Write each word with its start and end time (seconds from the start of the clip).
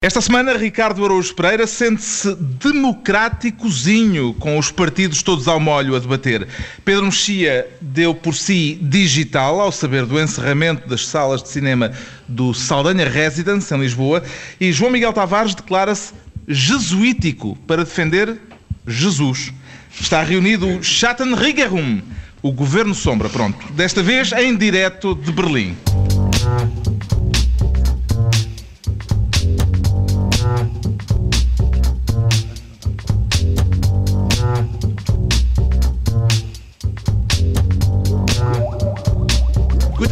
Esta 0.00 0.20
semana, 0.20 0.56
Ricardo 0.56 1.04
Araújo 1.04 1.34
Pereira 1.34 1.66
sente-se 1.66 2.32
democráticozinho, 2.36 4.32
com 4.34 4.56
os 4.56 4.70
partidos 4.70 5.24
todos 5.24 5.48
ao 5.48 5.58
molho 5.58 5.96
a 5.96 5.98
debater. 5.98 6.46
Pedro 6.84 7.06
Mexia 7.06 7.68
deu 7.80 8.14
por 8.14 8.32
si 8.32 8.78
digital 8.80 9.60
ao 9.60 9.72
saber 9.72 10.06
do 10.06 10.20
encerramento 10.20 10.88
das 10.88 11.04
salas 11.04 11.42
de 11.42 11.48
cinema 11.48 11.90
do 12.28 12.54
Saldanha 12.54 13.08
Residence, 13.08 13.74
em 13.74 13.80
Lisboa, 13.80 14.22
e 14.60 14.70
João 14.70 14.92
Miguel 14.92 15.12
Tavares 15.12 15.56
declara-se 15.56 16.14
jesuítico 16.46 17.58
para 17.66 17.82
defender 17.84 18.40
Jesus. 18.86 19.52
Está 20.00 20.22
reunido 20.22 20.78
o 20.78 20.80
Schattenregierung, 20.80 22.02
o 22.40 22.52
Governo 22.52 22.94
Sombra, 22.94 23.28
pronto. 23.28 23.72
Desta 23.72 24.00
vez 24.00 24.30
em 24.30 24.56
direto 24.56 25.16
de 25.16 25.32
Berlim. 25.32 25.76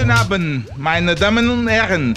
Guten 0.06 0.18
Abend, 0.18 0.78
meine 0.78 1.16
Damen 1.16 1.50
und 1.50 1.66
Herren. 1.66 2.14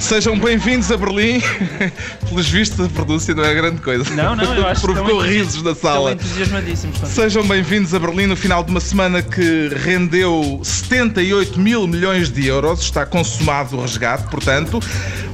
Sejam 0.00 0.38
bem-vindos 0.38 0.92
a 0.92 0.96
Berlim. 0.96 1.40
Pelos 2.28 2.48
vistos, 2.48 2.86
a 2.86 2.88
pronúncia 2.88 3.34
não 3.34 3.44
é 3.44 3.54
grande 3.54 3.80
coisa. 3.80 4.08
Não, 4.14 4.36
não, 4.36 4.54
eu 4.54 4.66
acho 4.66 4.82
que 4.82 4.92
Provocou 4.92 5.20
risos 5.20 5.62
na 5.62 5.74
sala. 5.74 6.12
Entusiasmadíssimos. 6.12 6.98
Sejam 7.08 7.46
bem-vindos 7.46 7.94
a 7.94 7.98
Berlim 7.98 8.26
no 8.26 8.36
final 8.36 8.62
de 8.62 8.70
uma 8.70 8.80
semana 8.80 9.22
que 9.22 9.68
rendeu 9.74 10.60
78 10.62 11.58
mil 11.58 11.86
milhões 11.86 12.30
de 12.30 12.46
euros. 12.46 12.80
Está 12.80 13.06
consumado 13.06 13.76
o 13.76 13.80
resgate, 13.80 14.28
portanto. 14.30 14.80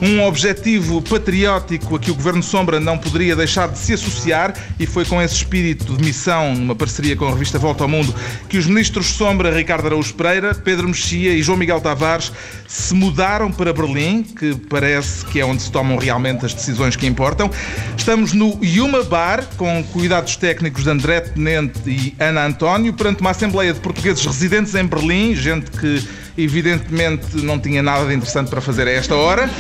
Um 0.01 0.23
objetivo 0.25 1.01
patriótico 1.03 1.95
a 1.97 1.99
que 1.99 2.11
o 2.11 2.15
Governo 2.15 2.43
Sombra 2.43 2.81
não 2.81 2.99
poderia 2.99 3.37
deixar 3.37 3.69
de 3.69 3.79
se 3.79 3.93
associar 3.93 4.53
e 4.79 4.85
foi 4.85 5.05
com 5.05 5.23
esse 5.23 5.37
espírito 5.37 5.97
de 5.97 6.05
missão, 6.05 6.55
numa 6.55 6.75
parceria 6.75 7.15
com 7.15 7.27
a 7.27 7.31
revista 7.31 7.57
Volta 7.57 7.85
ao 7.85 7.89
Mundo, 7.89 8.13
que 8.49 8.59
os 8.59 8.67
ministros 8.67 9.07
Sombra, 9.07 9.55
Ricardo 9.55 9.87
Araújo 9.87 10.15
Pereira, 10.15 10.55
Pedro 10.55 10.89
Mexia 10.89 11.33
e 11.35 11.43
João 11.43 11.57
Miguel 11.57 11.81
Tavares 11.81 12.33
se 12.67 12.95
mudaram 12.95 13.53
para 13.53 13.73
Berlim, 13.73 14.25
que 14.25 14.52
parece 14.55 15.25
que 15.27 15.41
é 15.41 15.45
onde 15.45 15.63
se 15.63 15.71
tomam 15.71 15.97
realmente 15.97 16.45
as 16.45 16.55
decisões 16.55 16.97
que 16.97 17.07
importam. 17.07 17.51
Estamos 17.97 18.33
no 18.33 18.59
Yuma 18.63 19.03
Bar, 19.03 19.45
com 19.57 19.83
cuidados 19.85 20.37
técnicos 20.37 20.85
de 20.85 20.91
André 20.91 21.21
Tenente 21.21 21.81
e 21.87 22.15
Ana 22.19 22.47
António, 22.47 22.93
perante 22.93 23.21
uma 23.21 23.31
assembleia 23.31 23.73
de 23.73 23.81
portugueses 23.81 24.25
residentes 24.25 24.75
em 24.75 24.87
Berlim, 24.87 25.35
gente 25.35 25.71
que 25.71 26.07
evidentemente 26.37 27.37
não 27.37 27.59
tinha 27.59 27.83
nada 27.83 28.07
de 28.07 28.15
interessante 28.15 28.49
para 28.49 28.61
fazer 28.61 28.87
a 28.89 28.91
esta 28.91 29.15
hora. 29.15 29.51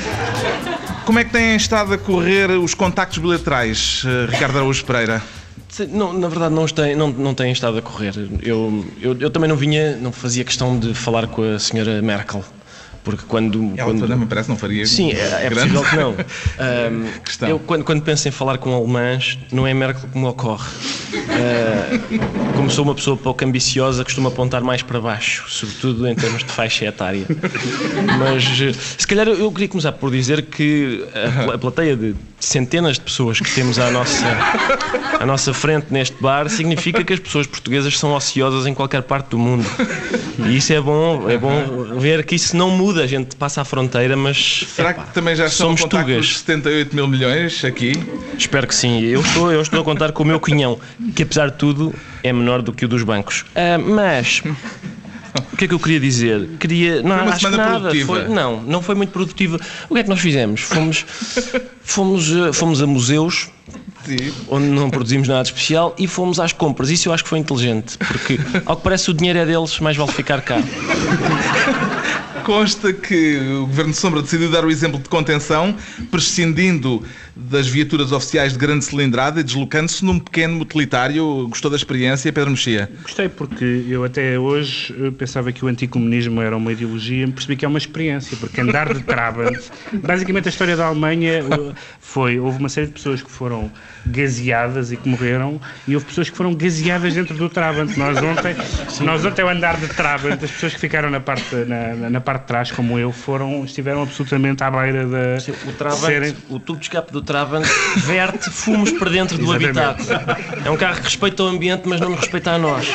Como 1.04 1.18
é 1.18 1.24
que 1.24 1.30
têm 1.30 1.56
estado 1.56 1.92
a 1.92 1.98
correr 1.98 2.50
os 2.50 2.74
contactos 2.74 3.18
bilaterais, 3.18 4.04
eh, 4.06 4.30
Ricardo 4.30 4.56
Araújo 4.56 4.84
Pereira? 4.84 5.20
Não, 5.88 6.12
na 6.12 6.28
verdade 6.28 6.54
não 6.54 6.66
tem, 6.66 6.94
não, 6.94 7.08
não 7.08 7.34
tem 7.34 7.50
estado 7.50 7.78
a 7.78 7.82
correr. 7.82 8.12
Eu, 8.42 8.84
eu, 9.00 9.16
eu 9.18 9.30
também 9.30 9.48
não 9.48 9.56
vinha, 9.56 9.96
não 9.96 10.12
fazia 10.12 10.44
questão 10.44 10.78
de 10.78 10.94
falar 10.94 11.26
com 11.26 11.42
a 11.42 11.58
senhora 11.58 12.00
Merkel. 12.02 12.44
Porque 13.04 13.24
quando. 13.26 13.72
Ela 13.76 13.84
quando 13.84 14.06
também 14.06 14.26
parece 14.26 14.48
não 14.48 14.56
faria. 14.56 14.86
Sim, 14.86 15.12
é, 15.12 15.46
é 15.46 15.50
grande 15.50 15.72
possível 15.72 15.84
que 15.84 15.96
não. 15.96 16.14
Questão. 17.24 17.48
eu, 17.48 17.58
quando, 17.58 17.84
quando 17.84 18.02
penso 18.02 18.28
em 18.28 18.30
falar 18.30 18.58
com 18.58 18.74
alemães, 18.74 19.38
não 19.50 19.66
é 19.66 19.74
Merkel 19.74 20.08
que 20.08 20.18
me 20.18 20.26
ocorre. 20.26 20.68
Ah, 21.30 21.98
como 22.54 22.70
sou 22.70 22.84
uma 22.84 22.94
pessoa 22.94 23.16
pouco 23.16 23.44
ambiciosa, 23.44 24.04
costumo 24.04 24.28
apontar 24.28 24.62
mais 24.62 24.82
para 24.82 25.00
baixo, 25.00 25.44
sobretudo 25.48 26.06
em 26.06 26.14
termos 26.14 26.44
de 26.44 26.50
faixa 26.50 26.84
etária. 26.84 27.26
Mas 28.18 28.44
se 28.98 29.06
calhar 29.06 29.26
eu 29.28 29.50
queria 29.50 29.68
começar 29.68 29.92
por 29.92 30.10
dizer 30.10 30.42
que 30.42 31.04
a, 31.14 31.54
a 31.54 31.58
plateia 31.58 31.96
de 31.96 32.14
centenas 32.38 32.96
de 32.96 33.02
pessoas 33.02 33.40
que 33.40 33.54
temos 33.54 33.78
à 33.78 33.90
nossa, 33.90 34.26
à 35.20 35.24
nossa 35.24 35.54
frente 35.54 35.86
neste 35.90 36.20
bar 36.20 36.48
significa 36.48 37.02
que 37.04 37.12
as 37.12 37.20
pessoas 37.20 37.46
portuguesas 37.46 37.98
são 37.98 38.12
ociosas 38.14 38.66
em 38.66 38.74
qualquer 38.74 39.02
parte 39.02 39.30
do 39.30 39.38
mundo. 39.38 39.64
E 40.46 40.56
isso 40.56 40.72
é 40.72 40.80
bom, 40.80 41.30
é 41.30 41.38
bom 41.38 41.98
ver 41.98 42.24
que 42.24 42.34
isso 42.34 42.56
não 42.56 42.70
muda. 42.70 42.91
A 43.00 43.06
gente 43.06 43.36
passa 43.36 43.60
a 43.62 43.64
fronteira, 43.64 44.16
mas 44.16 44.66
Será 44.74 44.90
epá, 44.90 45.04
que 45.04 45.14
também 45.14 45.34
já 45.36 45.46
estão 45.46 45.76
somos 45.76 45.84
tugas. 45.84 46.26
os 46.26 46.38
78 46.40 46.94
mil 46.94 47.06
milhões 47.06 47.64
aqui? 47.64 47.92
Espero 48.36 48.66
que 48.66 48.74
sim. 48.74 49.00
Eu 49.02 49.20
estou, 49.20 49.52
eu 49.52 49.62
estou 49.62 49.80
a 49.80 49.84
contar 49.84 50.12
com 50.12 50.22
o 50.22 50.26
meu 50.26 50.40
quinhão, 50.40 50.78
que 51.14 51.22
apesar 51.22 51.50
de 51.50 51.56
tudo 51.56 51.94
é 52.22 52.32
menor 52.32 52.62
do 52.62 52.72
que 52.72 52.84
o 52.84 52.88
dos 52.88 53.02
bancos. 53.02 53.44
Ah, 53.54 53.78
mas 53.78 54.42
o 55.52 55.56
que 55.56 55.64
é 55.64 55.68
que 55.68 55.74
eu 55.74 55.78
queria 55.80 56.00
dizer? 56.00 56.48
Queria. 56.60 57.02
Não, 57.02 57.10
Foi 57.10 57.18
uma 57.26 57.30
acho 57.32 57.40
semana 57.40 57.56
nada. 57.64 57.80
produtiva. 57.80 58.06
Foi- 58.20 58.28
não, 58.28 58.60
não 58.62 58.82
foi 58.82 58.94
muito 58.94 59.10
produtiva. 59.10 59.58
O 59.88 59.94
que 59.94 60.00
é 60.00 60.02
que 60.02 60.08
nós 60.08 60.20
fizemos? 60.20 60.60
Fomos, 60.60 61.04
fomos, 61.82 62.30
eh, 62.30 62.52
fomos 62.52 62.82
a 62.82 62.86
museus. 62.86 63.48
Sim. 64.04 64.32
Onde 64.48 64.66
não 64.66 64.90
produzimos 64.90 65.28
nada 65.28 65.42
especial 65.42 65.94
e 65.96 66.08
fomos 66.08 66.40
às 66.40 66.52
compras. 66.52 66.90
Isso 66.90 67.08
eu 67.08 67.12
acho 67.12 67.22
que 67.22 67.30
foi 67.30 67.38
inteligente, 67.38 67.96
porque 67.98 68.36
ao 68.66 68.76
que 68.76 68.82
parece 68.82 69.08
o 69.12 69.14
dinheiro 69.14 69.38
é 69.38 69.46
deles, 69.46 69.78
mais 69.78 69.96
vale 69.96 70.10
ficar 70.10 70.40
cá. 70.42 70.58
Consta 72.44 72.92
que 72.92 73.38
o 73.38 73.66
Governo 73.66 73.92
de 73.92 73.96
Sombra 73.98 74.20
decidiu 74.20 74.50
dar 74.50 74.64
o 74.64 74.70
exemplo 74.70 74.98
de 74.98 75.08
contenção, 75.08 75.76
prescindindo 76.10 77.02
das 77.34 77.66
viaturas 77.68 78.12
oficiais 78.12 78.52
de 78.52 78.58
grande 78.58 78.84
cilindrada 78.84 79.40
e 79.40 79.42
deslocando-se 79.44 80.04
num 80.04 80.18
pequeno 80.18 80.60
utilitário. 80.60 81.46
Gostou 81.48 81.70
da 81.70 81.76
experiência, 81.76 82.32
Pedro 82.32 82.50
Mexia? 82.50 82.90
Gostei 83.02 83.28
porque 83.28 83.84
eu 83.88 84.04
até 84.04 84.38
hoje 84.38 84.94
eh, 85.00 85.10
pensava 85.12 85.50
que 85.52 85.64
o 85.64 85.68
anticomunismo 85.68 86.42
era 86.42 86.56
uma 86.56 86.72
ideologia, 86.72 87.26
percebi 87.28 87.56
que 87.56 87.64
é 87.64 87.68
uma 87.68 87.78
experiência, 87.78 88.36
porque 88.38 88.60
andar 88.60 88.92
de 88.92 89.00
Trabant, 89.02 89.56
basicamente 89.94 90.48
a 90.48 90.50
história 90.50 90.76
da 90.76 90.86
Alemanha 90.86 91.38
eh, 91.38 91.72
foi, 92.00 92.38
houve 92.38 92.58
uma 92.58 92.68
série 92.68 92.88
de 92.88 92.92
pessoas 92.94 93.22
que 93.22 93.30
foram 93.30 93.70
gaseadas 94.04 94.90
e 94.92 94.96
que 94.96 95.08
morreram, 95.08 95.60
e 95.86 95.94
houve 95.94 96.04
pessoas 96.06 96.28
que 96.28 96.36
foram 96.36 96.54
gaseadas 96.54 97.14
dentro 97.14 97.36
do 97.36 97.48
Trabant. 97.48 97.96
Nós 97.96 98.18
ontem, 98.18 98.54
nós 99.00 99.24
ontem 99.24 99.42
ao 99.42 99.48
andar 99.48 99.78
de 99.78 99.86
Trabant, 99.88 100.42
as 100.42 100.50
pessoas 100.50 100.74
que 100.74 100.80
ficaram 100.80 101.08
na 101.08 101.20
parte, 101.20 101.54
na, 101.66 101.94
na- 101.94 102.10
na 102.10 102.20
parte 102.32 102.42
de 102.42 102.46
trás, 102.46 102.70
como 102.72 102.98
eu, 102.98 103.12
foram, 103.12 103.64
estiveram 103.64 104.02
absolutamente 104.02 104.62
à 104.64 104.70
beira 104.70 105.06
da... 105.06 105.18
O 105.68 105.72
Trabant, 105.72 105.98
serem- 106.00 106.36
o 106.48 106.58
tubo 106.58 106.78
de 106.78 106.86
escape 106.86 107.12
do 107.12 107.20
Trabant 107.22 107.64
verte 107.98 108.50
fumos 108.50 108.90
para 108.92 109.10
dentro 109.10 109.36
do 109.38 109.54
Exatamente. 109.54 110.12
habitat. 110.12 110.66
É 110.66 110.70
um 110.70 110.76
carro 110.76 110.96
que 110.96 111.02
respeita 111.04 111.42
o 111.42 111.46
ambiente, 111.46 111.82
mas 111.86 112.00
não 112.00 112.10
nos 112.10 112.20
respeita 112.20 112.52
a 112.52 112.58
nós. 112.58 112.86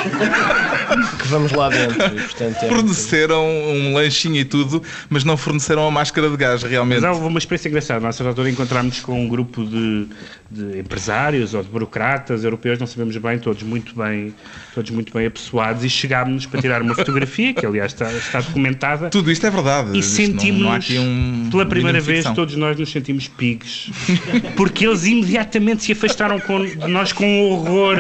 Que 1.20 1.28
vamos 1.28 1.52
lá 1.52 1.70
dentro. 1.70 2.06
E, 2.06 2.22
portanto, 2.22 2.58
é 2.64 2.68
Forneceram 2.68 3.46
um 3.48 3.94
lanchinho 3.94 4.38
e 4.38 4.46
tudo, 4.46 4.82
mas 5.10 5.24
não 5.24 5.38
forneceram 5.38 5.86
a 5.88 5.92
máscara 5.92 6.30
de 6.30 6.38
gás, 6.38 6.64
realmente. 6.64 7.02
Mas 7.02 7.16
houve 7.16 7.28
uma 7.28 7.40
experiência 7.40 7.70
engraçada. 7.70 8.00
Nós, 8.00 8.16
a 8.16 8.18
certa 8.18 8.30
altura, 8.30 8.50
encontramos 8.50 9.00
com 9.02 9.22
um 9.22 9.28
grupo 9.28 9.66
de, 9.66 10.08
de 10.50 10.80
empresários 10.80 11.54
ou 11.54 11.62
de 11.64 11.70
burocratas 11.70 12.44
europeus, 12.44 12.80
não 12.80 12.88
sabemos 12.88 13.16
bem, 13.18 13.38
todos 13.40 13.64
muito 13.64 13.96
bem, 13.96 14.34
todos 14.74 14.90
muito 14.92 15.14
bem 15.14 15.28
apessoados, 15.28 15.84
e 15.84 15.90
chegámos 15.90 16.46
para 16.46 16.62
tirar 16.62 16.82
uma 16.82 16.96
fotografia, 16.96 17.54
que 17.54 17.66
aliás 17.66 17.92
está, 17.94 18.12
está 18.12 18.42
documentada. 18.42 19.10
Tudo 19.10 19.27
isto 19.32 19.46
é 19.46 19.50
verdade. 19.52 19.90
E 19.92 19.94
não- 19.96 20.02
sentimos, 20.02 20.62
não 20.62 20.72
aqui 20.74 20.98
um 21.00 21.48
pela 21.52 21.66
primeira 21.66 22.00
vez, 22.00 22.20
ficção. 22.20 22.36
todos 22.36 22.56
nós 22.56 22.78
nos 22.78 22.92
sentimos 22.92 23.28
pigs. 23.28 23.90
Porque 24.56 24.86
eles 24.88 25.06
imediatamente 25.06 25.84
se 25.84 25.92
afastaram 25.92 26.40
com- 26.40 26.66
de 26.66 26.88
nós 26.88 27.12
com 27.14 27.26
um 27.26 27.52
horror 27.52 27.98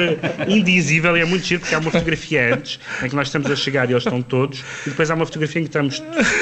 indizível. 0.47 1.15
E 1.17 1.21
é 1.21 1.25
muito 1.25 1.45
giro, 1.45 1.61
porque 1.61 1.73
há 1.75 1.79
uma 1.79 1.91
fotografia 1.91 2.53
antes, 2.55 2.79
em 3.03 3.09
que 3.09 3.15
nós 3.15 3.27
estamos 3.27 3.49
a 3.49 3.55
chegar 3.55 3.89
e 3.89 3.93
eles 3.93 4.03
estão 4.03 4.21
todos. 4.21 4.59
E 4.85 4.89
depois 4.89 5.09
há 5.11 5.15
uma 5.15 5.25
fotografia 5.25 5.61
em 5.61 5.63
que 5.65 5.69
estamos 5.69 6.01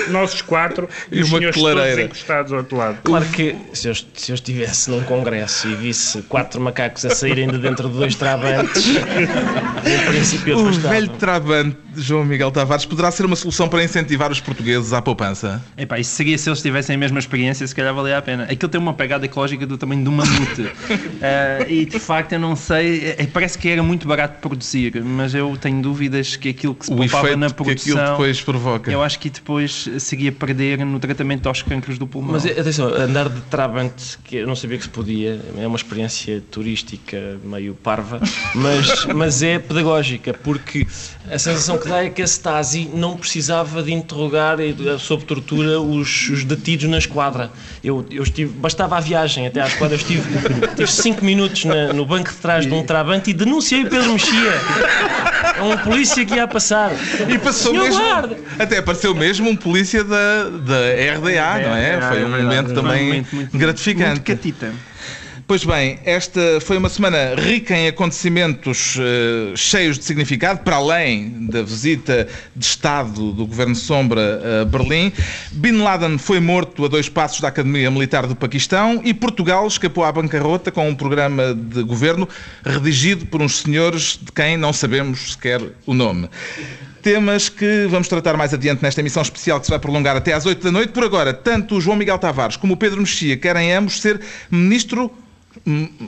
nós 0.09 0.33
os 0.33 0.41
quatro 0.41 0.87
e, 1.11 1.17
E 1.17 1.21
os 1.21 1.29
uma 1.29 1.37
senhores 1.39 1.57
clareira. 1.59 1.89
todos 1.91 2.05
encostados 2.05 2.51
ao 2.51 2.59
outro 2.59 2.77
lado. 2.77 2.97
Claro 3.03 3.25
que 3.25 3.55
se 3.73 3.87
eu, 3.87 3.95
se 3.95 4.31
eu 4.31 4.35
estivesse 4.35 4.89
num 4.89 5.01
congresso 5.03 5.67
e 5.67 5.75
visse 5.75 6.21
quatro 6.23 6.59
macacos 6.61 7.05
a 7.05 7.09
saírem 7.09 7.47
de 7.49 7.57
dentro 7.57 7.89
de 7.89 7.97
dois 7.97 8.15
trabantes, 8.15 8.85
em 9.85 10.05
princípio 10.11 10.53
eu 10.53 10.59
O 10.59 10.71
velho 10.71 11.09
Trabante 11.09 11.77
de 11.93 12.01
João 12.01 12.25
Miguel 12.25 12.51
Tavares 12.51 12.85
poderá 12.85 13.09
ser 13.11 13.25
uma 13.25 13.35
solução 13.35 13.67
para 13.69 13.83
incentivar 13.83 14.31
os 14.31 14.39
portugueses 14.41 14.74
à 14.93 15.01
poupança. 15.01 15.63
Epá, 15.77 15.99
isso 15.99 16.11
seria 16.11 16.37
se 16.37 16.49
eles 16.49 16.61
tivessem 16.61 16.95
a 16.95 16.99
mesma 16.99 17.19
experiência, 17.19 17.65
se 17.65 17.73
calhar 17.75 17.93
valia 17.93 18.17
a 18.17 18.21
pena. 18.21 18.43
Aquilo 18.43 18.69
tem 18.69 18.79
uma 18.79 18.93
pegada 18.93 19.25
ecológica 19.25 19.65
do 19.65 19.77
tamanho 19.77 20.03
de 20.03 20.09
um 20.09 20.13
mamute. 20.13 20.71
Ah, 21.21 21.65
e 21.69 21.85
de 21.85 21.99
facto 21.99 22.33
eu 22.33 22.39
não 22.39 22.55
sei, 22.55 23.15
eh, 23.17 23.27
parece 23.31 23.57
que 23.57 23.69
era 23.69 23.81
muito 23.83 24.07
barato 24.07 24.35
de 24.35 24.41
produzir, 24.41 25.03
mas 25.03 25.33
eu 25.33 25.55
tenho 25.57 25.81
dúvidas 25.81 26.35
que 26.35 26.49
aquilo 26.49 26.75
que 26.75 26.85
se 26.85 26.93
O 26.93 26.95
poupava 26.95 27.35
na 27.35 27.47
que 27.47 27.53
aquilo 27.53 27.65
produção. 27.65 28.11
depois 28.11 28.41
provoca. 28.41 28.91
Eu 28.91 29.01
acho 29.03 29.19
que 29.19 29.29
depois 29.29 29.89
seria 29.99 30.31
perder 30.31 30.85
no 30.85 30.99
tratamento 30.99 31.47
aos 31.47 31.61
cancros 31.61 31.97
do 31.97 32.07
pulmão. 32.07 32.33
Mas 32.33 32.45
atenção, 32.45 32.87
andar 32.87 33.29
de 33.29 33.41
Trabant, 33.41 33.91
que 34.23 34.37
eu 34.37 34.47
não 34.47 34.55
sabia 34.55 34.77
que 34.77 34.83
se 34.83 34.89
podia, 34.89 35.39
é 35.57 35.67
uma 35.67 35.77
experiência 35.77 36.43
turística 36.51 37.37
meio 37.43 37.75
parva, 37.75 38.19
mas, 38.55 39.05
mas 39.05 39.43
é 39.43 39.59
pedagógica, 39.59 40.33
porque 40.33 40.85
a 41.29 41.39
sensação 41.39 41.77
que 41.77 41.87
dá 41.87 42.03
é 42.03 42.09
que 42.09 42.21
a 42.21 42.25
Stasi 42.25 42.89
não 42.93 43.17
precisava 43.17 43.81
de 43.83 43.93
interrogar 43.93 44.59
sob 44.99 45.23
tortura 45.25 45.79
os, 45.79 46.29
os 46.29 46.43
detidos 46.43 46.89
na 46.89 46.97
esquadra. 46.97 47.51
Eu, 47.83 48.05
eu 48.09 48.23
estive, 48.23 48.51
bastava 48.53 48.97
a 48.97 48.99
viagem 48.99 49.45
até 49.47 49.61
à 49.61 49.67
esquadra, 49.67 49.95
eu 49.95 49.99
estive, 49.99 50.21
estive 50.69 50.87
cinco 50.91 51.23
minutos 51.25 51.65
na- 51.65 51.93
no 51.93 52.05
banco 52.05 52.29
de 52.31 52.37
trás 52.37 52.65
de 52.65 52.73
um 52.73 52.83
Trabant 52.83 53.27
e 53.27 53.33
denunciei 53.33 53.83
o 53.83 53.89
Pedro 53.89 54.13
Mexia. 54.13 54.51
É 55.57 55.61
um 55.61 55.77
polícia 55.77 56.25
que 56.25 56.35
ia 56.35 56.47
passar. 56.47 56.91
E 57.29 57.37
passou 57.37 57.71
Senhor 57.71 57.83
mesmo. 57.85 58.01
guarda. 58.01 58.37
Até 58.59 58.77
apareceu 58.79 59.13
mesmo 59.15 59.49
um 59.49 59.55
polícia 59.55 60.03
da, 60.03 60.49
da 60.49 60.79
RDA, 61.15 61.67
não 61.67 61.75
é? 61.75 61.89
É, 61.95 62.01
Foi 62.01 62.21
é 62.21 62.25
um 62.25 62.31
verdade. 62.31 62.43
momento 62.43 62.63
Foi 62.65 62.71
um 62.73 62.75
também 62.75 63.05
momento 63.07 63.35
muito- 63.35 63.57
gratificante. 63.57 64.09
Muito 64.09 64.23
catita. 64.23 64.73
Pois 65.47 65.63
bem, 65.63 65.99
esta 66.05 66.59
foi 66.59 66.75
uma 66.75 66.89
semana 66.89 67.35
rica 67.35 67.77
em 67.77 67.87
acontecimentos 67.87 68.97
eh, 68.99 69.53
cheios 69.55 69.99
de 69.99 70.03
significado, 70.03 70.61
para 70.61 70.77
além 70.77 71.45
da 71.47 71.61
visita 71.61 72.27
de 72.55 72.65
Estado 72.65 73.31
do 73.31 73.45
Governo 73.45 73.75
Sombra 73.75 74.63
a 74.63 74.65
Berlim. 74.65 75.13
Bin 75.51 75.83
Laden 75.83 76.17
foi 76.17 76.39
morto 76.39 76.83
a 76.83 76.87
dois 76.87 77.09
passos 77.09 77.41
da 77.41 77.49
Academia 77.49 77.91
Militar 77.91 78.25
do 78.25 78.35
Paquistão 78.35 78.99
e 79.03 79.13
Portugal 79.13 79.67
escapou 79.67 80.03
à 80.03 80.11
bancarrota 80.11 80.71
com 80.71 80.89
um 80.89 80.95
programa 80.95 81.53
de 81.53 81.83
governo 81.83 82.27
redigido 82.65 83.27
por 83.27 83.39
uns 83.39 83.59
senhores 83.59 84.19
de 84.19 84.31
quem 84.31 84.57
não 84.57 84.73
sabemos 84.73 85.33
sequer 85.33 85.61
o 85.85 85.93
nome. 85.93 86.27
Temas 87.03 87.49
que 87.49 87.85
vamos 87.87 88.07
tratar 88.07 88.35
mais 88.35 88.51
adiante 88.51 88.81
nesta 88.81 88.99
emissão 88.99 89.21
especial 89.21 89.59
que 89.59 89.67
se 89.67 89.69
vai 89.69 89.77
prolongar 89.77 90.17
até 90.17 90.33
às 90.33 90.43
8 90.43 90.63
da 90.63 90.71
noite. 90.71 90.91
Por 90.91 91.03
agora, 91.03 91.35
tanto 91.35 91.75
o 91.75 91.81
João 91.81 91.95
Miguel 91.95 92.17
Tavares 92.17 92.57
como 92.57 92.73
o 92.73 92.77
Pedro 92.77 92.99
Mexia 92.99 93.37
querem 93.37 93.71
ambos 93.71 94.01
ser 94.01 94.19
ministro 94.49 95.11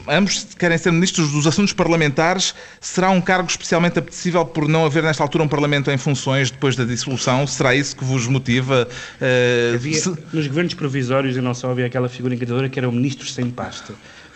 Ambos 0.07 0.47
querem 0.57 0.77
ser 0.77 0.91
ministros 0.91 1.31
dos 1.31 1.47
assuntos 1.47 1.73
parlamentares. 1.73 2.53
Será 2.79 3.09
um 3.09 3.19
cargo 3.19 3.49
especialmente 3.49 3.97
apetecível 3.97 4.45
por 4.45 4.67
não 4.67 4.85
haver 4.85 5.01
nesta 5.03 5.23
altura 5.23 5.43
um 5.43 5.47
parlamento 5.47 5.89
em 5.89 5.97
funções 5.97 6.51
depois 6.51 6.75
da 6.75 6.83
dissolução? 6.85 7.47
Será 7.47 7.73
isso 7.75 7.95
que 7.95 8.03
vos 8.05 8.27
motiva? 8.27 8.87
eh, 9.19 9.71
Havia, 9.75 9.93
se- 9.99 10.15
nos 10.31 10.45
governos 10.47 10.73
provisórios 10.75 11.35
e 11.35 11.41
não 11.41 11.53
só 11.53 11.71
havia 11.71 11.87
aquela 11.87 12.07
figura 12.09 12.35
encantadora 12.35 12.69
que 12.69 12.77
era 12.77 12.87
o 12.87 12.91
ministro 12.91 13.27
sem 13.27 13.49
pasta. 13.49 13.93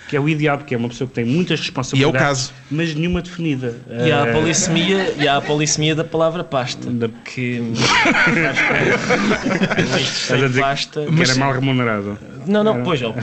Que 0.10 0.18
é 0.18 0.20
o 0.20 0.28
ideal, 0.28 0.58
porque 0.58 0.76
é 0.76 0.78
uma 0.78 0.90
pessoa 0.90 1.08
que 1.08 1.14
tem 1.14 1.24
muitas 1.24 1.58
responsabilidades, 1.62 2.20
caso. 2.20 2.54
mas 2.70 2.94
nenhuma 2.94 3.22
definida. 3.22 3.78
E 4.06 4.12
há 4.12 4.24
a 4.24 4.28
Eh, 4.28 4.34
polissemia, 4.34 5.14
e 5.18 5.26
há 5.26 5.38
a 5.38 5.42
polissemia 5.42 5.96
da 5.96 6.04
palavra 6.04 6.44
pasta. 6.44 6.90
Da- 6.92 7.08
Que. 7.24 7.62
Ministro 7.62 7.86
Estás 9.78 10.32
a 10.32 10.38
sem 10.38 10.48
dizer 10.50 10.60
pasta. 10.62 11.06
que 11.06 11.22
era 11.22 11.36
mal 11.36 11.54
remunerado. 11.54 12.20
Não, 12.46 12.64
não, 12.64 12.84
pois, 12.84 13.02
ó, 13.02 13.14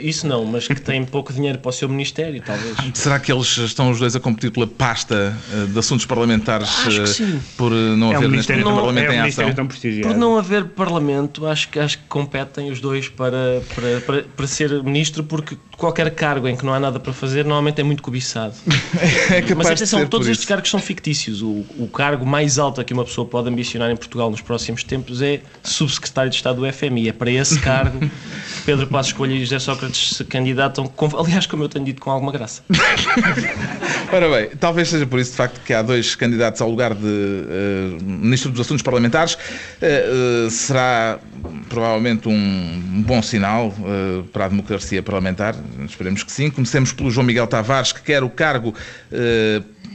isso 0.00 0.26
não, 0.26 0.44
mas 0.44 0.66
que 0.66 0.80
tem 0.80 1.04
pouco 1.04 1.32
dinheiro 1.32 1.58
para 1.58 1.68
o 1.68 1.72
seu 1.72 1.88
ministério, 1.88 2.42
talvez. 2.44 2.76
Será 2.94 3.18
que 3.20 3.30
eles 3.32 3.56
estão 3.58 3.90
os 3.90 3.98
dois 3.98 4.16
a 4.16 4.20
competir 4.20 4.50
pela 4.50 4.66
pasta 4.66 5.36
eh, 5.52 5.66
de 5.66 5.78
assuntos 5.78 6.04
parlamentares 6.06 6.68
Acho 6.68 6.96
que 6.96 7.02
eh, 7.02 7.06
sim. 7.06 7.40
por 7.56 7.72
eh, 7.72 7.96
não 7.96 8.12
É 8.12 8.14
um 8.14 8.16
haver 8.18 8.28
neste 8.30 8.52
ministério, 8.52 8.62
um 8.62 8.66
tão, 8.66 8.74
parlamento 8.76 9.06
é 9.06 9.10
um 9.10 9.14
em 9.14 9.28
ação? 9.28 9.54
tão 9.54 9.66
prestigiado. 9.66 10.08
Por 10.08 10.18
não 10.18 10.38
haver 10.38 10.64
parlamento, 10.64 11.46
acho 11.46 11.68
que, 11.68 11.78
acho 11.78 11.98
que 11.98 12.04
competem 12.08 12.70
os 12.70 12.80
dois 12.80 13.08
para, 13.08 13.62
para, 13.74 14.00
para, 14.00 14.22
para 14.22 14.46
ser 14.46 14.82
ministro, 14.82 15.22
porque 15.22 15.56
qualquer 15.76 16.10
cargo 16.10 16.48
em 16.48 16.56
que 16.56 16.64
não 16.64 16.74
há 16.74 16.80
nada 16.80 16.98
para 16.98 17.12
fazer 17.12 17.44
normalmente 17.44 17.80
é 17.80 17.84
muito 17.84 18.02
cobiçado. 18.02 18.54
É 19.30 19.42
capaz 19.42 19.56
Mas 19.56 19.66
de 19.66 19.72
atenção, 19.74 20.00
ser 20.00 20.08
todos 20.08 20.26
estes 20.26 20.40
isso. 20.42 20.48
cargos 20.48 20.70
são 20.70 20.80
fictícios. 20.80 21.42
O, 21.42 21.64
o 21.78 21.88
cargo 21.92 22.24
mais 22.26 22.58
alto 22.58 22.82
que 22.84 22.92
uma 22.92 23.04
pessoa 23.04 23.26
pode 23.26 23.48
ambicionar 23.48 23.90
em 23.90 23.96
Portugal 23.96 24.30
nos 24.30 24.40
próximos 24.40 24.82
tempos 24.82 25.20
é 25.20 25.40
subsecretário 25.62 26.30
de 26.30 26.36
Estado 26.36 26.60
do 26.60 26.72
FMI. 26.72 27.10
É 27.10 27.12
para 27.12 27.30
esse 27.30 27.60
cargo 27.60 27.98
Pedro 28.64 28.86
Passos 28.86 29.12
Coelho 29.12 29.34
e 29.34 29.40
José 29.44 29.58
Sócrates 29.58 30.16
se 30.16 30.24
candidatam, 30.24 30.86
com- 30.86 31.16
aliás, 31.18 31.46
como 31.46 31.62
eu 31.64 31.68
tenho 31.68 31.84
dito, 31.84 32.00
com 32.00 32.10
alguma 32.10 32.32
graça. 32.32 32.62
Ora 34.12 34.28
bem, 34.30 34.50
talvez 34.58 34.88
seja 34.88 35.06
por 35.06 35.18
isso 35.18 35.32
de 35.32 35.36
facto 35.36 35.60
que 35.64 35.72
há 35.72 35.82
dois 35.82 36.14
candidatos 36.14 36.60
ao 36.60 36.70
lugar 36.70 36.94
de 36.94 37.04
eh, 37.06 37.98
Ministro 38.02 38.50
dos 38.50 38.60
Assuntos 38.62 38.82
Parlamentares. 38.82 39.36
Eh, 39.80 40.46
eh, 40.46 40.50
será 40.50 41.18
provavelmente 41.68 42.28
um 42.28 43.02
bom 43.06 43.22
sinal 43.22 43.74
para 44.32 44.46
a 44.46 44.48
democracia 44.48 45.02
parlamentar. 45.02 45.54
Esperemos 45.86 46.22
que 46.22 46.32
sim. 46.32 46.50
Comecemos 46.50 46.92
pelo 46.92 47.10
João 47.10 47.26
Miguel 47.26 47.46
Tavares, 47.46 47.92
que 47.92 48.00
quer 48.02 48.22
o 48.22 48.30
cargo 48.30 48.74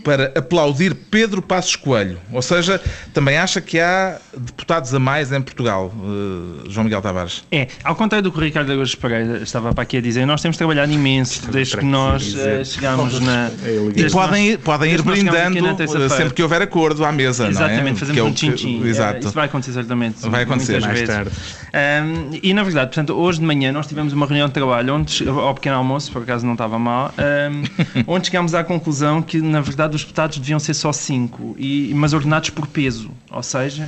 para 0.03 0.33
aplaudir 0.35 0.93
Pedro 0.93 1.41
Passos 1.41 1.77
Coelho. 1.77 2.19
Ou 2.33 2.41
seja, 2.41 2.81
também 3.13 3.37
acha 3.37 3.61
que 3.61 3.79
há 3.79 4.17
deputados 4.37 4.93
a 4.93 4.99
mais 4.99 5.31
em 5.31 5.41
Portugal, 5.41 5.93
eh, 5.95 6.69
João 6.69 6.83
Miguel 6.83 7.01
Tavares. 7.01 7.45
É, 7.49 7.69
ao 7.85 7.95
contrário 7.95 8.21
do 8.21 8.29
que 8.29 8.37
o 8.37 8.41
Ricardo 8.41 8.69
Araújo 8.73 8.97
Pereira 8.97 9.37
estava 9.41 9.73
para 9.73 9.83
aqui 9.83 9.95
a 9.95 10.01
dizer, 10.01 10.25
nós 10.25 10.41
temos 10.41 10.57
trabalhado 10.57 10.91
imenso 10.91 11.49
desde 11.49 11.77
que 11.77 11.85
nós 11.85 12.35
eh, 12.37 12.65
chegámos 12.65 13.17
na. 13.21 13.49
E 13.65 13.93
desde 13.93 14.11
podem, 14.11 14.57
podem 14.57 14.91
ir 14.91 14.97
que 14.97 15.03
brindando 15.03 15.81
eh, 15.81 16.09
sempre 16.09 16.33
que 16.33 16.43
houver 16.43 16.61
acordo 16.61 17.05
à 17.05 17.11
mesa, 17.13 17.47
Exatamente, 17.47 17.83
não 17.83 17.89
é? 17.91 17.95
fazemos 17.95 18.13
Que 18.13 18.19
é 18.19 18.23
um 18.23 18.33
que- 18.33 18.35
tchim-tchim. 18.35 18.85
Exato. 18.85 19.19
Isso 19.25 19.31
vai 19.33 19.45
acontecer 19.45 19.71
certamente. 19.71 20.19
Vai 20.27 20.43
acontecer. 20.43 20.81
muitas 20.81 20.87
Mais 20.89 20.99
vezes. 20.99 21.15
tarde. 21.15 21.31
Um, 21.73 22.39
e 22.43 22.53
na 22.53 22.63
verdade, 22.63 22.87
portanto, 22.87 23.13
hoje 23.17 23.39
de 23.39 23.45
manhã 23.45 23.71
nós 23.71 23.87
tivemos 23.87 24.11
uma 24.11 24.25
reunião 24.25 24.47
de 24.49 24.53
trabalho 24.53 24.95
onde, 24.95 25.27
ao 25.29 25.55
pequeno 25.55 25.77
almoço, 25.77 26.11
por 26.11 26.23
acaso 26.23 26.45
não 26.45 26.53
estava 26.53 26.77
mal, 26.77 27.13
um, 27.17 27.63
onde 28.05 28.27
chegámos 28.27 28.53
à 28.53 28.63
conclusão 28.65 29.21
que 29.21 29.41
na 29.41 29.61
verdade 29.61 29.82
os 29.91 30.01
deputados 30.01 30.37
deviam 30.37 30.59
ser 30.59 30.73
só 30.73 30.91
cinco, 30.91 31.55
e, 31.57 31.91
mas 31.95 32.13
ordenados 32.13 32.49
por 32.49 32.67
peso. 32.67 33.11
Ou 33.31 33.43
seja, 33.43 33.87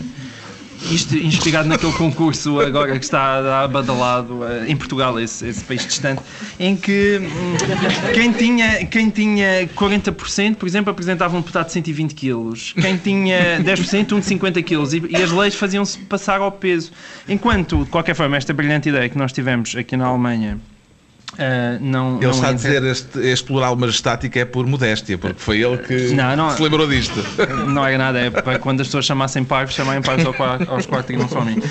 isto 0.92 1.16
inspirado 1.16 1.68
naquele 1.68 1.94
concurso 1.94 2.60
agora 2.60 2.98
que 2.98 3.04
está 3.06 3.68
badalado 3.68 4.44
eh, 4.46 4.66
em 4.68 4.76
Portugal, 4.76 5.20
esse, 5.20 5.48
esse 5.48 5.64
país 5.64 5.86
distante, 5.86 6.22
em 6.60 6.76
que 6.76 7.20
hum, 7.22 8.14
quem 8.14 8.32
tinha, 8.32 8.86
quem 8.86 9.10
tinha 9.10 9.68
40%, 9.68 10.56
por 10.56 10.68
exemplo, 10.68 10.92
apresentava 10.92 11.36
um 11.36 11.40
deputado 11.40 11.68
de 11.68 11.74
120 11.74 12.14
quilos, 12.14 12.74
quem 12.74 12.98
tinha 12.98 13.60
10%, 13.62 14.14
um 14.14 14.20
de 14.20 14.26
50 14.26 14.62
quilos, 14.64 14.94
e, 14.94 15.04
e 15.10 15.16
as 15.16 15.32
leis 15.32 15.56
faziam-se 15.56 15.98
passar 16.00 16.42
ao 16.42 16.52
peso. 16.52 16.92
Enquanto, 17.28 17.84
de 17.84 17.90
qualquer 17.90 18.16
forma, 18.16 18.38
esta 18.38 18.54
brilhante 18.54 18.90
ideia 18.90 19.10
que 19.10 19.18
nós 19.18 19.32
tivemos 19.32 19.76
aqui 19.76 19.98
na 19.98 20.06
Alemanha. 20.06 20.60
Eh, 21.38 21.78
não, 21.82 22.16
Ele 22.18 22.26
não 22.26 22.32
está 22.32 22.48
a 22.48 22.52
entra- 22.54 22.70
dizer 22.70 22.84
este, 22.84 23.20
este 23.20 23.46
plural 23.46 23.76
majestático 23.76 24.38
é 24.40 24.46
por 24.46 24.66
modéstia, 24.66 25.18
porque 25.18 25.40
foi 25.40 25.62
ele 25.62 25.78
que 25.80 26.14
Não, 26.14 26.36
não. 26.36 26.50
se 26.56 26.62
lembrou 26.62 26.88
disto. 26.88 27.16
Não 27.68 27.86
é 27.86 27.98
nada, 27.98 28.20
é 28.20 28.30
para 28.30 28.58
quando 28.60 28.82
as 28.82 28.88
pessoas 28.88 29.06
chamassem 29.06 29.44
parvos, 29.44 29.76
chamarem 29.76 30.02
parvos 30.02 30.26
ao 30.26 30.36
aos 30.74 30.86
quatro 30.86 31.14
e 31.14 31.18
não 31.18 31.28
só 31.28 31.40
a 31.40 31.46
mim. 31.46 31.62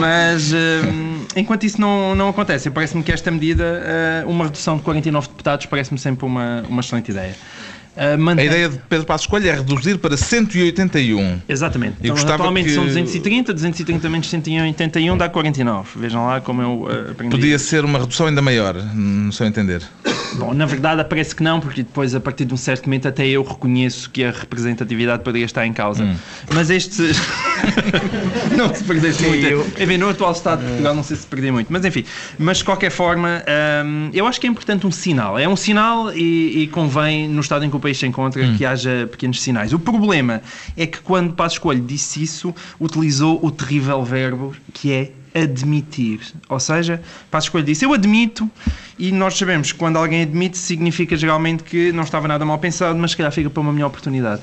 Mas 0.00 0.52
hum, 0.52 1.24
enquanto 1.36 1.64
isso 1.64 1.80
não, 1.80 2.14
não 2.14 2.28
acontece, 2.28 2.68
parece-me 2.70 3.02
que 3.02 3.12
esta 3.12 3.30
medida, 3.30 3.64
eh, 3.84 4.24
uma 4.26 4.44
redução 4.44 4.76
de 4.76 4.82
49 4.82 5.28
deputados, 5.28 5.66
parece-me 5.66 5.98
sempre 5.98 6.26
uma, 6.26 6.62
uma 6.68 6.80
excelente 6.80 7.10
ideia. 7.10 7.34
Eh, 7.96 8.12
A 8.12 8.16
mantém- 8.18 8.46
ideia 8.46 8.68
de 8.68 8.78
Pedro 8.88 9.06
Passos 9.06 9.26
Coelho 9.26 9.48
é 9.48 9.54
reduzir 9.54 9.96
para 9.98 10.16
181. 10.16 11.40
Exatamente. 11.48 11.96
E 12.02 12.08
Então, 12.10 12.34
atualmente 12.34 12.66
que- 12.68 12.74
são 12.74 12.84
230, 12.84 13.52
230 13.54 14.08
menos 14.10 14.28
181 14.28 15.16
dá 15.16 15.28
49. 15.28 15.88
Vejam 15.98 16.26
lá 16.26 16.40
como 16.40 16.60
eu 16.62 16.88
eh, 16.90 17.10
aprendi. 17.12 17.34
Podia 17.34 17.58
ser 17.58 17.84
uma 17.84 17.98
redução 17.98 18.26
ainda 18.26 18.42
maior, 18.42 18.74
no 18.94 19.32
seu 19.32 19.46
entender. 19.46 19.82
Bom, 20.34 20.52
na 20.52 20.66
verdade 20.66 21.04
parece 21.04 21.34
que 21.34 21.42
não, 21.42 21.60
porque 21.60 21.82
depois, 21.82 22.14
a 22.14 22.20
partir 22.20 22.44
de 22.44 22.52
um 22.52 22.56
certo 22.56 22.84
momento, 22.86 23.08
até 23.08 23.26
eu 23.26 23.42
reconheço 23.42 24.10
que 24.10 24.22
a 24.24 24.30
representatividade 24.30 25.22
poderia 25.22 25.46
estar 25.46 25.66
em 25.66 25.72
causa. 25.72 26.04
Hum. 26.04 26.14
Mas 26.52 26.68
este. 26.70 27.02
não 28.56 28.74
se 28.74 28.84
perdesse 28.84 29.22
muito. 29.26 29.46
eu- 29.46 29.66
Enfim, 29.78 29.96
no 29.96 30.08
atual 30.08 30.32
Estado 30.32 30.60
de 30.60 30.66
Portugal, 30.68 30.94
não 30.94 31.02
sei 31.02 31.16
se 31.16 31.26
perdeu 31.26 31.52
muito. 31.52 31.72
Mas 31.72 31.84
enfim, 31.84 32.04
mas 32.38 32.58
de 32.58 32.64
qualquer 32.64 32.90
forma, 32.90 33.42
hum, 33.84 34.10
eu 34.12 34.26
acho 34.26 34.40
que 34.40 34.46
é 34.46 34.50
importante 34.50 34.86
um 34.86 34.90
sinal. 34.90 35.38
É 35.38 35.48
um 35.48 35.56
sinal 35.56 36.12
e, 36.12 36.62
e 36.62 36.66
convém, 36.68 37.28
no 37.28 37.40
estado 37.40 37.64
em 37.64 37.70
que 37.70 37.76
o 37.76 37.80
país 37.80 37.98
se 37.98 38.06
encontra, 38.06 38.42
Hum. 38.44 38.56
que 38.56 38.64
haja 38.64 39.08
pequenos 39.10 39.40
sinais. 39.42 39.72
O 39.72 39.78
problema 39.78 40.42
é 40.76 40.86
que 40.86 40.98
quando 41.00 41.32
Passos 41.32 41.58
Coelho 41.58 41.80
disse 41.82 42.22
isso, 42.22 42.54
utilizou 42.80 43.38
o 43.42 43.50
terrível 43.50 44.02
verbo 44.04 44.54
que 44.72 44.92
é 44.92 45.10
admitir. 45.36 46.20
Ou 46.48 46.58
seja, 46.58 47.02
Passos 47.30 47.50
Coelho 47.50 47.66
disse, 47.66 47.84
eu 47.84 47.92
admito, 47.92 48.50
e 48.98 49.12
nós 49.12 49.36
sabemos 49.36 49.72
que 49.72 49.78
quando 49.78 49.96
alguém 49.96 50.22
admite, 50.22 50.56
significa 50.56 51.16
geralmente 51.16 51.62
que 51.62 51.92
não 51.92 52.02
estava 52.02 52.26
nada 52.26 52.44
mal 52.44 52.58
pensado, 52.58 52.98
mas 52.98 53.10
se 53.10 53.16
calhar 53.16 53.32
fica 53.32 53.50
para 53.50 53.60
uma 53.60 53.72
melhor 53.72 53.88
oportunidade. 53.88 54.42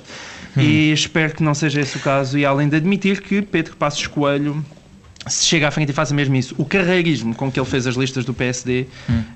E 0.56 0.92
espero 0.92 1.34
que 1.34 1.42
não 1.42 1.56
seja 1.56 1.82
esse 1.82 1.98
o 1.98 2.00
caso, 2.00 2.38
e 2.38 2.46
além 2.46 2.70
de 2.70 2.76
admitir 2.76 3.22
que 3.22 3.42
Pedro 3.42 3.76
Passos 3.76 4.06
Coelho 4.06 4.64
se 5.28 5.46
chega 5.46 5.68
à 5.68 5.72
frente 5.72 5.90
e 5.90 5.94
faça 5.94 6.14
mesmo 6.14 6.36
isso. 6.36 6.54
O 6.58 6.66
carreirismo 6.66 7.34
com 7.34 7.52
que 7.52 7.60
ele 7.60 7.66
fez 7.68 7.88
as 7.88 7.96
listas 7.96 8.26
do 8.26 8.34
PSD, 8.34 8.88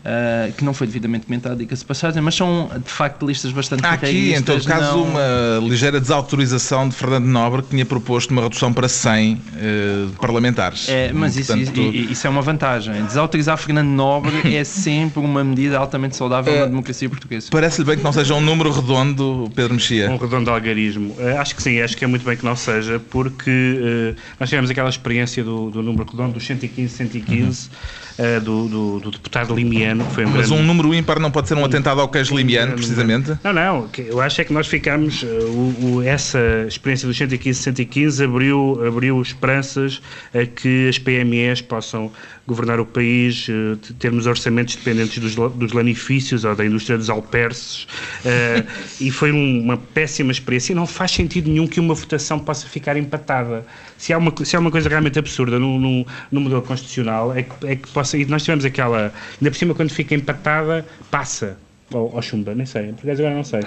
ah, 0.04 0.50
que 0.58 0.64
não 0.64 0.74
foi 0.74 0.88
devidamente 0.88 1.26
comentado, 1.26 1.58
diga-se 1.58 1.84
passagem, 1.86 2.22
mas 2.22 2.36
são 2.36 2.70
de 2.84 2.92
facto 2.92 3.26
listas 3.26 3.52
bastante 3.52 3.86
Há 3.86 3.92
aqui, 3.94 4.34
em 4.34 4.42
todo 4.42 4.64
caso, 4.66 4.98
não- 4.98 5.04
uma 5.04 5.60
ligeira 5.68 6.00
desautorização 6.00 6.90
de 6.90 6.96
Fernando 6.96 7.26
Nobre, 7.26 7.62
que 7.62 7.70
tinha 7.70 7.86
proposto 7.86 8.32
uma 8.32 8.42
redução 8.44 8.74
para 8.74 8.88
100 8.88 9.42
eh, 9.58 10.06
parlamentares. 10.20 10.90
É, 10.90 11.12
mas 11.14 11.38
isso, 11.38 11.54
Portanto, 11.56 11.78
i- 11.80 11.90
i- 12.08 12.12
isso 12.12 12.28
é 12.28 12.30
uma 12.30 12.42
vantagem. 12.42 13.04
Desautorizar 13.06 13.58
Fernando 13.58 13.90
Nobre 13.90 14.56
é 14.56 14.64
sempre 14.66 15.20
uma 15.20 15.44
medida 15.44 15.78
altamente 15.78 16.16
saudável 16.16 16.54
É. 16.54 16.60
na 16.62 16.66
democracia 16.66 17.10
portuguesa. 17.10 17.48
Parece-lhe 17.52 17.86
bem 17.86 17.98
que 17.98 18.04
não 18.04 18.12
seja 18.14 18.34
um 18.34 18.42
número 18.42 18.72
redondo, 18.72 19.50
Pedro 19.56 19.74
Mexia. 19.76 20.10
Um 20.12 20.18
redondo 20.18 20.50
algarismo. 20.52 21.16
Eh, 21.20 21.38
acho 21.38 21.56
que 21.56 21.62
sim, 21.64 21.80
acho 21.82 21.96
que 21.96 22.04
é 22.04 22.08
muito 22.08 22.26
bem 22.26 22.36
que 22.36 22.44
não 22.46 22.56
seja, 22.56 23.00
porque 23.10 24.16
nós 24.40 24.50
tivemos 24.50 24.70
aquela 24.70 24.90
experiência 24.90 25.44
do, 25.44 25.70
do 25.70 25.77
número 25.84 26.10
redondo, 26.10 26.34
dos 26.34 26.46
115, 26.46 26.94
115. 26.94 27.70
uh, 28.18 28.42
do, 28.42 28.68
do, 28.68 29.00
do, 29.00 29.12
deputado 29.12 29.56
limiano, 29.56 30.06
que 30.06 30.14
foi 30.14 30.26
um 30.26 30.30
Mas 30.30 30.48
grande... 30.48 30.64
um 30.64 30.66
número 30.66 30.94
ímpar 30.94 31.20
não 31.20 31.32
pode 31.32 31.48
ser 31.48 31.56
um 31.56 31.64
atentado 31.64 32.02
ao 32.02 32.10
queijo 32.10 32.36
limiano, 32.36 32.74
precisamente? 32.74 33.38
Não, 33.44 33.54
não. 33.54 33.90
Eu 33.98 34.20
acho 34.22 34.42
é 34.42 34.44
que 34.44 34.54
nós 34.54 34.68
ficámos. 34.68 35.24
Uh, 35.24 35.28
o, 35.28 35.96
o, 35.96 36.02
essa 36.02 36.40
experiência 36.68 37.08
dos 37.08 37.18
115, 37.18 37.60
115 37.60 38.24
abriu, 38.24 38.82
abriu 38.86 39.22
esperanças 39.22 40.02
a 40.34 40.46
que 40.46 40.88
as 40.90 40.98
PMEs 40.98 41.62
possam 41.62 42.12
governar 42.48 42.80
o 42.80 42.86
país, 42.86 43.48
uh, 43.50 43.78
termos 44.00 44.26
orçamentos 44.26 44.76
dependentes 44.76 45.20
dos, 45.20 45.36
dos 45.54 45.74
lanifícios 45.74 46.46
ou 46.46 46.56
da 46.56 46.66
indústria 46.66 46.98
dos 46.98 47.10
alperces. 47.10 47.84
Uh, 48.24 48.66
e 49.02 49.12
foi 49.12 49.32
um, 49.32 49.62
uma 49.62 49.78
péssima 49.78 50.32
experiência. 50.32 50.72
E 50.72 50.76
não 50.76 50.88
faz 50.88 51.12
sentido 51.12 51.50
nenhum 51.50 51.68
que 51.68 51.80
uma 51.80 51.94
votação 51.94 52.40
possa 52.40 52.68
ficar 52.68 52.96
empatada. 52.98 53.66
Se 53.98 54.14
há 54.14 54.18
uma, 54.18 54.34
se 54.44 54.56
há 54.56 54.60
uma 54.60 54.72
coisa 54.72 54.90
realmente 54.90 55.18
absurda 55.18 55.58
no, 55.60 55.80
no, 55.80 56.06
no 56.32 56.42
modelo 56.42 56.62
constitucional, 56.62 57.36
é 57.36 57.44
que, 57.44 57.68
é 57.68 57.76
que 57.76 57.88
possa. 57.90 58.18
E 58.18 58.26
nós 58.26 58.44
tivemos 58.44 58.66
aquela. 58.66 59.14
Ainda 59.40 59.52
por 59.52 59.56
cima, 59.56 59.74
quando 59.74 59.92
fica 59.92 60.14
empatada, 60.16 60.86
passa. 61.10 61.58
Ou, 61.94 62.14
ou 62.14 62.22
chumba, 62.22 62.54
nem 62.54 62.66
sei, 62.66 62.92
por 62.92 63.06
acaso 63.06 63.22
agora 63.22 63.36
não 63.36 63.46
sei. 63.46 63.62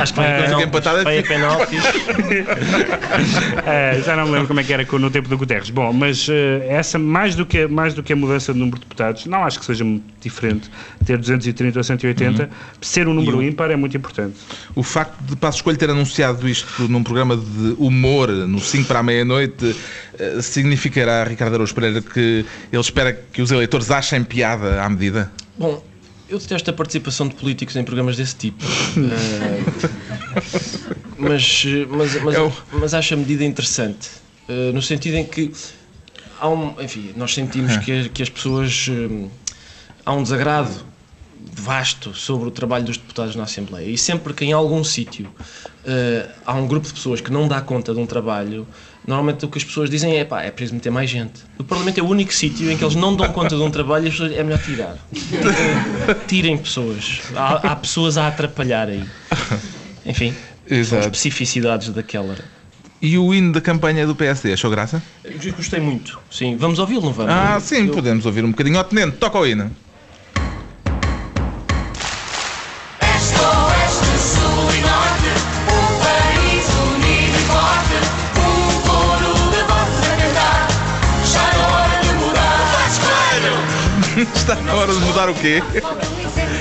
Acho 0.00 0.14
que 0.14 0.18
vai 0.18 0.54
uh, 0.54 0.60
empatada. 0.62 1.04
Vai 1.04 1.18
a 1.18 1.22
penaltis. 1.22 1.84
uh, 1.84 1.92
já 4.02 4.16
não 4.16 4.24
me 4.24 4.32
lembro 4.32 4.48
como 4.48 4.60
é 4.60 4.64
que 4.64 4.72
era 4.72 4.86
no 4.98 5.10
tempo 5.10 5.28
do 5.28 5.36
Guterres. 5.36 5.68
Bom, 5.68 5.92
mas 5.92 6.26
uh, 6.26 6.32
essa, 6.66 6.98
mais 6.98 7.34
do, 7.34 7.44
que, 7.44 7.66
mais 7.66 7.92
do 7.92 8.02
que 8.02 8.14
a 8.14 8.16
mudança 8.16 8.54
de 8.54 8.58
número 8.58 8.78
de 8.78 8.84
deputados, 8.84 9.26
não 9.26 9.44
acho 9.44 9.58
que 9.58 9.66
seja 9.66 9.84
muito 9.84 10.06
diferente 10.22 10.70
ter 11.04 11.18
230 11.18 11.78
ou 11.78 11.84
180. 11.84 12.42
Uhum. 12.44 12.48
Ser 12.80 13.08
um 13.08 13.12
número 13.12 13.42
ímpar 13.42 13.70
é 13.70 13.76
muito 13.76 13.94
importante. 13.94 14.38
O 14.74 14.82
facto 14.82 15.20
de 15.20 15.36
Passo 15.36 15.58
Escolho 15.58 15.76
ter 15.76 15.90
anunciado 15.90 16.48
isto 16.48 16.88
num 16.88 17.04
programa 17.04 17.36
de 17.36 17.74
humor, 17.76 18.30
no 18.30 18.58
5 18.58 18.88
para 18.88 19.00
a 19.00 19.02
meia-noite, 19.02 19.76
uh, 20.18 20.40
significará, 20.40 21.24
Ricardo 21.24 21.52
Araújo 21.52 21.74
Pereira, 21.74 22.00
que 22.00 22.46
ele 22.72 22.80
espera 22.80 23.12
que 23.12 23.42
os 23.42 23.50
eleitores 23.50 23.90
achem 23.90 24.24
piada 24.24 24.82
à 24.82 24.88
medida? 24.88 25.30
Bom, 25.58 25.82
eu 26.28 26.38
detesto 26.38 26.70
a 26.70 26.72
participação 26.72 27.28
de 27.28 27.34
políticos 27.34 27.76
em 27.76 27.84
programas 27.84 28.16
desse 28.16 28.34
tipo. 28.36 28.64
uh, 28.64 28.68
mas, 31.18 31.64
mas, 31.88 32.22
mas, 32.22 32.34
Eu... 32.34 32.52
mas 32.72 32.94
acho 32.94 33.14
a 33.14 33.16
medida 33.16 33.44
interessante. 33.44 34.08
Uh, 34.48 34.72
no 34.72 34.82
sentido 34.82 35.14
em 35.14 35.24
que 35.24 35.52
há 36.38 36.48
um, 36.48 36.74
enfim, 36.80 37.12
nós 37.16 37.32
sentimos 37.34 37.76
que, 37.78 38.08
que 38.10 38.22
as 38.22 38.28
pessoas 38.28 38.88
uh, 38.88 39.30
há 40.04 40.12
um 40.12 40.22
desagrado 40.22 40.70
vasto 41.52 42.14
sobre 42.14 42.48
o 42.48 42.50
trabalho 42.50 42.84
dos 42.84 42.96
deputados 42.96 43.34
na 43.34 43.44
Assembleia 43.44 43.88
e 43.88 43.98
sempre 43.98 44.32
que 44.34 44.44
em 44.44 44.52
algum 44.52 44.84
sítio 44.84 45.28
há 46.44 46.54
um 46.54 46.66
grupo 46.66 46.86
de 46.86 46.94
pessoas 46.94 47.20
que 47.20 47.30
não 47.30 47.46
dá 47.48 47.60
conta 47.60 47.94
de 47.94 48.00
um 48.00 48.06
trabalho 48.06 48.66
normalmente 49.06 49.44
o 49.44 49.48
que 49.48 49.58
as 49.58 49.64
pessoas 49.64 49.88
dizem 49.88 50.16
é 50.16 50.24
pá, 50.24 50.42
é 50.42 50.50
preciso 50.50 50.74
meter 50.74 50.90
mais 50.90 51.08
gente. 51.08 51.40
O 51.58 51.64
Parlamento 51.64 51.98
é 51.98 52.02
o 52.02 52.06
único 52.06 52.32
sítio 52.32 52.70
em 52.70 52.76
que 52.76 52.84
eles 52.84 52.96
não 52.96 53.14
dão 53.14 53.28
conta 53.28 53.56
de 53.56 53.62
um 53.62 53.70
trabalho 53.70 54.06
e 54.06 54.08
as 54.08 54.14
pessoas, 54.14 54.32
é 54.32 54.42
melhor 54.42 54.58
tirar. 54.58 54.96
Tirem 56.26 56.58
pessoas. 56.58 57.22
Há, 57.34 57.72
há 57.72 57.76
pessoas 57.76 58.18
a 58.18 58.26
atrapalhar 58.26 58.88
aí. 58.88 59.04
Enfim, 60.04 60.34
são 60.84 60.98
especificidades 60.98 61.90
daquela. 61.90 62.36
E 63.00 63.16
o 63.18 63.32
hino 63.32 63.52
da 63.52 63.60
campanha 63.60 64.06
do 64.06 64.16
PSD, 64.16 64.54
achou 64.54 64.70
graça? 64.70 65.02
Gostei 65.56 65.78
muito, 65.78 66.18
sim. 66.30 66.56
Vamos 66.56 66.78
ouvi-lo, 66.78 67.02
não 67.02 67.12
vamos? 67.12 67.32
Ah, 67.32 67.60
sim, 67.60 67.86
Eu... 67.86 67.92
podemos 67.92 68.26
ouvir 68.26 68.44
um 68.44 68.50
bocadinho. 68.50 68.78
Ó, 68.78 68.84
Tenente, 68.84 69.18
toca 69.18 69.38
o 69.38 69.46
hino. 69.46 69.70
Está 84.34 84.54
na 84.56 84.74
hora 84.74 84.92
de 84.92 85.00
mudar 85.00 85.28
o 85.28 85.34
quê? 85.34 85.62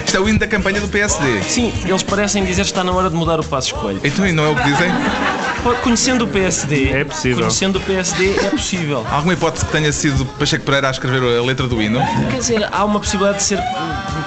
Isto 0.05 0.17
é 0.17 0.19
o 0.19 0.29
hino 0.29 0.39
da 0.39 0.48
campanha 0.48 0.79
do 0.81 0.88
PSD. 0.88 1.43
Sim, 1.43 1.74
eles 1.86 2.03
parecem 2.03 2.43
dizer 2.43 2.62
que 2.62 2.69
está 2.69 2.84
na 2.84 2.91
hora 2.91 3.10
de 3.10 3.15
mudar 3.15 3.39
o 3.39 3.43
passo 3.43 3.75
escolho. 3.75 4.00
Então, 4.03 4.25
e 4.25 4.31
não 4.31 4.45
é 4.45 4.50
o 4.50 4.55
que 4.55 4.63
dizem? 4.63 4.89
Conhecendo 5.81 6.25
o 6.25 6.27
PSD, 6.27 6.91
é 6.91 7.03
possível. 7.03 7.39
Conhecendo 7.39 7.77
o 7.77 7.81
PSD, 7.81 8.36
é 8.38 8.50
possível. 8.50 9.05
Há 9.10 9.15
alguma 9.15 9.34
hipótese 9.34 9.65
que 9.65 9.72
tenha 9.72 9.91
sido 9.91 10.25
Pacheco 10.25 10.63
Pereira 10.63 10.88
a 10.89 10.91
escrever 10.91 11.39
a 11.39 11.41
letra 11.41 11.67
do 11.67 11.81
hino? 11.81 12.00
Quer 12.29 12.38
dizer, 12.38 12.69
há 12.72 12.86
uma 12.86 13.00
possibilidade 13.00 13.39
de 13.39 13.43
ser 13.43 13.60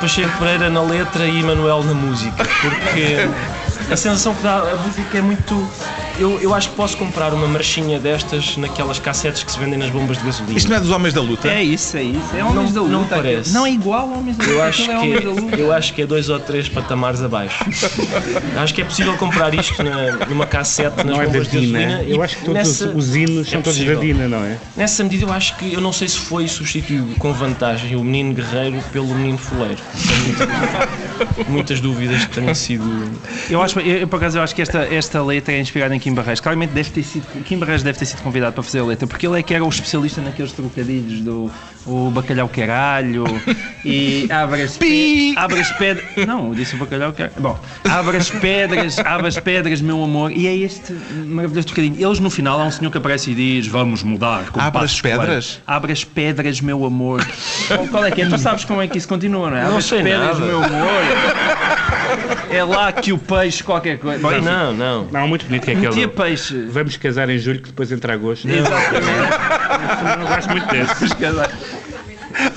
Pacheco 0.00 0.36
Pereira 0.38 0.68
na 0.68 0.82
letra 0.82 1.26
e 1.26 1.42
Manuel 1.42 1.84
na 1.84 1.94
música, 1.94 2.44
porque 2.60 3.28
a 3.90 3.96
sensação 3.96 4.34
que 4.34 4.42
dá 4.42 4.56
a 4.56 4.76
música 4.76 5.18
é 5.18 5.22
muito 5.22 5.68
eu, 6.18 6.40
eu 6.40 6.54
acho 6.54 6.70
que 6.70 6.76
posso 6.76 6.96
comprar 6.96 7.32
uma 7.32 7.46
marchinha 7.46 7.98
destas 7.98 8.56
naquelas 8.56 8.98
cassetes 8.98 9.42
que 9.42 9.52
se 9.52 9.58
vendem 9.58 9.78
nas 9.78 9.90
bombas 9.90 10.18
de 10.18 10.24
gasolina. 10.24 10.58
Isto 10.58 10.68
não 10.68 10.76
é 10.76 10.80
dos 10.80 10.90
Homens 10.90 11.14
da 11.14 11.20
Luta? 11.20 11.48
É 11.48 11.62
isso, 11.62 11.96
é 11.96 12.02
isso. 12.02 12.36
É 12.36 12.44
Homens 12.44 12.72
não, 12.72 12.72
da 12.72 12.80
Luta. 12.80 12.92
Não 12.92 13.04
parece. 13.04 13.52
Não 13.52 13.66
é 13.66 13.70
igual 13.70 14.10
a 14.10 14.18
Homens 14.18 14.36
da 14.36 14.44
Luta. 14.44 14.56
Eu 14.56 14.62
acho, 14.62 14.90
é 14.90 15.20
que, 15.20 15.60
eu 15.60 15.72
acho 15.72 15.94
que 15.94 16.02
é 16.02 16.06
dois 16.06 16.28
ou 16.28 16.40
três 16.40 16.68
patamares 16.68 17.22
abaixo. 17.22 17.64
acho 18.58 18.74
que 18.74 18.82
é 18.82 18.84
possível 18.84 19.16
comprar 19.16 19.54
isto 19.54 19.82
na, 19.82 20.26
numa 20.26 20.46
cassete 20.46 20.96
nas 20.98 21.06
não 21.06 21.24
bombas 21.24 21.34
é 21.34 21.50
de 21.50 21.72
gasolina. 21.72 22.02
Eu 22.02 22.22
acho 22.22 22.36
que 22.36 22.44
todos 22.44 22.54
nessa, 22.54 22.88
os 22.88 23.14
hinos 23.14 23.48
são 23.48 23.60
é 23.60 23.62
todos 23.62 23.78
da 23.78 23.94
Dina, 23.94 24.28
não 24.28 24.44
é? 24.44 24.58
Nessa 24.76 25.04
medida 25.04 25.24
eu 25.24 25.32
acho 25.32 25.56
que, 25.56 25.72
eu 25.72 25.80
não 25.80 25.92
sei 25.92 26.08
se 26.08 26.18
foi 26.18 26.48
substituído 26.48 27.14
com 27.16 27.32
vantagem 27.32 27.94
o 27.96 28.02
menino 28.02 28.34
guerreiro 28.34 28.82
pelo 28.92 29.14
menino 29.14 29.38
fuleiro. 29.38 29.80
Muitas 31.48 31.80
dúvidas 31.80 32.24
que 32.24 32.34
tenham 32.34 32.54
sido... 32.54 32.84
Eu 33.48 33.62
acho, 33.62 33.78
eu, 33.80 34.06
por 34.08 34.16
acaso, 34.16 34.38
eu 34.38 34.42
acho 34.42 34.54
que 34.54 34.62
esta, 34.62 34.80
esta 34.92 35.22
letra 35.22 35.54
é 35.54 35.60
inspirada 35.60 35.94
em 35.94 35.98
Kim 36.08 36.14
Barreiros. 36.14 36.40
Claramente 36.40 36.72
deve 36.72 36.90
ter 36.90 37.02
sido. 37.02 37.26
Kim 37.44 37.58
Barreiros 37.58 37.82
deve 37.82 37.98
ter 37.98 38.06
sido 38.06 38.22
convidado 38.22 38.54
para 38.54 38.62
fazer 38.62 38.78
a 38.78 38.84
letra, 38.84 39.06
porque 39.06 39.26
ele 39.26 39.38
é 39.38 39.42
que 39.42 39.52
era 39.52 39.62
o 39.62 39.68
especialista 39.68 40.22
naqueles 40.22 40.52
trocadilhos 40.52 41.20
do 41.20 41.50
o 41.86 42.10
bacalhau 42.10 42.48
caralho 42.48 43.24
e 43.84 44.26
abre 44.30 44.62
as, 44.62 44.76
pe 44.76 45.34
abre 45.36 45.60
as 45.60 45.70
pedras. 45.72 46.04
Não, 46.26 46.48
eu 46.48 46.54
disse 46.54 46.74
o 46.74 46.78
bacalhau 46.78 47.12
caralho. 47.12 47.34
Bom, 47.38 47.58
abre 47.84 48.16
as 48.16 48.30
pedras, 48.30 48.98
abre 48.98 49.28
as 49.28 49.38
pedras, 49.38 49.80
meu 49.82 50.02
amor. 50.02 50.32
E 50.32 50.46
é 50.46 50.56
este 50.56 50.92
maravilhoso 51.26 51.66
trocadilho. 51.68 52.06
Eles 52.06 52.20
no 52.20 52.30
final 52.30 52.58
há 52.58 52.64
um 52.64 52.70
senhor 52.70 52.90
que 52.90 52.98
aparece 52.98 53.32
e 53.32 53.34
diz: 53.34 53.66
Vamos 53.66 54.02
mudar. 54.02 54.44
Abre 54.54 54.84
as 54.84 55.00
pedras? 55.00 55.60
Abre 55.66 55.92
as 55.92 56.04
pedras, 56.04 56.60
meu 56.60 56.86
amor. 56.86 57.26
Qual 57.90 58.04
é 58.04 58.10
que 58.10 58.22
é? 58.22 58.28
Tu 58.28 58.38
sabes 58.38 58.64
como 58.64 58.80
é 58.80 58.88
que 58.88 58.96
isso 58.96 59.08
continua, 59.08 59.50
não 59.50 59.56
é? 59.56 59.60
Abre 59.60 59.72
não 59.72 59.78
as 59.78 59.90
pedras, 59.90 60.38
nada. 60.38 60.46
meu 60.46 60.64
amor. 60.64 62.37
É 62.50 62.64
lá 62.64 62.92
que 62.92 63.12
o 63.12 63.18
peixe, 63.18 63.62
qualquer 63.62 63.98
coisa. 63.98 64.20
Bom, 64.20 64.40
não, 64.40 64.72
não. 64.72 65.04
Não, 65.10 65.28
muito 65.28 65.46
bonito 65.46 65.64
que 65.64 65.70
é 65.70 65.74
aquele. 65.74 65.88
Metia 65.88 66.08
peixe. 66.08 66.66
Vamos 66.70 66.96
casar 66.96 67.28
em 67.28 67.38
julho 67.38 67.60
que 67.60 67.68
depois 67.68 67.92
entra 67.92 68.14
agosto. 68.14 68.48
Exatamente. 68.48 70.18
Não 70.18 70.26
gosto 70.26 70.50
muito 70.50 70.66
desse. 70.68 71.04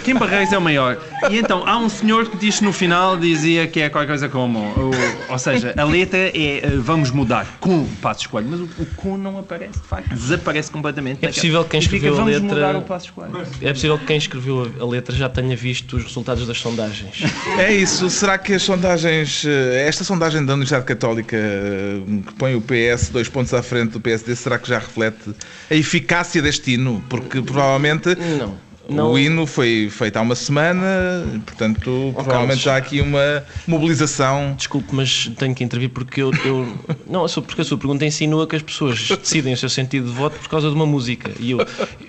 Kim 0.04 0.16
Barreiros 0.16 0.52
é 0.52 0.58
o 0.58 0.62
maior. 0.62 0.98
E 1.30 1.38
então, 1.38 1.64
há 1.68 1.78
um 1.78 1.90
senhor 1.90 2.28
que 2.30 2.38
diz 2.38 2.60
no 2.62 2.74
final, 2.74 3.18
dizia 3.18 3.68
que 3.68 3.80
é 3.80 3.90
qualquer 3.90 4.08
coisa 4.08 4.30
como, 4.30 4.60
ou, 4.60 4.92
ou 5.30 5.40
seja, 5.40 5.74
a 5.78 5.84
letra 5.84 6.32
é 6.34 6.62
uh, 6.66 6.82
vamos 6.82 7.12
mudar 7.12 7.48
com 7.60 7.86
passo 8.02 8.22
escolho, 8.22 8.48
mas 8.50 8.60
o, 8.60 8.64
o 8.64 8.86
com 8.96 9.18
não 9.18 9.38
aparece, 9.40 9.80
de 9.80 9.88
facto, 9.88 10.10
desaparece 10.10 10.72
completamente. 10.72 11.24
É 11.24 11.28
possível 11.28 11.64
que 11.64 11.72
quem 11.72 11.80
escreveu 11.80 12.14
fica, 12.14 12.22
a 12.22 12.26
letra... 12.26 12.42
mudar 12.42 12.76
o 12.76 12.82
passo 12.82 13.06
escolho. 13.06 13.48
É 13.62 13.74
possível 13.74 13.98
que 14.00 14.06
quem 14.06 14.18
escreveu 14.18 14.72
a 14.80 14.86
letra 14.86 15.16
já 15.16 15.30
tenha 15.30 15.56
visto 15.56 15.98
os 15.98 16.04
resultados 16.04 16.48
das 16.48 16.58
sondagens. 16.58 17.24
É 17.58 17.74
isso. 17.74 18.10
Será 18.10 18.38
que 18.38 18.54
as 18.54 18.64
sondagens, 18.64 19.46
esta 19.46 20.04
sondagem 20.04 20.46
da 20.46 20.54
Universidade 20.54 20.86
Católica 20.86 21.38
que 21.38 22.34
põe 22.38 22.56
o 22.56 22.62
PS 22.62 23.10
dois 23.10 23.28
pontos 23.30 23.54
à 23.54 23.62
frente 23.62 23.92
do 23.92 24.00
PSD, 24.00 24.36
será 24.36 24.58
que 24.58 24.68
já 24.68 24.80
reflete 24.80 25.34
a 25.70 25.76
eficácia 25.76 26.42
deste 26.42 26.74
hino? 26.74 27.04
Porque 27.10 27.42
provavelmente... 27.42 28.16
Não. 28.16 28.71
Não... 28.92 29.12
O 29.12 29.20
hino 29.20 29.46
foi 29.46 29.90
feito 29.90 30.18
há 30.18 30.22
uma 30.22 30.36
semana, 30.36 31.26
portanto, 31.46 32.10
oh, 32.10 32.14
provavelmente 32.14 32.48
Carlos. 32.48 32.62
já 32.62 32.74
há 32.74 32.78
aqui 32.78 33.02
uma 33.02 33.44
mobilização. 33.68 34.54
Desculpe, 34.56 34.90
mas 34.92 35.32
tenho 35.38 35.56
que 35.56 35.64
intervir 35.64 35.90
porque 35.90 36.22
eu. 36.22 36.32
eu... 36.46 36.78
não, 37.08 37.26
porque 37.26 37.62
a 37.62 37.64
sua 37.64 37.78
pergunta 37.78 38.06
insinua 38.06 38.46
que 38.46 38.56
as 38.56 38.62
pessoas 38.62 39.08
decidem 39.08 39.54
o 39.54 39.58
seu 39.58 39.70
sentido 39.70 40.08
de 40.08 40.14
voto 40.14 40.38
por 40.40 40.50
causa 40.50 40.70
de 40.70 40.76
uma 40.76 40.86
música. 40.86 41.32
E 41.40 41.52
eu, 41.52 41.60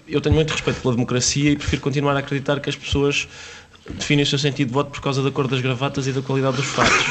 eu 0.09 0.21
tenho 0.21 0.35
muito 0.35 0.51
respeito 0.51 0.81
pela 0.81 0.95
democracia 0.95 1.51
e 1.51 1.57
prefiro 1.57 1.83
continuar 1.83 2.17
a 2.17 2.19
acreditar 2.19 2.61
que 2.61 2.69
as 2.69 2.77
pessoas 2.77 3.29
definem 3.91 4.23
o 4.23 4.27
seu 4.27 4.39
sentido 4.39 4.69
de 4.69 4.75
voto 4.75 4.91
por 4.91 5.01
causa 5.01 5.23
da 5.23 5.31
cor 5.31 5.49
das 5.49 5.61
gravatas 5.61 6.07
e 6.07 6.13
da 6.13 6.23
qualidade 6.23 6.57
dos 6.57 6.67
fatos. 6.67 7.07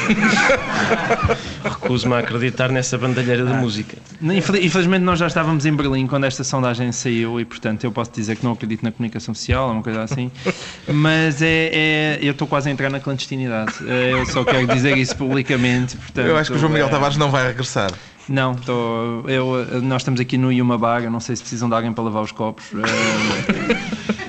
Recuso-me 1.62 2.14
a 2.14 2.18
acreditar 2.18 2.70
nessa 2.70 2.96
bandalheira 2.96 3.44
de 3.44 3.52
música. 3.52 3.96
Infelizmente 4.22 5.02
nós 5.02 5.18
já 5.18 5.26
estávamos 5.26 5.66
em 5.66 5.74
Berlim 5.74 6.06
quando 6.06 6.24
esta 6.24 6.42
sondagem 6.42 6.90
saiu 6.92 7.38
e 7.38 7.44
portanto 7.44 7.84
eu 7.84 7.92
posso 7.92 8.10
dizer 8.12 8.36
que 8.36 8.44
não 8.44 8.52
acredito 8.52 8.82
na 8.82 8.90
comunicação 8.90 9.34
social 9.34 9.68
ou 9.68 9.74
uma 9.74 9.82
coisa 9.82 10.02
assim, 10.02 10.30
mas 10.88 11.42
é, 11.42 11.70
é 11.72 12.18
eu 12.22 12.32
estou 12.32 12.48
quase 12.48 12.68
a 12.68 12.72
entrar 12.72 12.90
na 12.90 13.00
clandestinidade. 13.00 13.74
Eu 13.82 14.24
só 14.26 14.44
quero 14.44 14.66
dizer 14.66 14.96
isso 14.96 15.16
publicamente. 15.16 15.96
Portanto, 15.96 16.26
eu 16.26 16.36
acho 16.36 16.50
que 16.50 16.56
o 16.56 16.60
João 16.60 16.72
Miguel 16.72 16.88
é... 16.88 16.90
Tavares 16.90 17.16
não 17.16 17.30
vai 17.30 17.46
regressar. 17.46 17.90
Não, 18.28 18.54
tô, 18.54 19.24
eu, 19.28 19.82
nós 19.82 20.02
estamos 20.02 20.20
aqui 20.20 20.38
no 20.38 20.52
Yuma 20.52 20.78
Bar, 20.78 21.02
não 21.10 21.20
sei 21.20 21.34
se 21.36 21.42
precisam 21.42 21.68
de 21.68 21.74
alguém 21.74 21.92
para 21.92 22.04
lavar 22.04 22.22
os 22.22 22.32
copos. 22.32 22.64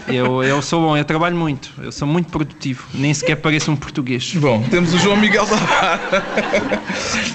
Eu, 0.08 0.44
eu 0.44 0.62
sou 0.62 0.82
bom, 0.82 0.98
eu 0.98 1.06
trabalho 1.06 1.36
muito, 1.36 1.72
eu 1.82 1.92
sou 1.92 2.08
muito 2.08 2.30
produtivo, 2.30 2.84
nem 2.94 3.14
sequer 3.14 3.36
pareço 3.38 3.72
um 3.72 3.76
português. 3.76 4.34
Bom, 4.36 4.62
temos 4.70 4.94
o 4.94 5.00
João 5.00 5.16
Miguel 5.16 5.46
Tavares. 5.48 6.02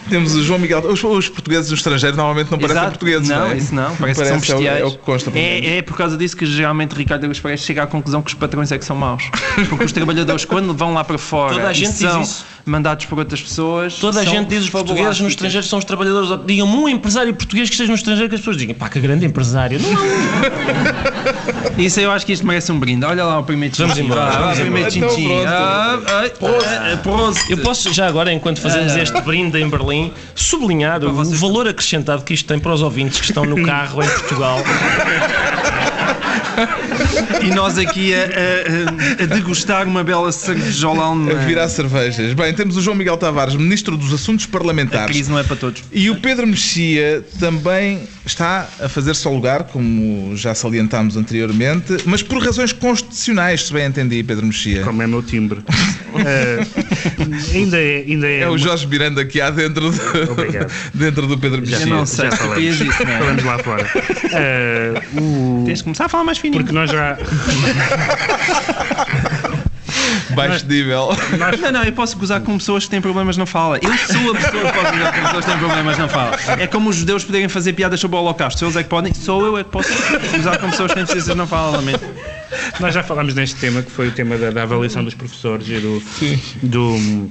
temos 0.09 0.35
o 0.37 0.43
João 0.45 0.59
Miguel 0.61 0.81
os, 0.81 1.03
os 1.03 1.29
portugueses 1.29 1.73
os 1.73 1.79
estrangeiros 1.79 2.17
normalmente 2.17 2.51
não 2.51 2.59
parecem 2.59 2.77
Exato. 2.77 2.91
portugueses, 2.93 3.29
não, 3.29 3.39
não 3.39 3.47
é? 3.53 3.57
isso 3.57 3.75
não, 3.75 3.97
parece, 3.97 4.21
que 4.21 4.27
são 4.29 4.37
Parece, 4.39 4.53
é 4.53 4.55
o- 4.55 4.59
bestiais. 4.59 4.81
é 4.81 4.85
o 4.85 4.91
que 4.93 4.99
consta, 4.99 5.31
é, 5.35 5.77
é 5.79 5.83
por 5.83 5.97
causa 5.97 6.17
disso 6.17 6.37
que 6.37 6.45
geralmente 6.47 6.93
Ricardo 6.95 7.25
Aruz 7.25 7.41
Pereira 7.41 7.61
chega 7.61 7.83
à 7.83 7.87
conclusão 7.87 8.21
que 8.23 8.29
os 8.29 8.35
patrões 8.35 8.71
é 8.71 8.79
que 8.79 8.85
são 8.85 8.95
maus. 8.97 9.25
Porque 9.69 9.85
os 9.85 9.93
trabalhadores, 9.93 10.45
quando 10.45 10.73
vão 10.75 10.93
lá 10.95 11.03
para 11.03 11.19
fora 11.19 11.55
Toda 11.55 11.69
a 11.69 11.73
gente 11.73 11.91
diz 11.93 11.99
são 11.99 12.23
isso. 12.23 12.45
Mandados 12.69 13.07
por 13.07 13.19
outras 13.19 13.41
pessoas, 13.41 13.95
Toda 13.95 14.21
a 14.21 14.25
gente 14.25 14.49
diz 14.49 14.65
os 14.65 14.71
portugueses 14.71 15.07
nos 15.07 15.17
fabulásticas. 15.17 15.33
estrangeiros 15.33 15.69
são 15.69 15.79
os 15.79 15.85
trabalhadores. 15.85 16.29
Digam-me 16.47 16.75
um 16.77 16.89
empresário 16.89 17.35
português 17.35 17.69
que 17.69 17.75
esteja 17.75 17.91
no 17.91 17.97
estrangeiro 17.97 18.29
que 18.29 18.35
as 18.35 18.41
pessoas 18.41 18.57
digam, 18.57 18.75
pá, 18.75 18.89
que 18.89 19.01
grande 19.01 19.25
empresário. 19.27 19.81
Não. 19.81 19.89
Isso 21.79 22.01
eu 22.01 22.11
acho 22.11 22.27
que 22.27 22.33
isto 22.33 22.45
merece 22.47 22.73
um 22.73 22.79
brinde. 22.79 23.05
Olha 23.05 23.25
lá 23.25 23.39
o 23.39 23.45
primeiro 23.45 23.75
Vamos 23.77 23.95
tchim-tchim. 23.95 24.07
embora, 24.07 24.31
Vá, 24.31 24.39
vamos 24.41 24.59
o 24.59 24.63
primeiro 24.63 24.97
embora. 24.97 25.13
tchim-tchim. 25.15 25.33
Então, 25.33 25.53
Ah, 25.53 25.99
ah, 26.09 26.93
ah, 26.93 26.97
Prost. 26.99 27.49
Eu 27.51 27.59
posso, 27.59 27.93
já 27.93 28.07
agora, 28.09 28.33
enquanto 28.33 28.61
fazemos 28.61 28.97
este 28.97 29.21
brinde 29.21 29.59
em 29.61 29.69
Berlim, 29.69 30.13
sublinhar 30.35 31.05
o 31.05 31.13
valor 31.37 31.69
acrescentado 31.69 32.23
que 32.25 32.35
isto 32.35 32.47
tem 32.49 32.59
para 32.59 32.73
os 32.73 32.83
ouvintes 32.83 33.21
que 33.21 33.27
estão 33.27 33.45
no 33.45 33.63
carro 33.65 34.03
em 34.03 34.09
Portugal. 34.09 34.59
E 37.43 37.51
nós 37.55 37.79
aqui 37.79 38.13
a, 38.15 38.19
a- 38.19 38.23
a- 38.23 39.23
a 39.23 39.27
degustar 39.27 39.87
uma 39.87 40.03
bela 40.03 40.31
cervejola 40.33 40.99
A 41.33 41.35
virar 41.45 41.69
cervejas. 41.69 42.33
Bem, 42.35 42.53
temos 42.53 42.77
o 42.77 42.83
João 42.83 42.97
Miguel 42.97 43.17
Tavares, 43.17 43.55
Ministro 43.55 43.97
dos 43.97 44.13
Assuntos 44.13 44.45
A 44.47 44.49
Parlamentares. 44.49 45.07
crise 45.15 45.31
não 45.31 45.39
é 45.39 45.43
para 45.45 45.57
todos. 45.57 45.83
E 45.93 46.11
o 46.11 46.17
Pedro 46.21 46.47
Mexia 46.47 47.25
também 47.39 48.01
está 48.27 48.69
a 48.81 48.89
fazer-se 48.89 49.27
ao 49.27 49.35
lugar, 49.35 49.65
como 49.65 50.37
já 50.37 50.55
salientámos 50.55 51.17
anteriormente, 51.17 51.97
mas 52.05 52.23
por 52.23 52.43
razões 52.43 52.73
constitucionais, 52.73 53.67
se 53.67 53.73
bem 53.73 53.87
entendi, 53.87 54.23
Pedro 54.23 54.47
Mexia. 54.47 54.83
Como 54.83 55.01
é 55.03 55.07
meu 55.07 55.23
timbre. 55.23 55.61
Eh, 56.27 56.67
ainda 57.55 57.77
é, 57.79 57.99
ainda 58.09 58.27
é, 58.27 58.41
É 58.41 58.47
o 58.47 58.53
uma- 58.53 58.59
Jorge 58.59 58.87
Miranda 58.87 59.25
que 59.27 59.43
há 59.43 59.51
dentro, 59.51 59.91
do- 59.91 60.33
Obrigado. 60.33 60.73
dentro 60.95 61.27
do 61.27 61.37
Pedro 61.39 61.65
Já, 61.67 61.77
Eu 61.77 61.81
Mexia. 61.81 61.95
não 61.95 62.07
sei 62.07 62.31
já 62.31 62.37
falamos. 62.37 62.65
isso, 62.65 62.85
não 62.85 63.13
é? 63.13 63.19
Falamos 63.19 63.45
lá 63.45 63.59
fora. 63.59 63.87
Eh, 64.33 65.03
o- 65.21 65.65
Tens 65.67 65.79
de 65.79 65.85
começar 65.85 66.07
a 66.07 66.09
falar 66.09 66.25
mais 66.25 66.39
fininho. 66.51 66.63
porque 66.65 66.73
nós 66.73 66.91
já. 66.91 67.17
Baixo 70.35 70.67
nível. 70.67 71.09
Não, 71.61 71.73
não, 71.73 71.85
eu 71.85 71.93
posso 71.93 72.17
gozar 72.17 72.41
com 72.41 72.59
pessoas 72.59 72.85
que 72.85 72.91
têm 72.91 73.01
problemas 73.01 73.37
na 73.37 73.47
fala. 73.47 73.79
Eu 73.83 73.91
sou 73.99 74.31
a 74.31 74.35
pessoa 74.35 74.65
que 74.65 74.79
pode 74.79 74.97
gozar 74.97 75.13
com 75.15 75.23
pessoas 75.23 75.45
que 75.45 75.51
têm 75.51 75.59
problemas 75.59 75.99
na 75.99 76.09
fala. 76.09 76.39
É 76.59 76.67
como 76.67 76.91
os 76.91 76.97
judeus 76.97 77.25
poderem 77.25 77.49
fazer 77.49 77.73
piadas 77.73 78.01
sobre 78.01 78.17
o 78.17 78.21
Holocausto. 78.21 78.59
Se 78.59 78.65
eles 78.65 78.77
é 78.77 78.83
que 78.83 78.89
podem, 78.89 79.13
sou 79.15 79.45
eu 79.45 79.59
é 79.59 79.65
que 79.65 79.71
posso 79.71 79.91
gozar 80.37 80.59
com 80.59 80.71
pessoas 80.71 80.91
que 80.91 80.95
têm 80.95 81.05
deficiências 81.05 81.37
na 81.37 81.47
fala, 81.47 81.77
lamento. 81.77 82.05
Nós 82.81 82.95
já 82.95 83.03
falámos 83.03 83.35
neste 83.35 83.57
tema, 83.57 83.83
que 83.83 83.91
foi 83.91 84.09
o 84.09 84.13
tema 84.13 84.37
da, 84.37 84.51
da 84.51 84.63
avaliação 84.63 85.05
dos 85.05 85.15
professores 85.15 85.67
e 85.69 85.79
do, 85.81 86.03
do, 86.63 87.31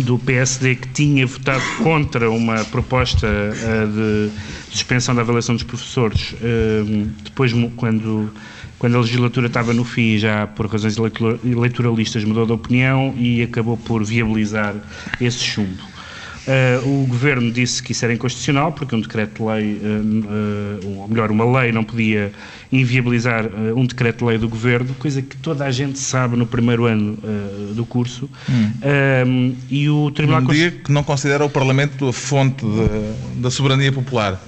do 0.00 0.18
PSD 0.18 0.76
que 0.76 0.88
tinha 0.88 1.26
votado 1.26 1.62
contra 1.82 2.30
uma 2.30 2.64
proposta 2.66 3.26
eh, 3.26 3.86
de 3.86 4.30
suspensão 4.72 5.14
da 5.14 5.20
avaliação 5.22 5.54
dos 5.54 5.64
professores. 5.64 6.34
eh, 6.42 6.82
depois, 7.24 7.52
quando, 7.76 8.30
quando 8.78 8.96
a 8.96 9.00
legislatura 9.00 9.46
estava 9.46 9.72
no 9.72 9.84
fim, 9.84 10.18
já 10.18 10.46
por 10.46 10.66
razões 10.66 10.96
eleitor- 10.96 11.38
eleitoralistas, 11.44 12.24
mudou 12.24 12.46
de 12.46 12.52
opinião 12.52 13.14
e 13.16 13.42
acabou 13.42 13.76
por 13.76 14.02
viabilizar 14.04 14.74
esse 15.20 15.38
chumbo. 15.38 15.92
Uh, 16.44 17.02
o 17.04 17.06
governo 17.06 17.52
disse 17.52 17.80
que 17.80 17.92
isso 17.92 18.04
era 18.04 18.12
inconstitucional 18.12 18.72
porque 18.72 18.96
um 18.96 19.00
decreto-lei, 19.00 19.74
uh, 19.80 20.84
uh, 20.84 20.98
ou 21.02 21.06
melhor, 21.08 21.30
uma 21.30 21.44
lei 21.60 21.70
não 21.70 21.84
podia 21.84 22.32
inviabilizar 22.72 23.46
uh, 23.46 23.78
um 23.78 23.86
decreto-lei 23.86 24.38
do 24.38 24.48
governo, 24.48 24.92
coisa 24.98 25.22
que 25.22 25.36
toda 25.36 25.64
a 25.64 25.70
gente 25.70 26.00
sabe 26.00 26.36
no 26.36 26.44
primeiro 26.44 26.84
ano 26.86 27.16
do 27.76 27.86
curso. 27.86 28.28
Um, 28.48 29.54
e 29.70 29.88
o 29.88 30.10
Tribunal 30.10 30.40
Constitucional. 30.42 30.70
diga 30.72 30.84
que 30.84 30.90
não 30.92 31.04
considera 31.04 31.44
o 31.44 31.48
Parlamento 31.48 32.08
a 32.08 32.12
fonte 32.12 32.64
de- 32.64 33.40
da 33.40 33.48
soberania 33.48 33.92
popular. 33.92 34.42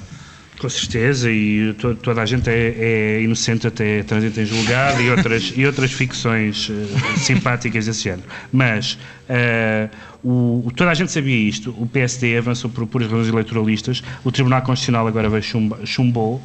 Com 0.59 0.69
certeza, 0.69 1.31
e 1.31 1.75
to- 1.75 1.97
toda 1.97 2.23
a 2.23 2.27
gente 2.27 2.49
é, 2.49 3.17
é 3.19 3.23
inocente 3.23 3.67
até 3.67 4.03
trânsito 4.05 4.41
em 4.41 4.47
julgado 4.47 5.03
e 5.03 5.11
outras, 5.11 5.53
e 5.55 5.67
outras 5.67 5.93
ficções 5.93 6.71
eh, 6.71 7.19
simpáticas 7.19 7.87
desse 7.87 8.05
género. 8.05 8.23
Mas 8.53 8.97
eh, 9.29 9.89
o, 10.23 10.71
toda 10.77 10.91
a 10.91 10.95
gente 10.95 11.11
sabia 11.11 11.37
isto, 11.37 11.75
o 11.77 11.87
PSD 11.87 12.39
avançou 12.39 12.71
por 12.71 12.87
puras 12.87 13.11
razões 13.11 13.29
eleitoralistas, 13.29 14.03
o 14.23 14.31
Tribunal 14.31 14.63
Constitucional 14.63 15.07
agora 15.09 15.29
veio 15.29 15.43
chumbou. 15.85 16.41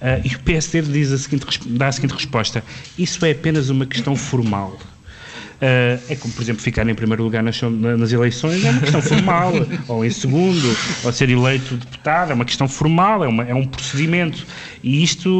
eh, 0.00 0.20
e 0.24 0.34
o 0.34 0.40
PSD 0.40 0.82
diz 0.82 1.12
a 1.12 1.16
seguinte, 1.18 1.46
dá 1.64 1.86
a 1.86 1.92
seguinte 1.92 2.12
resposta: 2.12 2.62
Isso 2.98 3.24
é 3.24 3.30
apenas 3.30 3.70
uma 3.70 3.86
questão 3.86 4.16
formal. 4.16 4.78
Uh, 5.64 5.98
é 6.10 6.16
como, 6.16 6.34
por 6.34 6.42
exemplo, 6.42 6.60
ficar 6.60 6.86
em 6.86 6.94
primeiro 6.94 7.22
lugar 7.24 7.42
nas, 7.42 7.62
na- 7.62 7.96
nas 7.96 8.12
eleições 8.12 8.62
é 8.62 8.70
uma 8.70 8.80
questão 8.80 9.00
formal, 9.00 9.52
ou 9.88 10.04
em 10.04 10.10
segundo, 10.10 10.76
ou 11.02 11.10
ser 11.12 11.30
eleito 11.30 11.76
deputado, 11.76 12.32
é 12.32 12.34
uma 12.34 12.44
questão 12.44 12.68
formal, 12.68 13.24
é, 13.24 13.28
uma- 13.28 13.44
é 13.44 13.54
um 13.54 13.64
procedimento. 13.64 14.44
E 14.82 15.02
isto, 15.02 15.30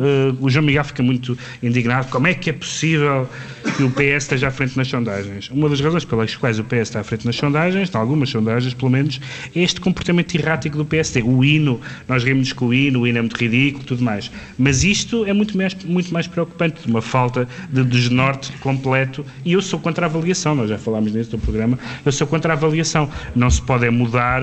uh, 0.00 0.38
o 0.42 0.48
João 0.48 0.64
Miguel 0.64 0.84
fica 0.84 1.02
muito 1.02 1.36
indignado. 1.62 2.08
Como 2.08 2.26
é 2.26 2.32
que 2.32 2.48
é 2.48 2.52
possível 2.54 3.28
que 3.76 3.82
o 3.82 3.90
PS 3.90 4.22
esteja 4.24 4.48
à 4.48 4.50
frente 4.50 4.74
nas 4.78 4.88
sondagens? 4.88 5.50
Uma 5.50 5.68
das 5.68 5.80
razões 5.82 6.06
pelas 6.06 6.34
quais 6.34 6.58
o 6.58 6.64
PS 6.64 6.76
está 6.88 7.00
à 7.00 7.04
frente 7.04 7.26
nas 7.26 7.36
sondagens, 7.36 7.90
em 7.94 7.98
algumas 7.98 8.30
sondagens 8.30 8.72
pelo 8.72 8.90
menos, 8.90 9.20
é 9.54 9.60
este 9.62 9.78
comportamento 9.82 10.34
errático 10.34 10.78
do 10.78 10.84
PSD. 10.86 11.20
O 11.22 11.44
hino, 11.44 11.78
nós 12.08 12.24
rimos 12.24 12.54
com 12.54 12.66
o 12.68 12.72
hino, 12.74 13.00
o 13.00 13.06
hino 13.06 13.18
é 13.18 13.20
muito 13.20 13.36
ridículo 13.36 13.84
tudo 13.84 14.02
mais. 14.02 14.30
Mas 14.58 14.82
isto 14.84 15.26
é 15.26 15.34
muito 15.34 15.54
mais, 15.58 15.74
muito 15.84 16.10
mais 16.10 16.26
preocupante, 16.26 16.88
uma 16.88 17.02
falta 17.02 17.46
de 17.68 17.84
desnorte 17.84 18.50
completo. 18.60 19.26
E 19.44 19.52
eu 19.52 19.60
sou 19.74 19.80
contra 19.80 20.06
a 20.06 20.08
avaliação, 20.08 20.54
nós 20.54 20.68
já 20.68 20.78
falámos 20.78 21.12
nisso 21.12 21.30
no 21.32 21.38
programa, 21.38 21.78
eu 22.04 22.12
sou 22.12 22.26
contra 22.26 22.52
a 22.52 22.56
avaliação. 22.56 23.08
Não 23.34 23.50
se 23.50 23.60
pode 23.60 23.84
é 23.84 23.90
mudar 23.90 24.42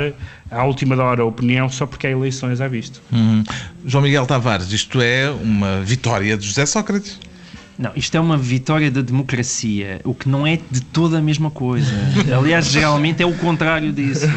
à 0.50 0.64
última 0.66 0.96
da 0.96 1.04
hora 1.04 1.22
a 1.22 1.26
opinião 1.26 1.70
só 1.70 1.86
porque 1.86 2.08
há 2.08 2.12
eleições 2.12 2.60
à 2.60 2.68
vista. 2.68 3.00
Uhum. 3.12 3.44
João 3.86 4.04
Miguel 4.04 4.26
Tavares, 4.26 4.72
isto 4.72 5.00
é 5.02 5.30
uma 5.30 5.82
vitória 5.82 6.38
de 6.38 6.46
José 6.46 6.66
Sócrates. 6.66 7.18
Não, 7.80 7.92
isto 7.96 8.16
é 8.16 8.20
uma 8.20 8.38
vitória 8.38 8.92
da 8.92 9.02
democracia, 9.02 10.02
o 10.04 10.14
que 10.14 10.30
não 10.30 10.46
é 10.46 10.60
de 10.70 10.82
toda 10.82 11.18
a 11.18 11.22
mesma 11.22 11.50
coisa. 11.50 11.92
Aliás, 12.38 12.68
geralmente 12.68 13.24
é 13.24 13.26
o 13.26 13.34
contrário 13.34 13.92
disso. 13.92 14.28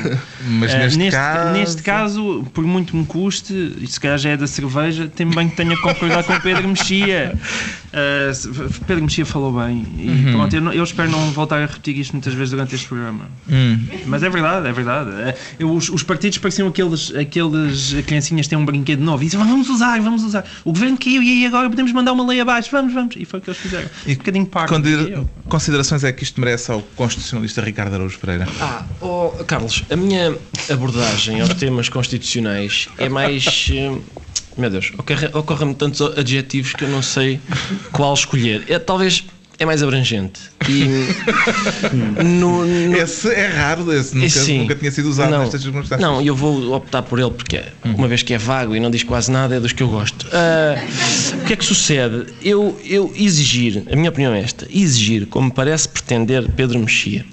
Mas 0.48 0.72
Eh, 0.72 0.78
neste, 0.78 0.98
neste, 0.98 1.16
caso. 1.18 1.52
neste 1.52 1.82
caso, 1.82 2.46
por 2.54 2.64
muito 2.64 2.96
me 2.96 3.04
custe, 3.04 3.52
e 3.80 3.86
se 3.86 4.00
calhar 4.00 4.16
já 4.16 4.30
é 4.30 4.36
da 4.36 4.46
cerveja, 4.46 5.10
também 5.14 5.48
que 5.50 5.56
tenha 5.56 5.76
que 5.76 5.82
concordar 5.82 6.24
com 6.24 6.32
o 6.32 6.40
Pedro 6.40 6.68
Mexia. 6.68 7.34
Eh, 7.96 8.32
se- 8.34 8.48
Pedro 8.88 9.04
Mexia 9.04 9.24
falou 9.24 9.52
bem. 9.52 9.86
E 9.96 10.08
Uhum. 10.08 10.32
pronto, 10.32 10.56
eu, 10.56 10.60
não- 10.60 10.72
eu 10.72 10.82
espero 10.82 11.08
não 11.10 11.30
voltar 11.30 11.62
a 11.62 11.66
repetir 11.66 11.96
isto 11.96 12.12
muitas 12.12 12.34
vezes 12.34 12.50
durante 12.50 12.74
este 12.74 12.88
programa. 12.88 13.26
Hum. 13.48 13.78
Mas 14.06 14.22
é 14.24 14.28
verdade, 14.28 14.66
é 14.66 14.72
verdade. 14.72 15.10
Eh, 15.20 15.36
eu- 15.60 15.72
os, 15.72 15.88
os 15.88 16.02
partidos 16.02 16.38
pareciam 16.38 16.66
aqueles, 16.66 17.14
aqueles 17.14 17.94
criancinhas 18.04 18.46
que 18.46 18.50
têm 18.50 18.58
um 18.58 18.64
brinquedo 18.64 19.00
novo 19.00 19.22
e 19.22 19.26
dizem 19.26 19.38
vamos 19.38 19.68
usar, 19.70 20.00
vamos 20.00 20.24
usar. 20.24 20.44
O 20.64 20.72
governo 20.72 20.98
caiu 20.98 21.22
e 21.22 21.46
agora 21.46 21.70
podemos 21.70 21.92
mandar 21.92 22.12
uma 22.12 22.26
lei 22.26 22.40
abaixo, 22.40 22.68
vamos, 22.72 22.92
vamos. 22.92 23.14
E 23.16 23.24
foi 23.24 23.38
o 23.38 23.42
que 23.42 23.50
eles 23.50 23.60
fizeram. 23.60 23.88
E 24.06 24.12
um 24.12 24.16
bocadinho 24.16 24.48
eu. 25.12 25.30
considerações 25.48 26.02
é 26.02 26.10
que 26.12 26.24
isto 26.24 26.40
merece 26.40 26.72
ao 26.72 26.82
constitucionalista 26.96 27.60
Ricardo 27.62 27.94
Araújo 27.94 28.18
Pereira? 28.18 28.48
Ah, 28.60 28.84
oh, 29.00 29.30
Carlos, 29.46 29.84
a 29.88 29.94
minha 29.94 30.36
abordagem 30.68 31.40
aos 31.40 31.54
temas 31.54 31.88
constitucionais 31.88 32.88
é 32.98 33.08
mais. 33.08 33.70
Meu 34.56 34.70
Deus, 34.70 34.92
ocorre- 34.96 35.30
ocorrem-me 35.32 35.74
tantos 35.74 36.00
adjetivos 36.16 36.72
que 36.74 36.84
eu 36.84 36.88
não 36.88 37.02
sei 37.02 37.40
qual 37.92 38.14
escolher. 38.14 38.64
É, 38.68 38.78
talvez 38.78 39.24
é 39.58 39.66
mais 39.66 39.82
abrangente. 39.82 40.40
E 40.68 40.84
no, 42.24 42.64
no- 42.64 42.96
Esse 42.96 43.28
é 43.32 43.46
raro, 43.48 43.92
esse 43.92 44.16
nunca, 44.16 44.52
nunca 44.62 44.74
tinha 44.76 44.90
sido 44.90 45.08
usado 45.08 45.30
não, 45.30 45.40
nestas 45.40 45.62
circunstâncias. 45.62 46.00
Não, 46.00 46.20
eu 46.22 46.34
vou 46.34 46.72
optar 46.74 47.02
por 47.02 47.18
ele 47.18 47.30
porque, 47.30 47.62
uma 47.84 48.06
vez 48.08 48.22
que 48.22 48.32
é 48.34 48.38
vago 48.38 48.74
e 48.76 48.80
não 48.80 48.90
diz 48.90 49.02
quase 49.02 49.30
nada, 49.30 49.56
é 49.56 49.60
dos 49.60 49.72
que 49.72 49.82
eu 49.82 49.88
gosto. 49.88 50.26
Ah, 50.32 50.76
o 51.42 51.44
que 51.46 51.52
é 51.52 51.56
que 51.56 51.64
sucede? 51.64 52.26
Eu, 52.42 52.80
eu 52.84 53.12
exigir, 53.16 53.82
a 53.90 53.96
minha 53.96 54.10
opinião 54.10 54.32
é 54.34 54.40
esta: 54.40 54.66
exigir, 54.70 55.26
como 55.26 55.50
parece 55.52 55.88
pretender 55.88 56.48
Pedro 56.52 56.78
Mexia, 56.78 57.24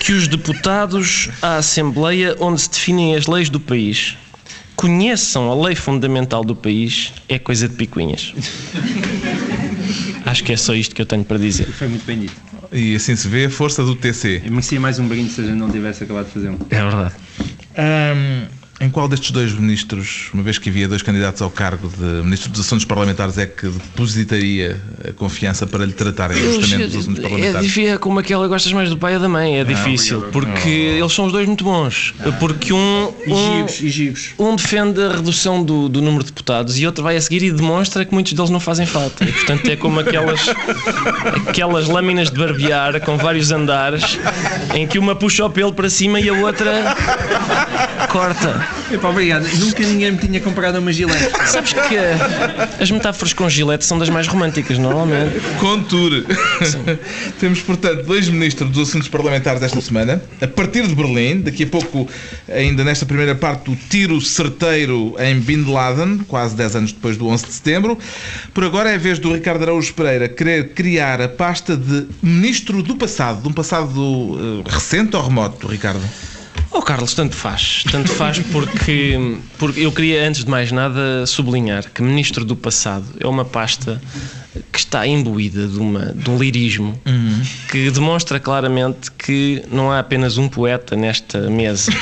que 0.00 0.12
os 0.12 0.28
deputados 0.28 1.28
à 1.40 1.56
Assembleia, 1.56 2.36
onde 2.40 2.60
se 2.60 2.70
definem 2.70 3.14
as 3.16 3.26
leis 3.26 3.48
do 3.48 3.58
país, 3.58 4.16
conheçam 4.76 5.50
a 5.50 5.66
lei 5.66 5.74
fundamental 5.74 6.44
do 6.44 6.54
país, 6.54 7.12
é 7.28 7.38
coisa 7.38 7.68
de 7.68 7.74
picuinhas. 7.74 8.34
Acho 10.26 10.42
que 10.42 10.52
é 10.52 10.56
só 10.56 10.74
isto 10.74 10.94
que 10.94 11.02
eu 11.02 11.06
tenho 11.06 11.24
para 11.24 11.38
dizer. 11.38 11.66
Foi 11.66 11.88
muito 11.88 12.04
bem 12.04 12.20
dito. 12.20 12.34
E 12.72 12.96
assim 12.96 13.14
se 13.14 13.28
vê 13.28 13.44
a 13.44 13.50
força 13.50 13.84
do 13.84 13.94
TC. 13.94 14.42
Eu 14.44 14.50
merecia 14.50 14.80
mais 14.80 14.98
um 14.98 15.06
brinde 15.06 15.30
se 15.30 15.40
a 15.40 15.44
gente 15.44 15.56
não 15.56 15.70
tivesse 15.70 16.04
acabado 16.04 16.26
de 16.26 16.32
fazer 16.32 16.50
um. 16.50 16.58
É 16.70 16.82
verdade. 16.82 17.14
Hum, 17.78 18.46
Em 18.84 18.90
qual 18.90 19.08
destes 19.08 19.30
dois 19.30 19.54
ministros, 19.54 20.28
uma 20.34 20.42
vez 20.42 20.58
que 20.58 20.68
havia 20.68 20.86
dois 20.86 21.00
candidatos 21.00 21.40
ao 21.40 21.48
cargo 21.48 21.88
de 21.88 22.22
Ministro 22.22 22.50
dos 22.50 22.60
Assuntos 22.60 22.84
Parlamentares, 22.84 23.38
é 23.38 23.46
que 23.46 23.66
depositaria 23.66 24.78
a 25.08 25.12
confiança 25.12 25.66
para 25.66 25.86
lhe 25.86 25.92
tratarem 25.94 26.36
justamente 26.36 26.88
dos 26.88 26.96
assuntos 26.96 27.20
É, 27.20 27.22
parlamentares? 27.22 27.66
difícil, 27.66 27.94
é 27.94 27.96
como 27.96 28.18
aquela 28.18 28.46
gostas 28.46 28.70
mais 28.74 28.90
do 28.90 28.98
pai 28.98 29.14
ou 29.14 29.20
da 29.20 29.28
mãe, 29.28 29.58
é 29.58 29.64
difícil, 29.64 30.20
porque 30.30 30.68
eles 30.68 31.10
são 31.14 31.24
os 31.24 31.32
dois 31.32 31.46
muito 31.46 31.64
bons. 31.64 32.12
Porque 32.38 32.74
um, 32.74 33.14
um, 33.26 33.64
e 33.80 33.88
gigos. 33.88 34.34
um 34.38 34.54
defende 34.54 35.00
a 35.00 35.12
redução 35.12 35.64
do, 35.64 35.88
do 35.88 36.02
número 36.02 36.22
de 36.22 36.30
deputados 36.30 36.78
e 36.78 36.84
outro 36.84 37.02
vai 37.02 37.16
a 37.16 37.20
seguir 37.22 37.42
e 37.42 37.50
demonstra 37.50 38.04
que 38.04 38.12
muitos 38.12 38.34
deles 38.34 38.50
não 38.50 38.60
fazem 38.60 38.84
falta. 38.84 39.24
E, 39.24 39.32
portanto, 39.32 39.66
é 39.66 39.76
como 39.76 40.00
aquelas, 40.00 40.40
aquelas 41.48 41.88
lâminas 41.88 42.30
de 42.30 42.36
barbear 42.38 43.00
com 43.00 43.16
vários 43.16 43.50
andares 43.50 44.18
em 44.74 44.86
que 44.86 44.98
uma 44.98 45.14
puxa 45.14 45.46
o 45.46 45.48
pelo 45.48 45.72
para 45.72 45.88
cima 45.88 46.20
e 46.20 46.28
a 46.28 46.34
outra 46.34 46.94
corta. 48.10 48.73
Epá, 48.90 49.08
obrigado. 49.08 49.46
Nunca 49.58 49.82
ninguém 49.82 50.12
me 50.12 50.18
tinha 50.18 50.40
comprado 50.40 50.78
uma 50.78 50.92
gilete. 50.92 51.30
Sabes 51.46 51.72
que 51.72 51.96
as 52.80 52.90
metáforas 52.90 53.32
com 53.32 53.48
gilete 53.48 53.84
são 53.84 53.98
das 53.98 54.08
mais 54.08 54.26
românticas, 54.26 54.78
normalmente. 54.78 55.40
Conture. 55.58 56.24
Temos, 57.40 57.60
portanto, 57.60 58.04
dois 58.04 58.28
ministros 58.28 58.70
dos 58.70 58.88
assuntos 58.88 59.08
parlamentares 59.08 59.62
esta 59.62 59.80
semana. 59.80 60.22
A 60.40 60.46
partir 60.46 60.86
de 60.86 60.94
Berlim, 60.94 61.40
daqui 61.40 61.64
a 61.64 61.66
pouco, 61.66 62.08
ainda 62.48 62.84
nesta 62.84 63.06
primeira 63.06 63.34
parte, 63.34 63.70
o 63.70 63.76
tiro 63.76 64.20
certeiro 64.20 65.14
em 65.18 65.40
Bin 65.40 65.64
Laden, 65.64 66.18
quase 66.28 66.54
10 66.54 66.76
anos 66.76 66.92
depois 66.92 67.16
do 67.16 67.26
11 67.26 67.46
de 67.46 67.52
setembro. 67.52 67.98
Por 68.52 68.64
agora 68.64 68.90
é 68.90 68.94
a 68.94 68.98
vez 68.98 69.18
do 69.18 69.32
Ricardo 69.32 69.62
Araújo 69.62 69.94
Pereira 69.94 70.28
querer 70.28 70.74
criar 70.74 71.20
a 71.20 71.28
pasta 71.28 71.76
de 71.76 72.06
ministro 72.22 72.82
do 72.82 72.96
passado, 72.96 73.42
de 73.42 73.48
um 73.48 73.52
passado 73.52 74.62
eh, 74.66 74.70
recente 74.70 75.16
ou 75.16 75.22
remoto, 75.22 75.66
Ricardo? 75.66 76.02
Oh 76.76 76.82
Carlos, 76.82 77.14
tanto 77.14 77.36
faz. 77.36 77.84
Tanto 77.88 78.10
faz 78.10 78.40
porque, 78.50 79.16
porque 79.58 79.78
eu 79.78 79.92
queria, 79.92 80.26
antes 80.26 80.44
de 80.44 80.50
mais 80.50 80.72
nada, 80.72 81.24
sublinhar 81.24 81.88
que 81.88 82.02
Ministro 82.02 82.44
do 82.44 82.56
Passado 82.56 83.04
é 83.20 83.26
uma 83.28 83.44
pasta 83.44 84.02
que 84.72 84.78
está 84.80 85.06
imbuída 85.06 85.68
de, 85.68 85.78
uma, 85.78 86.06
de 86.06 86.28
um 86.28 86.36
lirismo 86.36 87.00
que 87.70 87.92
demonstra 87.92 88.40
claramente 88.40 89.12
que 89.12 89.62
não 89.70 89.92
há 89.92 90.00
apenas 90.00 90.36
um 90.36 90.48
poeta 90.48 90.96
nesta 90.96 91.48
mesa. 91.48 91.92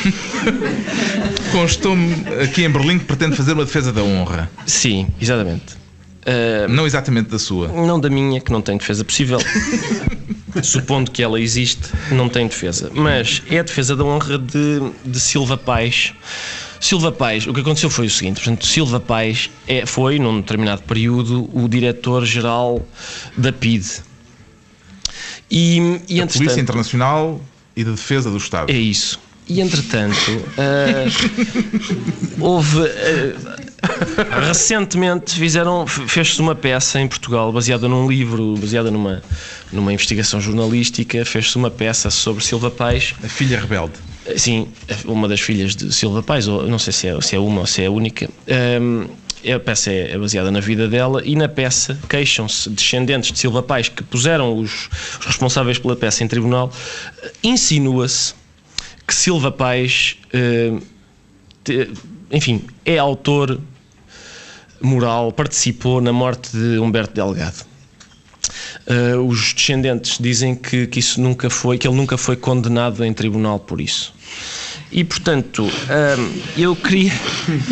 Constou-me 1.52 2.24
aqui 2.42 2.64
em 2.64 2.70
Berlim 2.70 2.98
que 2.98 3.04
pretende 3.04 3.37
fazer 3.37 3.52
uma 3.52 3.66
defesa 3.66 3.92
da 3.92 4.02
honra. 4.02 4.50
Sim, 4.64 5.06
exatamente. 5.20 5.82
Ah, 6.26 6.66
Não 6.68 6.87
exatamente 6.87 7.28
da 7.30 7.38
sua. 7.38 7.68
não 7.68 7.98
da 7.98 8.08
minha, 8.08 8.40
que 8.40 8.52
não 8.52 8.62
tem 8.62 8.76
defesa 8.76 9.04
possível. 9.04 9.38
Supondo 10.62 11.11
que 11.11 11.22
ela 11.22 11.40
existe, 11.40 11.88
não 12.11 12.28
tem 12.28 12.46
defesa. 12.46 12.90
Mas 12.94 13.42
é 13.50 13.58
a 13.58 13.62
defesa 13.62 13.96
da 13.96 14.04
honra 14.04 14.37
de, 14.38 14.80
de 15.04 15.18
Silva 15.18 15.56
Paz. 15.56 16.12
Silva 16.78 17.11
Paz, 17.11 17.46
o 17.46 17.54
que 17.54 17.61
aconteceu 17.61 17.88
foi 17.88 18.06
o 18.06 18.11
seguinte: 18.11 18.37
portanto, 18.37 18.66
Silva 18.66 19.00
Paz 19.00 19.48
é, 19.66 19.87
foi, 19.87 20.18
num 20.18 20.40
determinado 20.40 20.82
período, 20.82 21.48
o 21.56 21.68
diretor-geral 21.68 22.87
da 23.37 23.52
PID. 23.52 23.87
E, 25.50 26.00
e 26.08 26.20
A 26.20 26.26
Polícia 26.26 26.61
Internacional 26.61 27.40
e 27.76 27.85
de 27.85 27.90
Defesa 27.90 28.30
do 28.30 28.37
Estado. 28.37 28.70
é 28.70 28.76
isso. 28.76 29.18
E 29.48 29.61
entretanto, 29.61 30.16
ah, 30.58 31.04
houve. 32.38 32.78
ah, 32.80 33.71
recentemente 34.47 35.35
fizeram, 35.35 35.87
fez-se 35.87 36.40
uma 36.40 36.55
peça 36.55 37.01
em 37.01 37.09
Portugal 37.09 37.53
baseada 37.53 37.88
num 37.88 38.09
livro, 38.09 38.55
baseada 38.57 38.90
numa, 38.90 39.23
numa 39.73 39.92
investigação 39.92 40.40
jornalística, 40.40 41.25
fez-se 41.25 41.57
uma 41.57 41.71
peça 41.71 42.11
sobre 42.11 42.45
Silva 42.45 42.71
Paz. 42.71 43.14
A 43.23 43.29
filha 43.29 43.59
rebelde. 43.61 43.95
Sim, 44.37 44.68
uma 45.05 45.27
das 45.27 45.40
filhas 45.40 45.75
de 45.75 45.92
Silva 45.92 46.23
Paz, 46.23 46.47
ou 46.47 46.68
não 46.68 46.79
sei 46.79 46.92
se 46.92 47.09
é, 47.09 47.21
se 47.21 47.35
é 47.35 47.38
uma 47.38 47.61
ou 47.62 47.66
se 47.66 47.83
é 47.83 47.87
a 47.87 47.90
única. 47.90 48.29
Ahm, 48.49 49.09
a 49.53 49.59
peça 49.59 49.90
é 49.90 50.12
é 50.12 50.18
baseada 50.18 50.53
na 50.53 50.61
vida 50.61 50.87
dela 50.87 51.21
e 51.25 51.35
na 51.35 51.49
peça 51.49 51.99
queixam-se 52.09 52.71
descendentes 52.71 53.33
de 53.33 53.38
Silva 53.40 53.61
Paz 53.61 53.88
que 53.88 54.05
puseram 54.05 54.57
os, 54.57 54.88
os 55.18 55.27
responsáveis 55.27 55.79
pela 55.79 55.97
peça 55.97 56.23
em 56.23 56.29
tribunal. 56.29 56.73
Insinua-se 57.42 58.35
que 59.05 59.12
Silva 59.12 59.51
Paz, 59.51 60.16
eh, 60.33 60.73
te- 61.64 61.90
enfim, 62.31 62.62
é 62.85 62.99
autor 62.99 63.61
moral, 64.83 65.33
participou 65.33 66.01
na 66.01 66.12
morte 66.12 66.51
de 66.57 66.79
Humberto 66.79 67.14
Delgado. 67.14 67.73
Eh, 68.87 69.16
os 69.16 69.53
descendentes 69.53 70.18
dizem 70.18 70.55
que, 70.55 70.87
que 70.87 70.99
isso 70.99 71.21
nunca 71.21 71.49
foi, 71.49 71.79
que 71.79 71.87
ele 71.87 71.97
nunca 71.97 72.18
foi 72.18 72.37
condenado 72.37 73.05
em 73.05 73.12
tribunal 73.12 73.59
por 73.59 73.81
isso. 73.81 74.12
E 74.90 75.05
portanto, 75.05 75.71
ahm, 75.88 76.31
eu 76.57 76.77
queria, 76.77 77.12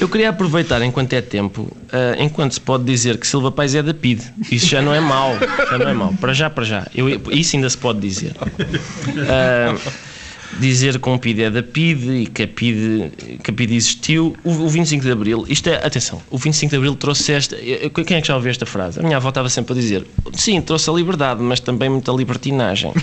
eu 0.00 0.08
queria 0.08 0.30
aproveitar 0.30 0.80
enquanto 0.82 1.12
é 1.12 1.20
tempo, 1.20 1.70
ah, 1.92 2.16
enquanto 2.18 2.52
se 2.52 2.60
pode 2.60 2.84
dizer 2.84 3.18
que 3.18 3.26
Silva 3.26 3.52
Paz 3.52 3.74
é 3.74 3.82
da 3.82 3.92
PID. 3.92 4.22
Isso 4.50 4.66
já 4.66 4.80
não 4.80 4.94
é 4.94 5.00
mau, 5.00 5.36
já 5.70 5.78
não 5.78 5.88
é 5.88 5.92
mau. 5.92 6.14
Para 6.14 6.32
já, 6.32 6.48
para 6.48 6.64
já. 6.64 6.86
Eu, 6.94 7.08
isso 7.30 7.56
ainda 7.56 7.68
se 7.68 7.76
pode 7.76 8.00
dizer. 8.00 8.34
Ah, 9.28 9.76
dizer 10.58 10.98
que 10.98 11.08
um 11.08 11.16
PID 11.16 11.42
é 11.44 11.50
da 11.50 11.62
PID 11.62 12.22
e 12.22 12.26
que 12.26 12.42
a 12.42 12.48
PID, 12.48 13.38
que 13.42 13.50
a 13.50 13.54
PID 13.54 13.74
existiu. 13.74 14.36
O, 14.42 14.50
o 14.50 14.68
25 14.68 15.04
de 15.04 15.10
Abril, 15.12 15.44
isto 15.48 15.68
é, 15.70 15.76
atenção, 15.86 16.20
o 16.30 16.36
25 16.38 16.70
de 16.70 16.76
Abril 16.76 16.94
trouxe 16.96 17.32
esta. 17.32 17.56
eu- 17.56 17.90
Quem 17.90 18.16
é 18.16 18.20
que 18.20 18.26
já 18.28 18.34
ouviu 18.36 18.50
esta 18.50 18.66
frase? 18.66 18.98
A 18.98 19.02
minha 19.02 19.16
avó 19.16 19.28
estava 19.28 19.48
sempre 19.48 19.72
a 19.72 19.76
dizer: 19.76 20.04
sim, 20.32 20.60
trouxe 20.60 20.90
a 20.90 20.92
liberdade, 20.92 21.40
mas 21.42 21.60
também 21.60 21.88
muita 21.88 22.12
libertinagem. 22.12 22.92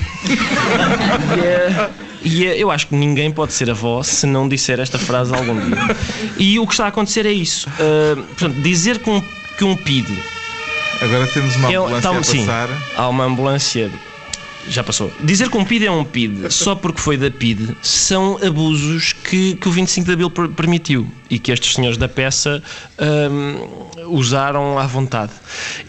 E, 1.35 1.39
é- 1.45 1.89
e 2.23 2.45
é- 2.47 2.57
eu 2.57 2.71
acho 2.71 2.87
que 2.87 2.95
ninguém 2.95 3.31
pode 3.31 3.53
ser 3.53 3.69
avó 3.69 4.01
se 4.03 4.25
não 4.25 4.47
disser 4.49 4.79
esta 4.79 4.97
frase 4.97 5.33
algum 5.33 5.55
dia. 5.55 5.77
E 6.37 6.59
o 6.59 6.65
que 6.67 6.73
está 6.73 6.85
a 6.85 6.87
acontecer 6.89 7.25
é 7.25 7.31
isso. 7.31 7.69
Ah, 7.79 8.15
portanto, 8.15 8.55
dizer 8.61 8.99
que 8.99 9.09
um, 9.09 9.21
que 9.57 9.63
um 9.63 9.75
PID 9.75 10.07
Agora 11.01 11.27
temos 11.27 11.55
uma 11.57 11.71
é, 11.71 11.75
ambulância 11.75 12.09
tá- 12.11 12.17
a 12.17 12.23
sim, 12.23 12.39
passar. 12.45 12.69
há 12.95 13.07
uma 13.07 13.23
ambulância. 13.25 13.91
Já 14.69 14.83
passou. 14.83 15.11
Dizer 15.23 15.49
que 15.49 15.57
um 15.57 15.63
PID 15.63 15.85
é 15.85 15.91
um 15.91 16.03
PID 16.03 16.51
só 16.51 16.75
porque 16.75 16.99
foi 16.99 17.15
da 17.17 17.31
PID 17.31 17.75
são 17.81 18.37
abusos 18.45 19.13
que, 19.13 19.55
que 19.55 19.67
o 19.69 19.71
25 19.71 20.05
de 20.05 20.11
Abril 20.13 20.29
per- 20.29 20.49
permitiu 20.49 21.07
e 21.29 21.39
que 21.39 21.51
estes 21.51 21.73
senhores 21.73 21.97
da 21.97 22.09
peça 22.09 22.61
hum, 22.99 23.87
usaram 24.07 24.77
à 24.77 24.85
vontade. 24.85 25.31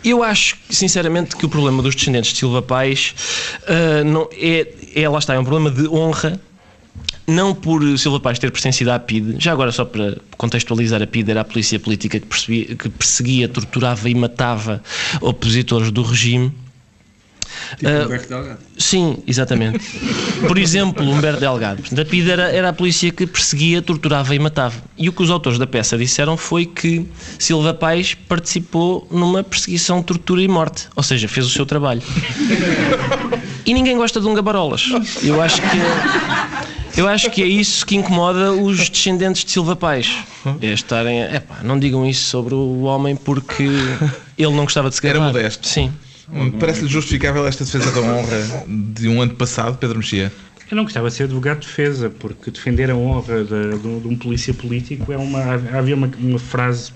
Eu 0.04 0.22
acho, 0.22 0.56
sinceramente, 0.70 1.36
que 1.36 1.44
o 1.44 1.48
problema 1.48 1.82
dos 1.82 1.94
descendentes 1.96 2.32
de 2.32 2.38
Silva 2.38 2.62
Paz 2.62 3.14
ah, 3.66 4.04
não, 4.04 4.28
é, 4.32 4.66
é, 4.94 5.08
lá 5.08 5.18
está, 5.18 5.34
é 5.34 5.38
um 5.38 5.44
problema 5.44 5.70
de 5.70 5.88
honra 5.88 6.40
não 7.26 7.54
por 7.54 7.82
Silva 7.98 8.18
Paz 8.20 8.38
ter 8.38 8.50
pertencido 8.50 8.90
à 8.90 8.98
PID, 8.98 9.36
já 9.38 9.52
agora 9.52 9.70
só 9.70 9.84
para 9.84 10.16
contextualizar, 10.38 11.02
a 11.02 11.06
PID 11.06 11.30
era 11.30 11.40
a 11.42 11.44
polícia 11.44 11.78
política 11.78 12.18
que, 12.18 12.26
percebia- 12.26 12.74
que 12.74 12.88
perseguia, 12.88 13.48
torturava 13.48 14.08
e 14.08 14.14
matava 14.14 14.82
opositores 15.20 15.90
do 15.90 16.02
regime. 16.02 16.50
Tipo 17.76 17.90
Ah, 17.90 18.04
Humberto 18.06 18.28
Delgado. 18.28 18.58
Sim, 18.76 19.18
exatamente. 19.26 19.78
Por 20.46 20.58
exemplo, 20.58 21.04
Humberto 21.08 21.40
Delgado. 21.40 21.80
Portanto, 21.82 22.00
A 22.00 22.04
PID 22.04 22.30
era, 22.30 22.50
era 22.50 22.68
a 22.68 22.72
polícia 22.72 23.10
que 23.10 23.26
perseguia, 23.26 23.80
torturava 23.82 24.34
e 24.34 24.38
matava. 24.38 24.74
E 24.96 25.08
o 25.08 25.12
que 25.12 25.22
os 25.22 25.30
autores 25.30 25.58
da 25.58 25.66
peça 25.66 25.96
disseram 25.98 26.36
foi 26.36 26.66
que 26.66 27.06
Silva 27.38 27.72
Paz 27.74 28.14
participou 28.14 29.06
numa 29.10 29.42
perseguição, 29.42 30.02
tortura 30.02 30.42
e 30.42 30.48
morte. 30.48 30.88
Ou 30.96 31.02
seja, 31.02 31.28
fez 31.28 31.46
o 31.46 31.50
seu 31.50 31.64
trabalho. 31.66 32.02
E 33.64 33.74
ninguém 33.74 33.96
gosta 33.96 34.20
de 34.20 34.26
um 34.26 34.34
gabarolas. 34.34 34.84
Eu 35.22 35.40
acho 35.42 35.60
que. 35.62 35.78
Eu 36.98 37.06
acho 37.06 37.30
que 37.30 37.42
é 37.42 37.46
isso 37.46 37.86
que 37.86 37.94
incomoda 37.94 38.52
os 38.52 38.88
descendentes 38.88 39.44
de 39.44 39.50
Silva 39.52 39.76
Paz. 39.76 40.10
É 40.60 40.66
estarem. 40.72 41.20
Epá, 41.22 41.58
não 41.62 41.78
digam 41.78 42.04
isso 42.06 42.24
sobre 42.28 42.54
o 42.54 42.82
homem 42.82 43.14
porque 43.14 43.64
ele 44.36 44.54
não 44.54 44.64
gostava 44.64 44.88
de 44.88 44.96
se 44.96 45.06
Era 45.06 45.18
gabar. 45.18 45.32
modesto. 45.32 45.68
Sim. 45.68 45.92
Parece-lhe 46.58 46.88
justificável 46.88 47.46
esta 47.46 47.64
defesa 47.64 47.90
da 47.90 48.00
honra 48.00 48.64
de 48.66 49.08
um 49.08 49.22
ano 49.22 49.34
passado, 49.34 49.78
Pedro 49.78 49.98
Mexia? 49.98 50.32
Eu 50.70 50.76
não 50.76 50.84
gostava 50.84 51.08
de 51.08 51.14
ser 51.14 51.22
advogado 51.24 51.60
de 51.60 51.66
defesa, 51.66 52.10
porque 52.10 52.50
defender 52.50 52.90
a 52.90 52.94
honra 52.94 53.42
de, 53.42 53.78
de 53.78 53.86
um- 53.88 54.00
de 54.00 54.08
um 54.08 54.16
polícia 54.16 54.52
político 54.52 55.10
é 55.10 55.16
uma. 55.16 55.54
Havia 55.72 55.94
uma, 55.94 56.10
uma 56.18 56.38
frase, 56.38 56.92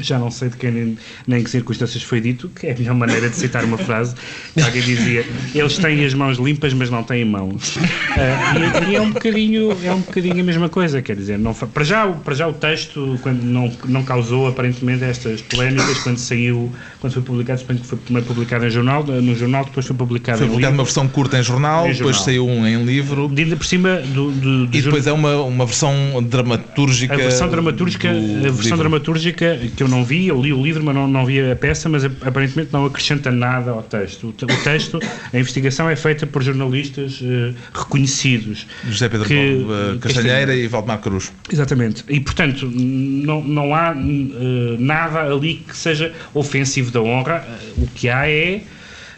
já 0.00 0.18
não 0.18 0.30
sei 0.30 0.48
de 0.48 0.56
quem 0.56 0.70
nem, 0.70 0.98
nem 1.26 1.40
em 1.40 1.44
que 1.44 1.50
circunstâncias 1.50 2.02
foi 2.02 2.20
dito, 2.20 2.48
que 2.48 2.66
é 2.66 2.72
a 2.72 2.74
melhor 2.78 2.94
maneira 2.94 3.28
de 3.28 3.36
citar 3.36 3.62
uma 3.64 3.76
frase. 3.78 4.14
que 4.54 4.60
Alguém 4.62 4.82
dizia: 4.82 5.24
Eles 5.54 5.76
têm 5.76 6.04
as 6.04 6.14
mãos 6.14 6.38
limpas, 6.38 6.72
mas 6.72 6.88
não 6.90 7.02
têm 7.02 7.24
mãos. 7.24 7.76
Ah, 8.16 8.54
e, 8.88 8.92
e 8.92 8.96
é 8.96 9.00
um 9.00 9.10
bocadinho 9.10 9.76
é 9.84 9.92
um 9.92 10.00
bocadinho 10.00 10.40
a 10.40 10.42
mesma 10.44 10.68
coisa, 10.68 11.02
quer 11.02 11.14
dizer, 11.16 11.38
não, 11.38 11.52
para, 11.54 11.84
já, 11.84 12.06
o- 12.06 12.14
para 12.16 12.34
já 12.34 12.48
o 12.48 12.52
texto 12.52 13.18
quando 13.22 13.42
não, 13.42 13.70
não 13.86 14.02
causou 14.02 14.48
aparentemente 14.48 15.04
estas 15.04 15.40
polémicas 15.42 15.98
quando 15.98 16.16
saiu, 16.18 16.72
quando 17.00 17.12
foi 17.12 17.22
publicado, 17.22 17.60
suponho 17.60 17.78
que 17.80 17.86
foi 17.86 17.98
primeiro 17.98 18.26
publicado 18.26 18.66
em 18.66 18.70
jornal, 18.70 19.04
no 19.04 19.34
jornal, 19.36 19.64
depois 19.64 19.86
foi 19.86 19.96
publicado 19.96 20.38
Foi 20.38 20.46
em 20.46 20.50
publicada 20.50 20.72
uma 20.74 20.82
livro. 20.82 20.84
versão 20.84 21.08
curta 21.08 21.38
em 21.38 21.42
jornal, 21.42 21.86
Em 21.86 21.92
depois 21.92 22.16
jornal. 22.16 22.24
saiu 22.24 22.46
um 22.48 22.66
em 22.66 22.82
livro 22.84 23.28
De 23.28 23.42
ainda 23.42 23.56
por 23.56 23.66
cima 23.66 23.96
do, 23.98 24.30
do, 24.30 24.66
do 24.66 24.76
e 24.76 24.80
depois 24.82 25.06
é 25.06 25.12
uma, 25.12 25.36
uma 25.42 25.66
versão 25.66 25.94
dramatúrgica. 26.26 27.14
a 27.14 27.16
versão 27.16 27.48
dramatúrgica, 27.48 28.08
a 28.10 28.12
versão 28.12 28.62
livro. 28.62 28.76
dramatúrgica 28.78 29.58
que 29.82 29.84
eu 29.84 29.88
não 29.88 30.04
vi, 30.04 30.28
eu 30.28 30.40
li 30.40 30.52
o 30.52 30.62
livro, 30.62 30.82
mas 30.84 30.94
não, 30.94 31.08
não 31.08 31.26
vi 31.26 31.50
a 31.50 31.56
peça, 31.56 31.88
mas 31.88 32.04
aparentemente 32.04 32.72
não 32.72 32.86
acrescenta 32.86 33.30
nada 33.30 33.72
ao 33.72 33.82
texto. 33.82 34.28
O, 34.28 34.28
o 34.28 34.62
texto, 34.62 35.00
a 35.32 35.38
investigação 35.38 35.90
é 35.90 35.96
feita 35.96 36.26
por 36.26 36.42
jornalistas 36.42 37.20
uh, 37.20 37.54
reconhecidos. 37.74 38.66
José 38.84 39.08
Pedro 39.08 39.26
que, 39.26 39.34
Castanheira, 39.34 39.98
Castanheira 40.00 40.54
e 40.54 40.68
Valdemar 40.68 41.00
Cruz. 41.00 41.32
Exatamente. 41.52 42.04
E, 42.08 42.20
portanto, 42.20 42.70
não, 42.72 43.42
não 43.42 43.74
há 43.74 43.92
uh, 43.92 44.76
nada 44.78 45.22
ali 45.22 45.56
que 45.56 45.76
seja 45.76 46.12
ofensivo 46.32 46.90
da 46.90 47.00
honra. 47.00 47.44
Uh, 47.76 47.82
o 47.82 47.86
que 47.88 48.08
há 48.08 48.28
é 48.28 48.62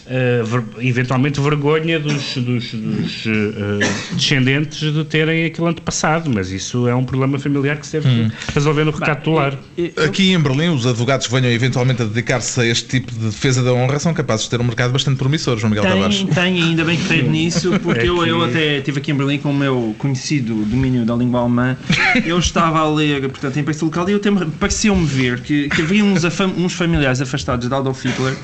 uh, 0.07 0.81
eventualmente 0.81 1.40
vergonha 1.40 1.99
dos, 1.99 2.37
dos, 2.37 2.73
dos 2.73 3.27
uh, 3.27 4.14
descendentes 4.14 4.93
de 4.93 5.05
terem 5.05 5.47
aquele 5.47 5.69
antepassado, 5.69 6.31
mas 6.31 6.51
isso 6.51 6.88
é 6.88 6.95
um 6.95 7.05
problema 7.05 7.38
familiar 7.38 7.77
que 7.77 7.87
se 7.87 8.01
deve 8.01 8.09
hum. 8.09 8.31
resolver 8.55 8.85
no 8.85 8.90
recapitular. 8.90 9.59
Aqui 10.05 10.33
em 10.33 10.40
Berlim, 10.40 10.69
os 10.69 10.87
advogados 10.87 11.27
que 11.27 11.33
venham 11.33 11.51
eventualmente 11.51 12.03
a 12.03 12.05
dedicar-se 12.05 12.61
a 12.61 12.67
este 12.67 12.88
tipo 12.88 13.12
de 13.12 13.27
defesa 13.27 13.62
da 13.62 13.73
honra 13.73 13.99
são 13.99 14.12
capazes 14.14 14.45
de 14.45 14.51
ter 14.51 14.61
um 14.61 14.64
mercado 14.64 14.93
bastante 14.93 15.19
promissor, 15.19 15.59
João 15.59 15.71
Miguel 15.71 15.85
tem, 15.85 15.93
Tavares. 15.93 16.23
Tem, 16.35 16.62
ainda 16.62 16.85
bem 16.85 16.97
que 16.97 17.09
tem 17.09 17.23
nisso, 17.23 17.79
porque 17.81 18.01
é 18.07 18.09
eu, 18.09 18.25
eu 18.27 18.45
até 18.45 18.79
estive 18.79 18.99
aqui 18.99 19.12
em 19.12 19.14
Berlim 19.14 19.38
com 19.38 19.51
o 19.51 19.55
meu 19.55 19.95
conhecido 19.99 20.55
domínio 20.64 21.05
da 21.05 21.14
língua 21.14 21.40
alemã. 21.40 21.77
Eu 22.25 22.38
estava 22.38 22.79
a 22.81 22.88
ler, 22.88 23.29
portanto, 23.29 23.57
em 23.57 23.61
imprensa 23.61 23.85
local 23.85 24.09
e 24.09 24.12
eu 24.12 24.21
pareceu-me 24.59 25.07
ver 25.07 25.40
que, 25.40 25.69
que 25.69 25.83
havia 25.83 26.05
uns, 26.05 26.23
uns 26.57 26.73
familiares 26.73 27.21
afastados 27.21 27.69
de 27.69 27.75
Adolf 27.75 28.05
Hitler 28.05 28.37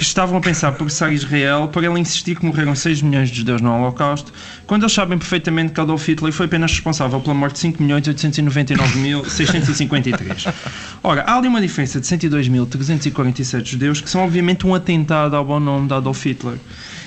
que 0.00 0.06
estavam 0.06 0.38
a 0.38 0.40
pensar 0.40 0.72
processar 0.72 1.12
Israel 1.12 1.68
por 1.68 1.84
ele 1.84 2.00
insistir 2.00 2.34
que 2.34 2.42
morreram 2.42 2.74
6 2.74 3.02
milhões 3.02 3.28
de 3.28 3.36
judeus 3.36 3.60
no 3.60 3.70
Holocausto, 3.70 4.32
quando 4.66 4.84
eles 4.84 4.94
sabem 4.94 5.18
perfeitamente 5.18 5.74
que 5.74 5.80
Adolf 5.80 6.08
Hitler 6.08 6.32
foi 6.32 6.46
apenas 6.46 6.70
responsável 6.70 7.20
pela 7.20 7.34
morte 7.34 7.56
de 7.56 7.60
5 7.60 7.82
milhões 7.82 8.04
899.653. 8.04 10.54
Ora, 11.02 11.20
há 11.24 11.36
ali 11.36 11.48
uma 11.48 11.60
diferença 11.60 12.00
de 12.00 12.06
102.347 12.06 13.62
judeus 13.62 14.00
que 14.00 14.08
são 14.08 14.24
obviamente 14.24 14.66
um 14.66 14.74
atentado 14.74 15.36
ao 15.36 15.44
bom 15.44 15.60
nome 15.60 15.86
de 15.86 15.92
Adolf 15.92 16.24
Hitler. 16.24 16.56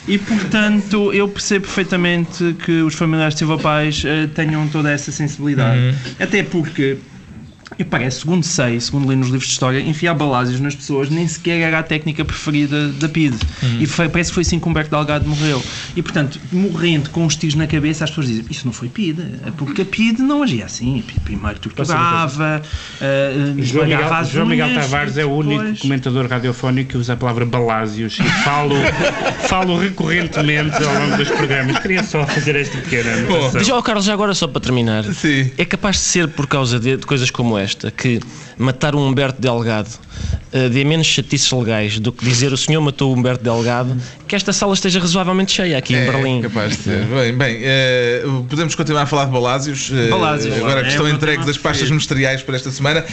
E, 0.08 0.20
portanto, 0.20 1.12
eu 1.14 1.28
percebo 1.28 1.66
perfeitamente 1.66 2.56
que 2.64 2.84
os 2.84 2.94
familiares 2.94 3.34
de 3.34 3.40
Silva 3.40 3.58
Paz 3.58 4.04
uh, 4.04 4.28
tenham 4.36 4.68
toda 4.68 4.92
essa 4.92 5.12
sensibilidade. 5.12 5.80
Uhum. 5.80 5.96
Até 6.20 6.44
porque 6.44 7.00
e 7.78 7.84
parece, 7.84 8.22
segundo 8.22 8.44
sei, 8.44 8.80
segundo 8.80 9.10
li 9.10 9.16
nos 9.16 9.28
livros 9.28 9.48
de 9.48 9.54
história, 9.54 9.80
enfiar 9.80 10.14
balásios 10.14 10.60
nas 10.60 10.76
pessoas 10.76 11.10
nem 11.10 11.28
sequer 11.28 11.60
era 11.60 11.80
a 11.80 11.84
técnica 11.84 12.24
preferida 12.24 12.90
da 12.90 13.10
PIDE. 13.10 13.38
Uhum. 13.62 13.82
E 13.82 13.86
foi, 13.86 14.10
parece 14.10 14.30
que 14.30 14.36
foi 14.36 14.42
assim 14.42 14.60
que 14.60 14.68
Humberto 14.68 14.92
Delgado 14.92 15.28
morreu. 15.28 15.64
E, 15.96 16.02
portanto, 16.02 16.40
morrendo 16.52 17.10
com 17.10 17.26
os 17.26 17.36
tiros 17.36 17.56
na 17.56 17.68
cabeça, 17.68 18.04
as 18.04 18.10
pessoas 18.10 18.28
dizem, 18.28 18.46
isso 18.50 18.66
não 18.66 18.74
foi 18.74 18.90
PIDE, 18.90 19.26
é 19.46 19.52
porque 19.52 19.82
a 19.82 19.86
PIDE 19.86 20.22
não 20.22 20.44
agia 20.44 20.66
assim. 20.66 21.04
Primeiro 21.24 21.60
torturava, 21.60 22.62
uh, 23.02 23.64
João 23.64 23.86
Miguel, 23.86 24.26
João 24.26 24.46
Miguel 24.46 24.74
Tavares 24.74 25.18
é 25.18 25.26
o 25.26 25.32
único 25.32 25.80
comentador 25.80 26.28
radiofónico 26.28 26.92
que 26.92 26.98
usa 26.98 27.14
a 27.14 27.18
palavra 27.18 27.46
balásios 27.46 28.18
e 28.20 28.44
falo, 28.44 28.76
falo 29.48 29.78
recorrentemente 29.78 30.76
ao 30.84 30.94
longo 30.94 31.18
dos 31.18 31.30
programas. 31.30 31.80
Queria 31.80 32.04
só 32.04 32.26
fazer 32.26 32.56
esta 32.56 32.78
pequena. 32.78 33.12
Diz, 33.58 33.70
oh, 33.70 33.82
Carlos, 33.82 34.06
já 34.06 34.14
agora 34.14 34.34
só 34.34 34.48
para 34.48 34.62
terminar. 34.62 35.04
Sim. 35.06 35.52
É 35.58 35.66
capaz 35.66 35.98
de 35.98 36.02
ser 36.04 36.28
por 36.28 36.48
causa 36.48 36.80
de, 36.80 36.98
de 36.98 37.06
coisas 37.06 37.30
como 37.32 37.58
esta, 37.64 37.90
que 37.90 38.20
matar 38.58 38.96
um 38.96 39.08
Humberto 39.08 39.42
Delgado 39.42 39.90
dê 40.72 40.84
menos 40.84 41.08
chatices 41.08 41.52
legais 41.52 42.00
do 42.00 42.12
que 42.12 42.24
dizer 42.24 42.54
o 42.54 42.58
senhor 42.58 42.80
matou 42.80 43.12
o 43.12 43.18
Humberto 43.18 43.44
Delgado, 43.44 43.98
que 44.28 44.36
esta 44.36 44.54
sala 44.54 44.74
esteja 44.74 45.00
razoavelmente 45.00 45.52
cheia 45.52 45.78
aqui 45.78 45.96
é, 45.96 46.04
em 46.04 46.12
Berlim. 46.12 46.42
capaz 46.42 46.78
de 46.78 46.84
ser. 46.84 47.06
Bem, 47.06 47.34
bem 47.34 47.58
uh, 47.58 48.44
podemos 48.44 48.76
continuar 48.76 49.04
a 49.04 49.06
falar 49.06 49.26
de 49.26 49.32
Balásios. 49.32 49.90
Uh, 49.90 50.10
Balásios 50.12 50.56
agora 50.56 50.82
é, 50.82 50.84
que 50.84 50.90
estão 50.90 51.10
entregues 51.10 51.48
as 51.48 51.58
pastas 51.58 51.90
ministeriais 51.90 52.44
para 52.44 52.56
esta 52.56 52.70
semana. 52.70 53.04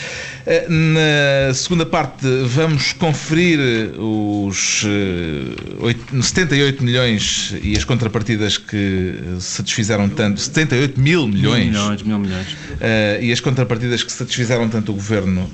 na 0.68 1.54
segunda 1.54 1.86
parte 1.86 2.26
vamos 2.46 2.92
conferir 2.92 3.58
os 3.98 4.84
78 6.20 6.84
milhões 6.84 7.54
e 7.62 7.76
as 7.76 7.84
contrapartidas 7.84 8.58
que 8.58 9.14
satisfizeram 9.38 10.08
tanto. 10.08 10.40
78 10.40 11.00
mil 11.00 11.26
milhões. 11.26 11.64
Mil 11.64 11.72
milhões, 11.72 12.02
mil 12.02 12.18
milhões. 12.18 12.56
e 13.20 13.32
as 13.32 13.40
contrapartidas 13.40 14.02
que 14.02 14.12
satisfizeram 14.12 14.68
tanto 14.68 14.92
o 14.92 14.94
governo 14.94 15.50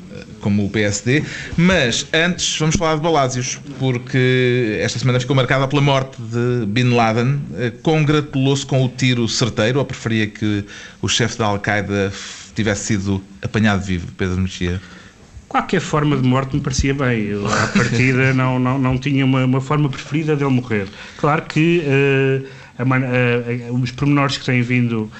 como 0.47 0.65
o 0.65 0.71
PSD. 0.71 1.25
Mas 1.57 2.07
antes 2.13 2.57
vamos 2.57 2.77
falar 2.77 2.95
de 2.95 3.01
Balásios, 3.03 3.59
porque 3.81 4.79
esta 4.81 4.97
semana 4.97 5.19
ficou 5.19 5.35
marcada 5.35 5.67
pela 5.67 5.83
morte 5.83 6.23
de 6.23 6.65
Bin 6.67 6.95
Laden. 6.95 7.41
Eh, 7.57 7.73
congratulou-se 7.83 8.65
com 8.65 8.85
o 8.85 8.89
tiro 8.89 9.27
certeiro, 9.27 9.81
ou 9.81 9.85
preferia 9.85 10.29
que 10.29 10.65
o 11.03 11.09
chefe 11.09 11.37
da 11.37 11.47
Al-Qaeda 11.47 12.13
tivesse 12.55 12.85
sido 12.85 13.21
apanhado 13.43 13.83
vivo, 13.83 14.07
Pedro 14.17 14.37
Mexia? 14.37 14.81
Qualquer 15.49 15.81
forma 15.81 16.17
de 16.17 16.23
morte 16.23 16.55
me 16.55 16.63
parecia 16.63 16.95
bem. 16.95 17.25
Eu, 17.25 17.45
à 17.49 17.67
partida, 17.67 18.31
não, 18.35 18.61
não, 18.61 18.79
não 18.79 18.97
tinha 18.97 19.25
uma, 19.25 19.45
uma 19.45 19.61
forma 19.61 19.89
preferida 19.89 20.37
dele 20.37 20.51
morrer. 20.51 20.87
Claro 21.17 21.43
que. 21.43 21.83
Uh, 21.85 22.66
a, 22.79 22.83
a, 22.83 23.73
os 23.73 23.91
pormenores 23.91 24.37
que 24.37 24.45
têm 24.45 24.63
vindo 24.63 25.11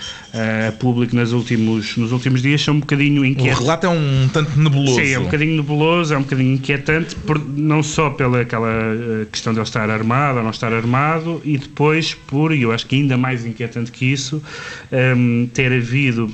a 0.69 0.73
público 0.73 1.17
nos 1.17 1.33
últimos, 1.33 1.97
nos 1.97 2.13
últimos 2.13 2.43
dias 2.43 2.63
são 2.63 2.75
um 2.75 2.81
bocadinho 2.81 3.25
inquietantes. 3.25 3.59
O 3.59 3.63
relato 3.63 3.87
é 3.87 3.91
um 3.91 4.29
tanto 4.33 4.59
nebuloso. 4.59 5.01
Sim, 5.01 5.13
é 5.13 5.19
um 5.19 5.25
bocadinho 5.25 5.57
nebuloso, 5.57 6.15
é 6.15 6.19
um 6.19 6.23
bocadinho 6.23 6.55
inquietante, 6.55 7.15
por, 7.17 7.39
não 7.39 7.83
só 7.83 8.11
pela 8.11 8.41
aquela 8.41 8.69
eh, 8.69 9.27
questão 9.31 9.53
de 9.53 9.59
ele 9.59 9.67
estar 9.67 9.89
armado 9.89 10.39
ou 10.39 10.45
não 10.45 10.51
estar 10.51 10.73
armado, 10.73 11.41
e 11.45 11.57
depois 11.57 12.15
por, 12.15 12.53
e 12.53 12.63
eu 12.63 12.73
acho 12.73 12.87
que 12.87 12.97
ainda 12.97 13.17
mais 13.17 13.47
inquietante 13.47 13.91
que 13.91 14.05
isso, 14.05 14.43
um, 14.93 14.97
ehm, 14.97 15.47
ter 15.47 15.73
havido 15.73 16.31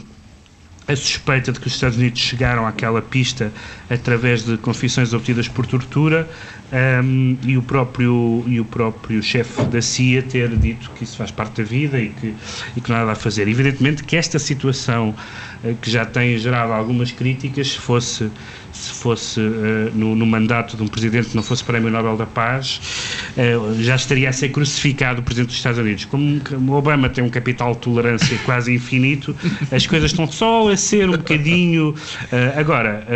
a 0.88 0.96
suspeita 0.96 1.52
de 1.52 1.60
que 1.60 1.66
os 1.68 1.74
Estados 1.74 1.96
Unidos 1.96 2.20
chegaram 2.20 2.66
àquela 2.66 3.00
pista 3.00 3.52
através 3.88 4.44
de 4.44 4.56
confissões 4.56 5.12
obtidas 5.14 5.48
por 5.48 5.64
tortura 5.64 6.28
um, 6.72 7.36
e 7.44 7.56
o 7.56 7.62
próprio, 7.62 8.42
e 8.46 8.58
o 8.58 8.64
próprio 8.64 9.22
chefe 9.22 9.62
da 9.64 9.82
CIA 9.82 10.22
ter 10.22 10.48
dito 10.56 10.90
que 10.92 11.04
isso 11.04 11.18
faz 11.18 11.30
parte 11.30 11.60
da 11.60 11.68
vida 11.68 12.00
e 12.00 12.08
que, 12.08 12.34
e 12.74 12.80
que 12.80 12.90
nada 12.90 13.12
a 13.12 13.14
fazer. 13.14 13.46
Evidentemente 13.46 14.02
que 14.02 14.16
esta 14.16 14.38
situação, 14.38 15.14
uh, 15.62 15.74
que 15.76 15.90
já 15.90 16.06
tem 16.06 16.38
gerado 16.38 16.72
algumas 16.72 17.12
críticas, 17.12 17.72
se 17.72 17.78
fosse 17.78 18.30
se 18.84 18.92
fosse 18.92 19.40
uh, 19.40 19.90
no, 19.94 20.14
no, 20.14 20.26
mandato 20.26 20.76
de 20.76 20.82
um 20.82 20.88
presidente 20.88 21.28
que 21.28 21.36
não 21.36 21.42
fosse 21.42 21.62
Prémio 21.62 21.90
Nobel 21.90 22.16
da 22.16 22.26
Paz, 22.26 22.80
uh, 23.36 23.82
já 23.82 23.96
estaria 23.96 24.28
a 24.28 24.32
ser 24.32 24.48
crucificado 24.50 25.20
o 25.20 25.22
presidente 25.22 25.48
dos 25.48 25.56
Estados 25.56 25.78
Unidos. 25.78 26.04
Como 26.04 26.72
Obama 26.74 27.08
tem 27.08 27.22
um 27.22 27.30
capital 27.30 27.72
de 27.72 27.78
tolerância 27.78 28.36
quase 28.44 28.74
infinito, 28.74 29.36
as 29.70 29.86
coisas 29.86 30.10
estão 30.10 30.26
só 30.30 30.68
a 30.68 30.76
ser 30.76 31.08
um 31.08 31.12
bocadinho. 31.12 31.90
Uh, 31.90 32.58
agora, 32.58 33.06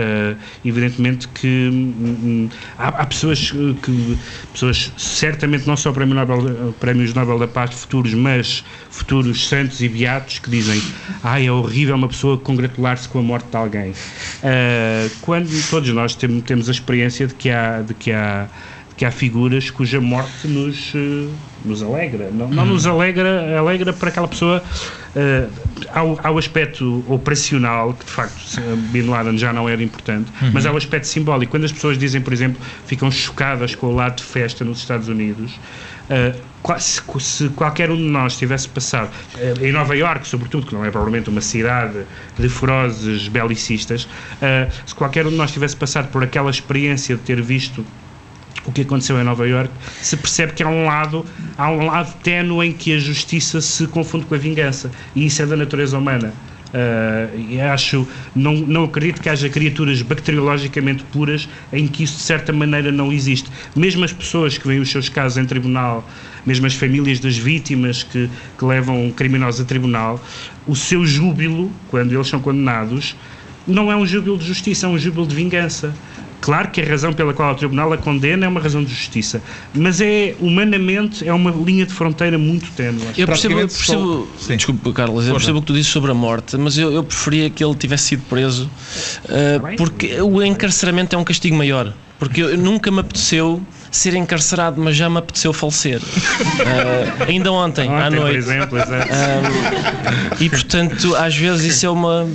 evidentemente 0.64 1.28
que 1.28 1.68
um, 1.68 2.48
há, 2.78 2.88
há, 2.88 3.06
pessoas 3.06 3.50
que. 3.50 4.18
pessoas, 4.52 4.92
certamente 4.96 5.66
não 5.66 5.76
só 5.76 5.92
Prémio 5.92 6.14
Nobel, 6.14 6.74
Prémios 6.78 7.12
Nobel 7.14 7.38
da 7.38 7.48
Paz 7.48 7.74
futuros, 7.74 8.14
mas 8.14 8.64
futuros 8.90 9.48
santos 9.48 9.80
e 9.80 9.88
beatos 9.88 10.38
que 10.38 10.50
dizem: 10.50 10.80
ah, 11.22 11.40
é 11.40 11.50
horrível 11.50 11.96
uma 11.96 12.08
pessoa 12.08 12.38
congratular-se 12.38 13.08
com 13.08 13.18
a 13.18 13.22
morte 13.22 13.48
de 13.50 13.56
alguém. 13.56 13.92
quando 15.22 15.55
todos 15.64 15.88
nós 15.90 16.14
temos, 16.14 16.42
temos 16.44 16.68
a 16.68 16.72
experiência 16.72 17.26
de 17.26 17.34
que 17.34 17.50
há, 17.50 17.82
de 17.82 17.94
que 17.94 18.12
há, 18.12 18.46
que 18.96 19.04
há 19.04 19.10
figuras 19.10 19.70
cuja 19.70 20.00
morte 20.00 20.48
nos, 20.48 20.94
uh, 20.94 21.30
nos 21.64 21.82
alegra. 21.82 22.30
Não, 22.30 22.48
não 22.48 22.66
nos 22.66 22.86
alegra, 22.86 23.58
alegra 23.58 23.92
para 23.92 24.08
aquela 24.08 24.28
pessoa. 24.28 24.62
Uh, 25.14 25.50
ao, 25.92 26.20
ao 26.22 26.38
aspecto 26.38 27.02
operacional, 27.08 27.94
que 27.94 28.04
de 28.04 28.10
facto 28.10 28.60
Bin 28.92 29.08
Laden 29.08 29.38
já 29.38 29.52
não 29.52 29.68
era 29.68 29.82
importante, 29.82 30.30
uhum. 30.42 30.50
mas 30.52 30.66
ao 30.66 30.76
aspecto 30.76 31.06
simbólico. 31.06 31.50
Quando 31.50 31.64
as 31.64 31.72
pessoas 31.72 31.96
dizem, 31.96 32.20
por 32.20 32.32
exemplo, 32.32 32.60
ficam 32.86 33.10
chocadas 33.10 33.74
com 33.74 33.86
o 33.86 33.94
lado 33.94 34.16
de 34.16 34.24
festa 34.24 34.64
nos 34.64 34.78
Estados 34.78 35.08
Unidos, 35.08 35.52
uh, 36.10 36.38
se, 36.78 37.48
qualquer 37.50 37.90
um 37.90 37.96
de 37.96 38.02
nós 38.02 38.36
tivesse 38.36 38.68
passado 38.68 39.10
uh, 39.36 39.64
em 39.64 39.72
Nova 39.72 39.96
Iorque, 39.96 40.26
sobretudo, 40.26 40.66
que 40.66 40.74
não 40.74 40.84
é 40.84 40.90
provavelmente 40.90 41.30
uma 41.30 41.40
cidade 41.40 42.04
de 42.38 42.48
ferozes 42.48 43.28
belicistas, 43.28 44.04
uh, 44.04 44.70
se 44.84 44.94
qualquer 44.94 45.26
um 45.26 45.30
de 45.30 45.36
nós 45.36 45.52
tivesse 45.52 45.76
passado 45.76 46.08
por 46.10 46.22
aquela 46.24 46.50
experiência 46.50 47.16
de 47.16 47.22
ter 47.22 47.40
visto 47.40 47.84
o 48.66 48.72
que 48.72 48.82
aconteceu 48.82 49.20
em 49.20 49.24
Nova 49.24 49.46
Iorque, 49.46 49.72
se 50.02 50.16
percebe 50.16 50.52
que 50.52 50.62
há 50.62 50.68
um 50.68 50.86
lado, 50.86 51.24
há 51.56 51.70
um 51.70 51.86
lado 51.86 52.12
ténue 52.22 52.66
em 52.66 52.72
que 52.72 52.94
a 52.94 52.98
justiça 52.98 53.60
se 53.60 53.86
confunde 53.86 54.26
com 54.26 54.34
a 54.34 54.38
vingança. 54.38 54.90
E 55.14 55.26
isso 55.26 55.40
é 55.40 55.46
da 55.46 55.56
natureza 55.56 55.96
humana. 55.96 56.34
Uh, 56.66 57.62
acho, 57.72 58.06
não, 58.34 58.54
não 58.54 58.84
acredito 58.84 59.22
que 59.22 59.28
haja 59.28 59.48
criaturas 59.48 60.02
bacteriologicamente 60.02 61.04
puras 61.04 61.48
em 61.72 61.86
que 61.86 62.02
isso 62.02 62.16
de 62.16 62.22
certa 62.22 62.52
maneira 62.52 62.90
não 62.90 63.12
existe. 63.12 63.48
Mesmo 63.74 64.04
as 64.04 64.12
pessoas 64.12 64.58
que 64.58 64.66
veem 64.66 64.80
os 64.80 64.90
seus 64.90 65.08
casos 65.08 65.38
em 65.38 65.46
tribunal, 65.46 66.06
mesmo 66.46 66.66
as 66.66 66.74
famílias 66.74 67.20
das 67.20 67.36
vítimas 67.36 68.02
que, 68.02 68.30
que 68.58 68.64
levam 68.64 69.10
criminosos 69.10 69.60
a 69.60 69.64
tribunal, 69.64 70.22
o 70.66 70.76
seu 70.76 71.04
júbilo, 71.04 71.70
quando 71.88 72.14
eles 72.14 72.28
são 72.28 72.40
condenados, 72.40 73.16
não 73.66 73.90
é 73.90 73.96
um 73.96 74.06
júbilo 74.06 74.38
de 74.38 74.46
justiça, 74.46 74.86
é 74.86 74.88
um 74.88 74.98
júbilo 74.98 75.26
de 75.26 75.34
vingança 75.34 75.92
Claro 76.40 76.70
que 76.70 76.80
a 76.80 76.84
razão 76.84 77.12
pela 77.12 77.32
qual 77.34 77.52
o 77.52 77.56
Tribunal 77.56 77.92
a 77.92 77.98
condena 77.98 78.46
é 78.46 78.48
uma 78.48 78.60
razão 78.60 78.84
de 78.84 78.90
justiça, 78.90 79.42
mas 79.74 80.00
é, 80.00 80.34
humanamente, 80.38 81.26
é 81.26 81.32
uma 81.32 81.50
linha 81.50 81.86
de 81.86 81.92
fronteira 81.92 82.38
muito 82.38 82.70
ténue. 82.72 83.02
Eu 83.16 83.26
percebo, 83.26 83.58
eu 83.58 83.66
percebo 83.66 84.28
desculpa, 84.56 84.92
Carlos, 84.92 85.26
eu 85.26 85.34
percebo 85.34 85.58
o 85.58 85.60
que 85.60 85.66
tu 85.66 85.72
dizes 85.72 85.90
sobre 85.90 86.10
a 86.10 86.14
morte, 86.14 86.56
mas 86.56 86.76
eu, 86.78 86.92
eu 86.92 87.02
preferia 87.02 87.50
que 87.50 87.64
ele 87.64 87.74
tivesse 87.74 88.04
sido 88.04 88.22
preso 88.28 88.70
uh, 89.24 89.76
porque 89.76 90.20
o 90.20 90.42
encarceramento 90.42 91.16
é 91.16 91.18
um 91.18 91.24
castigo 91.24 91.56
maior. 91.56 91.92
Porque 92.18 92.42
eu, 92.42 92.56
nunca 92.56 92.90
me 92.90 93.00
apeteceu 93.00 93.60
ser 93.96 94.14
encarcerado, 94.14 94.80
mas 94.80 94.96
já 94.96 95.08
me 95.08 95.18
apeteceu 95.18 95.52
falecer. 95.52 96.00
Uh, 96.00 97.24
ainda 97.28 97.52
ontem, 97.52 97.88
ontem, 97.88 98.02
à 98.02 98.10
noite. 98.10 98.44
Por 98.44 98.52
exemplo, 98.52 98.78
uh, 98.78 100.42
e 100.42 100.50
portanto, 100.50 101.16
às 101.16 101.36
vezes 101.36 101.74
isso 101.74 101.86
é 101.86 101.90
uma. 101.90 102.28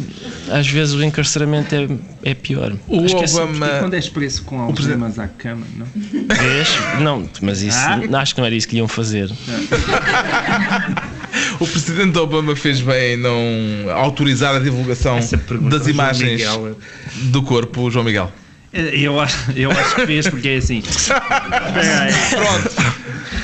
Às 0.49 0.67
vezes 0.67 0.93
o 0.93 1.03
encarceramento 1.03 1.73
é, 1.73 1.87
é 2.23 2.33
pior. 2.33 2.73
O 2.87 3.05
acho 3.05 3.15
Obama. 3.15 3.67
É 3.67 3.79
quando 3.79 3.93
és 3.93 4.09
preso 4.09 4.43
com 4.43 4.59
algemas 4.59 5.17
à 5.17 5.27
cama, 5.27 5.65
não? 5.77 5.85
Vês? 6.35 6.69
Não, 6.99 7.29
mas 7.41 7.61
isso. 7.61 7.77
Ah? 7.77 8.19
Acho 8.19 8.35
que 8.35 8.41
não 8.41 8.47
era 8.47 8.55
isso 8.55 8.67
que 8.67 8.77
iam 8.77 8.87
fazer. 8.87 9.31
O 11.59 11.67
presidente 11.67 12.17
Obama 12.17 12.55
fez 12.55 12.81
bem 12.81 13.13
em 13.13 13.17
não 13.17 13.91
autorizar 13.95 14.55
a 14.55 14.59
divulgação 14.59 15.19
das 15.69 15.87
imagens 15.87 16.41
do 17.31 17.41
corpo, 17.43 17.89
João 17.89 18.03
Miguel. 18.03 18.31
Eu 18.73 19.19
acho, 19.19 19.51
eu 19.51 19.69
acho 19.69 19.95
que 19.95 20.05
fez 20.05 20.27
porque 20.29 20.47
é 20.47 20.57
assim. 20.57 20.81
Pronto. 22.31 22.71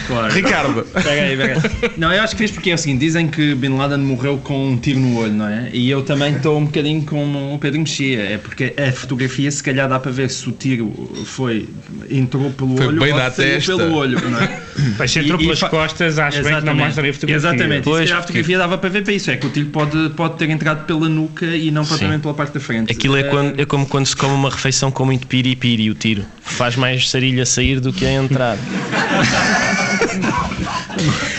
Claro. 0.08 0.34
Ricardo. 0.34 0.84
Pega 0.93 1.22
aí, 1.22 1.38
pega 1.38 1.54
aí. 1.54 1.91
Não, 1.98 2.13
eu 2.13 2.22
acho 2.22 2.34
que 2.34 2.39
fez 2.39 2.52
porque 2.52 2.72
é 2.72 2.74
o 2.74 2.78
seguinte: 2.78 3.00
dizem 3.00 3.28
que 3.28 3.54
Bin 3.54 3.76
Laden 3.76 4.00
morreu 4.00 4.38
com 4.38 4.70
um 4.70 4.78
tiro 4.78 5.00
no 5.00 5.20
olho, 5.20 5.34
não 5.34 5.48
é? 5.48 5.70
E 5.74 5.89
eu 5.89 6.02
também 6.02 6.36
estou 6.36 6.58
um 6.58 6.65
bocadinho 6.65 7.04
como 7.04 7.54
o 7.54 7.60
Pedro 7.60 7.80
Mexia. 7.80 8.22
É 8.22 8.38
porque 8.38 8.74
a 8.78 8.91
fotografia, 8.91 9.52
se 9.52 9.62
calhar, 9.62 9.89
dá 9.89 10.00
para 10.00 10.12
ver 10.12 10.30
se 10.30 10.48
o 10.48 10.52
tiro 10.52 10.91
foi. 11.26 11.67
entrou 12.10 12.50
pelo 12.52 12.78
foi 12.78 12.88
olho 12.88 13.00
bem 13.02 13.12
ou 13.12 13.20
na 13.20 13.30
testa. 13.30 13.76
pelo 13.76 13.93
olho, 13.93 14.30
não 14.30 14.39
é? 14.39 14.62
Mas 14.98 15.12
se 15.12 15.20
entrou 15.20 15.39
e, 15.39 15.43
pelas 15.43 15.62
e, 15.62 15.70
costas, 15.70 16.20
acho 16.20 16.43
bem 16.43 16.56
que 16.56 16.65
não 16.65 16.76
mostra 16.76 17.08
a 17.08 17.13
fotografia. 17.13 17.36
Exatamente. 17.36 17.84
Pois, 17.84 18.06
e 18.06 18.08
se 18.08 18.13
a 18.13 18.22
fotografia 18.22 18.58
dava 18.58 18.78
para 18.78 18.89
ver 18.89 19.04
para 19.04 19.13
isso. 19.13 19.30
É 19.30 19.36
que 19.36 19.46
o 19.46 19.50
tiro 19.50 19.67
pode, 19.67 20.10
pode 20.15 20.38
ter 20.38 20.50
entrado 20.50 20.86
pela 20.86 21.10
nuca 21.10 21.46
e 21.46 21.70
não 21.70 21.86
propriamente 21.86 22.22
pela 22.22 22.34
parte 22.34 22.54
da 22.54 22.60
frente. 22.60 22.91
Aquilo 22.91 23.17
é, 23.17 23.24
quando, 23.24 23.60
é 23.60 23.65
como 23.65 23.86
quando 23.86 24.06
se 24.06 24.15
come 24.15 24.34
uma 24.34 24.50
refeição 24.50 24.89
com 24.91 25.06
muito 25.06 25.28
piripiri, 25.28 25.89
o 25.89 25.96
tiro. 25.96 26.26
Faz 26.41 26.76
mais 26.76 27.10
sarilha 27.10 27.46
sair 27.46 27.80
do 27.80 27.91
que 27.91 28.06
a 28.06 28.12
entrar. 28.12 28.58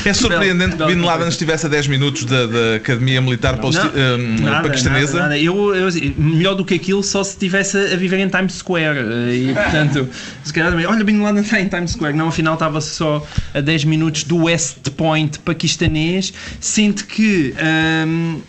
É 0.04 0.12
surpreendente 0.12 0.76
que 0.76 0.85
Bin 0.87 1.02
Laden 1.02 1.28
estivesse 1.28 1.66
a 1.66 1.68
10 1.68 1.88
minutos 1.88 2.24
da, 2.24 2.46
da 2.46 2.74
Academia 2.76 3.20
Militar 3.20 3.59
não, 3.59 3.68
um, 3.68 4.42
nada, 4.42 4.68
paquistanesa. 4.68 5.14
Nada, 5.14 5.28
nada. 5.31 5.38
Eu, 5.38 5.74
eu, 5.74 5.88
melhor 6.16 6.54
do 6.54 6.64
que 6.64 6.74
aquilo 6.74 7.02
só 7.02 7.22
se 7.24 7.31
estivesse 7.31 7.76
a 7.76 7.96
viver 7.96 8.18
em 8.18 8.28
Times 8.28 8.54
Square. 8.54 8.98
Eh, 8.98 9.35
e 9.35 9.54
portanto, 9.54 10.09
se 10.44 10.52
calhar 10.52 10.72
olha, 10.88 11.04
Bin 11.04 11.20
Laden 11.20 11.42
está 11.42 11.61
em 11.61 11.68
Times 11.68 11.92
Square. 11.92 12.16
Não, 12.16 12.28
afinal 12.28 12.54
estava 12.54 12.81
só 12.81 13.26
a 13.54 13.61
10 13.61 13.85
minutos 13.85 14.24
do 14.24 14.44
West 14.44 14.90
Point 14.96 15.38
paquistanês. 15.40 16.33
Sinto 16.61 17.07
que. 17.07 17.54
Um, 18.07 18.40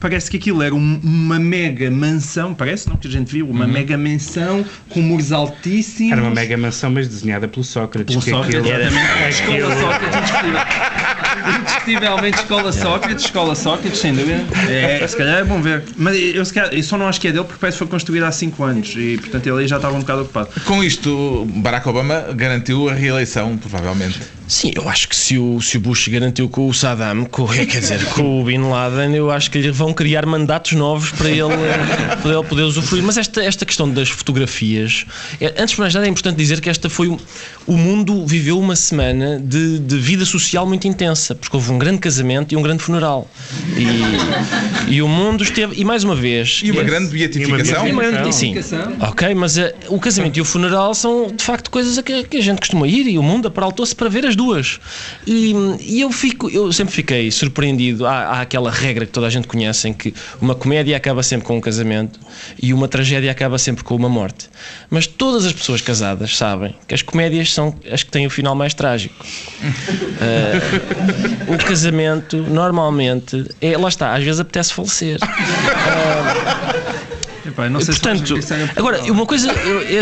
parece 0.00 0.30
que 0.30 0.38
aquilo 0.38 0.62
era 0.62 0.74
um, 0.74 1.00
uma 1.04 1.38
mega 1.38 1.90
mansão, 1.90 2.54
parece, 2.54 2.88
não? 2.88 2.96
Que 2.96 3.06
a 3.06 3.10
gente 3.10 3.30
viu, 3.30 3.48
uma 3.48 3.66
uhum. 3.66 3.70
mega 3.70 3.98
mansão 3.98 4.64
com 4.88 5.02
muros 5.02 5.30
altíssimos. 5.30 6.12
Era 6.12 6.22
uma 6.22 6.30
mega 6.30 6.56
mansão, 6.56 6.90
mas 6.90 7.06
desenhada 7.06 7.46
pelo 7.46 7.62
Sócrates. 7.62 8.16
Pelo 8.16 8.26
Sócrates, 8.26 8.60
aquilo, 8.60 8.74
exatamente. 8.74 9.10
Era, 9.10 9.28
escola 9.28 9.76
Sócrates, 9.76 10.16
indiscutivelmente. 10.16 11.60
indiscutivelmente 11.60 12.38
escola 12.38 12.72
Sócrates, 12.72 13.24
escola 13.26 13.54
Sócrates, 13.54 14.00
sem 14.00 14.14
dúvida. 14.14 14.42
É, 14.68 15.06
se 15.06 15.16
calhar 15.16 15.38
é 15.38 15.44
bom 15.44 15.60
ver. 15.60 15.84
Mas 15.96 16.16
eu, 16.16 16.44
se 16.44 16.54
calhar, 16.54 16.72
eu 16.72 16.82
só 16.82 16.96
não 16.96 17.06
acho 17.06 17.20
que 17.20 17.28
é 17.28 17.32
dele 17.32 17.44
porque 17.44 17.60
parece 17.60 17.76
que 17.76 17.84
foi 17.84 17.88
construído 17.88 18.24
há 18.24 18.32
5 18.32 18.64
anos 18.64 18.94
e, 18.96 19.18
portanto, 19.18 19.46
ele 19.46 19.60
aí 19.60 19.68
já 19.68 19.76
estava 19.76 19.94
um 19.94 20.00
bocado 20.00 20.22
ocupado. 20.22 20.48
Com 20.64 20.82
isto, 20.82 21.46
Barack 21.56 21.86
Obama 21.86 22.32
garantiu 22.34 22.88
a 22.88 22.94
reeleição, 22.94 23.58
provavelmente. 23.58 24.39
Sim, 24.50 24.72
eu 24.74 24.88
acho 24.88 25.08
que 25.08 25.14
se 25.14 25.38
o, 25.38 25.60
se 25.60 25.76
o 25.76 25.80
Bush 25.80 26.08
garantiu 26.08 26.48
com 26.48 26.68
o 26.68 26.74
Saddam, 26.74 27.24
com, 27.30 27.46
quer 27.46 27.66
dizer, 27.66 28.04
com 28.06 28.40
o 28.40 28.44
Bin 28.44 28.58
Laden, 28.58 29.14
eu 29.14 29.30
acho 29.30 29.48
que 29.48 29.58
lhe 29.58 29.70
vão 29.70 29.94
criar 29.94 30.26
mandatos 30.26 30.72
novos 30.72 31.12
para 31.12 31.30
ele, 31.30 31.54
para 32.20 32.32
ele 32.32 32.42
poder 32.42 32.62
usufruir. 32.62 33.00
Mas 33.04 33.16
esta, 33.16 33.44
esta 33.44 33.64
questão 33.64 33.88
das 33.88 34.08
fotografias, 34.08 35.06
é, 35.40 35.54
antes 35.56 35.76
de 35.76 35.80
mais 35.80 35.94
nada 35.94 36.04
é 36.04 36.08
importante 36.08 36.36
dizer 36.36 36.60
que 36.60 36.68
esta 36.68 36.90
foi. 36.90 37.16
O 37.64 37.76
mundo 37.76 38.26
viveu 38.26 38.58
uma 38.58 38.74
semana 38.74 39.38
de, 39.38 39.78
de 39.78 39.96
vida 39.98 40.24
social 40.24 40.66
muito 40.66 40.88
intensa, 40.88 41.32
porque 41.32 41.56
houve 41.56 41.70
um 41.70 41.78
grande 41.78 41.98
casamento 41.98 42.52
e 42.52 42.56
um 42.56 42.62
grande 42.62 42.82
funeral. 42.82 43.30
E, 43.76 44.94
e 44.94 45.00
o 45.00 45.06
mundo 45.06 45.44
esteve. 45.44 45.80
E 45.80 45.84
mais 45.84 46.02
uma 46.02 46.16
vez. 46.16 46.60
E 46.64 46.72
uma 46.72 46.82
grande 46.82 47.12
beatificação. 47.12 47.86
E 47.86 47.92
uma 47.92 48.02
grande, 48.02 48.34
sim. 48.34 48.56
Ok, 48.98 49.32
mas 49.32 49.56
uh, 49.56 49.72
o 49.88 50.00
casamento 50.00 50.38
e 50.38 50.40
o 50.40 50.44
funeral 50.44 50.92
são 50.92 51.30
de 51.30 51.44
facto 51.44 51.70
coisas 51.70 51.96
a 51.98 52.02
que, 52.02 52.24
que 52.24 52.36
a 52.38 52.42
gente 52.42 52.58
costuma 52.58 52.88
ir 52.88 53.06
e 53.06 53.16
o 53.16 53.22
mundo 53.22 53.46
aparaltou-se 53.46 53.94
para 53.94 54.08
ver 54.08 54.26
as 54.26 54.39
duas. 54.40 54.80
E, 55.26 55.54
e, 55.80 56.00
eu 56.00 56.10
fico, 56.10 56.48
eu 56.48 56.72
sempre 56.72 56.94
fiquei 56.94 57.30
surpreendido. 57.30 58.06
Há, 58.06 58.12
há, 58.12 58.40
aquela 58.40 58.70
regra 58.70 59.04
que 59.04 59.12
toda 59.12 59.26
a 59.26 59.30
gente 59.30 59.46
conhece 59.46 59.88
em 59.88 59.92
que 59.92 60.14
uma 60.40 60.54
comédia 60.54 60.96
acaba 60.96 61.22
sempre 61.22 61.46
com 61.46 61.58
um 61.58 61.60
casamento 61.60 62.18
e 62.60 62.72
uma 62.72 62.88
tragédia 62.88 63.30
acaba 63.30 63.58
sempre 63.58 63.84
com 63.84 63.94
uma 63.94 64.08
morte. 64.08 64.48
Mas 64.88 65.06
todas 65.06 65.44
as 65.44 65.52
pessoas 65.52 65.82
casadas 65.82 66.36
sabem 66.36 66.74
que 66.88 66.94
as 66.94 67.02
comédias 67.02 67.52
são 67.52 67.74
as 67.92 68.02
que 68.02 68.10
têm 68.10 68.26
o 68.26 68.30
final 68.30 68.54
mais 68.54 68.72
trágico. 68.72 69.14
Uh, 69.20 71.54
o 71.54 71.58
casamento, 71.58 72.38
normalmente, 72.38 73.44
é, 73.60 73.76
lá 73.76 73.88
está, 73.88 74.14
às 74.14 74.24
vezes 74.24 74.40
apetece 74.40 74.72
falecer. 74.72 75.18
Uh, 75.22 76.99
Epá, 77.50 77.68
não 77.68 77.80
sei 77.80 77.94
Portanto, 77.94 78.42
se 78.42 78.54
agora, 78.76 79.00
uma 79.12 79.26
coisa. 79.26 79.52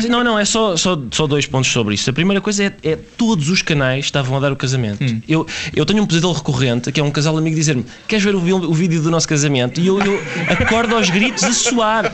Não, 0.08 0.22
não, 0.22 0.38
é 0.38 0.44
só, 0.44 0.76
só, 0.76 1.00
só 1.10 1.26
dois 1.26 1.46
pontos 1.46 1.70
sobre 1.70 1.94
isso. 1.94 2.08
A 2.10 2.12
primeira 2.12 2.40
coisa 2.40 2.64
é, 2.64 2.72
é 2.82 2.96
todos 2.96 3.48
os 3.48 3.62
canais 3.62 4.04
estavam 4.04 4.36
a 4.36 4.40
dar 4.40 4.52
o 4.52 4.56
casamento. 4.56 5.02
Hum. 5.02 5.20
Eu, 5.28 5.46
eu 5.74 5.86
tenho 5.86 6.02
um 6.02 6.06
pesadelo 6.06 6.32
recorrente, 6.32 6.92
que 6.92 7.00
é 7.00 7.02
um 7.02 7.10
casal 7.10 7.36
amigo 7.36 7.56
dizer-me: 7.56 7.84
Queres 8.06 8.24
ver 8.24 8.34
o, 8.34 8.38
o, 8.38 8.74
vídeo 8.74 9.02
do 9.02 9.10
nosso 9.10 9.26
casamento? 9.26 9.80
E 9.80 9.86
eu, 9.86 9.98
eu 10.00 10.20
acordo 10.48 10.94
aos 10.94 11.08
gritos 11.10 11.44
a 11.44 11.52
suar. 11.52 12.12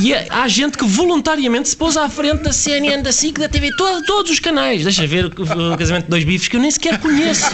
E 0.00 0.12
é, 0.12 0.26
há 0.28 0.48
gente 0.48 0.76
que 0.76 0.84
voluntariamente 0.84 1.68
se 1.68 1.76
pôs 1.76 1.96
à 1.96 2.08
frente 2.08 2.42
da 2.42 2.52
CNN, 2.52 3.02
da 3.02 3.12
SIC, 3.12 3.38
da 3.38 3.48
TV, 3.48 3.70
todo, 3.76 4.04
todos 4.04 4.32
os 4.32 4.40
canais. 4.40 4.82
Deixa 4.82 5.06
ver 5.06 5.26
o, 5.26 5.72
o 5.72 5.78
casamento 5.78 6.04
de 6.04 6.10
dois 6.10 6.24
bifes 6.24 6.48
que 6.48 6.56
eu 6.56 6.60
nem 6.60 6.70
sequer 6.70 6.98
conheço. 6.98 7.46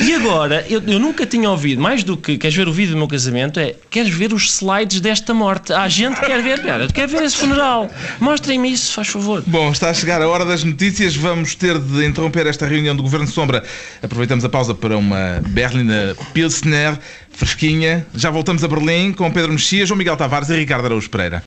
E 0.00 0.14
agora, 0.14 0.64
eu, 0.68 0.82
eu 0.86 0.98
nunca 0.98 1.26
tinha 1.26 1.50
ouvido, 1.50 1.80
mais 1.80 2.04
do 2.04 2.16
que 2.16 2.38
queres 2.38 2.56
ver 2.56 2.68
o 2.68 2.72
vídeo 2.72 2.92
do 2.92 2.98
meu 2.98 3.08
casamento, 3.08 3.58
é 3.58 3.74
queres 3.90 4.14
ver 4.14 4.32
os 4.32 4.54
slides 4.54 5.00
desta 5.00 5.34
morte. 5.38 5.72
Há 5.72 5.88
gente 5.88 6.20
que 6.20 6.26
quer 6.26 6.42
ver, 6.42 6.62
cara, 6.62 6.88
quer 6.88 7.08
ver 7.08 7.22
esse 7.22 7.36
funeral. 7.36 7.90
Mostrem-me 8.20 8.72
isso, 8.72 8.92
faz 8.92 9.08
favor. 9.08 9.42
Bom, 9.46 9.70
está 9.70 9.90
a 9.90 9.94
chegar 9.94 10.20
a 10.20 10.28
hora 10.28 10.44
das 10.44 10.64
notícias. 10.64 11.16
Vamos 11.16 11.54
ter 11.54 11.78
de 11.78 12.04
interromper 12.04 12.46
esta 12.46 12.66
reunião 12.66 12.94
do 12.94 13.02
Governo 13.02 13.26
Sombra. 13.26 13.62
Aproveitamos 14.02 14.44
a 14.44 14.48
pausa 14.48 14.74
para 14.74 14.96
uma 14.96 15.40
Berliner 15.48 16.16
Pilsner 16.34 16.98
fresquinha. 17.30 18.06
Já 18.14 18.30
voltamos 18.30 18.64
a 18.64 18.68
Berlim 18.68 19.12
com 19.12 19.30
Pedro 19.30 19.52
Mexia, 19.52 19.86
João 19.86 19.96
Miguel 19.96 20.16
Tavares 20.16 20.48
e 20.50 20.56
Ricardo 20.56 20.86
Araújo 20.86 21.08
Pereira. 21.08 21.42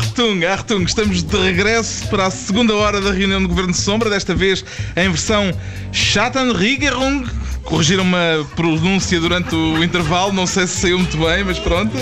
Artung, 0.00 0.42
Artung, 0.46 0.84
estamos 0.84 1.22
de 1.22 1.36
regresso 1.36 2.08
para 2.08 2.24
a 2.26 2.30
segunda 2.30 2.74
hora 2.74 3.02
da 3.02 3.12
reunião 3.12 3.42
do 3.42 3.46
Governo 3.46 3.72
de 3.72 3.76
Sombra, 3.76 4.08
desta 4.08 4.34
vez 4.34 4.64
em 4.96 5.10
versão 5.10 5.52
Schattenregierung. 5.92 7.26
Corrigiram 7.64 8.04
uma 8.04 8.46
pronúncia 8.56 9.20
durante 9.20 9.54
o 9.54 9.84
intervalo, 9.84 10.32
não 10.32 10.46
sei 10.46 10.66
se 10.66 10.80
saiu 10.80 10.98
muito 10.98 11.18
bem, 11.18 11.44
mas 11.44 11.58
pronto. 11.58 11.94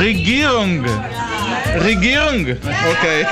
Regierung. 0.00 0.82
Regierung. 1.80 2.58
Ok. 2.90 3.26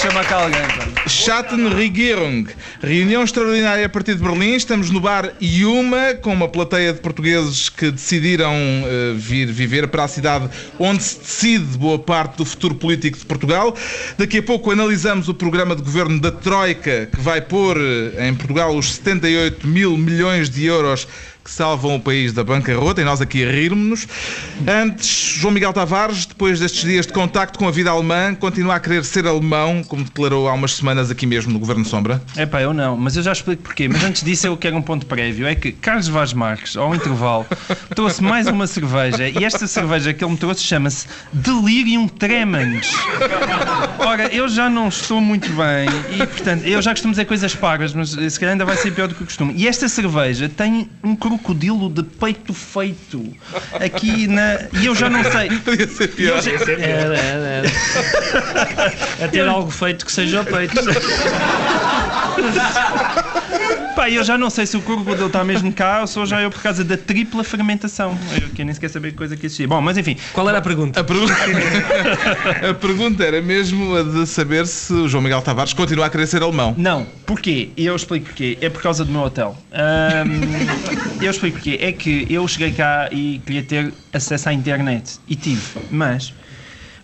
Chama 0.00 0.24
cá 0.24 0.36
alguém. 0.36 0.81
Schattenregierung. 1.06 2.46
Reunião 2.80 3.24
extraordinária 3.24 3.84
a 3.84 3.88
partir 3.88 4.14
de 4.14 4.22
Berlim. 4.22 4.54
Estamos 4.54 4.90
no 4.90 5.00
bar 5.00 5.32
Yuma, 5.42 6.14
com 6.14 6.32
uma 6.32 6.48
plateia 6.48 6.92
de 6.92 7.00
portugueses 7.00 7.68
que 7.68 7.90
decidiram 7.90 8.54
uh, 8.54 9.14
vir 9.16 9.46
viver 9.46 9.88
para 9.88 10.04
a 10.04 10.08
cidade 10.08 10.48
onde 10.78 11.02
se 11.02 11.18
decide 11.18 11.78
boa 11.78 11.98
parte 11.98 12.36
do 12.36 12.44
futuro 12.44 12.74
político 12.74 13.18
de 13.18 13.26
Portugal. 13.26 13.76
Daqui 14.16 14.38
a 14.38 14.42
pouco 14.42 14.70
analisamos 14.70 15.28
o 15.28 15.34
programa 15.34 15.74
de 15.74 15.82
governo 15.82 16.20
da 16.20 16.30
Troika, 16.30 17.08
que 17.12 17.20
vai 17.20 17.40
pôr 17.40 17.76
uh, 17.76 18.22
em 18.22 18.34
Portugal 18.34 18.76
os 18.76 18.94
78 18.94 19.66
mil 19.66 19.96
milhões 19.96 20.48
de 20.48 20.64
euros 20.66 21.08
que 21.42 21.50
salvam 21.50 21.96
o 21.96 22.00
país 22.00 22.32
da 22.32 22.44
bancarrota 22.44 23.00
e 23.00 23.04
nós 23.04 23.20
aqui 23.20 23.44
a 23.44 23.50
rirmos-nos. 23.50 24.06
Antes, 24.66 25.36
João 25.38 25.52
Miguel 25.52 25.72
Tavares, 25.72 26.26
depois 26.26 26.60
destes 26.60 26.82
dias 26.82 27.06
de 27.06 27.12
contacto 27.12 27.58
com 27.58 27.66
a 27.66 27.70
vida 27.70 27.90
alemã, 27.90 28.34
continua 28.34 28.76
a 28.76 28.80
querer 28.80 29.04
ser 29.04 29.26
alemão, 29.26 29.82
como 29.82 30.04
declarou 30.04 30.48
há 30.48 30.52
umas 30.52 30.74
semanas 30.74 31.10
aqui 31.10 31.26
mesmo 31.26 31.52
no 31.52 31.58
Governo 31.58 31.84
Sombra? 31.84 32.22
É 32.36 32.46
pá, 32.46 32.60
eu 32.60 32.72
não, 32.72 32.96
mas 32.96 33.16
eu 33.16 33.22
já 33.22 33.32
explico 33.32 33.62
porquê. 33.62 33.88
Mas 33.88 34.04
antes 34.04 34.22
disso, 34.22 34.46
eu 34.46 34.56
quero 34.56 34.76
um 34.76 34.82
ponto 34.82 35.06
prévio: 35.06 35.46
é 35.46 35.54
que 35.54 35.72
Carlos 35.72 36.08
Vaz 36.08 36.32
Marques, 36.32 36.76
ao 36.76 36.94
intervalo, 36.94 37.46
trouxe 37.94 38.22
mais 38.22 38.46
uma 38.46 38.66
cerveja 38.66 39.28
e 39.28 39.44
esta 39.44 39.66
cerveja 39.66 40.12
que 40.12 40.24
ele 40.24 40.32
me 40.32 40.38
trouxe 40.38 40.62
chama-se 40.62 41.06
Delirium 41.32 42.08
Tremens. 42.08 42.92
Ora, 43.98 44.26
eu 44.28 44.48
já 44.48 44.68
não 44.68 44.88
estou 44.88 45.20
muito 45.20 45.48
bem 45.52 45.88
e, 46.14 46.26
portanto, 46.26 46.64
eu 46.64 46.80
já 46.80 46.90
costumo 46.92 47.12
dizer 47.12 47.24
coisas 47.24 47.54
pagas, 47.54 47.92
mas 47.92 48.10
se 48.10 48.38
calhar 48.38 48.52
ainda 48.52 48.64
vai 48.64 48.76
ser 48.76 48.92
pior 48.92 49.08
do 49.08 49.14
que 49.14 49.22
o 49.22 49.26
costume. 49.26 49.54
E 49.56 49.66
esta 49.66 49.88
cerveja 49.88 50.48
tem 50.48 50.88
um 51.02 51.16
crocodilo 51.38 51.88
de 51.88 52.02
peito 52.02 52.52
feito 52.52 53.24
aqui 53.80 54.26
na. 54.26 54.58
E 54.80 54.86
eu 54.86 54.94
já 54.94 55.08
não 55.08 55.22
sei. 55.24 55.50
Podia 55.64 55.86
ser 55.88 56.08
pior. 56.08 56.42
Já- 56.42 56.52
Era, 56.52 57.16
era, 57.16 57.46
era. 57.48 57.68
A 59.24 59.28
ter 59.28 59.46
algo 59.48 59.70
feito 59.70 60.04
que 60.06 60.12
seja 60.12 60.38
ao 60.40 60.44
peito. 60.44 60.74
Pá, 63.94 64.08
eu 64.08 64.24
já 64.24 64.38
não 64.38 64.48
sei 64.48 64.66
se 64.66 64.74
o 64.76 64.80
crocodilo 64.80 65.26
está 65.26 65.44
mesmo 65.44 65.70
cá 65.70 66.00
ou 66.00 66.06
só 66.06 66.24
já 66.24 66.40
eu 66.40 66.50
por 66.50 66.62
causa 66.62 66.82
da 66.82 66.96
tripla 66.96 67.44
fermentação. 67.44 68.16
Eu 68.40 68.48
que 68.48 68.64
nem 68.64 68.72
sequer 68.72 68.88
sabia 68.88 69.10
que 69.10 69.16
coisa 69.16 69.36
que 69.36 69.44
existia. 69.44 69.68
Bom, 69.68 69.82
mas 69.82 69.98
enfim. 69.98 70.16
Qual 70.32 70.48
era 70.48 70.58
a 70.58 70.62
pergunta? 70.62 71.00
A 71.00 71.04
pergunta, 71.04 71.34
a 72.70 72.74
pergunta 72.74 73.22
era 73.22 73.42
mesmo 73.42 73.94
a 73.94 74.02
de 74.02 74.26
saber 74.26 74.66
se 74.66 74.92
o 74.94 75.08
João 75.08 75.22
Miguel 75.22 75.42
Tavares 75.42 75.74
continua 75.74 76.06
a 76.06 76.10
querer 76.10 76.26
ser 76.26 76.42
alemão. 76.42 76.74
Não, 76.78 77.06
porquê? 77.26 77.70
E 77.76 77.84
eu 77.84 77.94
explico 77.94 78.26
porquê. 78.26 78.56
É 78.62 78.70
por 78.70 78.80
causa 78.80 79.04
do 79.04 79.12
meu 79.12 79.20
hotel. 79.22 79.56
Ahm, 79.70 81.20
eu 81.20 81.30
explico 81.30 81.58
porquê. 81.58 81.78
É 81.80 81.92
que 81.92 82.26
eu 82.30 82.48
cheguei 82.48 82.72
cá 82.72 83.10
e 83.12 83.42
queria 83.44 83.62
ter 83.62 83.92
acesso 84.12 84.48
à 84.48 84.54
internet. 84.54 85.18
E 85.28 85.36
tive. 85.36 85.62
Mas, 85.90 86.32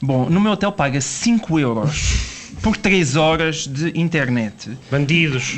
bom, 0.01 0.29
no 0.31 0.41
meu 0.41 0.53
hotel 0.53 0.73
paga 0.73 1.01
5 1.01 1.61
euros 1.61 2.38
por 2.63 2.77
3 2.77 3.17
horas 3.17 3.67
de 3.67 3.99
internet. 3.99 4.77
Bandidos. 4.91 5.55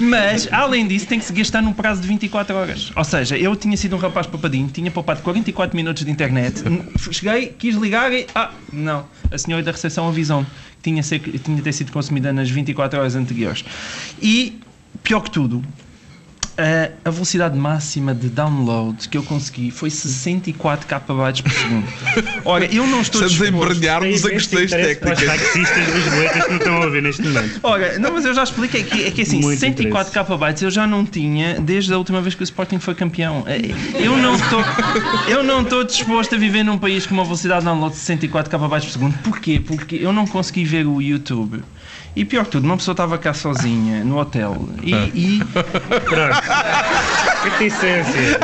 Mas, 0.00 0.48
além 0.52 0.86
disso, 0.86 1.06
tem 1.06 1.18
que 1.18 1.24
se 1.24 1.32
gastar 1.32 1.62
num 1.62 1.72
prazo 1.72 2.02
de 2.02 2.08
24 2.08 2.54
horas. 2.54 2.92
Ou 2.94 3.04
seja, 3.04 3.36
eu 3.36 3.54
tinha 3.56 3.76
sido 3.76 3.96
um 3.96 3.98
rapaz 3.98 4.26
papadinho, 4.26 4.68
tinha 4.68 4.90
poupado 4.90 5.22
44 5.22 5.76
minutos 5.76 6.04
de 6.04 6.10
internet. 6.10 6.62
Cheguei, 7.10 7.48
quis 7.58 7.76
ligar 7.76 8.12
e. 8.12 8.26
Ah, 8.34 8.50
não. 8.72 9.06
A 9.30 9.38
senhora 9.38 9.62
da 9.62 9.72
recepção 9.72 10.08
avisou-me 10.08 10.46
que 10.46 10.90
tinha, 10.90 11.02
ser, 11.02 11.18
tinha 11.18 11.60
ter 11.62 11.72
sido 11.72 11.92
consumida 11.92 12.32
nas 12.32 12.50
24 12.50 13.00
horas 13.00 13.14
anteriores. 13.14 13.64
E, 14.20 14.60
pior 15.02 15.20
que 15.20 15.30
tudo, 15.30 15.64
a, 16.56 16.90
a 17.08 17.10
velocidade 17.10 17.56
máxima 17.58 18.14
de 18.14 18.28
download 18.28 19.08
que 19.08 19.16
eu 19.16 19.22
consegui 19.22 19.70
foi 19.70 19.90
64 19.90 20.86
KB 20.86 21.42
por 21.42 21.52
segundo. 21.52 21.86
Ora, 22.44 22.66
eu 22.66 22.86
não 22.86 23.00
estou 23.00 23.22
Estamos 23.22 23.42
a 23.42 23.50
disposto... 23.50 23.72
embrenhar-nos 23.76 24.24
a 24.24 24.30
questões 24.30 24.70
para 24.70 24.80
os 24.80 24.86
técnicas. 24.86 25.24
taxistas 25.24 25.94
lisboetas 25.94 26.44
que 26.44 26.50
não 26.50 26.56
estão 26.58 26.74
a 26.76 26.84
ouvir 26.86 27.02
neste 27.02 27.22
momento. 27.22 27.60
Ora, 27.62 27.98
não, 27.98 28.12
mas 28.12 28.24
eu 28.24 28.34
já 28.34 28.42
expliquei 28.42 28.84
que, 28.84 29.04
é 29.04 29.10
que 29.10 29.22
assim, 29.22 29.40
Muito 29.40 29.58
104 29.58 30.12
KB 30.12 30.64
eu 30.64 30.70
já 30.70 30.86
não 30.86 31.04
tinha 31.04 31.60
desde 31.60 31.92
a 31.92 31.98
última 31.98 32.20
vez 32.20 32.34
que 32.34 32.42
o 32.42 32.44
Sporting 32.44 32.78
foi 32.78 32.94
campeão. 32.94 33.44
É, 33.46 33.58
Eu 34.02 34.16
não 34.16 34.36
estou 34.36 34.64
eu 35.28 35.42
não 35.42 35.62
estou 35.62 35.84
disposto 35.84 36.34
a 36.34 36.38
viver 36.38 36.62
num 36.62 36.78
país 36.78 37.06
com 37.06 37.14
uma 37.14 37.24
velocidade 37.24 37.60
de 37.60 37.66
download 37.66 37.94
de 37.94 38.00
64 38.00 38.50
KB 38.50 38.68
por 38.68 38.82
segundo. 38.82 39.18
Porquê? 39.18 39.60
Porque 39.60 39.96
eu 39.96 40.12
não 40.12 40.26
consegui 40.26 40.64
ver 40.64 40.86
o 40.86 41.00
YouTube. 41.00 41.62
E 42.16 42.24
pior 42.24 42.44
que 42.44 42.52
tudo, 42.52 42.64
uma 42.64 42.76
pessoa 42.76 42.92
estava 42.92 43.18
cá 43.18 43.34
sozinha 43.34 44.04
no 44.04 44.18
hotel 44.18 44.68
e, 44.82 44.94
e, 44.94 45.38
Pronto. 46.06 46.42
Reticência. 47.42 48.38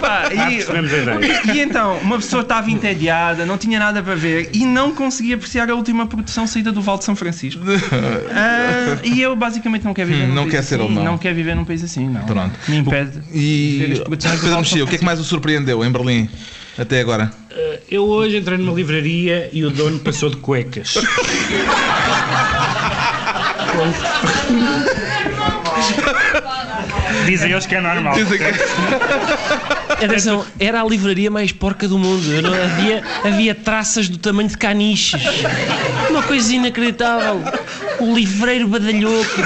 pá, 0.00 0.28
e, 0.30 0.56
percebemos 0.56 0.92
a 0.92 0.98
ideia. 0.98 1.42
e 1.54 1.60
então, 1.60 1.96
uma 1.98 2.16
pessoa 2.16 2.42
estava 2.42 2.70
entediada, 2.70 3.46
não 3.46 3.56
tinha 3.56 3.78
nada 3.78 4.02
para 4.02 4.14
ver 4.14 4.50
e 4.52 4.66
não 4.66 4.94
conseguia 4.94 5.36
apreciar 5.36 5.70
a 5.70 5.74
última 5.74 6.06
produção 6.06 6.46
saída 6.46 6.70
do 6.70 6.82
Val 6.82 6.98
de 6.98 7.04
São 7.04 7.16
Francisco. 7.16 7.62
Ah, 8.30 8.98
e 9.02 9.20
eu 9.22 9.34
basicamente 9.34 9.84
não 9.84 9.94
quero 9.94 10.08
viver 10.10 10.24
Hum, 10.24 10.28
num 10.28 10.34
não 10.34 10.42
país 10.42 10.54
quer 10.54 10.62
ser 10.62 10.74
assim, 10.74 10.84
alemão. 10.84 11.04
Não 11.04 11.18
quero 11.18 11.34
viver 11.34 11.56
num 11.56 11.64
país 11.64 11.82
assim, 11.82 12.08
não. 12.08 12.24
Pronto. 12.26 12.58
Me 12.68 12.76
impede. 12.76 13.10
de 13.10 13.18
ver 13.20 13.34
E 13.36 14.04
Pedro 14.10 14.58
Mexia, 14.58 14.84
o 14.84 14.86
que 14.86 14.96
é 14.96 14.98
que 14.98 15.04
mais 15.04 15.18
o 15.18 15.24
surpreendeu 15.24 15.82
em 15.84 15.90
Berlim 15.90 16.28
até 16.76 17.00
agora? 17.00 17.30
Eu 17.90 18.04
hoje 18.04 18.36
entrei 18.36 18.58
numa 18.58 18.72
livraria 18.72 19.48
e 19.52 19.64
o 19.64 19.70
dono 19.70 19.98
passou 19.98 20.28
de 20.30 20.36
cuecas. 20.36 20.94
Dizem 27.26 27.50
eles 27.52 27.66
que 27.66 27.74
é 27.74 27.80
normal. 27.80 28.14
Dizem 28.14 28.38
que- 28.38 30.04
Atenção, 30.04 30.44
era 30.60 30.80
a 30.80 30.84
livraria 30.84 31.30
mais 31.30 31.50
porca 31.52 31.88
do 31.88 31.98
mundo. 31.98 32.22
Não- 32.42 32.52
havia, 32.54 33.02
havia 33.24 33.54
traças 33.54 34.08
do 34.08 34.16
tamanho 34.18 34.48
de 34.48 34.56
caniches. 34.56 35.20
Uma 36.10 36.22
coisa 36.22 36.54
inacreditável. 36.54 37.42
O 37.98 38.14
livreiro 38.14 38.68
badalhoco. 38.68 39.40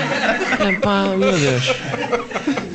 Epá, 0.72 1.04
meu 1.16 1.32
Deus. 1.32 1.74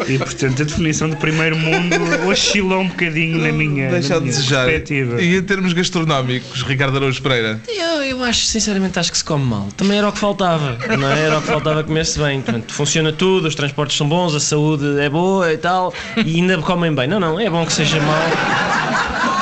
E 0.08 0.18
portanto 0.20 0.62
a 0.62 0.66
definição 0.66 1.10
de 1.10 1.16
primeiro 1.16 1.58
mundo 1.58 1.96
oscilou 2.30 2.82
um 2.82 2.88
bocadinho 2.88 3.40
na 3.40 3.52
minha, 3.52 3.90
Deixa 3.90 4.10
na 4.10 4.16
a 4.18 4.20
minha 4.20 4.32
desejar. 4.32 4.66
perspectiva. 4.66 5.22
E 5.22 5.36
em 5.38 5.42
termos 5.42 5.74
gastronómicos, 5.74 6.62
Ricardo 6.62 6.98
Araújo 6.98 7.22
Pereira? 7.22 7.60
Eu, 7.68 8.04
eu 8.04 8.24
acho, 8.24 8.46
sinceramente, 8.46 9.00
acho 9.00 9.12
que 9.12 9.18
se 9.18 9.24
come 9.24 9.44
mal. 9.46 9.68
Também 9.76 9.98
era 9.98 10.08
o 10.08 10.12
que 10.12 10.20
faltava, 10.20 10.78
não 10.98 11.12
é? 11.12 11.22
Era 11.22 11.38
o 11.40 11.42
que 11.42 11.48
faltava 11.48 11.84
comer-se 11.84 12.20
bem. 12.20 12.42
Portanto, 12.42 12.72
funciona 12.74 13.12
tudo, 13.12 13.48
os 13.48 13.56
transportes 13.56 13.98
são 13.98 14.08
bons, 14.08 14.36
a 14.36 14.40
saúde 14.40 15.00
é 15.00 15.10
boa 15.10 15.52
e 15.52 15.58
tal, 15.58 15.94
e 16.18 16.36
ainda 16.36 16.58
comem 16.60 16.94
bem. 16.94 17.08
Não, 17.08 17.20
não, 17.20 17.40
é 17.40 17.50
bom 17.50 17.66
que 17.66 17.74
seja 17.74 18.00
mal. 18.00 18.22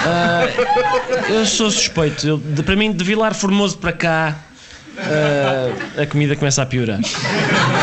Ah, 0.05 0.47
eu 1.29 1.45
sou 1.45 1.69
suspeito. 1.71 2.27
Eu, 2.27 2.37
de- 2.37 2.63
para 2.63 2.75
mim, 2.75 2.91
de 2.91 3.03
Vilar 3.03 3.33
Formoso 3.33 3.77
para 3.77 3.93
cá, 3.93 4.35
ah, 4.97 6.01
a 6.01 6.05
comida 6.05 6.35
começa 6.35 6.61
a 6.61 6.65
piorar. 6.65 6.99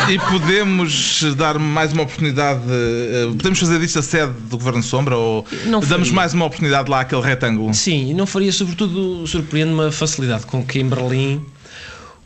E 0.09 0.19
podemos 0.19 1.23
dar 1.37 1.59
mais 1.59 1.93
uma 1.93 2.03
oportunidade? 2.03 2.61
eh, 2.69 3.27
Podemos 3.37 3.59
fazer 3.59 3.79
disto 3.79 3.99
a 3.99 4.03
sede 4.03 4.33
do 4.49 4.57
Governo 4.59 4.83
Sombra 4.83 5.17
ou 5.17 5.45
Não 5.67 5.81
damos 5.81 6.09
faria. 6.09 6.13
mais 6.13 6.35
uma 6.35 6.45
oportunidade 6.47 6.91
lá 6.91 7.01
àquele 7.01 7.23
retângulo? 7.23 7.73
Sim, 7.75 8.11
e 8.11 8.15
não 8.15 8.27
faria, 8.27 8.53
sobretudo, 8.53 9.27
surpreende-me 9.27 9.87
a 9.87 9.93
facilidade 9.93 10.47
com 10.47 10.65
que 10.65 10.81
em 10.81 10.89
Berlim, 10.89 11.45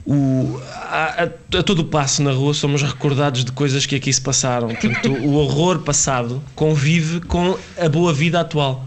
o, 0.06 0.60
a, 0.90 1.24
a- 1.24 1.58
a 1.58 1.62
todo 1.62 1.80
o 1.80 1.84
passo 1.84 2.22
na 2.22 2.30
rua, 2.32 2.52
somos 2.54 2.82
recordados 2.82 3.44
de 3.44 3.52
coisas 3.52 3.86
que 3.86 3.94
aqui 3.96 4.12
se 4.12 4.20
passaram. 4.20 4.68
Portanto, 4.68 5.10
o 5.12 5.34
horror 5.34 5.78
passado 5.80 6.42
convive 6.54 7.20
com 7.20 7.56
a 7.80 7.88
boa 7.88 8.12
vida 8.12 8.40
atual. 8.40 8.84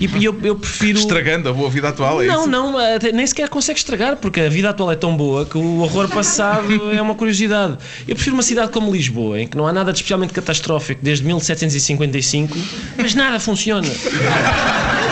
E 0.00 0.06
e 0.06 0.24
eu, 0.24 0.38
eu 0.44 0.54
prefiro. 0.54 0.96
Estragando 0.98 1.48
a 1.48 1.52
boa 1.52 1.68
vida 1.68 1.88
atual, 1.88 2.22
é 2.22 2.26
Não, 2.26 2.40
isso? 2.42 2.48
não, 2.50 2.74
nem 3.12 3.26
sequer 3.26 3.48
consegue 3.48 3.78
estragar, 3.80 4.16
porque 4.16 4.40
a 4.40 4.48
vida 4.48 4.70
atual 4.70 4.92
é 4.92 4.96
tão 4.96 5.16
boa 5.16 5.44
que 5.44 5.58
o 5.58 5.80
horror 5.80 6.08
passado 6.08 6.90
é 6.94 7.02
uma 7.02 7.16
curiosidade. 7.16 7.76
Eu 8.06 8.14
prefiro 8.14 8.34
uma 8.36 8.42
cidade 8.44 8.70
como 8.70 8.92
Lisboa, 8.92 9.40
em 9.40 9.48
que 9.48 9.56
não 9.56 9.66
há 9.66 9.72
nada 9.72 9.92
de 9.92 9.98
especialmente 9.98 10.32
catastrófico 10.32 11.00
desde 11.02 11.24
1755, 11.24 12.56
mas 12.96 13.12
nada 13.16 13.40
funciona. 13.40 13.88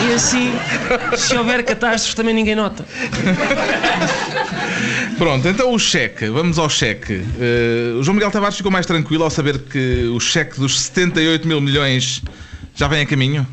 E 0.09 0.13
assim, 0.13 0.53
se 1.17 1.35
houver 1.35 1.63
catástrofes, 1.65 2.13
também 2.15 2.33
ninguém 2.33 2.55
nota. 2.55 2.85
Pronto, 5.17 5.47
então 5.47 5.73
o 5.73 5.79
cheque, 5.79 6.29
vamos 6.29 6.59
ao 6.59 6.69
cheque. 6.69 7.23
Eh, 7.39 7.95
o 7.97 8.03
João 8.03 8.13
Miguel 8.13 8.29
Tavares 8.29 8.55
ficou 8.55 8.71
mais 8.71 8.85
tranquilo 8.85 9.23
ao 9.23 9.31
saber 9.31 9.57
que 9.57 10.03
o 10.13 10.19
cheque 10.19 10.59
dos 10.59 10.79
78 10.79 11.47
mil 11.47 11.59
milhões 11.59 12.21
já 12.75 12.87
vem 12.87 13.01
a 13.01 13.05
caminho? 13.05 13.45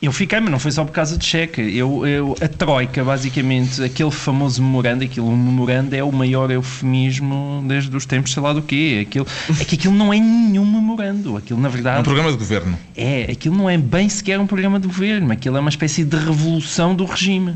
Eu 0.00 0.12
fiquei, 0.12 0.38
mas 0.40 0.50
não 0.50 0.58
foi 0.58 0.70
só 0.72 0.84
por 0.84 0.92
causa 0.92 1.16
de 1.16 1.24
cheque. 1.24 1.60
Eu, 1.74 2.06
eu- 2.06 2.36
a 2.40 2.46
Troika, 2.48 3.02
basicamente, 3.02 3.82
aquele 3.82 4.10
famoso 4.10 4.62
memorando, 4.62 5.02
aquilo, 5.02 5.26
um 5.26 5.36
memorando 5.36 5.96
é 5.96 6.04
o 6.04 6.12
maior 6.12 6.50
eufemismo 6.50 7.64
desde 7.66 7.96
os 7.96 8.04
tempos, 8.04 8.32
sei 8.32 8.42
lá 8.42 8.52
do 8.52 8.60
quê. 8.60 9.06
Aquilo, 9.08 9.26
é 9.58 9.64
que 9.64 9.74
aquilo 9.74 9.94
não 9.94 10.12
é 10.12 10.18
nenhum 10.20 10.70
memorando. 10.70 11.34
Aquilo, 11.38 11.58
na 11.58 11.68
É 11.68 11.70
um 11.70 11.72
verdade, 11.72 12.02
programa 12.04 12.30
de 12.30 12.36
governo. 12.36 12.78
é. 12.94 13.22
Aquilo 13.32 13.56
não 13.56 13.70
é 13.70 13.78
bem 13.78 14.06
sequer 14.08 14.38
um 14.38 14.46
programa 14.46 14.78
de 14.78 14.86
governo. 14.86 15.32
Aquilo 15.32 15.56
é 15.56 15.60
uma 15.60 15.70
espécie 15.70 16.04
de 16.04 16.16
revolução 16.16 16.94
do 16.94 17.06
regime. 17.06 17.54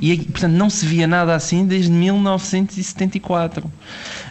E, 0.00 0.16
portanto, 0.16 0.52
não 0.52 0.68
se 0.70 0.84
via 0.86 1.06
nada 1.06 1.34
assim 1.34 1.64
desde 1.66 1.90
1974. 1.90 3.70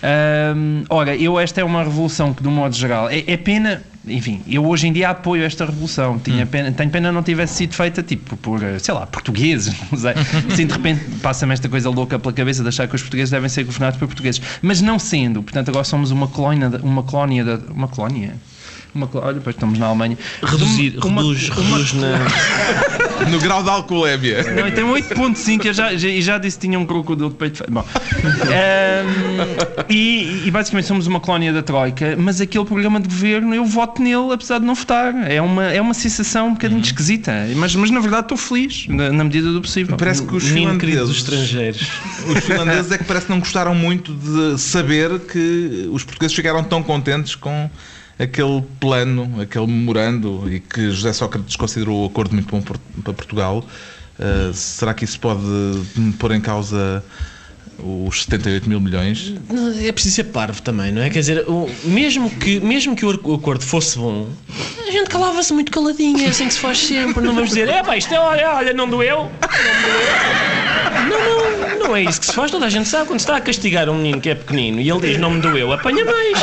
Ahm, 0.02 0.84
ora, 0.90 1.16
eu, 1.16 1.40
esta 1.40 1.60
é 1.62 1.64
uma 1.64 1.84
revolução 1.84 2.34
que, 2.34 2.42
de 2.42 2.48
um 2.48 2.52
modo 2.52 2.76
geral, 2.76 3.10
é, 3.10 3.24
é 3.28 3.36
pena. 3.38 3.82
Enfim, 4.08 4.42
eu 4.48 4.66
hoje 4.66 4.88
em 4.88 4.94
dia 4.94 5.10
apoio 5.10 5.44
esta 5.44 5.66
revolução. 5.66 6.18
Tinha 6.18 6.46
pena, 6.46 6.72
tenho 6.72 6.90
pena 6.90 7.12
não 7.12 7.22
tivesse 7.22 7.56
sido 7.56 7.74
feita 7.74 8.02
tipo 8.02 8.38
por, 8.38 8.64
eh, 8.64 8.80
sei 8.80 8.94
lá, 8.94 9.06
portugueses. 9.06 9.76
Não 9.92 10.00
sei. 10.00 10.14
Assim, 10.52 10.66
de 10.66 10.74
repente 10.74 11.04
passa-me 11.22 11.54
esta 11.54 11.68
coisa 11.68 11.90
louca 11.90 12.18
pela 12.18 12.34
cabeça 12.34 12.64
de 12.64 12.70
achar 12.70 12.88
que 12.88 12.96
os 12.96 13.02
portugueses 13.02 13.30
devem 13.30 13.50
ser 13.50 13.64
governados 13.64 14.00
por 14.00 14.08
portugueses. 14.08 14.42
Mas 14.62 14.82
não 14.82 14.98
sendo, 14.98 15.44
portanto, 15.44 15.70
agora 15.70 15.84
somos 15.84 16.12
uma 16.12 16.28
colónia, 16.28 16.70
uma 16.82 17.04
colónia, 17.04 17.60
uma 17.70 17.88
colónia. 17.88 18.36
Uma, 18.94 19.10
olha, 19.14 19.34
depois 19.36 19.56
estamos 19.56 19.78
na 19.78 19.88
Alemanha. 19.88 20.18
Reduzir, 20.44 20.98
Uma- 21.04 21.22
reduz, 21.22 21.50
uma- 21.50 21.78
reduz 21.78 21.94
na. 21.94 23.30
No 23.30 23.40
grau 23.40 23.62
de 23.62 23.70
alcoolémia. 23.70 24.44
Não, 24.54 24.68
e 24.68 24.72
tem 24.72 24.84
8.5, 24.84 25.66
eu 25.68 25.74
já, 25.74 25.96
já, 25.96 26.08
e 26.08 26.22
já 26.22 26.38
disse 26.38 26.58
que 26.58 26.68
tinha 26.68 26.80
um 26.80 26.86
crocodilo 26.86 27.30
de 27.30 27.36
peito 27.36 27.58
feio. 27.58 27.70
Bom, 27.72 27.86
Ehm, 28.52 29.86
e, 29.90 30.44
e 30.48 30.52
basicamente 30.52 30.88
somos 30.88 31.08
uma 31.08 31.20
colónia 31.20 31.52
da 31.54 31.62
Troika, 31.62 32.16
mas 32.18 32.40
aquele 32.42 32.66
programa 32.66 33.00
de 33.00 33.08
governo 33.08 33.54
eu 33.54 33.66
voto 33.66 34.02
nele 34.02 34.34
apesar 34.34 34.60
de 34.60 34.66
não 34.66 34.74
votar. 34.76 35.14
É 35.30 35.42
uma, 35.42 35.66
é 35.66 35.82
uma 35.82 35.94
sensação 35.94 36.48
um 36.48 36.54
bocadinho 36.54 36.82
esquisita, 36.82 37.32
mas, 37.56 37.76
mas 37.76 37.92
na 37.92 38.00
verdade 38.00 38.24
estou 38.24 38.38
feliz, 38.38 38.88
na, 38.88 39.12
na 39.12 39.24
medida 39.24 39.52
do 39.52 39.62
possível. 39.62 39.98
Parece 39.98 40.24
que 40.26 40.36
os 40.36 40.48
finlandeses, 40.48 41.10
estrangeiros. 41.18 41.88
os 42.28 42.40
finlandeses 42.44 42.92
é 42.92 42.98
que 42.98 43.04
parece 43.04 43.26
que 43.26 43.32
não 43.32 43.40
gostaram 43.40 43.76
muito 43.76 44.14
de 44.14 44.58
saber 44.60 45.20
que 45.20 45.90
os 45.92 46.04
portugueses 46.04 46.36
ficaram 46.36 46.64
tão 46.64 46.82
contentes 46.82 47.36
com 47.36 47.70
aquele 48.20 48.62
plano, 48.80 49.42
aquele 49.42 49.68
memorando 49.68 50.52
e 50.52 50.60
que 50.60 50.92
José 50.92 51.14
Sócrates 51.14 51.56
considerou 51.56 52.04
o 52.04 52.06
acordo 52.08 52.34
muito 52.34 52.50
bom 52.52 52.62
para 52.62 53.14
Portugal. 53.14 53.66
Uh, 54.20 54.54
será 54.54 54.94
que 54.94 55.06
isso 55.06 55.18
pode 55.20 55.42
pôr 56.20 56.34
em 56.34 56.42
causa 56.42 57.02
os 57.82 58.24
78 58.24 58.68
mil 58.68 58.82
milhões? 58.82 59.34
Não, 59.50 59.72
É 59.80 59.92
preciso 59.92 60.16
ser 60.16 60.26
parvo 60.26 60.62
também, 60.62 60.92
não 60.92 61.02
é? 61.02 61.10
Quer 61.10 61.20
dizer, 61.20 61.46
mesmo, 61.86 62.30
que, 62.30 62.60
mesmo 62.60 62.96
que 62.96 63.06
o 63.06 63.34
acordo 63.34 63.64
fosse 63.64 63.98
bom, 63.98 64.28
a 64.86 64.92
gente 64.92 65.10
calava-se 65.10 65.54
muito 65.54 65.72
caladinha, 65.72 66.30
assim 66.30 66.48
que 66.48 66.54
se 66.54 66.60
faz 66.60 66.78
sempre. 66.80 67.24
Não 67.24 67.34
vamos 67.34 67.50
dizer, 67.50 67.70
é 67.70 67.82
pá, 67.82 67.96
isto 67.96 68.14
é, 68.14 68.20
olha, 68.20 68.56
olha, 68.56 68.74
não 68.74 68.90
doeu. 68.90 69.32
Não, 71.08 71.80
não, 71.80 71.80
não 71.88 71.96
é 71.96 72.04
isso 72.04 72.20
que 72.20 72.26
se 72.26 72.34
faz. 72.34 72.52
Toda 72.52 72.66
a 72.66 72.70
gente 72.70 72.90
sabe 72.90 73.08
quando 73.08 73.20
se 73.20 73.24
está 73.24 73.38
a 73.38 73.42
castigar 73.42 73.90
um 73.90 73.96
menino 73.96 74.20
que 74.20 74.30
é 74.30 74.36
pequenino 74.36 74.82
e 74.82 74.90
ele 74.90 75.00
diz 75.00 75.18
não 75.18 75.32
me 75.32 75.42
doeu, 75.42 75.72
apanha 75.72 76.04
mais. 76.04 76.38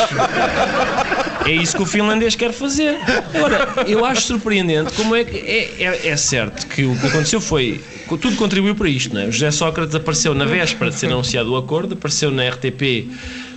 É 1.47 1.51
isso 1.51 1.77
que 1.77 1.81
o 1.81 1.85
finlandês 1.85 2.35
quer 2.35 2.51
fazer. 2.51 2.97
Agora, 3.33 3.85
eu 3.87 4.03
acho 4.03 4.21
surpreendente 4.23 4.91
como 4.93 5.15
é 5.15 5.23
que. 5.23 5.37
É, 5.37 5.71
é, 5.79 6.07
é 6.09 6.17
certo 6.17 6.67
que 6.67 6.83
o 6.83 6.93
que 6.99 7.07
aconteceu 7.07 7.39
foi. 7.39 7.81
Tudo 8.07 8.35
contribuiu 8.35 8.75
para 8.75 8.89
isto, 8.89 9.13
não 9.13 9.21
é? 9.21 9.25
O 9.27 9.31
José 9.31 9.51
Sócrates 9.51 9.95
apareceu 9.95 10.33
na 10.33 10.45
véspera 10.45 10.91
de 10.91 10.97
ser 10.97 11.07
anunciado 11.07 11.51
o 11.51 11.57
acordo, 11.57 11.93
apareceu 11.93 12.31
na 12.31 12.47
RTP 12.49 13.07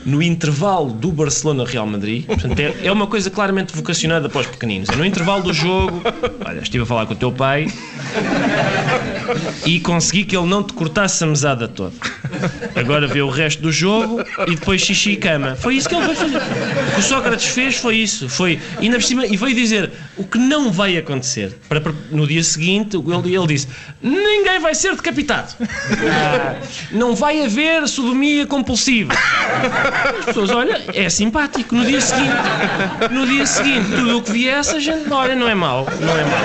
no 0.04 0.22
intervalo 0.22 0.90
do 0.92 1.12
Barcelona-Real 1.12 1.86
Madrid. 1.86 2.24
Portanto, 2.26 2.58
é, 2.58 2.74
é 2.84 2.92
uma 2.92 3.06
coisa 3.06 3.30
claramente 3.30 3.74
vocacionada 3.74 4.28
para 4.28 4.40
os 4.40 4.46
pequeninos. 4.46 4.88
É 4.88 4.96
no 4.96 5.04
intervalo 5.04 5.42
do 5.42 5.52
jogo. 5.52 6.02
Olha, 6.44 6.60
estive 6.60 6.82
a 6.84 6.86
falar 6.86 7.06
com 7.06 7.12
o 7.12 7.16
teu 7.16 7.30
pai 7.32 7.66
e 9.66 9.78
consegui 9.80 10.24
que 10.24 10.36
ele 10.36 10.46
não 10.46 10.62
te 10.62 10.72
cortasse 10.72 11.22
a 11.22 11.26
mesada 11.26 11.68
toda. 11.68 11.92
Agora 12.74 13.06
vê 13.06 13.20
o 13.22 13.28
resto 13.28 13.62
do 13.62 13.70
jogo 13.70 14.20
e 14.46 14.54
depois 14.54 14.80
xixi 14.80 15.12
e 15.12 15.16
cama. 15.16 15.54
Foi 15.56 15.76
isso 15.76 15.88
que 15.88 15.94
ele 15.94 16.04
veio 16.04 16.16
fazer. 16.16 16.36
O 16.38 16.94
que 16.94 17.00
o 17.00 17.02
Sócrates 17.02 17.46
fez 17.46 17.76
foi 17.76 17.96
isso. 17.96 18.28
Foi, 18.28 18.58
e, 18.80 18.90
por 18.90 19.02
cima, 19.02 19.26
e 19.26 19.36
veio 19.36 19.54
dizer 19.54 19.90
o 20.16 20.24
que 20.24 20.38
não 20.38 20.72
vai 20.72 20.96
acontecer. 20.96 21.56
Para, 21.68 21.80
para- 21.80 21.92
no 22.10 22.26
dia 22.26 22.42
seguinte, 22.42 22.96
ele, 22.96 23.34
ele 23.36 23.46
disse: 23.46 23.68
ninguém 24.02 24.58
vai 24.60 24.74
ser 24.74 24.94
decapitado. 24.96 25.54
Ah, 25.60 26.56
não 26.90 27.14
vai 27.14 27.44
haver 27.44 27.86
sodomia 27.88 28.46
compulsiva. 28.46 29.12
As 30.18 30.24
pessoas, 30.26 30.50
olha, 30.50 30.80
é 30.94 31.08
simpático. 31.08 31.74
No 31.74 31.84
dia 31.84 32.00
seguinte, 32.00 32.32
no 33.10 33.26
dia 33.26 33.46
seguinte, 33.46 33.90
tudo 33.90 34.18
o 34.18 34.22
que 34.22 34.32
viesse, 34.32 34.76
a 34.76 34.80
gente, 34.80 35.10
olha, 35.12 35.34
não 35.34 35.48
é 35.48 35.54
mau, 35.54 35.86
não 36.00 36.16
é 36.16 36.24
mau. 36.24 36.40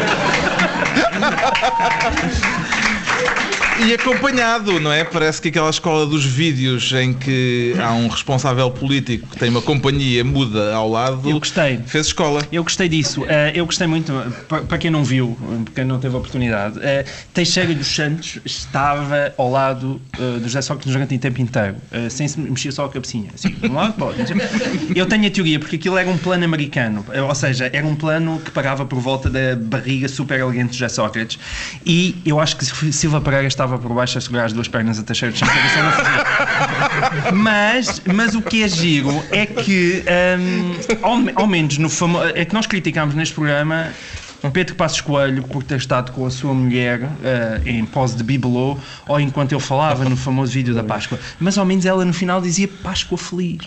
E 3.77 3.93
acompanhado, 3.93 4.79
não 4.79 4.91
é? 4.91 5.03
Parece 5.03 5.41
que 5.41 5.49
aquela 5.49 5.69
escola 5.69 6.05
dos 6.05 6.23
vídeos 6.25 6.91
em 6.93 7.13
que 7.13 7.75
há 7.77 7.91
um 7.93 8.07
responsável 8.07 8.71
político 8.71 9.27
que 9.27 9.37
tem 9.37 9.49
uma 9.49 9.61
companhia 9.61 10.23
muda 10.23 10.73
ao 10.73 10.89
lado. 10.89 11.29
Eu 11.29 11.37
gostei. 11.39 11.79
Fez 11.85 12.07
escola. 12.07 12.41
Eu 12.51 12.63
gostei 12.63 12.87
disso. 12.87 13.25
Eh, 13.27 13.51
eu 13.53 13.65
gostei 13.65 13.85
muito, 13.85 14.13
pa- 14.47 14.61
para 14.61 14.77
quem 14.77 14.89
não 14.89 15.03
viu, 15.03 15.37
para 15.65 15.73
quem 15.73 15.85
não 15.85 15.99
teve 15.99 16.15
a 16.15 16.17
oportunidade, 16.19 16.79
eh, 16.81 17.03
Teixeira 17.33 17.73
dos 17.75 17.87
Santos 17.87 18.39
estava 18.45 19.33
ao 19.37 19.51
lado 19.51 20.01
eh, 20.17 20.39
do 20.39 20.43
José 20.45 20.61
Sócrates 20.61 20.93
durante 20.93 21.13
o 21.13 21.19
tempo 21.19 21.41
inteiro, 21.41 21.75
eh, 21.91 22.07
sem 22.09 22.27
se 22.29 22.39
mexer 22.39 22.71
só 22.71 22.85
a 22.85 22.89
cabecinha. 22.89 23.29
Assim, 23.35 23.49
de 23.49 23.67
um 23.67 23.73
lado, 23.73 24.03
outro. 24.03 24.23
Eu 24.95 25.05
tenho 25.05 25.27
a 25.27 25.29
teoria, 25.29 25.59
porque 25.59 25.75
aquilo 25.75 25.97
era 25.97 26.09
um 26.09 26.17
plano 26.17 26.45
americano, 26.45 27.05
ou 27.27 27.35
seja, 27.35 27.69
era 27.73 27.85
um 27.85 27.95
plano 27.95 28.39
que 28.39 28.51
parava 28.51 28.85
por 28.85 28.99
volta 29.01 29.29
da 29.29 29.55
barriga 29.57 30.07
super 30.07 30.39
elegante 30.39 30.71
de 30.71 30.77
José 30.79 30.89
Sócrates. 30.89 31.37
E 31.85 32.15
eu 32.25 32.39
acho 32.39 32.55
que 32.55 32.65
Silva 32.93 33.19
Pereira 33.19 33.47
estava 33.47 33.64
por 33.67 33.93
baixo 33.93 34.17
a 34.17 34.21
segurar 34.21 34.45
as 34.45 34.53
duas 34.53 34.67
pernas 34.67 34.99
a 34.99 35.03
eu 35.77 35.83
não 35.83 35.91
fazia. 35.91 37.31
Mas, 37.33 38.01
mas 38.13 38.35
o 38.35 38.41
que 38.41 38.63
é 38.63 38.67
giro 38.67 39.23
é 39.31 39.45
que, 39.45 40.03
hum, 40.39 40.73
ao, 41.01 41.43
ao 41.43 41.47
menos 41.47 41.77
no 41.77 41.89
famoso. 41.89 42.31
É 42.35 42.45
que 42.45 42.53
nós 42.53 42.67
criticámos 42.67 43.15
neste 43.15 43.33
programa 43.33 43.91
Pedro 44.51 44.75
Passos 44.75 45.01
Coelho 45.01 45.43
por 45.43 45.63
ter 45.63 45.77
estado 45.77 46.11
com 46.11 46.25
a 46.25 46.29
sua 46.31 46.53
mulher 46.53 47.09
eh, 47.23 47.61
em 47.65 47.85
pose 47.85 48.15
de 48.15 48.23
bibelô 48.23 48.77
ou 49.07 49.19
enquanto 49.19 49.53
ele 49.53 49.61
falava 49.61 50.03
no 50.05 50.15
famoso 50.15 50.51
vídeo 50.51 50.73
da 50.73 50.83
Páscoa. 50.83 51.19
Mas 51.39 51.57
ao 51.57 51.65
menos 51.65 51.85
ela 51.85 52.03
no 52.05 52.13
final 52.13 52.41
dizia 52.41 52.67
Páscoa 52.67 53.17
Feliz. 53.17 53.65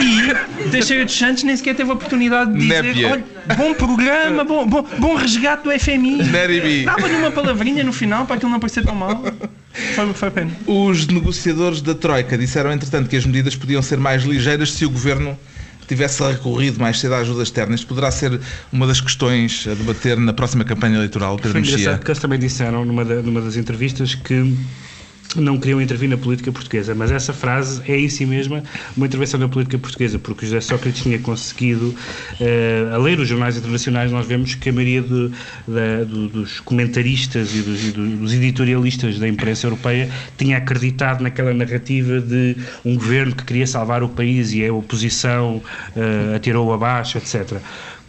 E 0.00 0.68
Teixeira 0.70 1.04
dos 1.04 1.16
Santos 1.16 1.42
nem 1.42 1.56
sequer 1.56 1.74
teve 1.74 1.90
a 1.90 1.94
oportunidade 1.94 2.52
de 2.52 2.58
dizer: 2.58 3.24
bom 3.56 3.74
programa, 3.74 4.44
bom, 4.44 4.66
bom, 4.66 4.86
bom 4.98 5.14
resgate 5.14 5.64
do 5.64 5.78
FMI. 5.78 6.24
Neribi. 6.24 6.84
Dava-lhe 6.84 7.16
uma 7.16 7.30
palavrinha 7.30 7.84
no 7.84 7.92
final 7.92 8.26
para 8.26 8.36
aquilo 8.36 8.50
não 8.50 8.60
parecer 8.60 8.84
tão 8.84 8.94
mal. 8.94 9.22
Foi, 9.94 10.12
foi 10.14 10.30
pena. 10.30 10.50
Os 10.66 11.06
negociadores 11.06 11.80
da 11.82 11.94
Troika 11.94 12.36
disseram, 12.38 12.72
entretanto, 12.72 13.08
que 13.08 13.16
as 13.16 13.26
medidas 13.26 13.54
podiam 13.54 13.82
ser 13.82 13.98
mais 13.98 14.24
ligeiras 14.24 14.72
se 14.72 14.84
o 14.84 14.90
governo 14.90 15.38
tivesse 15.86 16.22
recorrido 16.22 16.78
mais 16.80 16.98
cedo 17.00 17.14
à 17.14 17.18
ajuda 17.18 17.42
externa. 17.42 17.74
Isto 17.74 17.86
poderá 17.86 18.10
ser 18.10 18.40
uma 18.72 18.86
das 18.86 19.00
questões 19.00 19.66
a 19.70 19.74
debater 19.74 20.16
na 20.16 20.32
próxima 20.32 20.64
campanha 20.64 20.96
eleitoral, 20.96 21.36
Pedro 21.36 21.52
Foi 21.52 21.60
Mexia. 21.60 21.78
engraçado 21.78 22.04
que 22.04 22.10
eles 22.10 22.18
também 22.20 22.38
disseram 22.38 22.84
numa, 22.84 23.04
da- 23.04 23.22
numa 23.22 23.40
das 23.40 23.56
entrevistas 23.56 24.14
que 24.14 24.54
não 25.40 25.58
queriam 25.58 25.80
intervir 25.80 26.08
na 26.08 26.16
política 26.16 26.50
portuguesa, 26.52 26.94
mas 26.94 27.10
essa 27.10 27.32
frase 27.32 27.82
é 27.86 27.98
em 27.98 28.08
si 28.08 28.24
mesma 28.26 28.62
uma 28.96 29.06
intervenção 29.06 29.38
na 29.40 29.48
política 29.48 29.78
portuguesa, 29.78 30.18
porque 30.18 30.46
José 30.46 30.60
Sócrates 30.60 31.02
tinha 31.02 31.18
conseguido, 31.18 31.94
eh, 32.40 32.88
a 32.92 32.96
ler 32.98 33.18
os 33.20 33.28
jornais 33.28 33.56
internacionais, 33.56 34.10
nós 34.10 34.26
vemos 34.26 34.54
que 34.54 34.68
a 34.68 34.72
maioria 34.72 35.02
dos 35.02 36.60
comentaristas 36.60 37.54
e 37.54 37.60
dos, 37.62 37.84
e 37.88 37.92
do- 37.92 38.16
dos 38.16 38.32
editorialistas 38.32 39.18
da 39.18 39.28
imprensa 39.28 39.66
europeia 39.66 40.08
tinha 40.36 40.56
acreditado 40.58 41.22
naquela 41.22 41.52
narrativa 41.54 42.20
de 42.20 42.56
um 42.84 42.94
governo 42.96 43.34
que 43.34 43.44
queria 43.44 43.66
salvar 43.66 44.02
o 44.02 44.08
país 44.08 44.52
e 44.52 44.66
a 44.66 44.72
oposição 44.72 45.62
eh, 45.96 46.36
atirou-o 46.36 46.72
abaixo, 46.72 47.18
etc. 47.18 47.58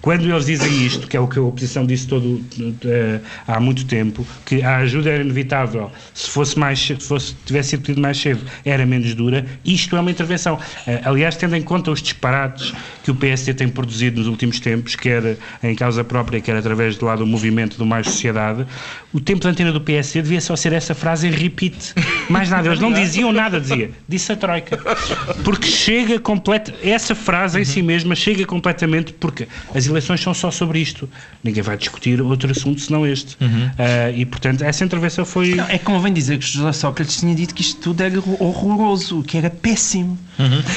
Quando 0.01 0.29
eles 0.29 0.45
dizem 0.45 0.85
isto, 0.85 1.07
que 1.07 1.17
é 1.17 1.19
o 1.19 1.27
que 1.27 1.39
a 1.39 1.41
oposição 1.41 1.85
disse 1.85 2.07
todo, 2.07 2.43
eh, 2.85 3.19
há 3.47 3.59
muito 3.59 3.85
tempo, 3.85 4.25
que 4.45 4.61
a 4.61 4.77
ajuda 4.77 5.09
era 5.09 5.23
inevitável, 5.23 5.91
se 6.13 6.29
fosse 6.29 6.57
mais 6.57 6.79
se 6.79 6.95
fosse, 6.95 7.35
tivesse 7.45 7.71
sido 7.71 7.81
pedido 7.81 8.01
mais 8.01 8.17
cedo, 8.17 8.41
era 8.63 8.85
menos 8.85 9.13
dura, 9.15 9.45
isto 9.65 9.97
é 9.97 9.99
uma 9.99 10.11
intervenção. 10.11 10.59
Eh, 10.85 11.01
aliás, 11.03 11.35
tendo 11.35 11.55
em 11.55 11.61
conta 11.61 11.91
os 11.91 12.01
disparates 12.01 12.73
que 13.03 13.11
o 13.11 13.15
PSD 13.15 13.53
tem 13.55 13.67
produzido 13.67 14.19
nos 14.19 14.27
últimos 14.27 14.59
tempos, 14.59 14.95
quer 14.95 15.37
em 15.63 15.75
causa 15.75 16.03
própria, 16.03 16.39
quer 16.39 16.55
através 16.55 16.95
do 16.95 17.05
lado 17.05 17.19
do 17.19 17.27
movimento 17.27 17.77
do 17.77 17.85
Mais 17.85 18.07
Sociedade, 18.07 18.65
o 19.11 19.19
tempo 19.19 19.41
de 19.41 19.47
antena 19.47 19.71
do 19.71 19.81
PSD 19.81 20.21
devia 20.21 20.41
só 20.41 20.55
ser 20.55 20.73
essa 20.73 20.93
frase 20.93 21.27
em 21.27 21.31
repeat. 21.31 21.93
Mais 22.29 22.49
nada, 22.49 22.67
eles 22.67 22.79
não 22.79 22.91
diziam 22.91 23.31
nada, 23.31 23.59
dizia, 23.59 23.91
disse 24.07 24.31
a 24.31 24.35
Troika. 24.35 24.77
Porque 25.43 25.67
chega 25.67 26.19
completa, 26.19 26.73
essa 26.83 27.15
frase 27.15 27.59
em 27.59 27.65
si 27.65 27.81
mesma 27.81 28.15
chega 28.15 28.45
completamente, 28.45 29.13
porque 29.13 29.47
as 29.73 29.85
eleições 29.87 30.21
são 30.21 30.33
só 30.33 30.51
sobre 30.51 30.79
isto. 30.79 31.09
Ninguém 31.43 31.63
vai 31.63 31.77
discutir 31.77 32.21
outro 32.21 32.51
assunto 32.51 32.81
senão 32.81 33.05
este. 33.05 33.37
Ah, 33.77 34.11
e, 34.11 34.25
portanto, 34.25 34.61
essa 34.63 34.83
intervenção 34.83 35.25
foi. 35.25 35.55
Não, 35.55 35.65
é 35.65 35.77
que 35.77 35.85
convém 35.85 36.11
dizer 36.13 36.37
que 36.37 36.45
José 36.45 36.71
Sócrates 36.73 37.17
tinha 37.17 37.33
dito 37.35 37.53
que 37.53 37.61
isto 37.61 37.79
tudo 37.81 38.01
era 38.01 38.19
horroroso, 38.39 39.23
que 39.23 39.37
era 39.37 39.49
péssimo. 39.49 40.17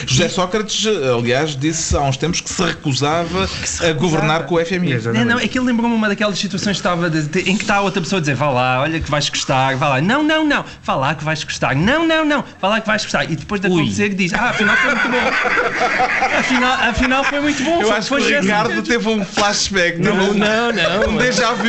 José 0.07 0.29
Sócrates, 0.29 0.87
aliás, 0.87 1.55
disse 1.57 1.95
há 1.97 2.01
uns 2.01 2.17
tempos 2.17 2.41
que 2.41 2.49
se 2.51 2.63
recusava, 2.63 3.49
a 3.89 3.93
governar 3.93 4.47
com 4.47 4.55
o 4.55 4.65
FMI. 4.65 4.93
Exatamente. 4.93 5.25
Não, 5.29 5.35
não, 5.37 5.41
é 5.43 5.47
que 5.49 5.59
ele 5.59 5.67
lembrou-me 5.67 5.95
uma 5.95 6.09
daquelas 6.09 6.39
situações 6.39 6.77
que 6.77 6.81
estava 6.81 7.11
de- 7.11 7.23
de- 7.29 7.51
em 7.51 7.57
que 7.57 7.63
está 7.65 7.77
a 7.77 7.81
outra 7.83 8.01
pessoa 8.01 8.19
a 8.19 8.21
dizer 8.21 8.35
vá 8.35 8.51
lá, 8.51 8.81
olha 8.81 8.99
que 9.01 9.11
vais 9.11 9.29
gostar, 9.29 9.77
vá 9.77 9.89
lá, 9.91 10.01
não, 10.01 10.23
não, 10.23 10.47
não, 10.47 10.65
vá 10.83 10.95
lá 10.95 11.15
que 11.15 11.23
vais 11.25 11.40
gostar, 11.45 11.75
não, 11.75 12.07
não, 12.07 12.25
não, 12.25 12.45
vá 12.61 12.69
lá 12.69 12.81
que 12.81 12.87
vais 12.87 13.03
gostar. 13.03 13.25
E 13.31 13.37
depois 13.37 13.61
de 13.61 13.69
Ui. 13.69 13.81
acontecer 13.81 14.09
diz, 14.11 14.33
ah, 14.35 14.51
afinal 14.51 14.77
foi 14.77 14.95
muito 14.95 15.09
bom. 15.09 15.21
Afinal, 16.41 16.73
afinal 16.89 17.25
foi 17.25 17.41
muito 17.41 17.63
bom. 17.63 17.81
Eu 17.83 17.89
foi- 17.89 17.97
acho 17.97 18.01
que 18.03 18.09
foi 18.09 18.21
o 18.21 18.25
José 18.25 18.41
Ricardo 18.41 18.67
Sócrates. 18.69 18.89
teve 18.89 19.09
um 19.09 19.25
flashback, 19.25 19.97
teve 19.99 20.03
Não, 20.09 20.31
um, 20.31 20.35
não, 20.35 20.73
não. 20.73 21.11
um 21.11 21.17
déjà 21.17 21.53
vu. 21.53 21.65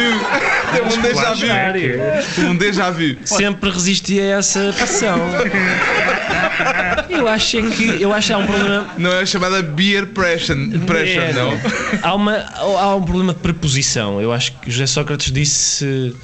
Teve 0.74 0.94
um 0.98 1.02
déjà 1.02 1.34
vu. 1.34 2.42
Um 2.50 2.56
déjà 2.56 2.92
vu. 2.92 3.18
Sempre 3.26 3.70
resisti 3.70 4.20
a 4.20 4.38
essa 4.40 4.74
pressão. 4.76 5.20
Eu 7.10 7.28
acho 7.28 7.58
é 7.58 7.62
que 7.70 8.02
eu 8.02 8.14
acho 8.14 8.28
que 8.28 8.34
há 8.34 8.38
um 8.38 8.46
problema. 8.48 8.88
Não 8.98 9.12
é 9.14 9.26
chamada 9.26 9.62
beer 9.62 10.08
pressure, 10.08 10.78
pressure 10.80 11.20
É, 11.20 11.34
não. 11.34 11.52
Há, 12.02 12.16
uma, 12.16 12.46
há 12.58 12.96
um 12.96 13.02
problema 13.04 13.34
de 13.34 13.40
preposição. 13.40 14.22
Eu 14.22 14.32
acho 14.32 14.54
que 14.54 14.72
José 14.72 14.86
Sócrates 14.88 15.32
disse 15.32 16.16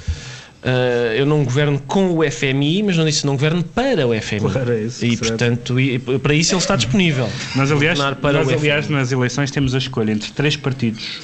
Uh, 0.60 1.14
eu 1.14 1.24
não 1.24 1.44
governo 1.44 1.80
com 1.86 2.18
o 2.18 2.30
FMI, 2.30 2.82
mas 2.82 2.96
não 2.96 3.04
disse 3.04 3.24
não 3.24 3.34
governo 3.34 3.62
para 3.62 4.06
o 4.06 4.20
FMI. 4.20 4.40
Claro, 4.40 4.72
é 4.72 4.80
isso, 4.82 5.04
e 5.04 5.16
certo. 5.16 5.28
portanto, 5.28 5.78
e, 5.78 5.98
para 5.98 6.34
isso 6.34 6.52
ele 6.52 6.60
está 6.60 6.74
disponível. 6.74 7.28
Nós, 7.54 7.70
aliás, 7.70 7.98
nós, 7.98 8.48
aliás, 8.48 8.88
nas 8.88 9.12
eleições 9.12 9.52
temos 9.52 9.74
a 9.74 9.78
escolha 9.78 10.10
entre 10.10 10.32
três 10.32 10.56
partidos 10.56 11.20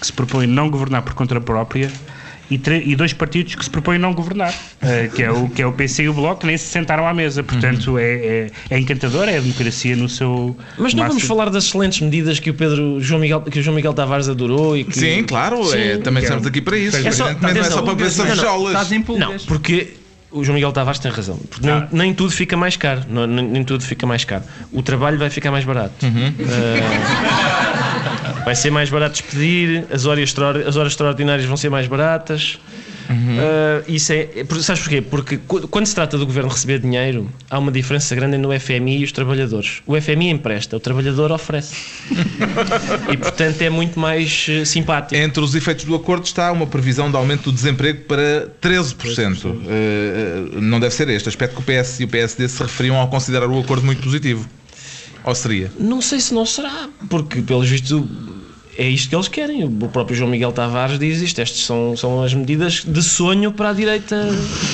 que 0.00 0.06
se 0.06 0.12
propõem 0.12 0.48
não 0.48 0.68
governar 0.68 1.02
por 1.02 1.14
conta 1.14 1.40
própria 1.40 1.88
e, 2.54 2.90
e 2.90 2.96
dois 2.96 3.12
partidos 3.12 3.54
que 3.54 3.64
se 3.64 3.70
propõem 3.70 3.98
não 3.98 4.12
governar, 4.12 4.54
eh, 4.80 5.08
que, 5.14 5.22
é 5.22 5.30
o, 5.30 5.48
que 5.48 5.62
é 5.62 5.66
o 5.66 5.72
PC 5.72 6.04
e 6.04 6.08
o 6.08 6.12
Bloco, 6.12 6.40
que 6.40 6.46
nem 6.46 6.56
se 6.56 6.66
sentaram 6.66 7.06
à 7.06 7.12
mesa. 7.14 7.42
Portanto, 7.42 7.98
é, 7.98 8.02
é, 8.04 8.50
é 8.70 8.78
encantador, 8.78 9.28
é 9.28 9.36
a 9.36 9.40
democracia 9.40 9.96
no 9.96 10.08
seu. 10.08 10.56
Mas 10.78 10.94
não 10.94 11.02
vamos 11.04 11.14
máximo. 11.22 11.28
falar 11.36 11.50
das 11.50 11.64
excelentes 11.64 12.00
medidas 12.00 12.38
que 12.38 12.50
o 12.50 12.54
Pedro 12.54 13.00
João 13.00 13.20
Miguel, 13.20 13.40
que 13.42 13.58
o 13.58 13.62
João 13.62 13.74
Miguel 13.76 13.94
Tavares 13.94 14.28
adorou 14.28 14.76
e 14.76 14.84
que 14.84 14.98
Sim, 14.98 15.24
claro, 15.24 15.60
é, 15.74 15.96
também 15.98 16.20
que 16.22 16.26
é 16.26 16.28
estamos 16.28 16.44
um- 16.44 16.48
aqui 16.48 16.60
para 16.60 16.76
isso. 16.78 16.96
É 16.96 17.10
só- 17.10 17.32
não 17.32 17.48
é 17.48 17.64
só 17.64 17.82
para 17.82 17.94
ver 17.94 18.10
não, 18.16 18.26
não, 19.18 19.32
Não, 19.32 19.38
porque 19.46 19.94
o 20.30 20.42
João 20.44 20.54
Miguel 20.54 20.72
Tavares 20.72 20.98
tem 20.98 21.10
razão. 21.10 21.36
Porque 21.50 21.66
nem, 21.66 21.74
Ah. 21.74 21.88
nem 21.92 22.14
tudo 22.14 22.32
fica 22.32 22.56
mais 22.56 22.76
caro. 22.76 23.02
Não- 23.08 23.26
nem, 23.26 23.44
nem 23.46 23.64
tudo 23.64 23.84
fica 23.84 24.06
mais 24.06 24.24
caro. 24.24 24.42
O 24.72 24.82
trabalho 24.82 25.18
vai 25.18 25.28
ficar 25.30 25.50
mais 25.50 25.64
barato. 25.64 25.94
Ah, 26.02 27.71
vai 28.44 28.54
ser 28.54 28.70
mais 28.70 28.90
barato 28.90 29.20
despedir, 29.20 29.84
as 29.90 30.06
horas, 30.06 30.34
as 30.66 30.76
horas 30.76 30.92
extraordinárias 30.92 31.46
vão 31.46 31.56
ser 31.56 31.70
mais 31.70 31.86
baratas. 31.86 32.58
Ah, 33.38 33.82
isso 33.88 34.12
é, 34.12 34.28
é- 34.36 34.44
sabes 34.60 34.82
porquê? 34.82 35.00
Porque 35.02 35.38
quando 35.70 35.86
se 35.86 35.94
trata 35.94 36.16
do 36.16 36.26
governo 36.26 36.48
receber 36.50 36.78
dinheiro, 36.78 37.30
há 37.50 37.58
uma 37.58 37.70
diferença 37.72 38.14
grande 38.14 38.38
no 38.38 38.52
FMI 38.58 38.98
e 38.98 39.04
os 39.04 39.12
trabalhadores. 39.12 39.82
O 39.86 40.00
FMI 40.00 40.30
empresta, 40.30 40.76
o 40.76 40.80
trabalhador 40.80 41.32
oferece. 41.32 41.74
e 43.10 43.16
portanto 43.16 43.60
é 43.62 43.70
muito 43.70 43.98
mais 43.98 44.46
eh, 44.48 44.64
simpático. 44.64 45.14
Entre 45.20 45.42
os 45.42 45.54
efeitos 45.54 45.84
do 45.84 45.94
acordo 45.94 46.24
está 46.24 46.50
uma 46.52 46.66
previsão 46.66 47.10
de 47.10 47.16
aumento 47.16 47.44
do 47.44 47.52
desemprego 47.52 48.04
para 48.04 48.48
13%. 48.60 49.44
Eh, 49.46 50.54
eh, 50.56 50.60
não 50.60 50.80
deve 50.80 50.94
ser 50.94 51.08
este 51.08 51.28
aspecto 51.28 51.56
que 51.56 51.60
o 51.60 51.64
PS 51.64 52.00
e 52.00 52.04
o 52.04 52.08
PSD 52.08 52.48
se 52.48 52.62
referiam 52.62 52.96
ao 52.96 53.08
considerar 53.08 53.48
o 53.48 53.58
acordo 53.58 53.84
muito 53.84 54.02
positivo. 54.02 54.48
Ou 55.24 55.34
seria? 55.34 55.70
Não 55.78 56.00
sei 56.00 56.20
se 56.20 56.34
não 56.34 56.44
será, 56.46 56.88
porque 57.08 57.40
pelos 57.42 57.68
vistos 57.68 58.04
é 58.78 58.88
isto 58.88 59.10
que 59.10 59.14
eles 59.14 59.28
querem. 59.28 59.64
O 59.64 59.70
próprio 59.70 60.16
João 60.16 60.30
Miguel 60.30 60.50
Tavares 60.50 60.98
diz 60.98 61.20
isto. 61.20 61.38
Estas 61.42 61.58
são, 61.60 61.94
são 61.94 62.22
as 62.22 62.32
medidas 62.32 62.82
de 62.86 63.02
sonho 63.02 63.52
para 63.52 63.68
a 63.68 63.72
direita. 63.74 64.16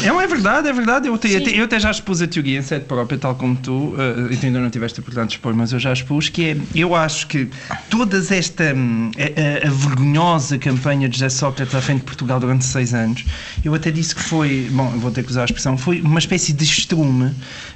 É, 0.05 0.07
é 0.07 0.26
verdade, 0.28 0.68
é 0.68 0.72
verdade. 0.72 1.09
Eu 1.09 1.14
até, 1.14 1.28
eu 1.34 1.38
até- 1.38 1.51
eu 1.61 1.64
até 1.64 1.80
já 1.80 1.90
expus 1.90 2.22
a 2.22 2.28
teoria 2.28 2.61
em 2.61 2.62
sede 2.62 2.84
própria, 2.84 3.18
tal 3.18 3.34
como 3.34 3.57
tu, 3.57 3.72
uh, 3.72 4.32
e 4.32 4.36
tu 4.36 4.46
ainda 4.46 4.61
não 4.61 4.70
tiveste 4.70 5.01
a 5.01 5.03
oportunidade 5.03 5.30
de 5.30 5.34
expor, 5.38 5.53
mas 5.53 5.72
eu 5.72 5.80
já 5.80 5.92
expus, 5.92 6.28
que 6.28 6.44
é, 6.51 6.57
eu 6.76 6.94
acho 6.94 7.26
que 7.26 7.49
todas 7.90 8.30
esta 8.30 8.72
hum, 8.72 9.11
a, 9.18 9.66
a- 9.66 9.68
a 9.68 9.70
vergonhosa 9.72 10.59
campanha 10.59 11.09
de 11.09 11.16
José 11.16 11.28
Sócrates 11.28 11.74
à 11.74 11.80
frente 11.80 11.99
de 11.99 12.05
Portugal 12.05 12.38
durante 12.38 12.64
seis 12.64 12.94
anos, 12.94 13.24
eu 13.64 13.74
até 13.74 13.90
disse 13.90 14.14
que 14.14 14.22
foi, 14.22 14.68
bom, 14.70 14.90
vou 14.90 15.11
ter 15.11 15.24
que 15.24 15.30
usar 15.32 15.42
a 15.42 15.46
expressão, 15.46 15.76
foi 15.76 16.01
uma 16.03 16.20
espécie 16.20 16.53
de 16.53 16.62
estrume 16.62 17.32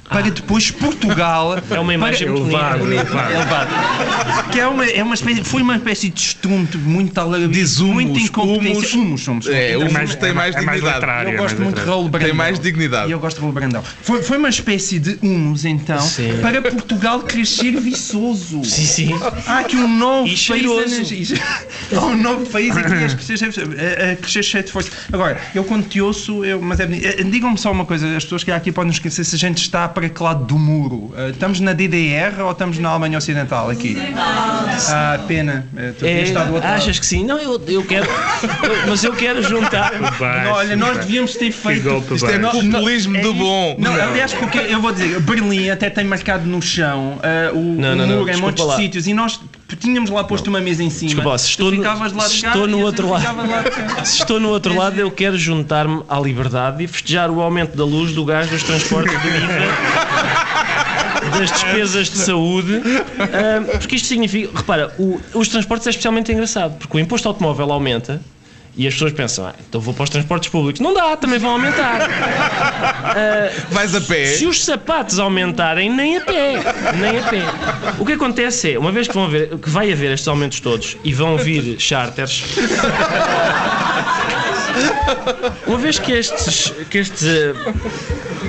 para 0.09 0.29
depois 0.29 0.69
Portugal... 0.69 1.57
É 1.71 1.79
uma 1.79 1.93
imagem 1.93 2.27
para, 2.51 2.79
elevado. 2.79 3.69
Que 4.51 4.59
é 4.59 4.67
uma, 4.67 4.85
é 4.85 5.03
uma 5.03 5.15
espécie, 5.15 5.43
foi 5.43 5.61
uma 5.61 5.75
espécie 5.75 6.09
de 6.09 6.19
estrume 6.19 6.67
muito 6.75 7.17
alargado, 7.17 7.51
Diz 7.51 7.79
muito 7.79 8.09
humus, 8.11 8.23
incompetência. 8.23 8.99
humus. 8.99 9.27
Humus. 9.27 9.47
É, 9.47 9.69
Então, 9.69 9.81
humus 9.81 9.93
mais- 9.93 10.15
tem 10.15 10.29
é 10.29 10.33
mais 10.33 10.55
é 10.55 10.61
mais 10.61 10.81
dignidade. 10.81 11.25
eu 11.25 11.33
é 11.33 11.37
gosto 11.37 11.55
mais 11.55 11.59
muito 11.59 11.79
de. 11.81 11.85
Raul 11.87 12.09
Brandão. 12.09 12.27
Tem 12.29 12.37
mais 12.37 12.59
dignidade. 12.59 13.09
E 13.09 13.11
eu 13.11 13.19
gosto 13.19 13.35
de 13.37 13.41
Raul 13.41 13.53
Brandão. 13.53 13.83
Foi, 14.01 14.21
foi 14.21 14.37
uma 14.37 14.49
espécie 14.49 14.99
de 14.99 15.17
humus, 15.21 15.65
então, 15.65 15.99
Sim. 16.01 16.37
para 16.41 16.61
Portugal 16.61 17.21
crescer 17.21 17.71
viçoso. 17.79 18.63
Sim, 18.63 18.85
sim. 18.85 19.09
Há 19.47 19.59
aqui 19.59 19.75
um 19.77 19.87
novo 19.87 20.27
E 20.27 20.37
país. 20.47 21.33
Há 21.95 22.05
um 22.05 22.17
novo 22.17 22.45
país 22.47 22.75
aqui 22.77 22.93
a 22.93 23.07
crescer, 23.15 23.33
a- 23.43 24.11
a 24.11 24.15
crescer 24.15 24.43
cheio 24.43 24.63
de 24.63 24.71
força. 24.71 24.89
Agora, 25.11 25.39
eu 25.55 25.63
quando 25.63 25.87
te 25.87 26.01
ouço, 26.01 26.43
eu, 26.45 26.61
mas 26.61 26.79
é, 26.79 26.85
bonito. 26.85 27.05
Eh, 27.05 27.23
digam-me 27.23 27.57
só 27.57 27.71
uma 27.71 27.85
coisa: 27.85 28.05
as 28.15 28.23
pessoas 28.23 28.43
que 28.43 28.51
há 28.51 28.55
aqui 28.55 28.71
podem 28.71 28.91
esquecer 28.91 29.23
se 29.23 29.35
a 29.35 29.39
gente 29.39 29.57
está 29.59 29.87
para 29.93 30.09
que 30.09 30.21
lado 30.23 30.43
do 30.45 30.57
muro. 30.57 31.13
Eh, 31.17 31.29
estamos 31.29 31.59
na 31.59 31.73
DDR 31.73 32.41
ou 32.41 32.51
estamos 32.51 32.77
na 32.79 32.89
Alemanha 32.89 33.17
Ocidental 33.17 33.69
aqui? 33.69 33.95
Ah, 34.89 35.19
pena. 35.27 35.67
Eh, 35.77 35.93
tu 35.97 36.05
É, 36.05 36.21
estar 36.21 36.43
do 36.45 36.53
outro 36.55 36.67
lado. 36.69 36.77
achas 36.81 36.99
que 36.99 37.05
sim? 37.05 37.25
Não, 37.25 37.37
eu, 37.37 37.61
eu 37.67 37.83
quero. 37.85 38.05
eu- 38.05 38.87
mas 38.89 39.03
eu 39.03 39.13
quero 39.13 39.41
juntar. 39.43 39.91
Baixo, 40.19 40.51
Olha, 40.51 40.75
nós 40.75 40.97
devíamos 40.97 41.35
ter 41.35 41.51
feito. 41.51 41.87
Isto 42.13 42.25
é 42.27 42.39
populismo 42.39 43.13
do 43.13 43.29
isto. 43.29 43.33
bom. 43.33 43.75
Não, 43.79 43.93
aliás, 43.93 44.33
porque 44.33 44.57
eu 44.57 44.81
vou 44.81 44.91
dizer, 44.91 45.19
Berlim 45.21 45.69
até 45.69 45.89
tem 45.89 46.03
marcado 46.03 46.45
no 46.45 46.61
chão 46.61 47.19
ah, 47.23 47.51
o, 47.53 47.59
Não, 47.59 47.93
o 47.93 47.95
não, 47.95 47.95
não, 47.95 48.07
muro 48.07 48.21
em 48.23 48.25
desculpa 48.31 48.45
montes 48.47 48.65
lá. 48.65 48.75
de 48.75 48.81
sítios 48.81 49.07
e 49.07 49.13
nós 49.13 49.39
tínhamos 49.75 50.09
lá 50.09 50.23
posto 50.23 50.47
uma 50.47 50.61
mesa 50.61 50.83
em 50.83 50.89
cima. 50.89 51.09
Desculpa 51.13 51.37
se 51.37 51.49
estou 51.49 51.71
tu 51.71 51.77
no- 51.77 52.19
se 52.21 52.45
estou 52.45 52.67
no 52.67 52.79
eu 52.79 52.85
outro 52.85 53.09
lado. 53.09 53.23
Se 54.05 54.17
estou 54.19 54.39
no 54.39 54.49
outro 54.49 54.75
lado, 54.75 54.99
eu 54.99 55.09
quero 55.11 55.37
juntar-me 55.37 56.03
à 56.09 56.19
liberdade 56.19 56.83
e 56.83 56.87
festejar 56.87 57.29
o 57.31 57.41
aumento 57.41 57.75
da 57.77 57.85
luz, 57.85 58.13
do 58.13 58.25
gás, 58.25 58.49
dos 58.49 58.63
transportes, 58.63 59.13
do 59.21 59.27
IVA, 59.27 61.39
das 61.39 61.51
despesas 61.51 62.09
de 62.09 62.17
saúde. 62.17 62.81
ah, 63.19 63.77
porque 63.79 63.95
isto 63.95 64.07
significa. 64.07 64.49
Repara, 64.57 64.93
o- 64.99 65.19
os 65.33 65.47
transportes 65.47 65.87
é 65.87 65.89
especialmente 65.91 66.31
engraçado, 66.31 66.77
porque 66.77 66.97
o 66.97 66.99
imposto 66.99 67.27
automóvel 67.27 67.71
aumenta. 67.71 68.21
E 68.75 68.87
as 68.87 68.93
pessoas 68.93 69.13
pensam, 69.13 69.45
ah, 69.45 69.53
então 69.69 69.79
vou 69.79 69.93
para 69.93 70.03
os 70.03 70.09
transportes 70.09 70.49
públicos. 70.49 70.81
Não 70.81 70.95
dá, 70.95 71.15
também 71.15 71.37
vão 71.37 71.51
aumentar. 71.51 72.09
Vais 73.69 73.93
a 73.93 74.01
pé. 74.01 74.25
Se 74.25 74.47
os 74.47 74.63
sapatos 74.63 75.19
aumentarem, 75.19 75.91
nem 75.91 76.17
a 76.17 76.21
pé. 76.21 76.53
Nem 76.95 77.19
a 77.19 77.23
pé. 77.23 77.43
O 77.99 78.05
que 78.05 78.13
acontece 78.13 78.73
é, 78.73 78.79
uma 78.79 78.91
vez 78.91 79.07
que, 79.07 79.13
vão 79.13 79.25
haver, 79.25 79.59
que 79.59 79.69
vai 79.69 79.91
haver 79.91 80.11
estes 80.11 80.27
aumentos 80.27 80.59
todos 80.59 80.97
e 81.03 81.13
vão 81.13 81.37
vir 81.37 81.79
charters, 81.79 82.43
uma 85.67 85.77
vez 85.77 85.99
que 85.99 86.11
estes, 86.11 86.73
que 86.89 86.97
estes, 86.97 87.23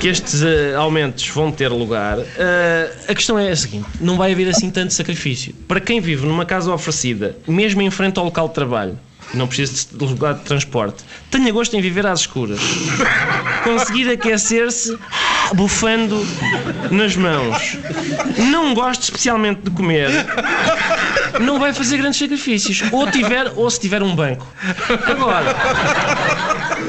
que 0.01 0.09
estes 0.09 0.43
eh, 0.43 0.75
aumentos 0.75 1.29
vão 1.29 1.53
ter 1.53 1.69
lugar, 1.69 2.17
eh, 2.19 2.91
a 3.09 3.15
questão 3.15 3.39
é 3.39 3.51
a 3.51 3.57
seguinte: 3.57 3.87
não 4.01 4.17
vai 4.17 4.33
haver 4.33 4.49
assim 4.49 4.71
tanto 4.71 4.95
sacrifício. 4.95 5.55
Para 5.69 5.81
quem 5.81 6.01
vive 6.01 6.27
numa 6.27 6.47
casa 6.47 6.73
oferecida, 6.73 7.37
mesmo 7.47 7.83
em 7.83 7.91
frente 7.91 8.19
ao 8.19 8.25
local 8.25 8.49
de 8.49 8.55
trabalho, 8.55 8.99
não 9.37 9.47
precisa 9.47 9.87
de 9.93 10.05
lugar 10.05 10.35
de 10.35 10.41
transporte, 10.41 11.05
tenha 11.31 11.53
gosto 11.53 11.77
em 11.77 11.81
viver 11.81 12.07
às 12.07 12.21
escuras. 12.21 12.61
Conseguir 13.63 14.11
aquecer-se 14.11 14.97
bufando 15.55 16.27
nas 16.91 17.17
mãos. 17.17 17.77
Não 18.51 18.75
gosto 18.75 19.03
especialmente 19.05 19.63
de 19.63 19.71
comer. 19.71 20.11
Não 21.41 21.59
vai 21.59 21.73
fazer 21.73 21.97
grandes 21.99 22.19
sacrifícios. 22.19 22.83
Ou, 22.93 23.11
tiver, 23.11 23.53
ou 23.57 23.71
se 23.71 23.81
tiver 23.81 24.03
um 24.03 24.15
banco. 24.15 24.47
Agora, 25.07 25.55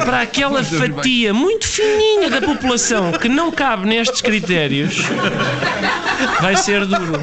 para 0.05 0.21
aquela 0.21 0.63
fatia 0.63 1.33
muito 1.33 1.67
fininha 1.67 2.29
da 2.29 2.41
população 2.41 3.11
que 3.13 3.27
não 3.27 3.51
cabe 3.51 3.87
nestes 3.87 4.21
critérios, 4.21 4.97
vai 6.41 6.55
ser 6.55 6.85
duro. 6.85 7.19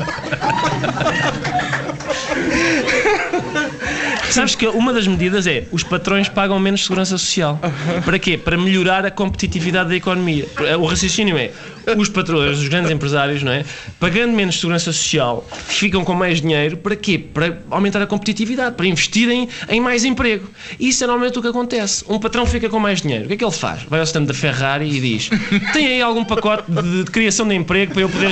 Sabes 4.33 4.55
que 4.55 4.67
uma 4.67 4.95
das 4.95 5.07
medidas 5.07 5.47
é 5.47 5.65
os 5.71 5.83
patrões 5.83 6.27
pagam 6.27 6.59
menos 6.59 6.85
segurança 6.85 7.19
social. 7.19 7.61
Para 8.03 8.19
quê? 8.19 8.39
Para 8.39 8.57
melhorar 8.57 9.05
a 9.05 9.11
competitividade 9.11 9.91
da 9.91 9.97
economia. 9.97 10.47
O 10.81 10.87
raciocínio 10.87 11.37
é 11.37 11.51
os 11.97 12.09
patrões, 12.09 12.59
os 12.59 12.69
grandes 12.69 12.91
empresários, 12.91 13.43
não 13.43 13.53
é? 13.53 13.65
Pagando 13.99 14.33
menos 14.33 14.59
segurança 14.59 14.93
social, 14.93 15.47
ficam 15.67 16.05
com 16.05 16.15
mais 16.15 16.41
dinheiro. 16.41 16.77
Para 16.77 16.97
quê? 16.97 17.19
Para 17.19 17.59
aumentar 17.71 18.01
a 18.01 18.07
competitividade, 18.07 18.77
para 18.77 18.87
investirem 18.87 19.49
em 19.69 19.81
mais 19.81 20.05
emprego. 20.05 20.49
Isso 20.79 21.05
é 21.05 21.07
normalmente 21.07 21.39
o 21.39 21.43
que 21.43 21.49
acontece. 21.49 22.05
Um 22.09 22.19
patrão 22.19 22.47
fica 22.47 22.69
com 22.69 22.79
mais 22.79 23.03
dinheiro. 23.03 23.25
O 23.25 23.29
que 23.29 23.35
é 23.35 23.37
que 23.37 23.45
ele 23.45 23.53
faz? 23.53 23.83
Vai 23.83 23.99
ao 23.99 24.05
stand 24.05 24.25
da 24.25 24.35
Ferrari 24.35 24.89
e 24.89 25.01
diz: 25.01 25.29
tem 25.73 25.87
aí 25.89 26.03
algum 26.03 26.25
pacote 26.25 26.65
de, 26.71 27.05
de 27.05 27.11
criação 27.11 27.47
de 27.47 27.55
emprego 27.55 27.93
para 27.93 28.03
eu 28.03 28.09
poder 28.09 28.31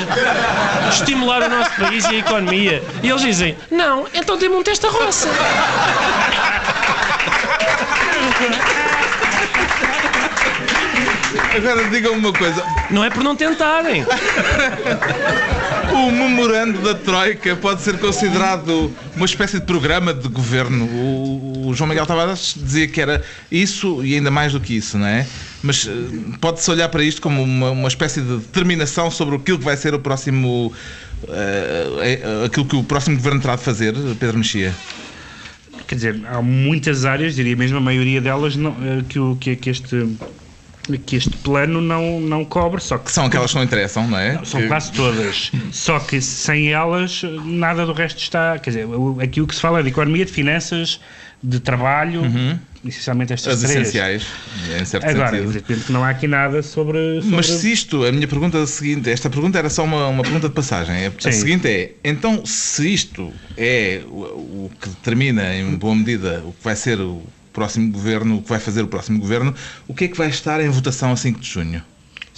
estimular 0.88 1.42
o 1.42 1.48
nosso 1.48 1.72
país 1.76 2.04
e 2.04 2.08
a 2.08 2.18
economia? 2.18 2.82
E 3.02 3.10
eles 3.10 3.22
dizem: 3.22 3.56
não, 3.70 4.06
então 4.14 4.38
dê-me 4.38 4.54
um 4.54 4.62
testa 4.62 4.88
roça. 4.88 5.28
Agora 11.56 11.88
digam-me 11.90 12.18
uma 12.18 12.32
coisa. 12.32 12.64
Não 12.90 13.04
é 13.04 13.10
por 13.10 13.22
não 13.22 13.34
tentarem. 13.36 14.04
O 15.92 16.10
memorando 16.10 16.78
da 16.80 16.94
Troika 16.94 17.56
pode 17.56 17.82
ser 17.82 17.98
considerado 17.98 18.92
uma 19.16 19.26
espécie 19.26 19.58
de 19.58 19.66
programa 19.66 20.14
de 20.14 20.28
governo. 20.28 20.84
O, 20.86 21.68
o 21.68 21.74
João 21.74 21.88
Miguel 21.88 22.06
Tavares 22.06 22.54
dizia 22.56 22.86
que 22.86 23.00
era 23.00 23.22
isso 23.50 24.04
e 24.04 24.14
ainda 24.14 24.30
mais 24.30 24.52
do 24.52 24.60
que 24.60 24.76
isso, 24.76 24.96
não 24.96 25.06
é? 25.06 25.26
Mas 25.62 25.86
eh, 25.86 25.90
pode-se 26.40 26.70
olhar 26.70 26.88
para 26.88 27.02
isto 27.02 27.20
como 27.20 27.42
uma, 27.42 27.70
uma 27.70 27.88
espécie 27.88 28.20
de 28.20 28.36
determinação 28.38 29.10
sobre 29.10 29.36
aquilo 29.36 29.58
que 29.58 29.64
vai 29.64 29.76
ser 29.76 29.92
o 29.92 29.98
próximo. 29.98 30.72
eh, 31.28 32.44
aquilo 32.46 32.64
que 32.64 32.76
o 32.76 32.84
próximo 32.84 33.16
governo 33.16 33.40
terá 33.40 33.56
de 33.56 33.62
fazer, 33.62 33.92
Pedro 34.18 34.38
Mexia. 34.38 34.72
Quer 35.86 35.94
dizer, 35.96 36.20
há 36.26 36.40
muitas 36.40 37.04
áreas, 37.04 37.34
diria 37.34 37.56
mesmo 37.56 37.78
a 37.78 37.80
maioria 37.80 38.20
delas, 38.20 38.56
não, 38.56 38.70
eh, 38.80 39.02
que, 39.08 39.18
o, 39.18 39.36
que, 39.36 39.56
que 39.56 39.70
este 39.70 40.16
que 41.06 41.14
este 41.14 41.30
plano 41.36 41.80
não, 41.80 42.20
não 42.20 42.44
cobre, 42.44 42.80
só 42.82 42.98
que 42.98 43.12
são 43.12 43.26
aquelas 43.26 43.50
que 43.52 43.56
não 43.56 43.62
interessam, 43.62 44.08
não 44.08 44.18
é? 44.18 44.40
são 44.44 44.60
Que- 44.60 44.66
quase 44.66 44.90
todas. 44.92 45.52
Só 45.70 46.00
que 46.00 46.20
sem 46.20 46.72
elas, 46.72 47.22
nada 47.44 47.86
do 47.86 47.92
resto 47.92 48.18
está. 48.18 48.58
Quer 48.58 48.70
dizer, 48.70 48.86
aqui 49.22 49.40
o 49.40 49.46
que 49.46 49.54
se 49.54 49.60
fala 49.60 49.78
é 49.80 49.82
de 49.84 49.90
economia, 49.90 50.24
de 50.24 50.32
finanças, 50.32 51.00
de 51.42 51.60
trabalho, 51.60 52.22
essencialmente 52.84 53.32
estas 53.32 53.54
As 53.54 53.60
três. 53.60 53.80
essenciais, 53.88 54.26
em 54.80 54.84
certo 54.84 55.06
Agora, 55.06 55.30
sentido. 55.30 55.44
evidentemente 55.44 55.86
que 55.86 55.92
não 55.92 56.04
há 56.04 56.10
aqui 56.10 56.26
nada 56.26 56.62
sobre. 56.62 57.20
sobre... 57.20 57.36
Mas 57.36 57.46
se 57.46 57.72
isto, 57.72 58.04
a 58.04 58.12
minha 58.12 58.26
pergunta 58.28 58.58
é 58.58 58.62
a 58.62 58.66
seguinte, 58.66 59.10
esta 59.10 59.28
pergunta 59.28 59.58
era 59.58 59.68
só 59.70 59.84
uma, 59.84 60.08
uma 60.08 60.22
pergunta 60.22 60.48
de 60.48 60.54
passagem. 60.54 61.06
A, 61.06 61.12
Sim. 61.18 61.32
seguinte 61.32 61.68
é, 61.68 61.92
então 62.04 62.44
se 62.44 62.92
isto 62.92 63.32
é 63.56 64.02
o, 64.06 64.66
o 64.66 64.70
que 64.80 64.88
determina 64.88 65.54
em 65.54 65.74
boa 65.76 65.94
medida 65.94 66.42
o 66.44 66.52
que 66.52 66.64
vai 66.64 66.76
ser 66.76 67.00
o 67.00 67.22
próximo 67.52 67.90
governo, 67.90 68.38
o 68.38 68.42
que 68.42 68.48
vai 68.48 68.60
fazer 68.60 68.82
o 68.82 68.86
próximo 68.88 69.18
governo, 69.18 69.54
o 69.88 69.94
que 69.94 70.04
é 70.04 70.08
que 70.08 70.16
vai 70.16 70.28
estar 70.28 70.60
em 70.60 70.68
votação 70.68 71.12
a 71.12 71.16
5 71.16 71.40
de 71.40 71.48
junho? 71.48 71.82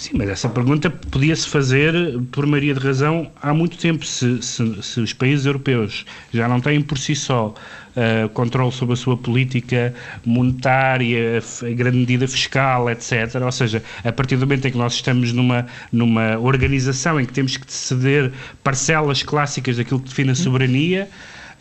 Sim, 0.03 0.17
mas 0.17 0.27
essa 0.27 0.49
pergunta 0.49 0.89
podia-se 0.89 1.47
fazer 1.47 1.93
por 2.29 2.45
maioria 2.45 2.73
de 2.73 2.79
razão 2.81 3.31
há 3.41 3.53
muito 3.53 3.77
tempo. 3.77 4.05
Se, 4.05 4.41
se- 4.41 4.83
se 4.83 4.99
os 4.99 5.13
países 5.13 5.45
europeus 5.45 6.03
já 6.33 6.45
não 6.45 6.59
têm 6.59 6.81
por 6.81 6.97
si 6.97 7.15
só 7.15 7.53
eh, 7.95 8.27
controle 8.33 8.69
sobre 8.73 8.95
a 8.95 8.97
sua 8.97 9.15
política 9.15 9.93
monetária, 10.25 11.41
em 11.65 11.73
grande 11.75 11.99
medida 11.99 12.27
fiscal, 12.27 12.89
etc. 12.89 13.35
Ou 13.45 13.51
seja, 13.51 13.81
a 14.03 14.11
partir 14.11 14.35
do 14.35 14.41
momento 14.45 14.67
em 14.67 14.71
que 14.71 14.77
nós 14.77 14.93
estamos 14.95 15.31
numa, 15.31 15.67
numa 15.89 16.37
organização 16.37 17.17
em 17.17 17.25
que 17.25 17.31
temos 17.31 17.55
que 17.55 17.71
ceder 17.71 18.33
parcelas 18.61 19.23
clássicas 19.23 19.77
daquilo 19.77 20.01
que 20.01 20.09
define 20.09 20.31
a 20.31 20.35
soberania. 20.35 21.07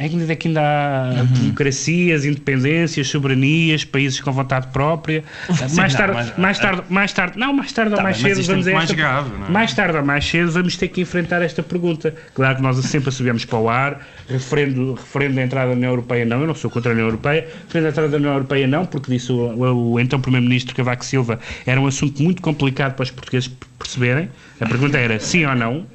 Que 0.08 0.32
é 0.32 0.36
que 0.36 0.48
ainda 0.48 0.60
há 0.60 1.22
democracias, 1.24 2.24
independências, 2.24 3.08
soberanias, 3.08 3.84
países 3.84 4.20
com 4.20 4.32
vontade 4.32 4.68
própria. 4.68 5.22
mais, 5.48 5.92
não, 5.92 5.98
tarde, 6.00 6.14
mas- 6.14 6.38
mais 6.38 6.58
tarde, 6.58 6.82
mais 6.88 7.12
tarde, 7.12 7.38
não, 7.38 7.52
mais 7.52 7.72
tarde 7.72 7.90
ou 7.92 7.96
Tá 7.96 8.02
mais 8.02 8.20
bem, 8.20 8.34
mas 8.34 8.38
cedo 8.38 8.44
é 8.44 8.52
vamos 8.52 8.64
muito 8.66 8.74
mais 8.76 8.90
esta, 8.90 8.96
grave, 8.96 9.30
é? 9.46 9.50
mais 9.50 9.74
tarde 9.74 9.96
ou 9.98 10.04
mais 10.04 10.24
cedo 10.28 10.50
vamos 10.52 10.76
ter 10.76 10.88
que 10.88 11.00
enfrentar 11.00 11.42
esta 11.42 11.62
pergunta. 11.62 12.14
Claro 12.34 12.56
que 12.56 12.62
nós 12.62 12.76
sempre 12.86 13.08
a 13.08 13.12
subimos 13.12 13.44
para 13.44 13.58
o 13.58 13.68
ar, 13.68 14.06
referendo, 14.28 14.94
referendo 14.94 15.40
a 15.40 15.42
entrada 15.42 15.68
na 15.68 15.74
União 15.74 15.90
Europeia 15.90 16.24
não, 16.24 16.40
eu 16.40 16.46
não 16.46 16.54
sou 16.54 16.70
contra 16.70 16.90
a 16.90 16.94
União 16.94 17.06
Europeia, 17.06 17.46
referendo 17.66 17.86
a 17.86 17.90
entrada 17.90 18.08
da 18.08 18.16
União 18.16 18.32
Europeia 18.32 18.66
não, 18.66 18.84
porque 18.84 19.10
disse 19.12 19.32
o, 19.32 19.36
o, 19.36 19.92
o 19.92 20.00
então 20.00 20.20
Primeiro-Ministro 20.20 20.74
Cavaco 20.74 21.04
Silva, 21.04 21.38
era 21.66 21.80
um 21.80 21.86
assunto 21.86 22.22
muito 22.22 22.42
complicado 22.42 22.94
para 22.94 23.02
os 23.02 23.10
portugueses 23.10 23.50
perceberem. 23.82 24.30
A 24.60 24.66
pergunta 24.66 24.96
era 24.96 25.18
sim 25.18 25.44
ou 25.44 25.54
não, 25.54 25.86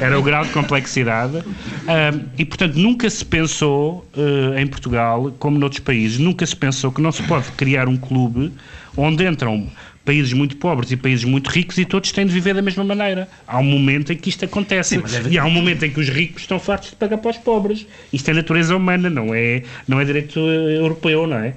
era 0.00 0.18
o 0.18 0.22
grau 0.22 0.44
de 0.44 0.50
complexidade. 0.50 1.42
E, 2.38 2.44
portanto, 2.44 2.76
nunca 2.76 3.10
se 3.10 3.24
pensou 3.24 4.08
eh, 4.16 4.60
em 4.60 4.66
Portugal, 4.66 5.34
como 5.38 5.58
noutros 5.58 5.80
países, 5.80 6.18
nunca 6.18 6.46
se 6.46 6.54
pensou 6.54 6.92
que 6.92 7.00
não 7.00 7.10
se 7.10 7.22
pode 7.24 7.50
criar 7.52 7.88
um 7.88 7.96
clube 7.96 8.52
onde 8.96 9.26
entram 9.26 9.68
países 10.06 10.32
muito 10.32 10.56
pobres 10.56 10.92
e 10.92 10.96
países 10.96 11.24
muito 11.24 11.50
ricos 11.50 11.76
e 11.78 11.84
todos 11.84 12.12
têm 12.12 12.24
de 12.24 12.32
viver 12.32 12.54
da 12.54 12.62
mesma 12.62 12.84
maneira. 12.84 13.28
Há 13.46 13.58
um 13.58 13.64
momento 13.64 14.12
em 14.12 14.16
que 14.16 14.28
isto 14.28 14.44
acontece. 14.44 15.02
E 15.28 15.36
há 15.36 15.44
um 15.44 15.50
momento 15.50 15.84
em 15.84 15.90
que 15.90 15.98
os 15.98 16.08
ricos 16.08 16.42
estão 16.42 16.60
fartos 16.60 16.90
de 16.90 16.96
pagar 16.96 17.18
para 17.18 17.32
os 17.32 17.38
pobres. 17.38 17.84
Isto 18.12 18.30
é 18.30 18.34
natureza 18.34 18.76
humana, 18.76 19.10
não 19.10 19.34
é, 19.34 19.64
não 19.88 20.00
é 20.00 20.04
direito 20.04 20.38
eh, 20.38 20.78
europeu, 20.78 21.26
não 21.26 21.38
é? 21.38 21.54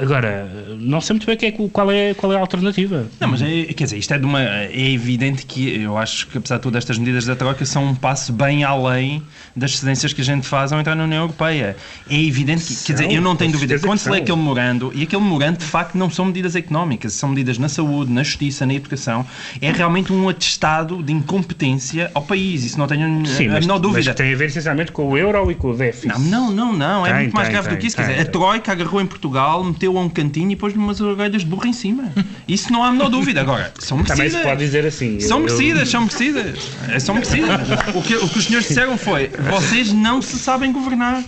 Agora, 0.00 0.48
não 0.78 1.00
sei 1.00 1.14
muito 1.14 1.26
bem 1.26 1.36
que 1.36 1.46
é 1.46 1.52
qual, 1.52 1.90
é, 1.90 2.14
qual 2.14 2.32
é 2.32 2.36
a 2.36 2.40
alternativa. 2.40 3.06
Não, 3.20 3.28
mas 3.28 3.42
é, 3.42 3.64
quer 3.64 3.84
dizer, 3.84 3.98
isto 3.98 4.12
é 4.14 4.18
de 4.18 4.24
uma. 4.24 4.42
É 4.42 4.90
evidente 4.90 5.44
que 5.46 5.82
eu 5.82 5.96
acho 5.96 6.26
que, 6.28 6.38
apesar 6.38 6.56
de 6.56 6.62
todas 6.62 6.78
estas 6.78 6.98
medidas 6.98 7.24
da 7.24 7.34
Troika, 7.34 7.64
são 7.64 7.84
um 7.84 7.94
passo 7.94 8.32
bem 8.32 8.64
além 8.64 9.22
das 9.54 9.78
cedências 9.78 10.12
que 10.12 10.20
a 10.20 10.24
gente 10.24 10.46
faz 10.46 10.72
ao 10.72 10.80
entrar 10.80 10.94
na 10.94 11.04
União 11.04 11.22
Europeia. 11.22 11.76
É 12.08 12.20
evidente 12.20 12.64
que, 12.64 12.74
quer 12.74 12.92
dizer, 12.94 13.12
eu 13.12 13.20
não 13.20 13.36
tenho 13.36 13.52
dúvida, 13.52 13.78
quando 13.78 13.98
se 13.98 14.08
lê 14.08 14.16
são. 14.16 14.22
aquele 14.22 14.38
memorando, 14.38 14.92
e 14.94 15.02
aquele 15.02 15.22
memorando 15.22 15.58
de 15.58 15.64
facto 15.64 15.96
não 15.96 16.10
são 16.10 16.24
medidas 16.26 16.56
económicas, 16.56 17.12
são 17.12 17.28
medidas 17.28 17.58
na 17.58 17.68
saúde, 17.68 18.12
na 18.12 18.22
justiça, 18.22 18.64
na 18.66 18.74
educação, 18.74 19.26
é 19.60 19.70
realmente 19.70 20.12
um 20.12 20.28
atestado 20.28 21.02
de 21.02 21.12
incompetência 21.12 22.10
ao 22.14 22.22
país. 22.22 22.64
Isso 22.64 22.78
não 22.78 22.86
tenho 22.86 23.26
Sim, 23.26 23.48
a 23.48 23.52
mas, 23.52 23.66
menor 23.66 23.74
mas 23.74 23.82
dúvida. 23.82 24.14
tem 24.14 24.32
a 24.32 24.36
ver 24.36 24.46
essencialmente 24.46 24.92
com 24.92 25.08
o 25.08 25.16
euro 25.16 25.50
e 25.50 25.54
com 25.54 25.70
o 25.70 25.76
déficit. 25.76 26.08
Não, 26.08 26.50
não, 26.50 26.72
não, 26.72 26.72
não. 26.72 27.06
É 27.06 27.10
Tem, 27.10 27.20
muito 27.22 27.34
mais 27.34 27.48
tem, 27.48 27.52
grave 27.52 27.68
do 27.68 27.72
tem, 27.72 27.80
que 27.80 27.86
isso. 27.86 27.96
Quer 27.96 28.08
dizer, 28.08 28.20
a. 28.20 28.24
Troika 28.24 28.72
agarrou 28.72 28.91
em 29.00 29.06
Portugal, 29.06 29.62
meteu 29.64 29.96
a 29.96 30.00
um 30.00 30.08
cantinho 30.08 30.50
e 30.50 30.56
pôs-lhe 30.56 30.78
umas 30.78 31.00
orelhas 31.00 31.42
de 31.42 31.46
burro 31.48 31.66
em 31.66 31.72
cima. 31.72 32.12
Isso 32.46 32.72
não 32.72 32.82
há 32.84 32.88
a 32.88 32.92
menor 32.92 33.08
dúvida. 33.08 33.40
Agora, 33.40 33.72
são 33.78 33.98
Também 33.98 34.16
merecidas. 34.18 34.42
se 34.42 34.48
pode 34.48 34.64
dizer 34.64 34.86
assim. 34.86 35.20
São 35.20 35.38
eu- 35.38 35.44
merecidas, 35.44 35.88
são 35.88 36.00
merecidas. 36.06 36.58
É, 36.88 36.98
são 37.00 37.14
merecidas. 37.14 37.60
O 37.94 38.02
que, 38.02 38.16
o 38.16 38.28
que 38.28 38.38
os 38.38 38.44
senhores 38.44 38.68
disseram 38.68 38.96
foi: 38.98 39.30
vocês 39.50 39.92
não 39.92 40.20
se 40.20 40.38
sabem 40.38 40.72
governar. 40.72 41.22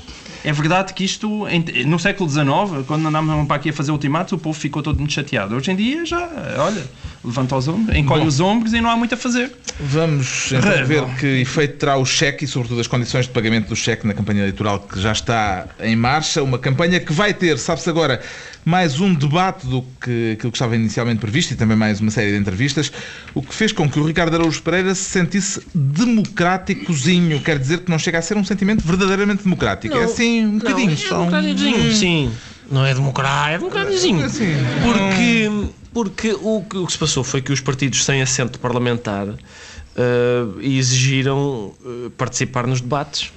É 0.47 0.53
verdade 0.53 0.93
que 0.93 1.03
isto, 1.05 1.47
no 1.87 1.99
século 1.99 2.29
XIX, 2.29 2.45
quando 2.87 3.09
andámos 3.09 3.47
para 3.47 3.57
aqui 3.57 3.71
a 3.71 3.73
fazer 3.73 3.91
ultimatos, 3.93 4.35
o 4.35 4.39
povo 4.39 4.59
ficou 4.59 4.83
todo 4.83 4.99
muito 4.99 5.13
chateado. 5.15 5.55
Hoje 5.57 5.71
em 5.71 5.77
dia, 5.77 6.05
já, 6.05 6.29
olha, 6.59 6.85
levanta 7.25 7.57
os 7.57 7.67
ombros, 7.69 7.97
encolhe 7.97 8.27
os 8.27 8.39
ombros 8.41 8.73
e 8.75 8.81
não 8.81 8.91
há 8.91 8.97
muito 8.97 9.15
a 9.15 9.17
fazer. 9.17 9.51
Vamos 9.81 10.53
então 10.53 10.87
ver 10.87 11.05
que 11.19 11.27
efeito 11.41 11.79
terá 11.79 11.97
o 11.97 12.05
cheque 12.05 12.45
e, 12.45 12.49
sobretudo, 12.49 12.81
as 12.81 12.87
condições 12.87 13.27
de 13.27 13.33
pagamento 13.33 13.69
do 13.69 13.77
cheque 13.77 14.07
na 14.07 14.15
campanha 14.15 14.41
eleitoral 14.43 14.79
que 14.81 15.01
já 15.01 15.13
está 15.13 15.67
em 15.81 15.97
marcha. 15.97 16.43
Uma 16.43 16.59
campanha 16.59 17.01
que 17.01 17.13
vai 17.13 17.33
ter, 17.35 17.59
sabe-se 17.59 17.89
agora, 17.91 18.21
mais 18.65 19.01
um 19.01 19.13
debate 19.15 19.67
do 19.67 19.83
que 20.01 20.33
aquilo 20.35 20.53
que 20.53 20.57
estava 20.57 20.77
inicialmente 20.77 21.19
previsto 21.21 21.53
e 21.53 21.57
também 21.57 21.77
mais 21.77 22.01
uma 22.01 22.11
série 22.11 22.31
de 22.33 22.37
entrevistas, 22.39 22.93
o 23.35 23.43
que 23.43 23.55
fez 23.55 23.73
com 23.73 23.89
que 23.91 23.99
o 23.99 24.07
Ricardo 24.07 24.35
Araújo 24.35 24.63
Pereira 24.63 24.95
se 24.95 25.05
sentisse 25.05 25.61
democráticozinho. 25.75 27.41
Quer 27.41 27.59
dizer 27.59 27.79
que 27.81 27.91
não 27.91 27.99
chega 27.99 28.19
a 28.19 28.23
ser 28.23 28.37
um 28.37 28.45
sentimento 28.45 28.83
verdadeiramente 28.87 29.43
democrático. 29.45 29.97
é 29.97 30.05
assim, 30.05 30.45
um 30.47 30.59
bocadinho. 30.59 30.91
Não, 30.91 30.97
só 30.97 31.15
é 31.15 31.19
um- 31.19 31.25
democráticozinho, 31.31 31.95
sim. 31.95 32.31
Não 32.71 32.85
é 32.87 32.95
democrático, 32.95 33.55
é 33.55 33.59
democráticozinho. 33.59 34.25
Assim, 34.25 34.55
Porque, 34.83 35.51
porque 35.95 36.33
o, 36.33 36.63
que, 36.69 36.77
o 36.77 36.87
que 36.87 36.93
se 36.93 36.99
passou 36.99 37.23
foi 37.23 37.41
que 37.41 37.53
os 37.53 37.61
partidos 37.61 38.05
sem 38.05 38.21
assento 38.21 38.59
parlamentar 38.59 39.29
eh, 39.97 40.45
exigiram 40.61 41.73
eh, 41.87 42.11
participar 42.19 42.67
nos 42.67 42.81
debates 42.81 43.33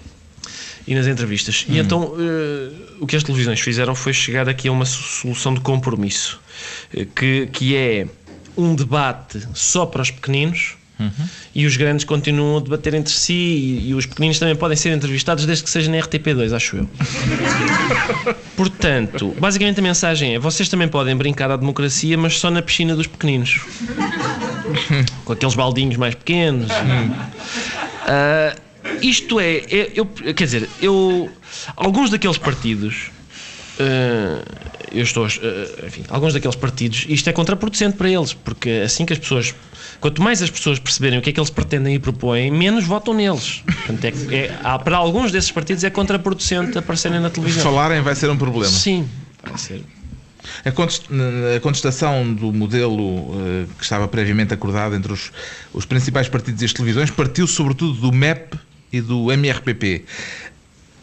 e 0.88 0.95
nas 0.95 1.05
entrevistas. 1.05 1.66
E 1.70 1.78
então 1.78 2.16
eh, 2.18 2.72
o 2.99 3.05
que 3.05 3.16
as 3.16 3.24
televisões 3.24 3.60
fizeram 3.60 3.93
foi 3.93 4.12
chegar 4.12 4.49
aqui 4.49 4.68
a 4.68 4.72
uma 4.72 4.86
so- 4.86 5.03
solução 5.03 5.53
de 5.53 5.60
compromisso, 5.62 6.39
que, 7.16 7.45
que 7.47 7.76
é 7.76 8.08
um 8.58 8.74
debate 8.74 9.47
só 9.53 9.86
para 9.86 10.01
os 10.01 10.10
pequeninos. 10.10 10.76
E 11.53 11.65
os 11.65 11.77
grandes 11.77 12.05
continuam 12.05 12.57
a 12.57 12.59
debater 12.59 12.93
entre 12.93 13.13
si 13.13 13.33
e, 13.33 13.89
e 13.89 13.93
os 13.93 14.05
pequeninos 14.05 14.39
também 14.39 14.55
podem 14.55 14.75
ser 14.75 14.91
entrevistados 14.91 15.45
desde 15.45 15.63
que 15.63 15.69
seja 15.69 15.91
na 15.91 15.97
RTP2, 15.97 16.55
acho 16.55 16.77
eu. 16.77 16.89
Portanto, 18.55 19.35
basicamente 19.39 19.79
a 19.79 19.83
mensagem 19.83 20.35
é: 20.35 20.39
vocês 20.39 20.67
também 20.69 20.87
podem 20.87 21.15
brincar 21.15 21.51
à 21.51 21.55
democracia, 21.55 22.17
mas 22.17 22.39
só 22.39 22.49
na 22.49 22.61
piscina 22.61 22.95
dos 22.95 23.07
pequeninos. 23.07 23.59
Com 25.23 25.33
aqueles 25.33 25.55
baldinhos 25.55 25.97
mais 25.97 26.15
pequenos. 26.15 26.69
Ah, 28.05 28.55
isto 29.01 29.39
é, 29.39 29.57
é- 29.57 29.91
eu, 29.95 30.05
quer 30.05 30.43
dizer, 30.45 30.69
eu. 30.81 31.29
Alguns 31.75 32.09
daqueles 32.09 32.37
partidos. 32.37 33.11
ah, 33.79 34.41
eu 34.91 35.03
estou. 35.03 35.25
ah, 35.25 35.85
enfim, 35.85 36.03
alguns 36.09 36.33
daqueles 36.33 36.55
partidos. 36.55 37.05
Isto 37.09 37.29
é 37.29 37.33
contraproducente 37.33 37.97
para 37.97 38.09
eles, 38.09 38.33
porque 38.33 38.81
assim 38.85 39.05
que 39.05 39.13
as 39.13 39.19
pessoas. 39.19 39.53
Quanto 39.99 40.21
mais 40.21 40.41
as 40.41 40.49
pessoas 40.49 40.77
perceberem 40.79 41.17
o 41.19 41.21
que 41.21 41.29
é 41.31 41.33
que 41.33 41.39
eles 41.39 41.49
pretendem 41.49 41.95
e 41.95 41.99
propõem, 41.99 42.51
menos 42.51 42.85
votam 42.85 43.13
neles. 43.13 43.63
Portanto, 43.65 44.05
é, 44.05 44.35
é- 44.35 44.59
há- 44.63 44.77
para 44.77 44.95
alguns 44.97 45.31
desses 45.31 45.51
partidos 45.51 45.83
é 45.83 45.89
contraproducente 45.89 46.77
aparecerem 46.77 47.19
na 47.19 47.29
televisão. 47.29 47.63
Falarem 47.63 48.01
vai 48.01 48.13
ser 48.15 48.29
um 48.29 48.37
problema. 48.37 48.71
Sim, 48.71 49.07
vai 49.43 49.57
ser. 49.57 49.83
A 50.65 51.59
contestação 51.59 52.33
do 52.33 52.53
modelo 52.53 53.31
eh, 53.41 53.65
que 53.77 53.83
estava 53.83 54.07
previamente 54.07 54.53
acordado 54.53 54.95
entre 54.95 55.11
os, 55.11 55.31
os 55.73 55.83
principais 55.85 56.29
partidos 56.29 56.61
e 56.61 56.65
as 56.65 56.73
televisões 56.73 57.11
partiu 57.11 57.45
sobretudo 57.47 57.93
do 57.99 58.11
MEP 58.13 58.57
e 58.93 59.01
do 59.01 59.29
MRPP. 59.31 60.05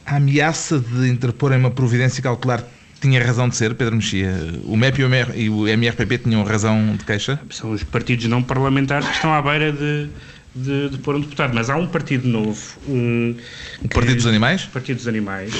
A 0.06 0.16
ameaça 0.16 0.78
de 0.78 1.08
interporem 1.08 1.58
uma 1.58 1.70
providência 1.70 2.22
cautelar 2.22 2.64
tinha 3.00 3.24
razão 3.24 3.48
de 3.48 3.56
ser, 3.56 3.74
Pedro 3.74 3.96
Mexia? 3.96 4.32
O 4.64 4.76
MEP 4.76 5.00
e 5.00 5.04
o, 5.04 5.06
MR, 5.06 5.32
e 5.34 5.50
o 5.50 5.68
MRPP 5.68 6.18
tinham 6.18 6.42
razão 6.44 6.96
de 6.96 7.04
queixa? 7.04 7.38
São 7.50 7.72
os 7.72 7.82
partidos 7.82 8.26
não 8.26 8.42
parlamentares 8.42 9.06
que 9.06 9.14
estão 9.14 9.32
à 9.32 9.42
beira 9.42 9.72
de, 9.72 10.08
de, 10.54 10.88
de 10.90 10.98
pôr 10.98 11.16
um 11.16 11.20
deputado. 11.20 11.52
Mas 11.54 11.68
há 11.68 11.76
um 11.76 11.86
partido 11.86 12.28
novo. 12.28 12.60
Um, 12.88 13.34
O 13.82 13.88
Partido 13.88 14.16
dos 14.16 14.26
Animais? 14.26 14.64
Partido 14.64 14.96
dos 14.96 15.08
Animais, 15.08 15.52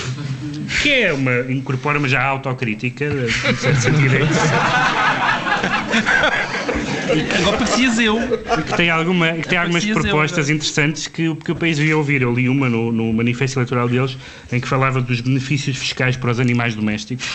que 0.82 0.92
é 0.92 1.12
uma, 1.12 1.40
incorpora 1.50 1.98
uma 1.98 2.08
já 2.08 2.22
autocrítica, 2.24 3.08
de 3.10 3.56
certo 3.58 3.80
sentido, 3.80 4.14
Agora 7.38 7.56
parecias 7.58 7.98
eu. 7.98 8.16
que 8.66 8.76
tem, 8.76 8.90
alguma, 8.90 9.32
que 9.32 9.48
tem 9.48 9.58
algumas 9.58 9.82
Parecias 9.84 9.96
eu, 10.04 10.10
propostas 10.10 10.50
interessantes 10.50 11.06
que, 11.06 11.28
o- 11.28 11.36
que 11.36 11.52
o 11.52 11.56
país 11.56 11.76
devia 11.76 11.96
ouvir. 11.96 12.22
Eu 12.22 12.32
li 12.34 12.48
uma 12.48 12.68
no, 12.68 12.90
no 12.92 13.12
manifesto 13.12 13.58
eleitoral 13.58 13.88
deles 13.88 14.16
em 14.52 14.60
que 14.60 14.68
falava 14.68 15.00
dos 15.00 15.20
benefícios 15.20 15.76
fiscais 15.76 16.16
para 16.16 16.30
os 16.30 16.40
animais 16.40 16.74
domésticos. 16.74 17.24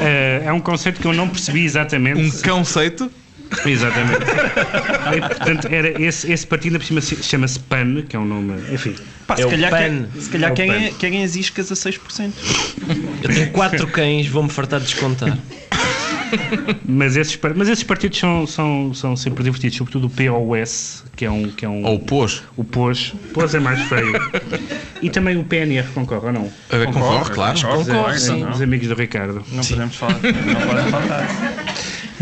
Eh, 0.00 0.42
é 0.46 0.52
um 0.52 0.60
conceito 0.60 1.00
que 1.00 1.06
eu 1.06 1.12
não 1.12 1.28
percebi 1.28 1.64
exatamente. 1.64 2.20
Um 2.20 2.30
conceito? 2.50 3.10
Exatamente. 3.64 4.22
E, 5.16 5.20
portanto, 5.20 5.68
era 5.70 6.02
esse, 6.02 6.32
esse 6.32 6.46
partido, 6.46 6.78
por 6.78 6.84
cima, 6.84 7.00
se- 7.00 7.22
chama-se 7.22 7.58
PAN, 7.60 8.02
que 8.08 8.16
é 8.16 8.18
um 8.18 8.24
nome. 8.24 8.54
Enfim. 8.72 8.94
Pá, 9.26 9.36
se 9.36 9.42
É 9.42 9.46
calhar, 9.46 9.70
PAN. 9.70 9.78
quer- 10.12 10.20
se 10.22 10.30
calhar 10.30 10.50
É 10.50 10.52
o 10.52 10.56
querem, 10.56 10.88
PAN. 10.90 10.96
querem 10.98 11.22
as 11.24 11.36
iscas 11.36 11.70
a 11.70 11.74
6%. 11.76 12.32
Eu 13.22 13.28
tenho 13.34 13.50
quatro 13.50 13.86
cães, 13.88 14.26
vou-me 14.26 14.48
fartar 14.48 14.80
de 14.80 14.86
descontar. 14.86 15.36
mas, 16.86 17.16
esses, 17.16 17.38
mas 17.56 17.68
esses 17.68 17.84
partidos 17.84 18.18
são, 18.18 18.46
são, 18.46 18.94
são 18.94 19.16
sempre 19.16 19.44
divertidos, 19.44 19.76
sobretudo 19.76 20.06
o 20.06 20.10
POS, 20.10 21.04
que 21.16 21.24
é 21.24 21.30
um. 21.30 21.48
Que 21.50 21.64
é 21.64 21.68
um 21.68 21.84
Ou 21.84 21.96
o 21.96 21.98
POS. 21.98 22.42
O 22.56 22.64
POS. 22.64 23.14
POS 23.32 23.54
é 23.54 23.60
mais 23.60 23.80
feio. 23.88 24.12
e 25.00 25.10
também 25.10 25.36
o 25.36 25.44
PNR 25.44 25.86
concorre 25.92 26.26
ou 26.26 26.32
não? 26.32 26.42
Uh, 26.42 26.92
concorre, 26.92 27.30
claro. 27.30 27.60
Concorre, 27.60 28.18
sim. 28.18 28.44
Os 28.44 28.60
amigos 28.60 28.88
do 28.88 28.94
Ricardo. 28.94 29.42
Não 29.52 29.64
podemos 29.64 29.96
falar, 29.96 30.14
não 30.14 30.20
podem 30.66 30.90
faltar. 30.90 31.28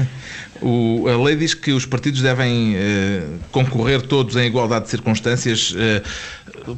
O, 0.63 1.09
a 1.09 1.23
lei 1.25 1.37
diz 1.37 1.55
que 1.55 1.73
os 1.73 1.87
partidos 1.87 2.21
devem 2.21 2.75
eh, 2.77 3.23
concorrer 3.51 4.03
todos 4.03 4.37
em 4.37 4.45
igualdade 4.47 4.85
de 4.85 4.91
circunstâncias. 4.91 5.75
Eh, 5.75 6.03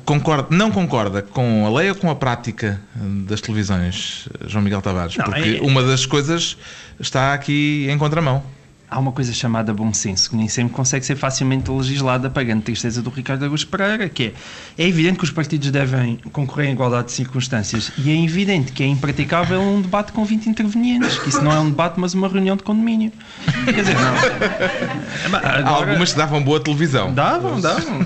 concorda, 0.05 0.47
não 0.51 0.71
concorda 0.71 1.21
com 1.21 1.67
a 1.67 1.79
lei 1.79 1.89
ou 1.89 1.97
com 1.97 2.09
a 2.09 2.15
prática 2.15 2.81
das 3.27 3.41
televisões, 3.41 4.29
João 4.47 4.63
Miguel 4.63 4.81
Tavares? 4.81 5.17
Não, 5.17 5.25
Porque 5.25 5.59
é- 5.61 5.67
uma 5.67 5.83
das 5.83 6.07
coisas 6.07 6.57
está 7.03 7.35
aqui 7.35 7.87
em 7.91 7.99
contramão. 7.99 8.43
Há 8.89 8.99
uma 8.99 9.11
coisa 9.11 9.33
chamada 9.33 9.73
bom 9.73 9.91
senso, 9.95 10.29
que 10.29 10.37
nem 10.37 10.47
sempre 10.49 10.75
consegue 10.75 11.05
ser 11.07 11.17
facilmente 11.17 11.71
legislada, 11.71 12.29
pagando 12.29 12.61
tristeza 12.61 13.01
do 13.01 13.09
Ricardo 13.09 13.43
Augusto 13.43 13.67
Pereira, 13.69 14.07
que 14.07 14.35
é, 14.77 14.85
é 14.85 14.87
evidente 14.87 15.17
que 15.17 15.25
os 15.25 15.31
partidos 15.31 15.71
devem 15.71 16.19
concorrer 16.31 16.69
em 16.69 16.73
igualdade 16.73 17.07
de 17.07 17.13
circunstâncias 17.13 17.91
e 17.97 18.11
é 18.11 18.23
evidente 18.23 18.71
que 18.71 18.83
é 18.83 18.87
impraticável 18.87 19.63
um 19.63 19.81
debate 19.81 20.13
com 20.13 20.23
20 20.27 20.47
intervenientes, 20.51 21.19
que 21.19 21.31
isso 21.31 21.41
não 21.41 21.51
é 21.51 21.59
um 21.59 21.71
debate, 21.71 21.99
mas 21.99 22.13
uma 22.13 22.29
reunião 22.29 22.55
de 22.55 22.63
condomínio. 22.65 23.11
Quer 23.65 23.73
dizer, 23.73 23.97
não. 23.99 25.39
Agora- 25.39 25.69
algumas 25.69 26.13
que 26.13 26.19
davam 26.19 26.43
boa 26.43 26.61
televisão. 26.61 27.15
Davam, 27.15 27.59
davam. 27.63 27.99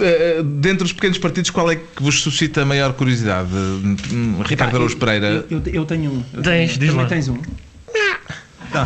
Eh, 0.00 0.42
Dentre 0.44 0.84
os 0.84 0.92
pequenos 0.92 1.18
partidos, 1.18 1.50
qual 1.50 1.70
é 1.70 1.76
que 1.76 2.02
vos 2.02 2.20
suscita 2.20 2.62
a 2.62 2.64
maior 2.64 2.92
curiosidade? 2.94 3.48
Hum, 3.52 4.40
Ricardo 4.44 4.76
Araújo 4.76 4.96
Pereira. 4.96 5.44
Eu, 5.50 5.60
eu- 5.64 5.72
eu 5.74 5.84
tenho 5.84 6.10
um. 6.10 6.22
Eu 6.32 6.42
Tens, 6.42 6.78
tenho- 6.78 6.90
também 6.92 7.04
lá. 7.04 7.08
tens 7.08 7.28
um. 7.28 7.38
Tá. 8.72 8.84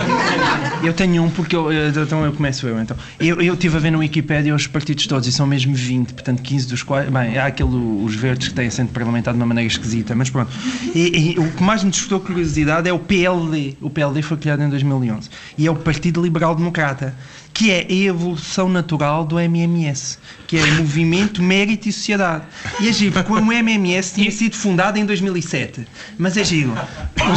Eu 0.82 0.92
tenho 0.92 1.22
um 1.22 1.30
porque 1.30 1.56
eu, 1.56 1.72
eu- 1.72 2.02
então 2.02 2.22
eu 2.22 2.30
começo 2.32 2.66
eu 2.66 2.78
então. 2.78 2.94
Eu, 3.18 3.40
eu 3.40 3.54
estive 3.54 3.74
a 3.78 3.80
ver 3.80 3.90
no 3.90 4.00
Wikipedia 4.00 4.54
os 4.54 4.66
partidos 4.66 5.06
todos 5.06 5.26
e 5.26 5.32
são 5.32 5.46
mesmo 5.46 5.74
20, 5.74 6.12
portanto 6.12 6.42
15 6.42 6.68
dos 6.68 6.82
quais. 6.82 7.08
Bem, 7.08 7.38
há 7.38 7.46
aquele, 7.46 7.70
os 8.04 8.14
verdes 8.14 8.48
que 8.48 8.54
têm 8.54 8.66
assento 8.66 8.92
parlamentar 8.92 9.32
de 9.32 9.40
uma 9.40 9.46
maneira 9.46 9.66
esquisita, 9.66 10.14
mas 10.14 10.28
pronto. 10.28 10.50
E, 10.94 11.32
e 11.36 11.38
o 11.38 11.50
que 11.52 11.62
mais 11.62 11.82
me 11.82 11.90
despertou 11.90 12.20
curiosidade 12.20 12.86
é 12.86 12.92
o 12.92 12.98
PLD. 12.98 13.76
O 13.80 13.88
PLD 13.88 14.20
foi 14.20 14.36
criado 14.36 14.62
em 14.62 14.68
2011 14.68 15.30
e 15.56 15.66
é 15.66 15.70
o 15.70 15.74
Partido 15.76 16.20
Liberal 16.22 16.54
Democrata, 16.54 17.14
que 17.52 17.70
é 17.72 17.86
a 17.88 17.92
evolução 17.92 18.68
natural 18.68 19.24
do 19.24 19.38
MMS, 19.38 20.18
que 20.46 20.56
é 20.56 20.66
Movimento, 20.72 21.42
Mérito 21.42 21.88
e 21.88 21.92
Sociedade. 21.92 22.44
E 22.80 22.88
é 22.88 22.92
giro, 22.92 23.12
porque 23.12 23.32
o 23.32 23.52
MMS 23.52 24.14
tinha 24.14 24.30
sido 24.30 24.54
fundado 24.54 24.98
em 24.98 25.04
2007, 25.04 25.86
mas 26.16 26.36
é 26.36 26.44
giro. 26.44 26.72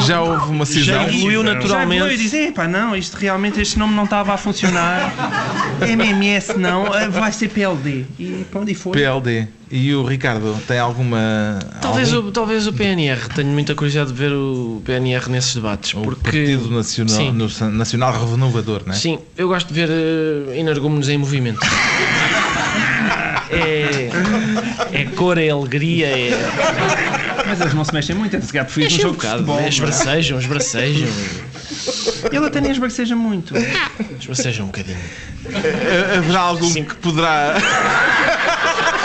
Já 0.05 0.22
houve 0.22 0.51
uma 0.51 0.66
cisão. 0.66 0.95
Já 0.95 1.07
evoluiu 1.07 1.43
Já 1.43 1.53
naturalmente. 1.53 2.01
foi, 2.01 2.18
dizer, 2.18 2.49
epá, 2.49 2.68
não, 2.68 2.95
isto 2.95 3.16
realmente, 3.16 3.59
este 3.59 3.80
nome 3.80 3.95
não 3.95 4.03
estava 4.03 4.34
a 4.34 4.38
funcionar. 4.38 5.12
MMS 5.82 6.57
não, 6.57 6.93
eh, 6.93 7.09
vai 7.09 7.32
ser 7.32 7.49
PLD. 7.49 8.05
E 8.20 8.45
pronto, 8.51 8.70
e 8.70 8.76
foi. 8.76 8.93
PLD. 8.93 9.47
E 9.74 9.95
o 9.95 10.03
Ricardo, 10.03 10.59
tem 10.67 10.78
alguma. 10.80 11.57
Talvez 11.82 12.13
algum- 12.13 12.28
o, 12.28 12.32
talvez 12.32 12.67
o 12.67 12.74
PNR. 12.74 13.30
Tenho 13.34 13.47
muita 13.49 13.74
curiosidade 13.74 14.11
de 14.11 14.17
ver 14.17 14.34
o 14.34 14.82
PNR 14.86 15.30
nesses 15.30 15.55
debates. 15.55 15.93
O 15.93 16.01
porque, 16.01 16.22
Partido 16.24 16.69
Nacional, 16.72 17.15
Sim. 17.15 17.32
no- 17.32 17.72
Nacional 17.72 18.30
Renovador, 18.30 18.82
não 18.86 18.93
é? 18.93 18.97
Sim, 18.97 19.19
eu 19.38 19.47
gosto 19.47 19.69
de 19.69 19.74
ver 19.74 19.89
uh, 19.89 20.51
energúmenos 20.53 21.07
em 21.09 21.17
movimento. 21.17 21.59
É, 23.53 24.09
é 24.93 25.05
cor, 25.15 25.38
é 25.38 25.49
alegria, 25.49 26.07
é. 26.07 26.30
Mas 27.45 27.59
eles 27.59 27.74
não 27.74 27.84
se 27.84 27.93
mexem 27.93 28.15
muito, 28.15 28.34
é 28.38 28.39
se 28.39 28.47
calhar 28.53 28.65
prefiro 28.65 28.89
um 28.89 28.95
um 28.95 28.97
jogo 28.97 29.09
de 29.11 29.15
bocado, 29.17 29.34
futebol. 29.39 29.55
né? 29.57 29.65
é? 29.65 29.67
esbracejam, 29.69 30.39
esbracejam. 30.39 31.09
Ele 32.32 32.45
até 32.45 32.61
nem 32.61 32.72
esbarceja 32.72 33.13
muito. 33.13 33.53
Esbracejam 34.17 34.63
um 34.63 34.67
bocadinho. 34.67 34.97
Eh, 35.53 36.17
Haverá 36.19 36.39
algum 36.39 36.69
Sim. 36.69 36.86
que 36.86 36.95
poderá. 36.95 37.55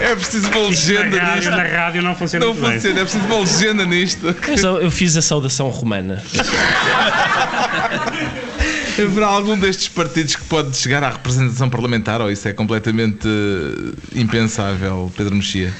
É, 0.00 0.12
é 0.12 0.14
preciso 0.16 0.46
uma 0.48 0.60
Na 0.60 0.66
legenda 0.68 1.18
rádio, 1.18 1.36
nisto. 1.36 1.50
na 1.50 1.62
rádio 1.64 2.02
não 2.02 2.14
funciona 2.14 2.46
Não 2.46 2.52
muito 2.54 2.64
bem. 2.66 2.74
funciona, 2.74 3.00
é 3.00 3.02
preciso 3.02 3.24
uma 3.26 3.38
legenda 3.40 3.84
nisto. 3.84 4.36
Eu, 4.48 4.58
só- 4.58 4.78
eu 4.78 4.90
fiz 4.90 5.16
a 5.16 5.22
saudação 5.22 5.68
romana. 5.68 6.22
Haverá 8.98 9.26
algum 9.26 9.58
destes 9.58 9.88
partidos 9.88 10.36
que 10.36 10.44
pode 10.44 10.74
chegar 10.76 11.04
à 11.04 11.10
representação 11.10 11.68
parlamentar 11.68 12.20
ou 12.20 12.30
isso 12.30 12.48
é 12.48 12.52
completamente 12.54 13.28
eh, 13.28 14.18
impensável, 14.20 15.12
Pedro 15.16 15.34
Mexia? 15.36 15.72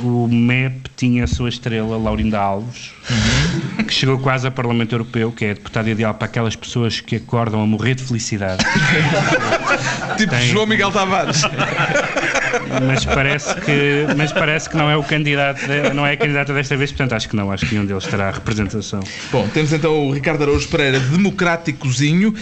O 0.00 0.26
MEP 0.26 0.88
tinha 0.96 1.24
a 1.24 1.26
sua 1.26 1.50
estrela, 1.50 1.98
Laurinda 1.98 2.38
Alves, 2.38 2.92
que 3.86 3.92
chegou 3.92 4.18
quase 4.18 4.46
ao 4.46 4.52
Parlamento 4.52 4.94
Europeu, 4.94 5.30
que 5.30 5.44
é 5.44 5.50
a 5.50 5.54
deputada 5.54 5.90
ideal 5.90 6.14
para 6.14 6.24
aquelas 6.24 6.56
pessoas 6.56 6.98
que 7.00 7.16
acordam 7.16 7.60
a 7.62 7.66
morrer 7.66 7.94
de 7.94 8.02
felicidade. 8.02 8.64
Tipo 10.16 10.30
Tem. 10.34 10.48
João 10.48 10.66
Miguel 10.66 10.90
Tavares. 10.90 11.42
Mas 12.80 13.04
parece 13.04 13.54
que, 13.60 14.06
mas 14.16 14.32
parece 14.32 14.68
que 14.68 14.76
não 14.76 14.90
é 14.90 14.96
o 14.96 15.02
candidato, 15.02 15.60
não 15.94 16.06
é 16.06 16.12
a 16.12 16.16
candidata 16.16 16.52
desta 16.52 16.76
vez, 16.76 16.90
portanto 16.90 17.14
acho 17.14 17.28
que 17.28 17.36
não, 17.36 17.50
acho 17.50 17.66
que 17.66 17.74
nenhum 17.74 17.86
deles 17.86 18.04
terá 18.04 18.30
representação. 18.30 19.00
Bom, 19.30 19.48
temos 19.48 19.72
então 19.72 20.08
o 20.08 20.12
Ricardo 20.12 20.42
Araújo 20.42 20.68
Pereira, 20.68 20.98
democráticozinho, 21.00 22.34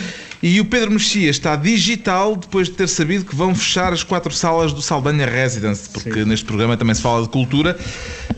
e 0.42 0.60
o 0.60 0.64
Pedro 0.64 0.90
Mexia 0.90 1.30
está 1.30 1.56
digital 1.56 2.36
depois 2.36 2.68
de 2.68 2.74
ter 2.74 2.88
sabido 2.88 3.24
que 3.24 3.34
vão 3.34 3.54
fechar 3.54 3.92
as 3.92 4.02
quatro 4.02 4.32
salas 4.32 4.72
do 4.72 4.82
Saldanha 4.82 5.26
Residence, 5.26 5.88
porque 5.90 6.12
Sim. 6.22 6.24
neste 6.28 6.44
programa 6.44 6.76
também 6.76 6.94
se 6.94 7.02
fala 7.02 7.22
de 7.22 7.28
cultura. 7.28 7.76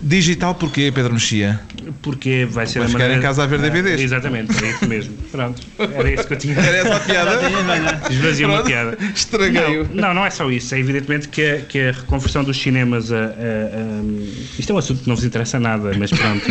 Digital 0.03 0.55
porquê, 0.55 0.93
Pedro 0.95 1.15
Mexia? 1.15 1.59
Porque 2.03 2.47
vai 2.51 2.67
ser 2.67 2.81
Vai 2.81 2.87
a 2.87 2.91
ficar 2.91 2.99
maneira... 3.01 3.19
em 3.21 3.23
casa 3.23 3.43
a 3.43 3.47
ver 3.47 3.59
DVDs. 3.61 4.01
Exatamente, 4.01 4.53
é 4.65 4.71
isso 4.71 4.87
mesmo. 4.87 5.15
Pronto, 5.33 5.61
era 5.79 6.11
isso 6.13 6.27
que 6.27 6.35
eu 6.35 6.39
tinha. 6.39 6.55
Era 6.59 6.77
essa 6.77 6.97
a 6.97 7.01
piada? 7.01 7.41
Esvaziou 8.11 8.51
uma 8.51 8.63
piada. 8.63 8.97
Estraguei-o. 9.15 9.89
Não, 9.93 10.09
não, 10.09 10.15
não 10.15 10.27
é 10.27 10.31
só 10.31 10.49
isso. 10.51 10.75
É 10.75 10.79
evidentemente 10.79 11.29
que 11.29 11.43
a, 11.43 11.59
que 11.63 11.79
a 11.81 11.93
reconversão 11.93 12.45
dos 12.45 12.61
cinemas 12.61 13.11
a, 13.11 13.17
a- 13.17 13.21
a- 13.21 13.31
Isto 14.59 14.71
é 14.71 14.75
um 14.75 14.79
assunto 14.79 15.03
que 15.03 15.09
não 15.09 15.17
vos 15.17 15.25
interessa 15.25 15.59
nada, 15.59 15.93
mas 15.99 16.11
pronto. 16.11 16.45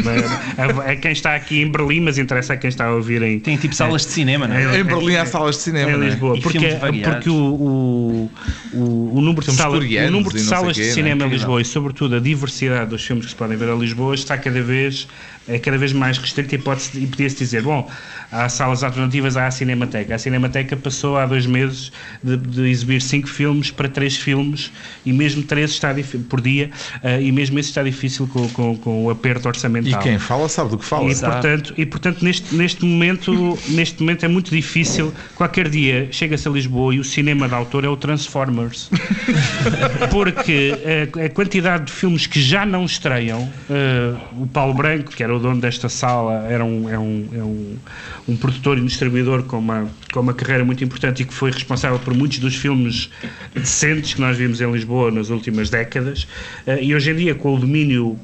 A, 0.57 0.91
a 0.91 0.95
quem 0.95 1.11
está 1.11 1.35
aqui 1.35 1.61
em 1.61 1.71
Berlim, 1.71 2.01
mas 2.01 2.17
interessa 2.17 2.53
a 2.53 2.57
quem 2.57 2.69
está 2.69 2.85
a 2.85 2.93
ouvir 2.93 3.21
em, 3.21 3.39
Tem 3.39 3.55
tipo 3.57 3.75
salas 3.75 4.05
de 4.05 4.11
cinema, 4.11 4.47
não 4.47 4.55
é? 4.55 4.79
Em 4.79 4.83
Berlim 4.83 5.15
há 5.15 5.25
salas 5.25 5.44
de 5.51 5.61
cinema, 5.61 5.91
em 5.91 5.95
é? 5.95 6.09
Lisboa. 6.09 6.37
E 6.37 6.41
Porque, 6.41 6.59
porque 7.03 7.29
o, 7.29 7.33
o, 7.33 8.31
o, 8.73 9.17
o 9.17 9.21
número 9.21 9.45
de 9.45 9.51
salas, 9.51 9.83
o 9.83 10.11
número 10.11 10.35
de 10.35 10.41
salas 10.41 10.75
de 10.75 10.83
é? 10.83 10.91
cinema 10.91 11.25
em. 11.25 11.29
Lisboa 11.29 11.61
e, 11.61 11.65
sobretudo, 11.65 12.15
a 12.15 12.19
diversidade 12.19 12.89
dos 12.89 13.03
filmes 13.05 13.25
que 13.25 13.31
se 13.31 13.37
podem 13.37 13.57
ver 13.57 13.69
a 13.69 13.75
Lisboa 13.75 14.15
está 14.15 14.37
cada 14.37 14.61
vez, 14.61 15.07
é 15.47 15.59
cada 15.59 15.77
vez 15.77 15.93
mais 15.93 16.17
restrita 16.17 16.55
e, 16.55 16.57
pode-se- 16.57 16.97
e 16.97 17.05
podia-se 17.07 17.35
dizer, 17.37 17.61
bom, 17.61 17.89
há 18.31 18.49
salas 18.49 18.83
alternativas 18.83 19.37
à 19.37 19.49
Cinemateca. 19.51 20.15
A 20.15 20.17
Cinemateca 20.17 20.75
passou 20.75 21.17
há 21.17 21.25
dois 21.25 21.45
meses 21.45 21.91
de, 22.23 22.35
de 22.37 22.61
exibir 22.69 23.01
cinco 23.01 23.27
filmes 23.27 23.69
para 23.71 23.87
três 23.87 24.17
filmes 24.17 24.71
e 25.05 25.13
mesmo 25.13 25.43
três 25.43 25.71
está 25.71 25.93
por 26.29 26.41
dia 26.41 26.71
eh, 27.03 27.21
e 27.21 27.31
mesmo 27.31 27.59
isso 27.59 27.69
está 27.69 27.83
difícil 27.83 28.27
com, 28.27 28.47
com, 28.49 28.75
com 28.77 29.05
o 29.05 29.09
aperto 29.09 29.47
E 29.47 29.49
orçamental. 29.49 30.01
quem 30.01 30.17
fala 30.17 30.49
sabe 30.49 30.71
do 30.71 30.77
que 30.79 30.85
fala. 30.85 31.11
E 31.11 31.15
portanto, 31.15 31.73
e, 31.77 31.85
portanto 31.85 32.21
neste, 32.23 32.55
neste, 32.55 32.83
momento, 32.85 33.57
neste 33.69 33.99
momento 34.01 34.25
é 34.25 34.27
muito 34.27 34.49
difícil. 34.53 35.13
Qualquer 35.35 35.69
dia 35.69 36.07
chega-se 36.11 36.47
a 36.47 36.51
Lisboa 36.51 36.95
e 36.95 36.99
o 36.99 37.03
cinema 37.03 37.47
de 37.47 37.53
autor 37.53 37.83
é 37.85 37.87
o 37.89 37.95
Transformers. 37.95 38.89
Porque 40.11 40.73
a, 41.15 41.25
a 41.25 41.29
quantidade 41.29 41.85
de 41.85 41.91
filmes 41.91 42.25
que 42.27 42.41
já 42.41 42.65
não 42.65 42.85
estreiam, 42.85 43.51
eh, 43.69 44.13
o 44.37 44.47
Paulo 44.47 44.73
Branco, 44.73 45.11
que 45.11 45.23
era 45.23 45.34
o 45.35 45.39
dono 45.39 45.59
desta 45.59 45.89
sala, 45.89 46.45
era 46.49 46.63
um, 46.63 46.89
é 46.89 46.97
um, 46.97 47.29
é 47.33 47.43
um, 47.43 47.77
um 48.27 48.37
produtor 48.37 48.77
e 48.77 48.81
distribuidor 48.81 49.43
com 49.43 49.57
uma, 49.57 49.89
com 50.11 50.19
uma 50.19 50.33
carreira 50.33 50.65
muito 50.65 50.83
importante 50.83 51.23
e 51.23 51.25
que 51.25 51.33
foi 51.33 51.51
responsável 51.51 51.99
por 51.99 52.13
muitos 52.13 52.39
dos 52.39 52.55
filmes 52.55 53.09
decentes 53.53 54.13
que 54.13 54.21
nós 54.21 54.37
vimos 54.37 54.61
em 54.61 54.71
Lisboa 54.71 55.11
nas 55.11 55.29
últimas 55.29 55.69
décadas. 55.69 56.27
Eh, 56.65 56.83
e 56.83 56.95
hoje 56.95 57.11
em 57.11 57.15
dia, 57.15 57.35
com 57.35 57.55
o 57.55 57.59
domínio 57.59 58.19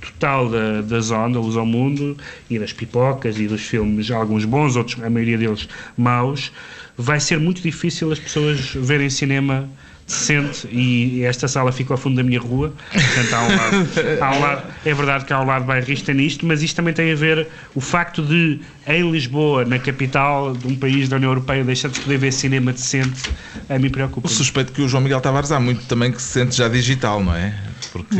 total 0.00 0.48
da, 0.48 0.80
da 0.82 1.00
zona, 1.00 1.34
da 1.34 1.40
luz 1.40 1.56
ao 1.56 1.66
mundo 1.66 2.16
e 2.50 2.58
das 2.58 2.72
pipocas 2.72 3.38
e 3.38 3.46
dos 3.46 3.62
filmes, 3.62 4.10
alguns 4.10 4.44
bons, 4.44 4.76
outros, 4.76 5.02
a 5.02 5.08
maioria 5.08 5.38
deles 5.38 5.68
maus, 5.96 6.52
vai 6.96 7.20
ser 7.20 7.38
muito 7.38 7.62
difícil 7.62 8.10
as 8.12 8.18
pessoas 8.18 8.74
verem 8.74 9.08
cinema 9.08 9.68
decente 10.12 10.68
e 10.70 11.22
esta 11.24 11.48
sala 11.48 11.72
fica 11.72 11.92
ao 11.94 11.98
fundo 11.98 12.16
da 12.16 12.22
minha 12.22 12.38
rua, 12.40 12.72
portanto 12.92 13.34
há 13.34 13.42
um 13.42 13.48
lado, 13.56 13.88
há 14.20 14.38
lado- 14.38 14.62
é 14.84 14.94
verdade 14.94 15.24
que 15.24 15.32
há 15.32 15.40
um 15.40 15.46
lado 15.46 15.64
bairrista 15.64 16.12
nisto, 16.12 16.46
mas 16.46 16.62
isto 16.62 16.76
também 16.76 16.94
tem 16.94 17.10
a 17.12 17.14
ver 17.16 17.48
o 17.74 17.80
facto 17.80 18.22
de 18.22 18.60
em 18.86 19.10
Lisboa, 19.10 19.64
na 19.64 19.78
capital 19.78 20.52
de 20.54 20.66
um 20.66 20.76
país 20.76 21.08
da 21.08 21.16
União 21.16 21.30
Europeia, 21.30 21.64
deixar 21.64 21.88
de 21.88 22.00
poder 22.00 22.18
ver 22.18 22.32
cinema 22.32 22.72
decente, 22.72 23.22
a 23.68 23.78
mim 23.78 23.90
preocupa. 23.90 24.26
O 24.26 24.30
suspeito 24.30 24.72
que 24.72 24.82
o 24.82 24.88
João 24.88 25.02
Miguel 25.02 25.20
Tavares 25.20 25.52
há 25.52 25.60
muito 25.60 25.84
também 25.86 26.10
que 26.12 26.20
se 26.20 26.28
sente 26.28 26.56
já 26.56 26.68
digital, 26.68 27.22
não 27.22 27.34
é? 27.34 27.54
Porque 27.90 28.16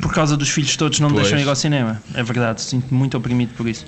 Por 0.00 0.12
causa 0.12 0.36
dos 0.36 0.48
filhos 0.48 0.76
todos 0.76 0.98
não 1.00 1.08
me 1.08 1.14
Pois. 1.14 1.26
deixam 1.28 1.44
ir 1.44 1.48
ao 1.48 1.54
cinema. 1.54 2.02
É 2.14 2.22
verdade, 2.22 2.60
sinto-me 2.62 2.98
muito 2.98 3.16
oprimido 3.16 3.52
por 3.56 3.68
isso. 3.68 3.86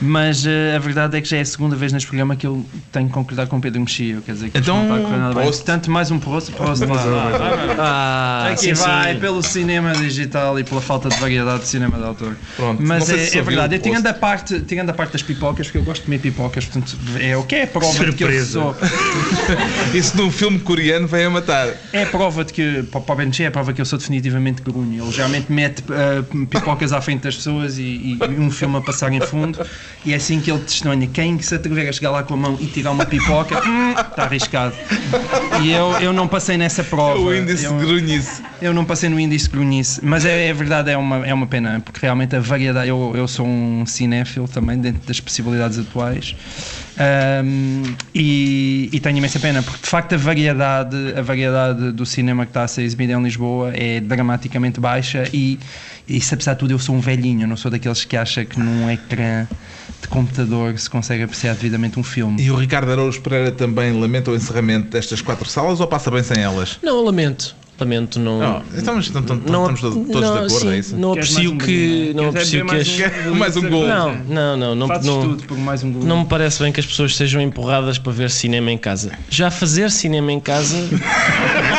Mas 0.00 0.44
eh, 0.46 0.74
a 0.76 0.78
verdade 0.78 1.16
é 1.16 1.20
que 1.20 1.28
já 1.28 1.36
é 1.38 1.40
a 1.40 1.44
segunda 1.44 1.76
vez 1.76 1.92
neste 1.92 2.06
programa 2.08 2.36
que 2.36 2.46
eu 2.46 2.64
tenho 2.90 3.06
que 3.08 3.14
concordar 3.14 3.46
com 3.46 3.56
o 3.56 3.60
Pedro 3.60 3.80
Mexia. 3.80 4.20
Quer 4.24 4.32
dizer 4.32 4.50
que 4.50 4.58
Então, 4.58 4.76
não 4.76 4.82
está 4.84 4.96
a 4.96 5.00
correr 5.00 5.16
nada 5.18 5.34
bem. 5.34 5.44
post. 5.44 5.62
Portanto, 5.64 5.90
mais 5.90 6.10
um 6.10 6.18
post. 6.18 6.52
post 6.52 6.84
lá, 6.84 7.04
lá, 7.04 7.28
lá. 7.28 7.74
Ah, 7.78 8.48
Aqui 8.52 8.60
sim, 8.66 8.72
vai 8.74 9.14
sim. 9.14 9.20
pelo 9.20 9.42
cinema 9.42 9.92
digital 9.92 10.58
e 10.58 10.64
pela 10.64 10.80
falta 10.80 11.08
de 11.08 11.16
variedade 11.16 11.60
de 11.62 11.68
cinema 11.68 11.96
de 11.98 12.04
autor. 12.04 12.36
Pronto, 12.56 12.80
não 12.80 12.88
Mas 12.88 13.08
é, 13.10 13.18
se 13.26 13.38
é 13.38 13.42
verdade. 13.42 13.76
Eu 13.76 13.80
tirando 13.80 14.06
a, 14.06 14.14
parte, 14.14 14.60
tirando 14.60 14.90
a 14.90 14.94
parte 14.94 15.12
das 15.12 15.22
pipocas, 15.22 15.66
porque 15.66 15.78
eu 15.78 15.84
gosto 15.84 16.00
de 16.00 16.06
comer 16.06 16.18
pipocas, 16.18 16.64
portanto 16.66 16.96
é 17.20 17.36
o 17.36 17.42
que 17.44 17.54
é 17.54 17.62
a 17.64 17.66
prova 17.66 18.04
de 18.04 18.12
que 18.12 18.24
eu 18.24 18.28
Surpresa. 18.28 18.52
sou. 18.52 18.76
isso 19.94 20.16
num 20.16 20.30
filme 20.30 20.58
coreano 20.58 21.06
vem 21.06 21.24
a 21.24 21.30
matar. 21.30 21.68
É 21.92 22.02
a 22.02 22.06
prova 22.06 22.44
de 22.44 22.52
que, 22.52 22.82
para 22.84 23.00
o 23.12 23.16
Benji, 23.16 23.44
é 23.44 23.46
a 23.46 23.50
prova 23.50 23.72
que 23.72 23.80
eu 23.80 23.84
sou 23.84 23.98
definitivamente 24.32 24.62
grunho. 24.62 25.04
Ele 25.04 25.12
geralmente 25.12 25.52
mete 25.52 25.84
ah, 25.90 26.24
pipocas 26.48 26.92
à 26.92 27.00
frente 27.00 27.22
das 27.22 27.36
pessoas 27.36 27.78
e, 27.78 27.82
e 27.82 28.18
um 28.38 28.50
filme 28.50 28.76
a 28.76 28.80
passar 28.80 29.12
em 29.12 29.20
fundo, 29.20 29.64
e 30.04 30.12
é 30.12 30.16
assim 30.16 30.40
que 30.40 30.50
ele 30.50 30.60
testemunha. 30.60 31.06
Quem 31.06 31.40
se 31.40 31.54
atrever 31.54 31.88
a 31.88 31.92
chegar 31.92 32.10
lá 32.10 32.22
com 32.22 32.34
a 32.34 32.36
mão 32.36 32.56
e 32.60 32.66
tirar 32.66 32.92
uma 32.92 33.04
pipoca, 33.04 33.62
hum, 33.66 33.90
está 33.92 34.24
arriscado. 34.24 34.74
E 35.62 35.70
eu, 35.70 35.92
eu 36.00 36.12
não 36.12 36.26
passei 36.26 36.56
nessa 36.56 36.82
prova. 36.82 37.18
O 37.18 37.34
índice 37.34 37.64
eu, 37.64 37.76
de 37.76 37.84
grunhice. 37.84 38.42
eu 38.60 38.72
não 38.72 38.84
passei 38.84 39.08
no 39.08 39.18
índice 39.18 39.46
de 39.46 39.52
grunhice, 39.52 40.00
mas 40.02 40.24
é, 40.24 40.48
é 40.48 40.52
verdade, 40.52 40.90
é 40.90 40.96
uma, 40.96 41.26
é 41.26 41.34
uma 41.34 41.46
pena, 41.46 41.80
porque 41.84 42.00
realmente 42.02 42.34
a 42.36 42.40
variedade. 42.40 42.88
Eu, 42.88 43.12
eu 43.14 43.28
sou 43.28 43.46
um 43.46 43.84
cinéfilo 43.86 44.48
também, 44.48 44.78
dentro 44.78 45.06
das 45.06 45.20
possibilidades 45.20 45.78
atuais, 45.78 46.34
ahm, 46.98 47.94
e, 48.14 48.88
e 48.92 49.00
tenho 49.00 49.18
imensa 49.18 49.38
pena, 49.38 49.62
porque 49.62 49.82
de 49.82 49.88
facto 49.88 50.14
a 50.14 50.18
variedade, 50.18 50.96
a 51.16 51.22
variedade 51.22 51.92
do 51.92 52.04
cinema 52.04 52.44
que 52.44 52.50
está 52.50 52.64
a 52.64 52.68
ser 52.68 52.82
exibido 52.82 53.12
em 53.12 53.22
Lisboa 53.22 53.72
é 53.74 54.00
dramaticamente 54.00 54.80
baixa. 54.80 55.28
E, 55.32 55.58
e 56.08 56.20
se 56.20 56.34
apesar 56.34 56.54
de 56.54 56.60
tudo, 56.60 56.72
eu 56.72 56.78
sou 56.78 56.94
um 56.94 57.00
velhinho, 57.00 57.42
eu 57.42 57.48
não 57.48 57.56
sou 57.56 57.70
daqueles 57.70 58.04
que 58.04 58.16
acha 58.16 58.44
que 58.44 58.58
num 58.58 58.90
ecrã 58.90 59.46
de 60.00 60.08
computador 60.08 60.76
se 60.78 60.90
consegue 60.90 61.22
apreciar 61.22 61.54
devidamente 61.54 61.98
um 61.98 62.02
filme. 62.02 62.42
E 62.42 62.50
o 62.50 62.56
Ricardo 62.56 62.90
Araújo 62.90 63.20
Pereira 63.20 63.52
também 63.52 63.92
lamenta 63.92 64.30
o 64.30 64.34
encerramento 64.34 64.90
destas 64.90 65.20
quatro 65.20 65.48
salas 65.48 65.80
ou 65.80 65.86
passa 65.86 66.10
bem 66.10 66.22
sem 66.22 66.42
elas? 66.42 66.78
Não, 66.82 66.96
eu 66.96 67.04
lamento. 67.04 67.54
Não. 67.84 68.38
Não, 68.38 68.62
estamos, 68.74 69.10
não 69.10 69.20
estamos 69.20 69.80
todos 69.80 70.06
de 70.06 70.12
não, 70.12 70.34
acordo, 70.34 70.50
sim, 70.50 70.70
é 70.70 70.78
isso? 70.78 70.96
Não 70.96 71.12
aprecio 71.12 71.36
mais 71.36 71.52
um 71.52 71.58
que. 71.58 72.12
Não 72.14 72.32
Queres 72.32 72.54
aprecio 72.54 72.66
que 72.66 72.76
as. 72.76 72.88
Quer 72.88 73.26
mais 73.30 73.56
um 73.56 73.68
gol? 73.68 73.86
Não, 73.86 74.14
não, 74.28 74.56
não. 74.56 74.74
Não, 74.74 74.86
não, 74.86 75.56
mais 75.58 75.82
um 75.82 75.90
não 75.90 76.20
me 76.20 76.26
parece 76.26 76.62
bem 76.62 76.72
que 76.72 76.80
as 76.80 76.86
pessoas 76.86 77.16
sejam 77.16 77.40
empurradas 77.40 77.98
para 77.98 78.12
ver 78.12 78.30
cinema 78.30 78.70
em 78.70 78.78
casa. 78.78 79.12
Já 79.28 79.50
fazer 79.50 79.90
cinema 79.90 80.32
em 80.32 80.40
casa. 80.40 80.76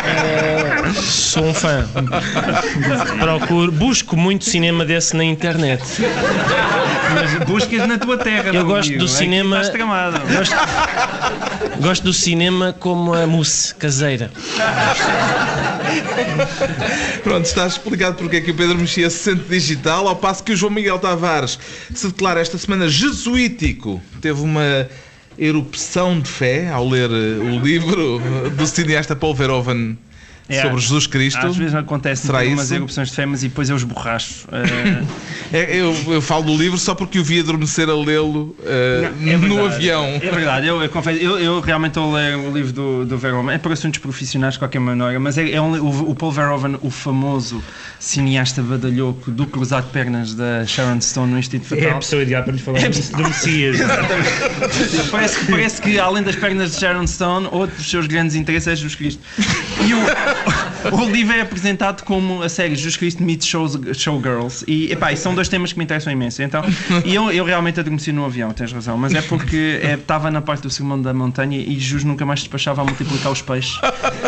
eh, 0.06 0.94
sou 1.02 1.46
um 1.46 1.54
fã. 1.54 1.88
Procuro, 3.20 3.72
busco 3.72 4.16
muito 4.16 4.46
cinema 4.46 4.86
desse 4.86 5.16
na 5.16 5.24
internet. 5.24 5.84
Mas 7.14 7.48
buscas 7.48 7.88
na 7.88 7.98
tua 7.98 8.18
terra, 8.18 8.50
Eu 8.54 8.66
gosto 8.66 8.90
amigo. 8.90 9.00
do 9.00 9.06
Aqui 9.06 9.14
cinema- 9.18 9.58
Estás 9.58 9.74
tramado. 9.74 10.20
Gosto, 10.28 10.56
gosto 11.82 12.04
do 12.04 12.14
cinema 12.14 12.76
como 12.80 13.14
a 13.14 13.26
mousse 13.28 13.74
caseira. 13.76 14.32
Pronto, 17.24 17.46
está 17.46 17.68
explicado 17.68 18.16
porque 18.18 18.38
é 18.38 18.42
que 18.42 18.52
o 18.52 18.54
Pedro 18.56 18.78
Mexia 18.78 19.10
se 19.10 19.18
sente 19.20 19.44
digital, 19.50 20.08
ao 20.08 20.16
passo 20.16 20.44
que 20.44 20.52
o 20.52 20.56
João 20.56 20.72
Miguel 20.72 21.00
Tavares 21.00 21.58
se 21.94 22.08
declara 22.08 22.40
esta 22.42 22.58
semana 22.58 22.88
jesuítico. 22.90 24.02
Teve 24.22 24.42
uma 24.42 24.88
erupção 25.38 26.20
de 26.20 26.30
fé 26.30 26.70
ao 26.70 26.88
ler 26.88 27.10
eh, 27.10 27.40
o 27.40 27.60
livro 27.60 28.22
do 28.56 28.68
cineasta 28.68 29.16
Paul 29.16 29.34
Verhoeven 29.34 29.98
É, 30.50 30.62
sobre 30.62 30.80
Jesus 30.82 31.08
Cristo. 31.08 31.46
Às 31.46 31.56
vezes 31.56 31.74
acontece 31.74 32.30
umas 32.30 32.70
erupções 32.72 33.10
de 33.10 33.16
fé, 33.16 33.26
mas 33.26 33.44
e 33.44 33.48
depois 33.48 33.70
eu 33.70 33.76
esborracho. 33.78 34.46
Eh, 34.54 35.04
É, 35.54 35.76
eu, 35.78 35.96
eu 36.08 36.22
falo 36.22 36.44
do 36.46 36.58
livro 36.58 36.78
só 36.80 36.96
porque 36.96 37.20
o 37.20 37.24
vi 37.24 37.40
adormecer 37.40 37.88
a 37.88 37.96
lê-lo 37.96 38.56
é 38.66 39.10
no 39.20 39.40
verdade. 39.40 39.76
avião. 39.76 40.06
É 40.06 40.32
verdade, 40.32 40.68
eu, 40.68 40.82
eu 40.82 40.90
confesso, 40.90 41.20
eu, 41.20 41.38
eu 41.40 41.60
realmente 41.60 41.92
estou 41.92 42.12
a 42.12 42.18
ler 42.18 42.36
o 42.38 42.52
livro 42.52 42.74
do, 42.74 43.06
do 43.06 43.18
Verhoeven, 43.20 43.54
é 43.54 43.58
por 43.60 43.72
assuntos 43.72 44.00
profissionais 44.00 44.54
de 44.56 44.60
qualquer 44.60 44.80
maneira, 44.80 45.20
mas 45.20 45.38
é, 45.38 45.52
é 45.52 45.62
um 45.62 45.74
o, 45.80 46.10
o 46.12 46.16
Paul 46.16 46.32
Verhoeven, 46.32 46.78
o 46.82 46.90
famoso 46.90 47.64
cineasta 48.00 48.62
badalhoco 48.64 49.30
do 49.32 49.46
cruzado 49.46 49.86
de 49.86 49.92
pernas 49.92 50.34
da 50.34 50.66
Sharon 50.66 51.00
Stone 51.00 51.32
no 51.32 51.38
Instinto 51.40 51.72
É 51.76 51.78
a 51.78 51.82
Fatal. 51.84 52.00
pessoa 52.00 52.24
ideal 52.24 52.44
para 52.44 52.54
nos 52.54 52.62
falar 52.62 52.80
disso, 52.90 53.16
do 53.16 53.24
Messias. 53.24 53.80
é? 53.80 53.88
parece, 55.12 55.40
que, 55.40 55.52
parece 55.52 55.82
que 55.82 56.00
além 56.00 56.24
das 56.24 56.36
pernas 56.36 56.72
de 56.74 56.80
Sharon 56.80 57.06
Stone, 57.08 57.48
outro 57.52 57.76
dos 57.76 57.90
seus 57.90 58.08
grandes 58.08 58.36
interesses 58.36 58.68
é 58.68 58.76
Jesus 58.76 58.96
Cristo. 58.96 59.22
E 59.86 59.94
o, 59.94 60.00
o 60.92 61.10
livro 61.10 61.34
é 61.36 61.42
apresentado 61.42 62.04
como 62.04 62.42
a 62.42 62.50
série 62.50 62.76
Jesus 62.76 62.98
Cristo 62.98 63.24
meets 63.24 63.48
shows, 63.48 63.80
Showgirls. 63.94 64.66
E, 64.68 64.92
epá, 64.92 65.16
são 65.16 65.34
dois 65.34 65.48
temas 65.48 65.72
que 65.72 65.80
me 65.80 65.86
interessam 65.86 66.12
imenso. 66.12 66.42
Então, 66.42 66.62
e 67.06 67.16
eu, 67.16 67.32
eu 67.32 67.46
realmente 67.46 67.80
adormeci 67.80 68.12
no 68.12 68.26
avião, 68.26 68.52
tens 68.52 68.72
razão. 68.72 68.98
Mas 68.98 69.14
é 69.14 69.22
porque 69.22 69.80
é, 69.82 69.94
estava 69.94 70.30
na 70.30 70.42
parte 70.42 70.64
do 70.64 70.70
sermão 70.70 71.02
da 71.02 71.14
montanha 71.14 71.58
e 71.58 71.80
Jesus 71.80 72.04
nunca 72.04 72.26
mais 72.26 72.40
despachava 72.40 72.82
a 72.82 72.86
multiplicar 72.86 73.32
os 73.32 73.42
peixes. 73.42 73.78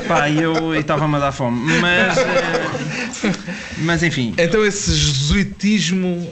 Pá, 0.07 0.29
e 0.29 0.41
eu 0.41 0.73
estava-me 0.75 1.15
a 1.15 1.19
dar 1.19 1.31
fome. 1.31 1.79
Mas, 1.81 2.17
eh, 2.17 3.33
mas 3.79 4.03
enfim, 4.03 4.33
Então 4.37 4.65
esse 4.65 4.93
jesuitismo 4.93 6.29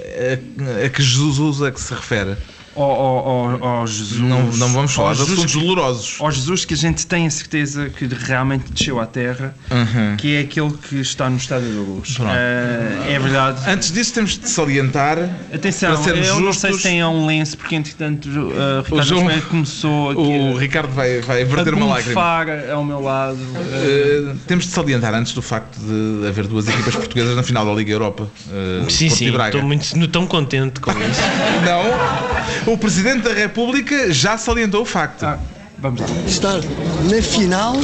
a, 0.81 0.85
a 0.85 0.89
que 0.89 1.01
Jesus 1.01 1.39
usa 1.39 1.71
que 1.71 1.81
se 1.81 1.93
refere? 1.93 2.37
Ó 2.75 2.83
ó- 2.83 3.57
ó- 3.61 3.81
ó 3.81 3.85
Jesus. 3.85 4.19
Não, 4.19 4.43
não 4.53 4.69
vamos 4.73 4.93
falar 4.93 5.11
ó 5.11 5.13
de 5.13 5.21
assuntos 5.23 5.53
dolorosos. 5.53 6.15
ao 6.19 6.31
Jesus 6.31 6.65
que 6.65 6.73
a 6.73 6.77
gente 6.77 7.05
tem 7.07 7.27
a 7.27 7.31
certeza 7.31 7.89
que 7.89 8.05
realmente 8.07 8.71
desceu 8.71 8.99
à 8.99 9.05
Terra, 9.05 9.53
Uhum. 9.71 10.15
que 10.17 10.35
é 10.35 10.39
aquele 10.41 10.71
que 10.71 10.95
está 11.01 11.29
no 11.29 11.37
estado 11.37 11.61
da 11.63 11.81
luz. 11.81 12.13
Pronto. 12.15 12.31
Eh, 12.33 13.13
é 13.13 13.19
verdade. 13.19 13.61
Antes 13.69 13.91
disso 13.91 14.13
temos 14.13 14.37
de 14.39 14.49
salientar 14.49 15.17
Atenção, 15.53 15.93
para 15.93 16.03
sermos 16.03 16.27
eu 16.27 16.39
não 16.39 16.53
sei 16.53 16.71
justos, 16.71 16.81
se 16.81 16.87
tem 16.89 17.03
um 17.03 17.25
lenço, 17.25 17.57
porque 17.57 17.75
entretanto 17.75 18.27
uh, 18.27 18.81
Ricardo 18.83 19.03
João- 19.07 19.29
João... 19.29 19.41
começou 19.41 20.09
aqui 20.11 20.19
o 20.21 20.57
a- 20.57 20.59
Ricardo 20.59 20.91
vai, 20.93 21.21
vai 21.21 21.41
a 21.41 21.45
verter 21.45 21.73
uma 21.73 21.85
lágrima. 21.85 22.21
ao 22.73 22.83
meu 22.83 23.01
lado. 23.01 23.37
Uh, 23.37 24.35
temos 24.47 24.65
de 24.65 24.71
salientar 24.71 25.13
antes 25.13 25.33
do 25.33 25.41
facto 25.41 25.77
de 25.79 26.27
haver 26.27 26.47
duas 26.47 26.67
equipas 26.67 26.95
portuguesas 26.95 27.35
na 27.35 27.43
final 27.43 27.65
da 27.65 27.73
Liga 27.73 27.91
Europa. 27.91 28.23
uh, 28.23 28.89
Sim, 28.89 29.07
Porto 29.09 29.17
sim. 29.17 29.33
Estou 29.45 29.61
muito 29.63 30.07
tão 30.07 30.25
contente 30.25 30.79
com 30.79 30.91
isso. 30.91 31.21
Não, 31.65 32.62
o 32.65 32.77
Presidente 32.77 33.23
da 33.23 33.33
República 33.33 34.11
já 34.11 34.37
salientou 34.37 34.83
o 34.83 34.85
facto. 34.85 35.23
ah, 35.23 35.37
vamos 35.77 35.99
lá. 36.01 36.07
estar 36.25 36.59
na 37.09 37.21
final 37.21 37.75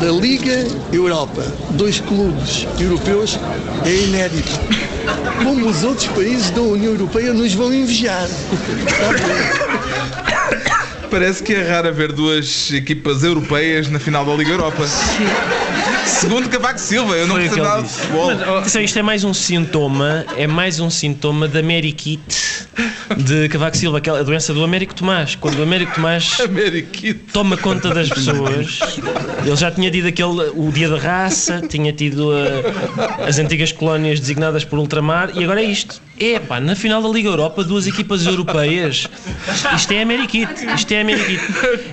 da 0.00 0.10
Liga 0.10 0.66
Europa. 0.92 1.42
Dois 1.70 2.00
clubes 2.00 2.66
europeus 2.80 3.38
é 3.84 3.94
inédito. 3.94 4.50
Como 5.42 5.68
os 5.68 5.84
outros 5.84 6.08
países 6.08 6.50
da 6.50 6.60
União 6.62 6.92
Europeia 6.92 7.32
nos 7.32 7.52
vão 7.54 7.72
invejar. 7.72 8.28
Parece 11.10 11.42
que 11.42 11.54
é 11.54 11.62
raro 11.68 11.88
haver 11.88 12.12
duas 12.12 12.72
equipas 12.72 13.22
europeias 13.22 13.88
na 13.88 14.00
final 14.00 14.24
da 14.24 14.34
Liga 14.34 14.50
Europa. 14.50 14.84
Segundo 16.06 16.48
Cavaco 16.48 16.78
Silva, 16.78 17.16
eu 17.16 17.26
não 17.26 17.36
nada 17.36 17.82
de 17.82 17.88
futebol. 17.88 18.30
Atenção, 18.30 18.80
isto 18.80 18.98
é 18.98 19.02
mais 19.02 19.24
um 19.24 19.34
sintoma, 19.34 20.24
é 20.36 20.46
mais 20.46 20.78
um 20.80 20.88
sintoma 20.88 21.48
da 21.48 21.62
Meriquite 21.62 22.66
de 23.16 23.48
Cavaco 23.48 23.76
Silva, 23.76 23.98
aquela 23.98 24.22
doença 24.22 24.54
do 24.54 24.62
Américo 24.62 24.94
Tomás. 24.94 25.34
Quando 25.34 25.58
o 25.58 25.62
Américo 25.62 25.94
Tomás 25.94 26.38
toma 27.32 27.56
conta 27.56 27.92
das 27.92 28.08
pessoas, 28.08 28.78
ele 29.44 29.56
já 29.56 29.70
tinha 29.70 29.90
tido 29.90 30.06
aquele, 30.06 30.50
o 30.54 30.70
dia 30.72 30.88
da 30.88 30.98
raça, 30.98 31.60
tinha 31.68 31.92
tido 31.92 32.30
uh, 32.30 33.24
as 33.26 33.38
antigas 33.38 33.72
colónias 33.72 34.20
designadas 34.20 34.64
por 34.64 34.78
ultramar 34.78 35.30
e 35.34 35.42
agora 35.42 35.60
é 35.60 35.64
isto. 35.64 36.00
É 36.18 36.38
pá, 36.38 36.58
na 36.60 36.74
final 36.74 37.02
da 37.02 37.08
Liga 37.10 37.28
Europa, 37.28 37.62
duas 37.62 37.86
equipas 37.86 38.24
europeias. 38.24 39.06
Isto 39.76 39.92
é 39.92 40.00
Ameriquite, 40.00 40.64
isto 40.74 40.92
é 40.92 41.02
Ameriquite. 41.02 41.44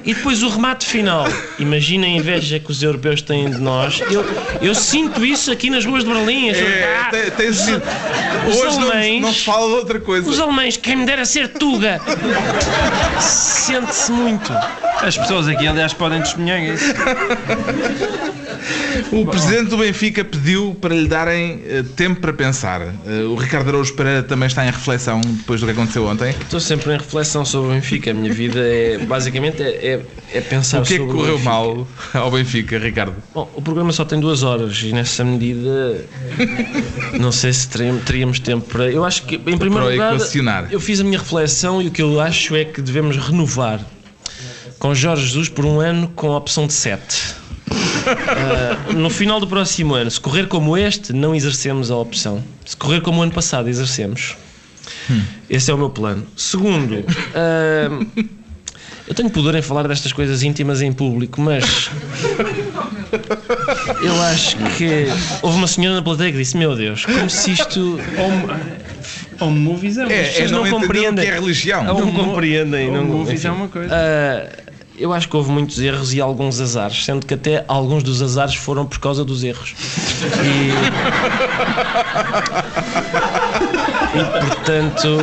E 0.06 0.14
depois 0.14 0.42
o 0.42 0.48
remate 0.50 0.86
final. 0.86 1.26
Imagina 1.60 2.06
a 2.06 2.10
inveja 2.10 2.58
que 2.58 2.72
os 2.72 2.82
europeus 2.82 3.22
têm 3.22 3.50
de 3.52 3.58
nós. 3.60 4.00
Eu, 4.10 4.26
eu 4.62 4.74
sinto 4.74 5.26
isso 5.26 5.52
aqui 5.52 5.70
nas 5.70 5.86
ruas 5.86 6.06
de 6.06 6.10
Berlim. 6.14 6.54
Pessoas, 6.54 6.70
É, 6.72 6.96
"Ah, 7.02 7.10
tem, 7.12 7.32
tem 7.32 7.50
os 7.50 7.60
Hoje 7.68 8.80
não, 8.80 8.82
alemães- 8.92 9.22
não 9.22 9.34
se 9.34 9.42
fala 9.44 9.68
de 9.68 9.74
outra 9.76 10.00
coisa. 10.00 10.30
os 10.30 10.40
alemães, 10.40 10.78
quem 10.78 10.96
me 10.96 11.06
dera 11.06 11.26
ser 11.26 11.50
Tuga. 11.50 12.00
Sente-se 13.20 14.10
muito. 14.12 14.54
As 15.02 15.18
pessoas 15.18 15.50
aqui, 15.50 15.68
aliás, 15.68 15.92
podem 15.94 16.22
testemunhar 16.22 16.62
isso. 16.64 16.86
O 19.11 19.26
presidente 19.26 19.70
do 19.70 19.78
Benfica 19.78 20.24
pediu 20.24 20.76
para 20.80 20.95
lhe 20.95 21.07
darem 21.07 21.61
eh, 21.66 21.84
tempo 21.95 22.22
para 22.22 22.34
pensar. 22.34 22.82
Eh, 22.82 23.24
o 23.24 23.36
Ricardo 23.36 23.70
Araújo 23.70 23.93
Pereira 23.93 24.24
também 24.24 24.47
está 24.47 24.66
em 24.66 24.72
reflexão 24.72 25.22
depois 25.22 25.59
do 25.59 25.66
que 25.66 25.72
aconteceu 25.72 26.05
ontem. 26.05 26.30
Estou 26.30 26.59
sempre 26.59 26.93
em 26.93 26.97
reflexão 26.97 27.45
sobre 27.45 27.72
o 27.72 27.74
Benfica. 27.74 28.11
A 28.11 28.14
minha 28.14 28.34
vida 28.34 28.59
é 28.59 28.97
basicamente 28.99 29.61
é, 29.61 29.68
é, 29.68 30.01
é 30.34 30.41
pensar 30.41 30.82
O 30.82 30.86
que 30.86 30.95
é 30.95 30.97
que 30.97 31.03
sobre 31.03 31.20
correu 31.20 31.39
mal 31.39 31.88
ao 32.14 32.32
Benfica, 32.32 32.78
Ricardo? 32.78 33.16
Bom, 33.34 33.49
o 33.55 33.61
programa 33.61 33.91
só 33.91 34.05
tem 34.05 34.20
duas 34.20 34.43
horas 34.43 34.82
e 34.84 34.93
nessa 34.93 35.24
medida 35.24 36.05
não 37.20 37.32
sei 37.32 37.53
se 37.53 37.68
teríamos, 38.05 38.39
tempo 38.39 38.68
para. 38.68 38.91
Eu 38.91 39.05
acho 39.05 39.24
que, 39.24 39.36
em 39.36 39.57
primeiro 39.57 39.89
lugar, 39.89 40.18
eu 40.72 40.80
fiz 40.80 40.99
a 40.99 41.03
minha 41.03 41.20
reflexão 41.20 41.82
e 41.82 41.88
o 41.88 41.91
que 41.91 42.01
eu 42.01 42.20
acho 42.20 42.55
é 42.55 42.66
que 42.66 42.82
devemos 42.82 43.18
renovar 43.18 43.80
com 44.80 44.93
Jorge 44.93 45.24
Jesus 45.26 45.47
por 45.47 45.66
um 45.66 45.80
ano 45.80 46.09
com 46.09 46.34
a 46.34 46.38
opção 46.38 46.68
de 46.68 46.74
7. 46.74 47.43
Uh, 47.74 48.94
no 48.94 49.10
final 49.10 49.40
do 49.40 49.48
próximo 49.48 49.96
ano, 49.96 50.10
se 50.12 50.20
correr 50.20 50.48
como 50.48 50.78
este, 50.78 51.14
não 51.14 51.34
exercemos 51.34 51.90
a 51.90 51.96
opção. 51.96 52.44
Se 52.66 52.76
correr 52.76 53.02
como 53.02 53.20
o 53.20 53.24
ano 53.24 53.32
passado, 53.32 53.70
exercemos. 53.70 54.36
Hum. 55.10 55.22
Esse 55.50 55.72
é 55.72 55.74
o 55.74 55.78
meu 55.78 55.90
plano. 55.90 56.26
Segundo, 56.36 57.00
uh, 57.00 58.08
eu 59.08 59.14
tenho 59.14 59.30
pudor 59.30 59.56
em 59.56 59.62
falar 59.62 59.88
destas 59.88 60.14
coisas 60.14 60.44
íntimas 60.44 60.82
em 60.82 60.92
público, 60.92 61.42
mas 61.42 61.90
eu 64.02 64.22
acho 64.24 64.58
que 64.78 65.08
houve 65.42 65.58
uma 65.58 65.68
senhora 65.68 65.98
na 65.98 66.02
plateia 66.02 66.32
que 66.32 66.38
disse: 66.38 66.58
Meu 66.58 66.76
Deus, 66.76 67.06
como 67.06 67.30
se 67.30 67.52
isto. 67.52 68.00
Home 69.40 69.60
movies 69.60 69.98
é, 69.98 70.04
é, 70.04 70.42
é 70.44 70.48
não, 70.48 70.64
não 70.64 70.80
compreendem. 70.80 71.26
que 71.26 71.32
é 71.32 71.34
religião. 71.34 71.84
Não, 71.84 72.00
não 72.00 72.12
compreendem. 72.14 72.88
Home 72.88 72.98
não, 72.98 73.06
movies 73.06 73.40
enfim, 73.40 73.48
é 73.48 73.52
uma 73.52 73.68
coisa. 73.68 73.94
Uh, 73.94 74.73
eu 75.04 75.12
acho 75.12 75.28
que 75.28 75.36
houve 75.36 75.51
muitos 75.51 75.82
erros 75.82 76.14
e 76.14 76.22
alguns 76.22 76.62
azares, 76.62 77.04
sendo 77.04 77.26
que 77.26 77.34
até 77.34 77.66
alguns 77.68 78.04
dos 78.04 78.22
azares 78.22 78.56
foram 78.56 78.86
por 78.86 78.99
causa 78.99 79.26
dos 79.26 79.43
erros. 79.43 79.76
E, 80.41 80.72
e 84.18 84.24
portanto. 84.47 85.20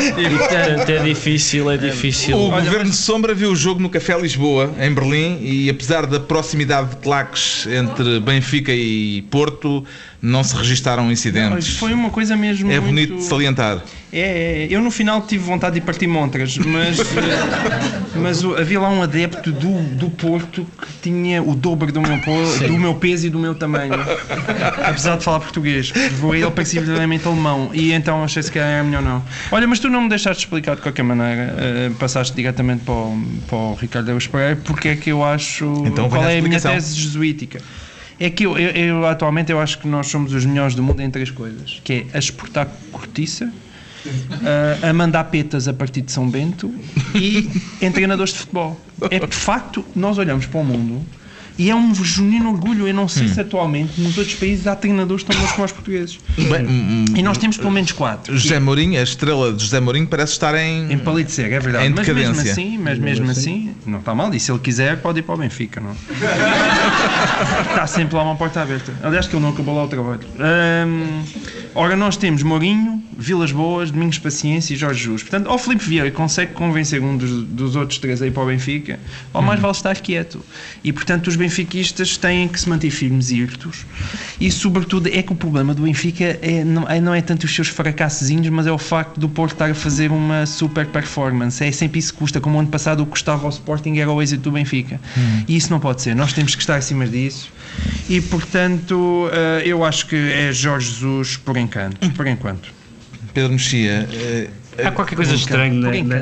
E, 0.00 0.38
portanto, 0.38 0.88
é 0.88 0.98
difícil, 1.04 1.70
é 1.70 1.76
difícil. 1.76 2.34
O 2.34 2.48
Olha, 2.48 2.64
Governo 2.64 2.88
mas... 2.88 2.96
Sombra 2.96 3.34
viu 3.34 3.52
o 3.52 3.56
jogo 3.56 3.78
no 3.78 3.90
Café 3.90 4.18
Lisboa, 4.18 4.70
em 4.80 4.90
Berlim, 4.94 5.38
e 5.42 5.68
apesar 5.68 6.06
da 6.06 6.18
proximidade 6.18 6.88
de 6.88 6.96
claques 6.96 7.66
entre 7.66 8.20
Benfica 8.20 8.72
e 8.72 9.20
Porto, 9.30 9.84
não 10.22 10.44
se 10.44 10.54
registaram 10.54 11.10
incidentes. 11.10 11.72
Não, 11.72 11.78
foi 11.78 11.94
uma 11.94 12.10
coisa 12.10 12.36
mesmo. 12.36 12.70
É 12.70 12.78
muito... 12.78 12.86
bonito 12.86 13.16
de 13.16 13.22
salientar. 13.22 13.82
É, 14.12 14.64
é, 14.64 14.68
eu 14.68 14.80
no 14.80 14.90
final 14.90 15.22
tive 15.22 15.44
vontade 15.44 15.76
de 15.76 15.80
partir 15.80 16.08
montras, 16.08 16.58
mas, 16.58 16.98
eh, 17.16 18.00
mas 18.16 18.44
havia 18.44 18.80
lá 18.80 18.90
um 18.90 19.02
adepto 19.02 19.52
do, 19.52 19.82
do 19.94 20.10
Porto 20.10 20.66
que 20.80 20.88
tinha 21.00 21.40
o 21.40 21.54
dobro 21.54 21.92
do 21.92 22.00
meu, 22.00 22.18
do 22.66 22.78
meu 22.78 22.94
peso 22.94 23.28
e 23.28 23.30
do 23.30 23.38
meu 23.38 23.54
tamanho, 23.54 23.94
apesar 24.84 25.16
de 25.16 25.24
falar 25.24 25.38
português. 25.40 25.92
Ele 25.94 26.50
parecia 26.50 26.80
verdadeiramente 26.80 27.26
alemão 27.26 27.70
e 27.72 27.92
então 27.92 28.24
achei 28.24 28.42
se 28.42 28.50
que 28.50 28.58
era 28.58 28.82
melhor 28.82 29.02
não. 29.02 29.24
Olha, 29.52 29.66
mas 29.66 29.78
tu 29.78 29.88
não 29.88 30.02
me 30.02 30.08
deixaste 30.08 30.44
explicar 30.44 30.74
de 30.74 30.82
qualquer 30.82 31.04
maneira, 31.04 31.54
uh, 31.54 31.94
passaste 31.94 32.34
diretamente 32.34 32.82
para 32.84 32.94
o, 32.94 33.22
para 33.46 33.56
o 33.56 33.74
Ricardo 33.74 34.10
Eus 34.10 34.26
Pereira, 34.26 34.56
porque 34.64 34.88
é 34.88 34.96
que 34.96 35.10
eu 35.10 35.24
acho. 35.24 35.84
Então, 35.86 36.08
qual 36.08 36.24
é 36.24 36.38
a 36.38 36.42
minha 36.42 36.60
tese 36.60 36.96
jesuítica? 36.96 37.60
É 38.20 38.28
que 38.28 38.44
eu, 38.44 38.58
eu, 38.58 38.70
eu, 38.70 39.06
atualmente 39.06 39.50
eu 39.50 39.58
acho 39.58 39.78
que 39.78 39.88
nós 39.88 40.08
somos 40.08 40.34
os 40.34 40.44
melhores 40.44 40.74
do 40.74 40.82
mundo 40.82 41.00
em 41.00 41.10
três 41.10 41.30
coisas, 41.30 41.80
que 41.82 41.92
é 41.92 42.06
a 42.12 42.18
exportar 42.18 42.68
cortiça, 42.92 43.46
uh, 43.46 44.86
a 44.86 44.92
mandar 44.92 45.24
petas 45.24 45.66
a 45.66 45.72
partir 45.72 46.02
de 46.02 46.12
São 46.12 46.28
Bento 46.28 46.70
e 47.14 47.48
em 47.80 47.90
treinadores 47.90 48.34
de 48.34 48.40
futebol. 48.40 48.78
É 49.10 49.18
de 49.18 49.34
facto, 49.34 49.82
nós 49.96 50.18
olhamos 50.18 50.44
para 50.44 50.60
o 50.60 50.64
mundo 50.64 51.02
e 51.60 51.68
é 51.68 51.76
um 51.76 51.94
genuíno 51.94 52.52
orgulho. 52.52 52.88
Eu 52.88 52.94
não 52.94 53.06
sei 53.06 53.26
hum. 53.26 53.34
se 53.34 53.38
atualmente 53.38 54.00
nos 54.00 54.16
outros 54.16 54.34
países 54.34 54.66
há 54.66 54.74
treinadores 54.74 55.22
tão 55.22 55.38
bons 55.38 55.52
como 55.52 55.66
os 55.66 55.72
portugueses. 55.72 56.18
Bem, 56.34 56.66
hum, 56.66 57.04
e 57.14 57.22
nós 57.22 57.36
temos 57.36 57.58
pelo 57.58 57.70
menos 57.70 57.92
quatro. 57.92 58.34
José 58.34 58.58
Mourinho, 58.58 58.98
a 58.98 59.02
estrela 59.02 59.52
de 59.52 59.62
José 59.62 59.78
Mourinho 59.78 60.06
parece 60.06 60.32
estar 60.32 60.54
em. 60.54 60.90
Em 60.90 60.98
palidecer, 60.98 61.52
é 61.52 61.60
verdade. 61.60 61.90
mas 61.90 62.08
mesmo 62.08 62.40
assim, 62.40 62.78
mas 62.78 62.98
mesmo 62.98 63.30
assim, 63.30 63.74
não 63.84 63.98
está 63.98 64.14
mal. 64.14 64.32
E 64.32 64.40
se 64.40 64.50
ele 64.50 64.58
quiser, 64.58 65.02
pode 65.02 65.18
ir 65.18 65.22
para 65.22 65.34
o 65.34 65.38
Benfica, 65.38 65.82
não? 65.82 65.92
está 67.68 67.86
sempre 67.86 68.16
lá 68.16 68.22
uma 68.22 68.36
porta 68.36 68.62
aberta. 68.62 68.94
Aliás, 69.02 69.26
que 69.26 69.36
ele 69.36 69.42
não 69.42 69.50
acabou 69.50 69.76
lá 69.76 69.84
o 69.84 69.88
trabalho. 69.88 70.20
Hum, 70.38 71.22
ora, 71.74 71.94
nós 71.94 72.16
temos 72.16 72.42
Mourinho, 72.42 73.04
Vilas 73.20 73.52
Boas, 73.52 73.90
Domingos 73.90 74.18
Paciência 74.18 74.72
e 74.72 74.76
Jorge 74.76 75.04
Jus. 75.04 75.22
Portanto, 75.22 75.48
ou 75.48 75.58
Felipe 75.58 75.84
Vieira 75.84 76.10
consegue 76.10 76.52
convencer 76.52 77.02
um 77.02 77.16
dos, 77.16 77.42
dos 77.44 77.76
outros 77.76 77.98
três 77.98 78.22
aí 78.22 78.30
para 78.30 78.42
o 78.42 78.46
Benfica, 78.46 78.98
ou 79.34 79.42
mais 79.42 79.58
hum. 79.58 79.62
vale 79.62 79.76
estar 79.76 79.94
quieto. 79.96 80.42
E 80.82 80.90
portanto, 80.90 81.26
os 81.26 81.36
benfiquistas 81.36 82.16
têm 82.16 82.48
que 82.48 82.58
se 82.58 82.68
manter 82.68 82.90
firmes 82.90 83.30
e 83.30 83.36
irtos. 83.36 83.84
E 84.40 84.50
sobretudo 84.50 85.08
é 85.08 85.22
que 85.22 85.32
o 85.32 85.36
problema 85.36 85.74
do 85.74 85.82
Benfica 85.82 86.38
é, 86.40 86.64
não, 86.64 86.88
é, 86.88 87.00
não 87.00 87.14
é 87.14 87.20
tanto 87.20 87.44
os 87.44 87.54
seus 87.54 87.68
fracassozinhos, 87.68 88.48
mas 88.48 88.66
é 88.66 88.72
o 88.72 88.78
facto 88.78 89.20
do 89.20 89.28
Porto 89.28 89.52
estar 89.52 89.70
a 89.70 89.74
fazer 89.74 90.10
uma 90.10 90.46
super 90.46 90.86
performance. 90.86 91.62
É 91.62 91.70
sempre 91.70 91.98
isso 91.98 92.14
que 92.14 92.18
custa. 92.18 92.40
Como 92.40 92.58
ano 92.58 92.68
passado 92.68 93.02
o 93.02 93.04
que 93.04 93.12
custava 93.12 93.44
ao 93.44 93.50
Sporting 93.50 93.98
era 93.98 94.10
o 94.10 94.22
êxito 94.22 94.44
do 94.44 94.52
Benfica. 94.52 94.98
Hum. 95.16 95.44
E 95.46 95.56
isso 95.56 95.70
não 95.70 95.78
pode 95.78 96.00
ser. 96.00 96.16
Nós 96.16 96.32
temos 96.32 96.54
que 96.54 96.62
estar 96.62 96.76
acima 96.76 97.06
disso. 97.06 97.52
E 98.08 98.20
portanto, 98.20 99.28
eh, 99.32 99.62
eu 99.66 99.84
acho 99.84 100.06
que 100.06 100.16
é 100.16 100.52
Jorge 100.52 100.90
Jesus 100.90 101.36
por 101.36 101.56
encanto, 101.56 102.10
por 102.12 102.26
enquanto. 102.26 102.79
Pedro 103.32 103.52
Mexia, 103.52 104.08
eh, 104.12 104.48
há 104.84 104.90
qualquer 104.90 105.14
coisa 105.16 105.34
estranha 105.34 105.74
na, 105.74 105.90
na, 105.90 106.16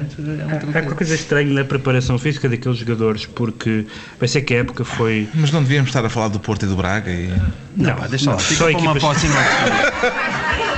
há 0.57 0.61
qualquer 0.61 0.95
coisa 0.95 1.15
estranha 1.15 1.53
na 1.53 1.65
preparação 1.65 2.19
física 2.19 2.49
daqueles 2.49 2.79
jogadores 2.79 3.27
porque 3.27 3.87
vai 4.19 4.29
ser 4.29 4.43
que 4.43 4.55
a 4.55 4.59
época 4.59 4.85
foi 4.85 5.29
mas 5.35 5.51
não 5.51 5.63
devíamos 5.63 5.89
estar 5.91 6.05
a 6.05 6.11
falar 6.11 6.29
do 6.29 6.41
Porto 6.41 6.65
e 6.65 6.69
do 6.69 6.77
Braga 6.77 7.11
e... 7.11 7.29
não, 7.77 7.97
não 7.97 8.09
deixa 8.09 8.31
lá 8.31 8.39
fica 8.39 8.65
para 8.65 8.79
uma 8.79 8.95
próxima. 8.95 9.35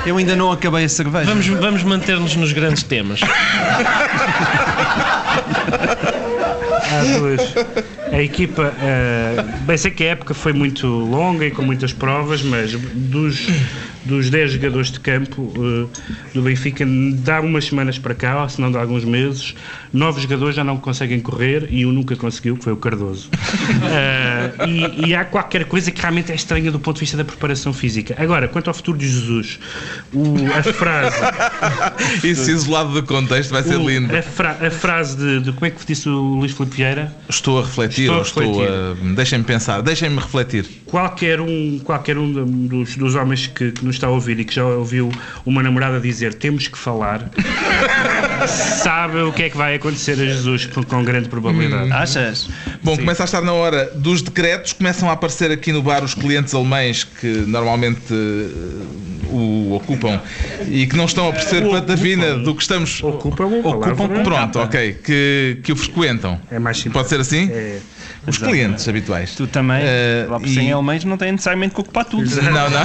Eu 0.07 0.17
ainda 0.17 0.35
não 0.35 0.51
acabei 0.51 0.85
a 0.85 0.89
cerveja. 0.89 1.27
Vamos, 1.27 1.47
vamos 1.47 1.83
manter-nos 1.83 2.35
nos 2.35 2.53
grandes 2.53 2.83
temas. 2.83 3.21
Há 6.91 7.19
duas. 7.19 7.55
A 8.11 8.23
equipa 8.23 8.73
uh, 8.73 9.65
bem 9.65 9.77
sei 9.77 9.91
que 9.91 10.05
a 10.05 10.09
época 10.09 10.33
foi 10.35 10.53
muito 10.53 10.87
longa 10.87 11.47
e 11.47 11.51
com 11.51 11.63
muitas 11.63 11.93
provas 11.93 12.43
mas 12.43 12.73
dos 12.73 13.47
dos 14.05 14.31
10 14.31 14.53
jogadores 14.53 14.91
de 14.91 15.01
campo 15.01 15.43
uh, 15.43 15.91
do 16.33 16.43
Benfica, 16.43 16.85
dá 17.25 17.41
umas 17.41 17.67
semanas 17.67 17.99
para 17.99 18.15
cá, 18.15 18.43
ou 18.43 18.49
se 18.49 18.61
não 18.61 18.71
dá 18.71 18.81
alguns 18.81 19.05
meses, 19.05 19.55
nove 19.93 20.21
jogadores 20.21 20.57
já 20.57 20.65
não 20.65 20.77
conseguem 20.77 21.21
correr 21.21 21.69
e 21.71 21.85
um 21.85 21.93
nunca 21.93 22.17
conseguiu, 22.17 22.57
que 22.57 22.65
foi 22.65 22.73
o 22.73 22.77
Cardoso. 22.77 23.29
Uh, 23.29 24.67
e, 25.05 25.09
e, 25.09 25.15
há 25.15 25.25
qualquer 25.25 25.65
coisa 25.65 25.91
que 25.91 26.01
realmente 26.01 26.33
é 26.33 26.35
estranha 26.35 26.71
do 26.71 26.79
ponto 26.79 26.97
de 26.97 27.01
vista 27.01 27.17
da 27.17 27.25
preparação 27.25 27.73
física. 27.73 28.15
Agora, 28.19 28.49
quanto 28.49 28.69
ao 28.69 28.75
futuro 28.75 28.99
de 28.99 29.09
Jesus, 29.09 29.59
o, 30.13 30.35
a 30.57 30.63
frase. 30.63 31.17
Isso 32.25 32.51
isolado 32.51 32.93
do 32.93 33.03
contexto 33.03 33.51
vai 33.51 33.63
ser 33.63 33.77
o, 33.77 33.89
lindo. 33.89 34.15
A, 34.17 34.23
fra, 34.23 34.57
a 34.61 34.71
frase 34.71 35.17
de, 35.17 35.41
de, 35.41 35.53
Como 35.53 35.67
é 35.67 35.71
que 35.71 35.85
disse 35.85 36.09
o 36.09 36.35
Luís 36.37 36.53
Filipe 36.53 36.77
Vieira? 36.77 37.15
Estou 37.29 37.59
a 37.59 37.63
refletir, 37.63 38.11
estou 38.11 38.43
a. 38.43 38.47
Estou 38.47 38.65
a, 38.65 39.15
deixem-me 39.15 39.45
pensar, 39.45 39.83
deixem-me 39.83 40.17
refletir. 40.17 40.67
Qualquer 40.87 41.41
um, 41.41 41.79
qualquer 41.85 42.17
um 42.19 42.67
dos, 42.67 42.97
dos 42.97 43.15
homens 43.15 43.47
que, 43.47 43.73
que 43.73 43.85
nos 43.91 43.97
está 43.97 44.07
a 44.07 44.11
ouvir 44.11 44.39
e 44.39 44.45
que 44.45 44.55
já 44.55 44.65
ouviu 44.65 45.11
uma 45.45 45.63
namorada 45.63 46.01
dizer 46.01 46.35
temos 46.35 46.69
que 46.69 46.79
falar, 46.79 47.29
sabe 48.47 49.19
o 49.19 49.33
que 49.33 49.45
é 49.45 49.51
que 49.51 49.57
vai 49.57 49.75
acontecer 49.75 50.13
a 50.13 50.25
Jesus 50.25 50.67
com 50.67 51.05
grande 51.05 51.29
probabilidade. 51.29 51.91
Hum. 51.91 51.95
Achas? 51.95 52.49
Bom, 52.83 52.95
Sim. 52.95 53.01
começa 53.03 53.23
a 53.23 53.27
estar 53.27 53.43
na 53.43 53.53
hora 53.53 53.91
dos 53.95 54.23
decretos, 54.23 54.73
começam 54.73 55.11
a 55.11 55.13
aparecer 55.13 55.51
aqui 55.51 55.73
no 55.73 55.83
bar 55.83 56.05
os 56.05 56.15
clientes 56.15 56.55
alemães 56.55 57.05
que 57.05 57.27
normalmente 57.27 58.13
uh, 58.13 59.35
o 59.35 59.75
ocupam 59.75 60.21
e 60.69 60.87
que 60.87 60.97
não 60.97 61.05
estão 61.05 61.29
a 61.29 61.33
perceber 61.33 61.69
patavina 61.69 62.37
do 62.39 62.55
que 62.55 62.63
estamos. 62.63 63.03
Ocupam, 63.03 63.47
ocupam 63.65 64.23
pronto, 64.23 64.59
ok, 64.61 64.99
que, 65.05 65.59
que 65.63 65.73
o 65.73 65.77
frequentam. 65.77 66.41
É 66.51 66.59
mais 66.59 66.79
simples. 66.79 66.95
Pode 66.95 67.09
ser 67.09 67.21
assim? 67.21 67.51
É. 67.51 67.79
Os 68.27 68.37
clientes 68.37 68.87
habituais. 68.87 69.35
Tu 69.35 69.47
também, 69.47 69.83
uh, 69.83 70.31
lá 70.31 70.39
por 70.39 70.47
e... 70.47 70.73
alemães, 70.73 71.05
não 71.05 71.17
têm 71.17 71.33
necessariamente 71.33 71.75
que 71.75 71.81
ocupar 71.81 72.05
tudo. 72.05 72.29
Não, 72.43 72.71
não. 72.71 72.83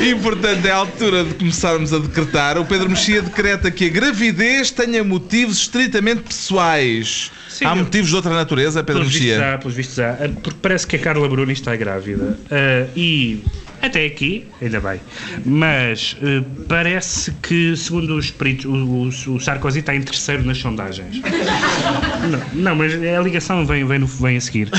E 0.00 0.14
portanto 0.14 0.64
é 0.64 0.70
a 0.70 0.76
altura 0.76 1.24
de 1.24 1.34
começarmos 1.34 1.92
a 1.92 1.98
decretar. 1.98 2.58
O 2.58 2.64
Pedro 2.64 2.88
Mexia 2.90 3.22
decreta 3.22 3.70
que 3.70 3.86
a 3.86 3.88
gravidez 3.88 4.70
tenha 4.70 5.02
motivos 5.02 5.58
estritamente 5.58 6.22
pessoais. 6.22 7.30
Sim, 7.48 7.64
há 7.64 7.74
motivos 7.74 8.10
de 8.10 8.16
outra 8.16 8.34
natureza, 8.34 8.84
Pedro 8.84 9.00
pelos 9.00 9.14
Mexia? 9.14 9.34
Vistos 9.34 9.54
há, 9.54 9.58
pelos 9.58 9.74
vistos 9.74 9.98
há, 9.98 10.16
porque 10.42 10.58
parece 10.60 10.86
que 10.86 10.96
a 10.96 10.98
Carla 10.98 11.28
Bruni 11.28 11.54
está 11.54 11.74
grávida. 11.74 12.38
Uh, 12.44 12.90
e 12.94 13.42
até 13.80 14.04
aqui, 14.04 14.46
ainda 14.60 14.80
bem. 14.80 15.00
Mas 15.44 16.16
uh, 16.20 16.44
parece 16.68 17.32
que, 17.42 17.74
segundo 17.76 18.16
os 18.16 18.30
peritos, 18.30 18.66
o, 18.66 18.74
o, 18.74 19.08
o, 19.36 19.40
Sarkozy 19.40 19.78
está 19.78 19.94
em 19.94 20.02
terceiro 20.02 20.44
nas 20.44 20.58
sondagens. 20.58 21.20
não, 22.52 22.62
não, 22.62 22.76
mas 22.76 22.92
a 22.92 23.20
ligação 23.20 23.64
vem, 23.64 23.86
vem, 23.86 24.00
no, 24.00 24.06
vem 24.06 24.36
a 24.36 24.40
seguir. 24.40 24.70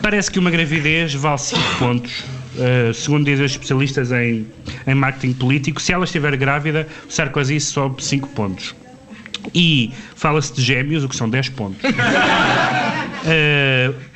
parece 0.00 0.30
que 0.30 0.38
uma 0.38 0.50
gravidez 0.50 1.12
vale 1.14 1.38
5 1.38 1.60
pontos 1.78 2.24
Uh, 2.54 2.92
segundo 2.92 3.24
dizem 3.24 3.46
os 3.46 3.52
especialistas 3.52 4.12
em, 4.12 4.46
em 4.86 4.94
marketing 4.94 5.32
político, 5.32 5.80
se 5.80 5.92
ela 5.92 6.04
estiver 6.04 6.36
grávida, 6.36 6.86
o 7.08 7.10
Sarkozy 7.12 7.58
sobe 7.60 8.04
5 8.04 8.28
pontos. 8.28 8.74
E 9.54 9.90
fala-se 10.14 10.52
de 10.54 10.62
gêmeos, 10.62 11.02
o 11.02 11.08
que 11.08 11.16
são 11.16 11.28
10 11.28 11.48
pontos. 11.50 11.82
uh, 11.84 11.92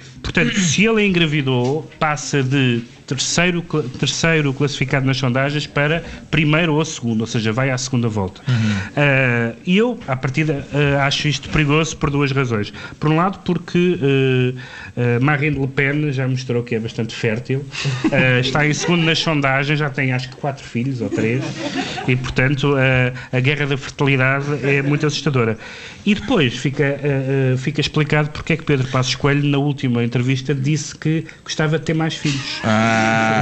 portanto, 0.22 0.58
se 0.58 0.84
ele 0.84 1.06
engravidou, 1.06 1.90
passa 1.98 2.42
de 2.42 2.82
terceiro, 3.06 3.62
terceiro 3.98 4.52
classificado 4.52 5.06
nas 5.06 5.16
sondagens 5.16 5.66
para 5.66 6.02
primeiro 6.30 6.74
ou 6.74 6.84
segundo, 6.84 7.20
ou 7.20 7.26
seja, 7.26 7.52
vai 7.52 7.70
à 7.70 7.78
segunda 7.78 8.08
volta. 8.08 8.42
Ah, 8.96 9.54
e 9.64 9.76
eu, 9.76 9.98
à 10.08 10.16
partida, 10.16 10.66
ah, 10.72 11.06
acho 11.06 11.28
isto 11.28 11.48
perigoso 11.50 11.96
por 11.96 12.10
duas 12.10 12.32
razões. 12.32 12.72
Por 12.98 13.10
um 13.10 13.16
lado, 13.16 13.38
porque 13.44 13.98
ah, 14.96 15.20
Marine 15.20 15.58
Le 15.58 15.68
Pen 15.68 16.12
já 16.12 16.26
mostrou 16.26 16.62
que 16.62 16.74
é 16.74 16.80
bastante 16.80 17.14
fértil, 17.14 17.64
está 18.40 18.66
em 18.66 18.74
segundo 18.74 19.04
nas 19.04 19.18
sondagens, 19.18 19.78
já 19.78 19.88
tem 19.90 20.12
acho 20.12 20.28
que 20.30 20.36
quatro 20.36 20.64
filhos 20.64 21.00
ou 21.00 21.08
três, 21.08 21.44
e 22.08 22.16
portanto 22.16 22.74
a, 23.32 23.40
guerra 23.40 23.66
da 23.66 23.76
fertilidade 23.76 24.46
é 24.62 24.82
muito 24.82 25.06
assustadora. 25.06 25.56
E 26.04 26.14
depois 26.14 26.56
fica, 26.56 27.00
fica 27.58 27.80
explicado 27.80 28.30
porque 28.30 28.52
é 28.52 28.56
que 28.56 28.62
Pedro 28.62 28.86
Passos 28.88 29.16
Coelho, 29.16 29.42
na 29.42 29.58
última 29.58 30.04
entrevista, 30.04 30.54
disse 30.54 30.96
que 30.96 31.24
gostava 31.42 31.80
de 31.80 31.84
ter 31.84 31.94
mais 31.94 32.14
filhos. 32.14 32.60
Ah, 32.62 32.95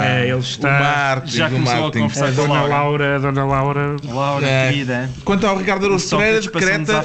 É, 0.05 0.23
ele 0.25 0.35
o 0.35 0.39
está- 0.41 0.81
marketing, 0.81 1.37
Já 1.37 1.47
o 1.49 1.51
começou 1.51 1.87
a 1.87 1.93
conversar 1.93 2.29
A 2.29 2.33
com 2.33 2.43
a 2.43 2.47
dona 2.47 2.63
Laura. 2.63 3.19
Dona 3.21 3.45
Laura 3.45 3.97
Laura, 4.05 4.47
É. 4.47 4.71
querida. 4.71 5.11
Quanto 5.25 5.47
ao 5.47 5.57
Ricardo 5.57 5.87
Araújo 5.87 6.09
Pereira, 6.17 6.41
decreta. 6.41 7.05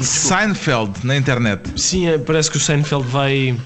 Seinfeld 0.00 0.92
na 1.04 1.16
internet. 1.16 1.62
Sim, 1.76 2.08
é, 2.08 2.18
parece 2.18 2.50
que 2.50 2.56
o 2.56 2.60
Seinfeld 2.60 3.06
vai, 3.06 3.56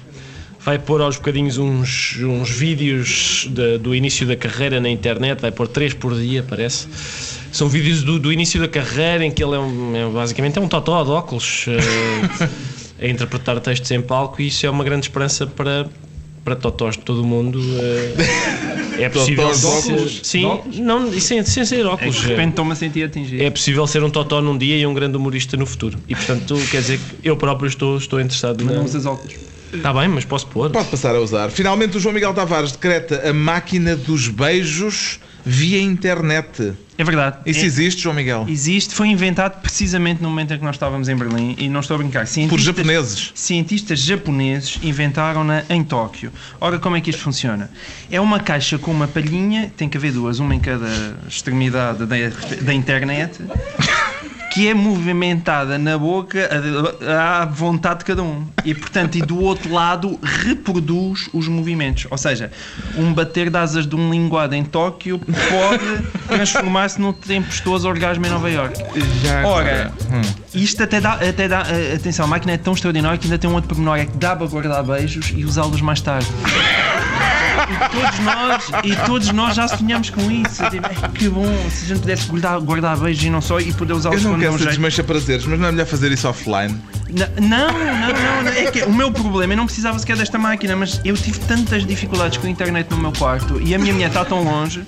vai 0.59 0.77
pôr 0.79 1.01
aos 1.01 1.17
bocadinhos 1.17 1.57
uns, 1.57 2.17
uns 2.21 2.49
vídeos 2.49 3.47
da- 3.51 3.77
do 3.77 3.93
início 3.95 4.25
da 4.27 4.35
carreira 4.35 4.79
na 4.79 4.89
internet, 4.89 5.39
vai 5.41 5.51
pôr 5.51 5.67
três 5.67 5.93
por 5.93 6.15
dia, 6.15 6.43
parece. 6.47 6.87
São 7.51 7.67
vídeos 7.67 8.03
do, 8.03 8.17
do 8.17 8.31
início 8.31 8.59
da 8.61 8.67
carreira 8.67 9.25
em 9.25 9.31
que 9.31 9.43
ele 9.43 9.55
é, 9.55 9.59
um- 9.59 9.95
é 9.95 10.09
basicamente 10.13 10.57
é 10.57 10.61
um 10.61 10.67
totó 10.67 11.03
de 11.03 11.09
óculos 11.11 11.65
eh, 11.67 11.77
a 13.05 13.07
interpretar 13.07 13.59
textos 13.59 13.91
em 13.91 14.01
palco 14.01 14.41
e 14.41 14.47
isso 14.47 14.65
é 14.65 14.69
uma 14.69 14.83
grande 14.83 15.05
esperança 15.07 15.45
para, 15.45 15.87
para 16.43 16.55
totós 16.55 16.95
de 16.97 17.03
todo 17.03 17.21
o 17.21 17.25
mundo. 17.25 17.59
eh. 17.79 19.03
é 19.03 19.09
possível 19.09 19.45
Totós 19.45 19.57
ser- 19.59 19.93
óculos? 19.93 20.19
Sim, 20.23 20.59
não, 20.79 21.11
sem, 21.19 21.43
sem 21.43 21.65
ser 21.65 21.75
É 21.75 21.79
que 21.81 21.85
óculos. 21.87 22.15
de 22.15 22.27
repente 22.27 22.49
estou-me 22.49 22.71
a 22.71 22.75
sentir 22.75 23.03
atingido. 23.03 23.43
É 23.43 23.49
possível 23.49 23.85
ser 23.87 24.03
um 24.03 24.09
totó 24.09 24.41
num 24.41 24.57
dia 24.57 24.77
e 24.77 24.85
um 24.85 24.93
grande 24.93 25.17
humorista 25.17 25.55
no 25.57 25.65
futuro. 25.65 25.97
E 26.07 26.15
portanto, 26.15 26.55
quer 26.71 26.81
dizer 26.81 26.99
que 26.99 27.27
eu 27.27 27.37
próprio 27.37 27.67
estou, 27.67 27.97
estou 27.97 28.19
interessado 28.19 28.63
Mas 28.65 28.75
não 28.75 28.85
usas 28.85 29.05
óculos. 29.05 29.35
Está 29.73 29.93
bem, 29.93 30.07
mas 30.09 30.25
posso 30.25 30.47
pôr. 30.47 30.69
Pode 30.69 30.89
passar 30.89 31.15
a 31.15 31.19
usar. 31.21 31.49
Finalmente, 31.49 31.95
o 31.95 31.99
João 31.99 32.13
Miguel 32.13 32.33
Tavares 32.33 32.73
decreta 32.73 33.29
a 33.29 33.33
máquina 33.33 33.95
dos 33.95 34.27
beijos 34.27 35.19
via 35.45 35.81
internet. 35.81 36.73
É 36.97 37.03
verdade. 37.03 37.37
Isso 37.45 37.61
É- 37.61 37.65
existe, 37.65 38.03
João 38.03 38.15
Miguel? 38.15 38.45
Existe, 38.47 38.93
foi 38.93 39.07
inventado 39.07 39.59
precisamente 39.61 40.21
no 40.21 40.29
momento 40.29 40.53
em 40.53 40.57
que 40.59 40.63
nós 40.63 40.75
estávamos 40.75 41.09
em 41.09 41.15
Berlim 41.15 41.55
e 41.57 41.67
não 41.67 41.79
estou 41.79 41.95
a 41.95 41.97
brincar. 41.97 42.25
Por 42.47 42.59
japoneses. 42.59 43.31
Cientistas 43.33 43.99
japoneses 43.99 44.77
inventaram-na 44.83 45.63
em 45.69 45.83
Tóquio. 45.83 46.31
Ora, 46.59 46.77
como 46.77 46.95
é 46.95 47.01
que 47.01 47.09
isto 47.09 47.21
funciona? 47.23 47.71
É 48.11 48.21
uma 48.21 48.39
caixa 48.39 48.77
com 48.77 48.91
uma 48.91 49.07
palhinha, 49.07 49.71
tem 49.75 49.89
que 49.89 49.97
haver 49.97 50.11
duas, 50.11 50.39
uma 50.39 50.53
em 50.53 50.59
cada 50.59 50.87
extremidade 51.27 52.05
da, 52.05 52.15
da 52.61 52.73
internet, 52.73 53.39
que 54.51 54.67
é 54.67 54.73
movimentada 54.73 55.77
na 55.77 55.97
boca 55.97 56.49
à 57.41 57.45
vontade 57.45 57.99
de 57.99 58.05
cada 58.05 58.21
um. 58.21 58.45
E, 58.65 58.75
portanto, 58.75 59.15
e 59.15 59.21
do 59.21 59.39
outro 59.39 59.71
lado 59.73 60.19
reproduz 60.21 61.29
os 61.33 61.47
movimentos. 61.47 62.05
Ou 62.11 62.17
seja, 62.17 62.51
um 62.97 63.13
bater 63.13 63.49
de 63.49 63.57
asas 63.57 63.87
de 63.87 63.95
um 63.95 64.11
linguado 64.11 64.53
em 64.53 64.63
Tóquio 64.65 65.19
pode 65.19 66.03
transformar-se 66.27 66.99
num 66.99 67.13
tempestuoso 67.13 67.87
orgasmo 67.87 68.25
em 68.25 68.29
Nova 68.29 68.49
York. 68.49 68.77
Já 69.23 69.47
Ora, 69.47 69.91
Hum. 70.11 70.21
isto 70.53 70.83
até 70.83 70.99
dá, 70.99 71.13
até 71.13 71.47
dá 71.47 71.63
eh, 71.69 71.95
atenção, 71.95 72.25
a 72.25 72.27
máquina 72.27 72.51
é 72.51 72.57
tão 72.57 72.73
extraordinária 72.73 73.17
que 73.17 73.25
ainda 73.25 73.37
tem 73.37 73.49
um 73.49 73.53
outro 73.53 73.69
pormenor, 73.69 73.97
é 73.99 74.05
que 74.05 74.17
dá 74.17 74.35
para 74.35 74.47
guardar 74.47 74.83
beijos 74.83 75.31
e 75.33 75.45
usá-los 75.45 75.79
mais 75.79 76.01
tarde. 76.01 76.27
E 77.69 77.89
todos 77.91 78.19
nós, 78.19 78.63
e 78.83 78.95
todos 79.05 79.31
nós 79.31 79.55
já 79.55 79.67
sonhamos 79.67 80.09
com 80.09 80.29
isso. 80.31 80.63
Tipo, 80.69 80.87
"Ai, 80.87 81.11
que 81.11 81.29
bom, 81.29 81.45
se 81.69 81.85
a 81.85 81.87
gente 81.89 81.99
pudesse 82.01 82.27
guardar, 82.27 82.59
guardar 82.59 82.97
beijos 82.97 83.23
e 83.23 83.29
não 83.29 83.41
só, 83.41 83.59
e 83.59 83.71
poder 83.73 83.93
Eu 83.93 83.97
usá-los 83.97 84.23
não 84.23 84.31
quando 84.31 84.41
quero 84.41 84.57
ser 84.59 84.67
desmancha 84.69 85.03
prazeres, 85.03 85.45
mas 85.45 85.59
não 85.59 85.67
é 85.67 85.71
melhor 85.71 85.85
fazer 85.85 86.11
isso 86.11 86.27
offline? 86.27 86.79
Não, 87.09 87.27
não, 87.47 87.67
não, 87.73 88.43
não. 88.43 88.51
É 88.51 88.71
que 88.71 88.83
o 88.83 88.93
meu 88.93 89.11
problema, 89.11 89.53
eu 89.53 89.57
não 89.57 89.65
precisava 89.65 89.99
sequer 89.99 90.15
desta 90.17 90.37
máquina, 90.37 90.75
mas 90.75 91.01
eu 91.03 91.15
tive 91.15 91.39
tantas 91.39 91.85
dificuldades 91.85 92.37
com 92.37 92.47
a 92.47 92.49
internet 92.49 92.89
no 92.89 92.97
meu 92.97 93.11
quarto 93.11 93.59
e 93.61 93.75
a 93.75 93.79
minha 93.79 93.93
mulher 93.93 94.07
está 94.07 94.23
tão 94.23 94.43
longe 94.43 94.81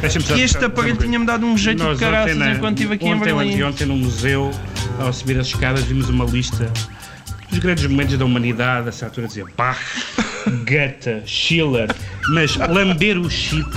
Deixa-me 0.00 0.24
só- 0.24 0.34
que 0.34 0.40
este 0.40 0.58
só- 0.60 0.66
aparelho 0.66 0.96
tinha-me 0.96 1.26
dado 1.26 1.44
um 1.44 1.56
jeito 1.56 1.82
Nós 1.82 1.98
de 1.98 2.04
caraças 2.04 2.36
na- 2.36 2.52
enquanto 2.52 2.78
estive 2.78 2.94
aqui 2.94 3.06
em 3.06 3.14
ontem, 3.14 3.32
ou 3.32 3.38
Berlim. 3.38 3.54
anteontem, 3.54 3.86
no 3.86 3.96
museu, 3.96 4.50
ao 4.98 5.12
subir 5.12 5.38
as 5.38 5.48
escadas, 5.48 5.84
vimos 5.84 6.08
uma 6.08 6.24
lista 6.24 6.70
dos 7.50 7.58
grandes 7.58 7.86
momentos 7.86 8.16
da 8.18 8.24
humanidade. 8.24 8.88
Essa 8.88 9.04
altura 9.06 9.26
dizia 9.28 9.44
Bach, 9.56 9.78
Goethe, 10.46 11.22
Schiller, 11.26 11.88
mas 12.30 12.56
lamber 12.56 13.18
o 13.18 13.28
chip 13.30 13.68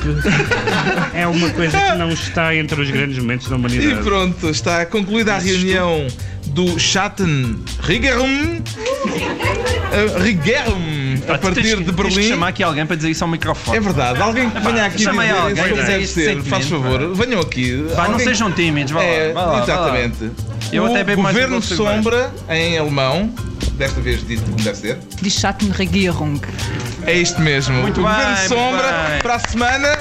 é 1.14 1.26
uma 1.28 1.50
coisa 1.52 1.78
que 1.80 1.98
não 1.98 2.10
está 2.12 2.56
entre 2.56 2.82
os 2.82 2.90
grandes 2.92 3.18
momentos 3.20 3.48
da 3.48 3.56
E 3.56 3.60
humanidade. 3.60 4.04
pronto, 4.04 4.50
está 4.50 4.86
concluída 4.86 5.34
a 5.36 5.40
reunião 5.40 6.08
do 6.48 6.80
Schatten 6.80 7.58
Rigerum. 7.82 8.58
Uh, 8.60 10.22
Rigerum, 10.22 11.09
a 11.28 11.38
partir 11.38 11.62
de 11.78 11.84
tens 11.84 11.92
Berlim. 11.96 12.30
chamar 12.30 12.48
aqui 12.50 12.64
alguém 12.64 12.86
para 12.86 12.96
dizer 12.96 13.10
isso 13.10 13.24
ao 13.24 13.30
microfone. 13.30 13.78
É 13.78 13.80
verdade, 13.82 14.22
alguém 14.22 14.50
que 14.50 14.60
venha 14.60 14.86
aqui 14.86 15.04
chamei 15.04 15.28
dizer 15.28 15.40
alguém, 15.40 15.66
isso 15.66 15.76
dizer 15.76 16.02
isso 16.02 16.14
ser, 16.14 16.42
faz 16.44 16.68
favor, 16.68 17.14
venham 17.16 17.40
aqui. 17.42 17.86
Vá, 17.96 18.08
não 18.08 18.20
sejam 18.20 18.52
tímidos, 18.52 18.92
vá 18.92 19.00
lá, 19.00 19.06
É, 19.06 19.34
vá 19.34 19.46
lá, 19.46 19.64
exatamente. 19.64 20.32
Eu 20.72 20.84
o 20.84 20.86
até 20.88 21.04
bebo 21.04 21.22
mais 21.24 21.36
Governo. 21.36 21.62
Sombra, 21.62 22.32
em 22.50 22.78
alemão, 22.78 23.34
desta 23.74 24.00
vez 24.02 24.26
dito 24.28 24.44
como 24.44 24.58
deve 24.64 24.78
ser, 24.78 24.98
Die 25.22 25.30
Schattenregierung. 25.32 26.40
é 27.06 27.14
isto 27.14 27.42
mesmo. 27.42 27.76
Muito 27.82 28.02
o 28.02 28.04
bem, 28.04 28.14
Governo 28.14 28.48
Sombra, 28.48 29.08
bem. 29.10 29.20
para 29.22 29.36
a 29.36 29.40
semana, 29.40 29.98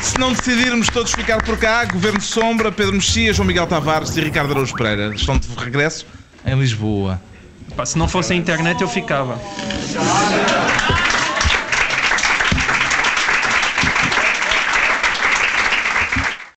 se 0.00 0.18
não 0.18 0.32
decidirmos 0.32 0.88
todos 0.88 1.12
ficar 1.12 1.42
por 1.42 1.56
cá, 1.58 1.84
Governo 1.84 2.20
Sombra, 2.20 2.72
Pedro 2.72 2.94
Mexia, 2.94 3.32
João 3.32 3.46
Miguel 3.46 3.66
Tavares 3.66 4.16
e 4.16 4.20
Ricardo 4.20 4.52
Araújo 4.52 4.74
Pereira 4.74 5.14
estão 5.14 5.38
de 5.38 5.46
regresso 5.56 6.06
em 6.46 6.58
Lisboa. 6.58 7.20
Se 7.84 7.96
não 7.96 8.08
fosse 8.08 8.32
a 8.32 8.36
internet 8.36 8.82
eu 8.82 8.88
ficava. 8.88 9.38